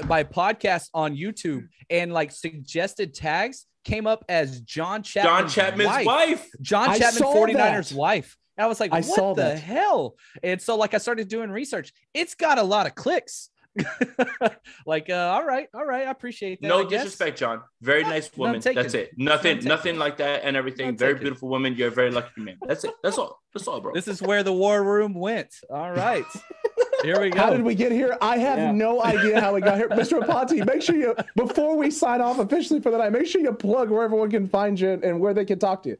my 0.06 0.24
podcast 0.24 0.88
on 0.94 1.16
YouTube 1.16 1.68
and 1.90 2.12
like 2.12 2.32
suggested 2.32 3.14
tags 3.14 3.66
came 3.84 4.06
up 4.06 4.24
as 4.28 4.60
John 4.60 5.02
Chapman's, 5.02 5.54
John 5.54 5.64
Chapman's 5.64 5.88
wife. 5.88 6.06
wife. 6.06 6.48
John 6.60 6.98
Chapman 6.98 7.22
49ers 7.22 7.90
that. 7.90 7.96
wife. 7.96 8.36
And 8.56 8.64
I 8.64 8.68
was 8.68 8.80
like, 8.80 8.92
I 8.92 9.02
what 9.02 9.36
the 9.36 9.42
that. 9.42 9.58
hell? 9.60 10.16
And 10.42 10.60
so 10.60 10.76
like 10.76 10.94
I 10.94 10.98
started 10.98 11.28
doing 11.28 11.50
research. 11.50 11.92
It's 12.14 12.34
got 12.34 12.58
a 12.58 12.62
lot 12.62 12.86
of 12.86 12.94
clicks 12.94 13.50
like, 14.86 15.10
uh, 15.10 15.14
all 15.14 15.44
right, 15.44 15.68
all 15.74 15.84
right, 15.84 16.06
I 16.06 16.10
appreciate 16.10 16.60
that. 16.60 16.68
No 16.68 16.88
disrespect, 16.88 17.38
John. 17.38 17.62
Very 17.82 18.02
None- 18.02 18.10
nice 18.10 18.34
woman. 18.36 18.60
That's 18.60 18.94
it. 18.94 19.12
Nothing, 19.16 19.58
None 19.58 19.64
nothing 19.64 19.98
like 19.98 20.16
that, 20.18 20.44
and 20.44 20.56
everything. 20.56 20.86
None 20.86 20.96
very 20.96 21.12
taken. 21.12 21.24
beautiful 21.24 21.48
woman. 21.48 21.74
You're 21.74 21.88
a 21.88 21.92
very 21.92 22.10
lucky 22.10 22.40
man. 22.40 22.58
That's 22.66 22.84
it. 22.84 22.94
That's 23.02 23.18
all. 23.18 23.42
That's 23.52 23.68
all, 23.68 23.80
bro. 23.80 23.92
This 23.92 24.08
is 24.08 24.22
where 24.22 24.42
the 24.42 24.52
war 24.52 24.82
room 24.82 25.14
went. 25.14 25.54
All 25.70 25.92
right, 25.92 26.24
here 27.02 27.20
we 27.20 27.30
go. 27.30 27.38
How 27.38 27.50
did 27.50 27.62
we 27.62 27.74
get 27.74 27.92
here? 27.92 28.16
I 28.20 28.38
have 28.38 28.58
Yeah. 28.58 28.72
no 28.72 29.02
idea 29.02 29.40
how 29.40 29.54
we 29.54 29.60
got 29.60 29.76
here. 29.78 29.88
Mr. 29.90 30.20
Aponte, 30.20 30.64
make 30.66 30.82
sure 30.82 30.96
you, 30.96 31.14
before 31.36 31.76
we 31.76 31.90
sign 31.90 32.20
off 32.20 32.38
officially 32.38 32.80
for 32.80 32.90
the 32.90 32.98
night, 32.98 33.12
make 33.12 33.26
sure 33.26 33.40
you 33.40 33.52
plug 33.52 33.90
where 33.90 34.02
everyone 34.04 34.30
can 34.30 34.48
find 34.48 34.78
you 34.78 34.98
and 35.02 35.20
where 35.20 35.34
they 35.34 35.44
can 35.44 35.58
talk 35.58 35.82
to 35.84 35.90
you. 35.90 35.96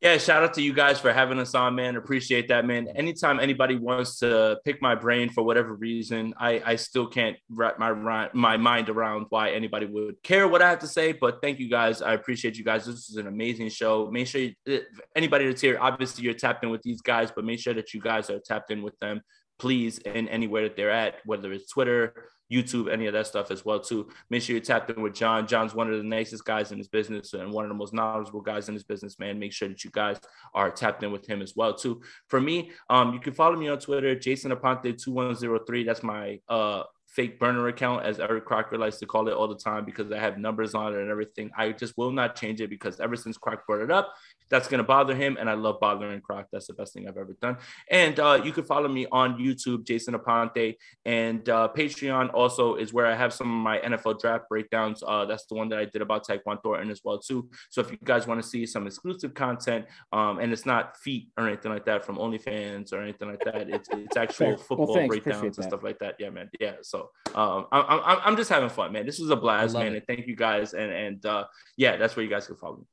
Yeah, 0.00 0.16
shout 0.18 0.44
out 0.44 0.54
to 0.54 0.62
you 0.62 0.72
guys 0.72 1.00
for 1.00 1.12
having 1.12 1.40
us 1.40 1.56
on, 1.56 1.74
man. 1.74 1.96
Appreciate 1.96 2.46
that, 2.50 2.64
man. 2.64 2.86
Anytime 2.94 3.40
anybody 3.40 3.74
wants 3.74 4.20
to 4.20 4.56
pick 4.64 4.80
my 4.80 4.94
brain 4.94 5.28
for 5.28 5.42
whatever 5.42 5.74
reason, 5.74 6.34
I, 6.38 6.62
I 6.64 6.76
still 6.76 7.08
can't 7.08 7.36
wrap 7.50 7.80
my 7.80 7.88
ri- 7.88 8.30
my 8.32 8.56
mind 8.56 8.90
around 8.90 9.26
why 9.30 9.50
anybody 9.50 9.86
would 9.86 10.22
care 10.22 10.46
what 10.46 10.62
I 10.62 10.70
have 10.70 10.78
to 10.80 10.86
say. 10.86 11.10
But 11.10 11.42
thank 11.42 11.58
you 11.58 11.68
guys. 11.68 12.00
I 12.00 12.12
appreciate 12.14 12.56
you 12.56 12.62
guys. 12.62 12.86
This 12.86 13.10
is 13.10 13.16
an 13.16 13.26
amazing 13.26 13.70
show. 13.70 14.08
Make 14.08 14.28
sure 14.28 14.40
you, 14.40 14.82
anybody 15.16 15.48
that's 15.48 15.60
here, 15.60 15.76
obviously 15.80 16.22
you're 16.22 16.34
tapped 16.34 16.62
in 16.62 16.70
with 16.70 16.82
these 16.82 17.00
guys, 17.00 17.32
but 17.34 17.44
make 17.44 17.58
sure 17.58 17.74
that 17.74 17.92
you 17.92 18.00
guys 18.00 18.30
are 18.30 18.38
tapped 18.38 18.70
in 18.70 18.82
with 18.82 18.96
them, 19.00 19.20
please, 19.58 19.98
and 20.00 20.28
anywhere 20.28 20.62
that 20.64 20.76
they're 20.76 20.90
at, 20.90 21.16
whether 21.24 21.52
it's 21.52 21.70
Twitter, 21.70 22.30
YouTube, 22.50 22.90
any 22.90 23.06
of 23.06 23.12
that 23.12 23.26
stuff 23.26 23.50
as 23.50 23.64
well 23.64 23.78
too. 23.78 24.08
Make 24.30 24.42
sure 24.42 24.56
you're 24.56 24.64
tapped 24.64 24.90
in 24.90 25.02
with 25.02 25.14
John. 25.14 25.46
John's 25.46 25.74
one 25.74 25.92
of 25.92 25.98
the 25.98 26.02
nicest 26.04 26.44
guys 26.46 26.72
in 26.72 26.78
his 26.78 26.88
business 26.88 27.34
and 27.34 27.52
one 27.52 27.64
of 27.64 27.68
the 27.68 27.74
most 27.74 27.92
knowledgeable 27.92 28.40
guys 28.40 28.68
in 28.68 28.74
his 28.74 28.84
business, 28.84 29.18
man. 29.18 29.38
Make 29.38 29.52
sure 29.52 29.68
that 29.68 29.84
you 29.84 29.90
guys 29.90 30.18
are 30.54 30.70
tapped 30.70 31.02
in 31.02 31.12
with 31.12 31.26
him 31.26 31.42
as 31.42 31.54
well 31.54 31.74
too. 31.74 32.00
For 32.28 32.40
me, 32.40 32.70
um, 32.88 33.12
you 33.12 33.20
can 33.20 33.34
follow 33.34 33.56
me 33.56 33.68
on 33.68 33.78
Twitter, 33.78 34.18
Jason 34.18 34.50
Aponte 34.50 34.96
two 34.96 35.12
one 35.12 35.34
zero 35.34 35.58
three. 35.66 35.84
That's 35.84 36.02
my 36.02 36.40
uh 36.48 36.84
fake 37.06 37.40
burner 37.40 37.66
account, 37.68 38.04
as 38.04 38.20
Eric 38.20 38.44
Crocker 38.44 38.78
likes 38.78 38.98
to 38.98 39.06
call 39.06 39.28
it 39.28 39.34
all 39.34 39.48
the 39.48 39.56
time, 39.56 39.84
because 39.84 40.12
I 40.12 40.18
have 40.18 40.38
numbers 40.38 40.74
on 40.74 40.94
it 40.94 41.00
and 41.00 41.10
everything. 41.10 41.50
I 41.56 41.72
just 41.72 41.96
will 41.96 42.12
not 42.12 42.36
change 42.36 42.60
it 42.60 42.70
because 42.70 43.00
ever 43.00 43.16
since 43.16 43.36
Croc 43.36 43.66
brought 43.66 43.80
it 43.80 43.90
up, 43.90 44.14
that's 44.50 44.68
gonna 44.68 44.84
bother 44.84 45.14
him, 45.14 45.36
and 45.38 45.48
I 45.48 45.54
love 45.54 45.80
bothering 45.80 46.20
Croc. 46.20 46.46
That's 46.52 46.66
the 46.66 46.74
best 46.74 46.94
thing 46.94 47.08
I've 47.08 47.16
ever 47.16 47.36
done. 47.40 47.58
And 47.90 48.18
uh, 48.18 48.40
you 48.42 48.52
can 48.52 48.64
follow 48.64 48.88
me 48.88 49.06
on 49.12 49.38
YouTube, 49.38 49.84
Jason 49.84 50.14
Aponte, 50.14 50.76
and 51.04 51.48
uh, 51.48 51.68
Patreon 51.74 52.32
also 52.32 52.76
is 52.76 52.92
where 52.92 53.06
I 53.06 53.14
have 53.14 53.32
some 53.32 53.48
of 53.48 53.62
my 53.62 53.78
NFL 53.78 54.20
draft 54.20 54.48
breakdowns. 54.48 55.02
Uh, 55.06 55.24
that's 55.24 55.46
the 55.46 55.54
one 55.54 55.68
that 55.70 55.78
I 55.78 55.84
did 55.84 56.02
about 56.02 56.26
Tyquan 56.26 56.62
Thornton 56.62 56.90
as 56.90 57.00
well 57.04 57.18
too. 57.18 57.48
So 57.70 57.80
if 57.80 57.90
you 57.90 57.98
guys 58.04 58.26
want 58.26 58.42
to 58.42 58.48
see 58.48 58.66
some 58.66 58.86
exclusive 58.86 59.34
content, 59.34 59.86
um, 60.12 60.38
and 60.38 60.52
it's 60.52 60.66
not 60.66 60.96
feet 60.98 61.28
or 61.36 61.46
anything 61.46 61.72
like 61.72 61.84
that 61.86 62.04
from 62.04 62.16
OnlyFans 62.16 62.92
or 62.92 63.00
anything 63.02 63.28
like 63.28 63.44
that, 63.44 63.68
it's 63.68 63.88
it's 63.92 64.16
actual. 64.16 64.48
Well, 64.48 64.56
football 64.58 64.94
thanks. 64.94 65.16
Appreciate 65.16 65.40
breakdowns 65.40 65.58
and 65.58 65.66
stuff 65.66 65.82
like 65.82 65.98
that. 65.98 66.16
Yeah, 66.18 66.30
man. 66.30 66.50
Yeah. 66.60 66.76
So 66.82 67.10
um, 67.34 67.66
I'm 67.72 67.84
I'm 67.88 68.18
I'm 68.24 68.36
just 68.36 68.50
having 68.50 68.68
fun, 68.68 68.92
man. 68.92 69.06
This 69.06 69.18
was 69.18 69.30
a 69.30 69.36
blast, 69.36 69.74
man, 69.74 69.94
it. 69.94 69.96
and 69.96 70.06
thank 70.06 70.26
you 70.26 70.36
guys. 70.36 70.74
And 70.74 70.92
and 70.92 71.26
uh, 71.26 71.44
yeah, 71.76 71.96
that's 71.96 72.16
where 72.16 72.24
you 72.24 72.30
guys 72.30 72.46
can 72.46 72.56
follow 72.56 72.78
me. 72.78 72.84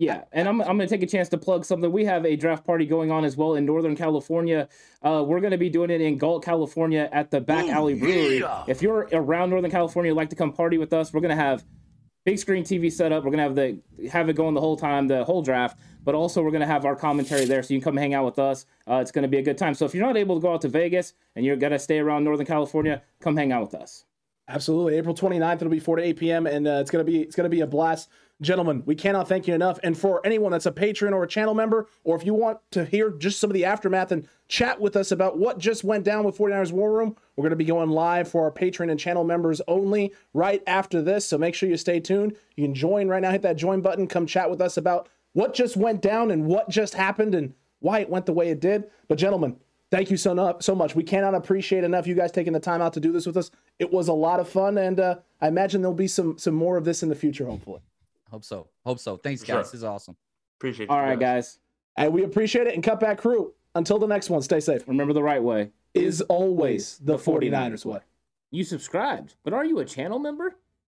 Yeah, 0.00 0.24
and 0.32 0.48
I'm, 0.48 0.62
I'm 0.62 0.78
going 0.78 0.80
to 0.80 0.86
take 0.88 1.02
a 1.02 1.06
chance 1.06 1.28
to 1.28 1.36
plug 1.36 1.62
something. 1.66 1.92
We 1.92 2.06
have 2.06 2.24
a 2.24 2.34
draft 2.34 2.64
party 2.64 2.86
going 2.86 3.10
on 3.10 3.22
as 3.22 3.36
well 3.36 3.54
in 3.54 3.66
Northern 3.66 3.94
California. 3.94 4.66
Uh, 5.02 5.22
we're 5.26 5.40
going 5.40 5.50
to 5.50 5.58
be 5.58 5.68
doing 5.68 5.90
it 5.90 6.00
in 6.00 6.16
Galt, 6.16 6.42
California 6.42 7.06
at 7.12 7.30
the 7.30 7.38
Back 7.38 7.68
Alley 7.68 7.96
Brewery. 7.96 8.42
If 8.66 8.80
you're 8.80 9.10
around 9.12 9.50
Northern 9.50 9.70
California, 9.70 10.10
you'd 10.10 10.16
like 10.16 10.30
to 10.30 10.36
come 10.36 10.52
party 10.52 10.78
with 10.78 10.94
us, 10.94 11.12
we're 11.12 11.20
going 11.20 11.36
to 11.36 11.42
have 11.42 11.66
big 12.24 12.38
screen 12.38 12.64
TV 12.64 12.90
set 12.90 13.12
up. 13.12 13.24
We're 13.24 13.32
going 13.32 13.54
to 13.54 13.62
have 13.62 14.00
the 14.00 14.08
have 14.08 14.30
it 14.30 14.36
going 14.36 14.54
the 14.54 14.60
whole 14.62 14.78
time, 14.78 15.06
the 15.06 15.22
whole 15.22 15.42
draft, 15.42 15.78
but 16.02 16.14
also 16.14 16.42
we're 16.42 16.50
going 16.50 16.62
to 16.62 16.66
have 16.66 16.86
our 16.86 16.96
commentary 16.96 17.44
there 17.44 17.62
so 17.62 17.74
you 17.74 17.80
can 17.80 17.84
come 17.92 17.96
hang 17.98 18.14
out 18.14 18.24
with 18.24 18.38
us. 18.38 18.64
Uh, 18.88 19.00
it's 19.02 19.12
going 19.12 19.24
to 19.24 19.28
be 19.28 19.36
a 19.36 19.42
good 19.42 19.58
time. 19.58 19.74
So 19.74 19.84
if 19.84 19.94
you're 19.94 20.06
not 20.06 20.16
able 20.16 20.36
to 20.36 20.40
go 20.40 20.54
out 20.54 20.62
to 20.62 20.68
Vegas 20.68 21.12
and 21.36 21.44
you're 21.44 21.56
going 21.56 21.72
to 21.72 21.78
stay 21.78 21.98
around 21.98 22.24
Northern 22.24 22.46
California, 22.46 23.02
come 23.20 23.36
hang 23.36 23.52
out 23.52 23.60
with 23.60 23.74
us. 23.74 24.06
Absolutely. 24.50 24.96
April 24.96 25.14
29th, 25.14 25.56
it'll 25.56 25.68
be 25.68 25.78
4 25.78 25.96
to 25.96 26.02
8 26.02 26.16
p.m. 26.16 26.46
and 26.46 26.66
uh, 26.66 26.78
it's 26.80 26.90
gonna 26.90 27.04
be 27.04 27.20
it's 27.20 27.36
gonna 27.36 27.48
be 27.48 27.60
a 27.60 27.66
blast. 27.66 28.08
Gentlemen, 28.42 28.82
we 28.86 28.94
cannot 28.94 29.28
thank 29.28 29.46
you 29.46 29.54
enough. 29.54 29.78
And 29.82 29.96
for 29.96 30.24
anyone 30.24 30.50
that's 30.52 30.64
a 30.64 30.72
patron 30.72 31.12
or 31.12 31.22
a 31.24 31.28
channel 31.28 31.52
member, 31.52 31.88
or 32.04 32.16
if 32.16 32.24
you 32.24 32.32
want 32.32 32.58
to 32.70 32.86
hear 32.86 33.10
just 33.10 33.38
some 33.38 33.50
of 33.50 33.54
the 33.54 33.66
aftermath 33.66 34.12
and 34.12 34.26
chat 34.48 34.80
with 34.80 34.96
us 34.96 35.12
about 35.12 35.38
what 35.38 35.58
just 35.58 35.84
went 35.84 36.04
down 36.04 36.24
with 36.24 36.38
49ers 36.38 36.72
War 36.72 36.90
Room, 36.90 37.16
we're 37.36 37.42
gonna 37.42 37.56
be 37.56 37.64
going 37.64 37.90
live 37.90 38.28
for 38.28 38.44
our 38.44 38.50
patron 38.50 38.88
and 38.88 38.98
channel 38.98 39.24
members 39.24 39.60
only 39.68 40.14
right 40.32 40.62
after 40.66 41.02
this. 41.02 41.26
So 41.26 41.36
make 41.36 41.54
sure 41.54 41.68
you 41.68 41.76
stay 41.76 42.00
tuned. 42.00 42.34
You 42.56 42.64
can 42.64 42.74
join 42.74 43.08
right 43.08 43.20
now, 43.20 43.30
hit 43.30 43.42
that 43.42 43.56
join 43.56 43.82
button, 43.82 44.06
come 44.06 44.26
chat 44.26 44.50
with 44.50 44.62
us 44.62 44.78
about 44.78 45.08
what 45.34 45.52
just 45.52 45.76
went 45.76 46.00
down 46.00 46.30
and 46.30 46.46
what 46.46 46.70
just 46.70 46.94
happened 46.94 47.34
and 47.34 47.52
why 47.80 48.00
it 48.00 48.08
went 48.08 48.24
the 48.24 48.32
way 48.32 48.48
it 48.48 48.60
did. 48.60 48.84
But 49.06 49.18
gentlemen, 49.18 49.56
thank 49.90 50.10
you 50.10 50.16
so, 50.16 50.56
so 50.60 50.74
much. 50.74 50.94
We 50.94 51.02
cannot 51.02 51.34
appreciate 51.34 51.84
enough 51.84 52.06
you 52.06 52.14
guys 52.14 52.32
taking 52.32 52.54
the 52.54 52.60
time 52.60 52.80
out 52.80 52.94
to 52.94 53.00
do 53.00 53.12
this 53.12 53.26
with 53.26 53.36
us. 53.36 53.50
It 53.78 53.92
was 53.92 54.08
a 54.08 54.12
lot 54.14 54.40
of 54.40 54.48
fun, 54.48 54.78
and 54.78 54.98
uh, 54.98 55.16
I 55.40 55.48
imagine 55.48 55.82
there'll 55.82 55.94
be 55.94 56.08
some 56.08 56.38
some 56.38 56.54
more 56.54 56.76
of 56.76 56.84
this 56.84 57.02
in 57.02 57.08
the 57.08 57.14
future, 57.14 57.46
hopefully. 57.46 57.80
Hope 58.30 58.44
so. 58.44 58.68
Hope 58.84 58.98
so. 58.98 59.16
Thanks, 59.16 59.42
For 59.42 59.48
guys. 59.48 59.54
sure. 59.54 59.62
This 59.62 59.74
is 59.74 59.84
awesome. 59.84 60.16
Appreciate 60.58 60.86
you 60.88 60.94
All 60.94 61.00
right, 61.00 61.18
guys. 61.18 61.58
And 61.96 62.12
we 62.12 62.22
appreciate 62.24 62.66
it. 62.66 62.74
And 62.74 62.82
Cutback 62.82 63.18
Crew, 63.18 63.52
until 63.74 63.98
the 63.98 64.06
next 64.06 64.30
one, 64.30 64.42
stay 64.42 64.60
safe. 64.60 64.86
Remember 64.86 65.12
the 65.12 65.22
right 65.22 65.42
way. 65.42 65.70
Is 65.94 66.20
always 66.22 66.98
the 66.98 67.16
49ers 67.16 67.84
way. 67.84 67.98
You 68.52 68.64
subscribed, 68.64 69.34
but 69.42 69.52
are 69.52 69.64
you 69.64 69.78
a 69.80 69.84
channel 69.84 70.18
member? 70.18 70.56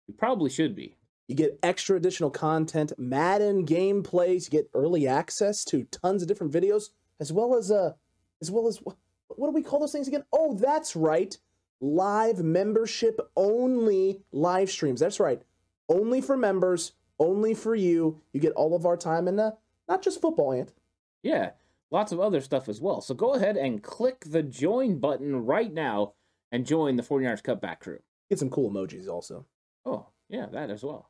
You 0.07 0.15
probably 0.15 0.51
should 0.51 0.75
be. 0.75 0.97
You 1.29 1.37
get 1.37 1.59
extra 1.63 1.97
additional 1.97 2.31
content, 2.31 2.93
Madden 2.99 3.65
gameplays, 3.65 4.45
you 4.47 4.51
get 4.51 4.69
early 4.75 5.07
access 5.07 5.65
to 5.67 5.85
tons 5.85 6.23
of 6.23 6.29
different 6.29 6.53
videos, 6.53 6.91
as 7.21 7.33
well 7.33 7.57
as 7.57 7.71
uh 7.71 7.93
as 8.41 8.51
well 8.51 8.67
as 8.67 8.79
what, 8.79 8.97
what 9.29 9.47
do 9.47 9.53
we 9.53 9.63
call 9.63 9.79
those 9.79 9.93
things 9.93 10.09
again? 10.09 10.25
Oh, 10.33 10.55
that's 10.55 10.97
right. 10.97 11.37
Live 11.81 12.39
membership 12.39 13.21
only 13.37 14.23
live 14.33 14.71
streams. 14.71 14.99
That's 14.99 15.21
right. 15.21 15.41
Only 15.89 16.21
for 16.21 16.37
members, 16.37 16.93
only 17.21 17.55
for 17.55 17.75
you. 17.75 18.21
You 18.33 18.41
get 18.41 18.53
all 18.53 18.75
of 18.75 18.85
our 18.85 18.97
time 18.97 19.29
and 19.29 19.39
uh 19.39 19.53
not 19.89 20.03
just 20.03 20.21
football, 20.21 20.53
Ant. 20.53 20.73
Yeah, 21.23 21.51
lots 21.91 22.13
of 22.13 22.21
other 22.21 22.41
stuff 22.41 22.69
as 22.69 22.81
well. 22.81 23.01
So 23.01 23.15
go 23.15 23.35
ahead 23.35 23.57
and 23.57 23.83
click 23.83 24.25
the 24.27 24.43
join 24.43 24.99
button 24.99 25.45
right 25.45 25.73
now 25.73 26.15
and 26.51 26.67
join 26.67 26.97
the 26.97 27.03
49ers 27.03 27.43
Cutback 27.43 27.81
crew. 27.81 27.99
Get 28.29 28.39
some 28.39 28.51
cool 28.51 28.71
emojis 28.71 29.09
also. 29.09 29.47
Oh, 29.85 30.07
yeah, 30.29 30.47
that 30.53 30.71
as 30.71 30.83
well. 30.83 31.10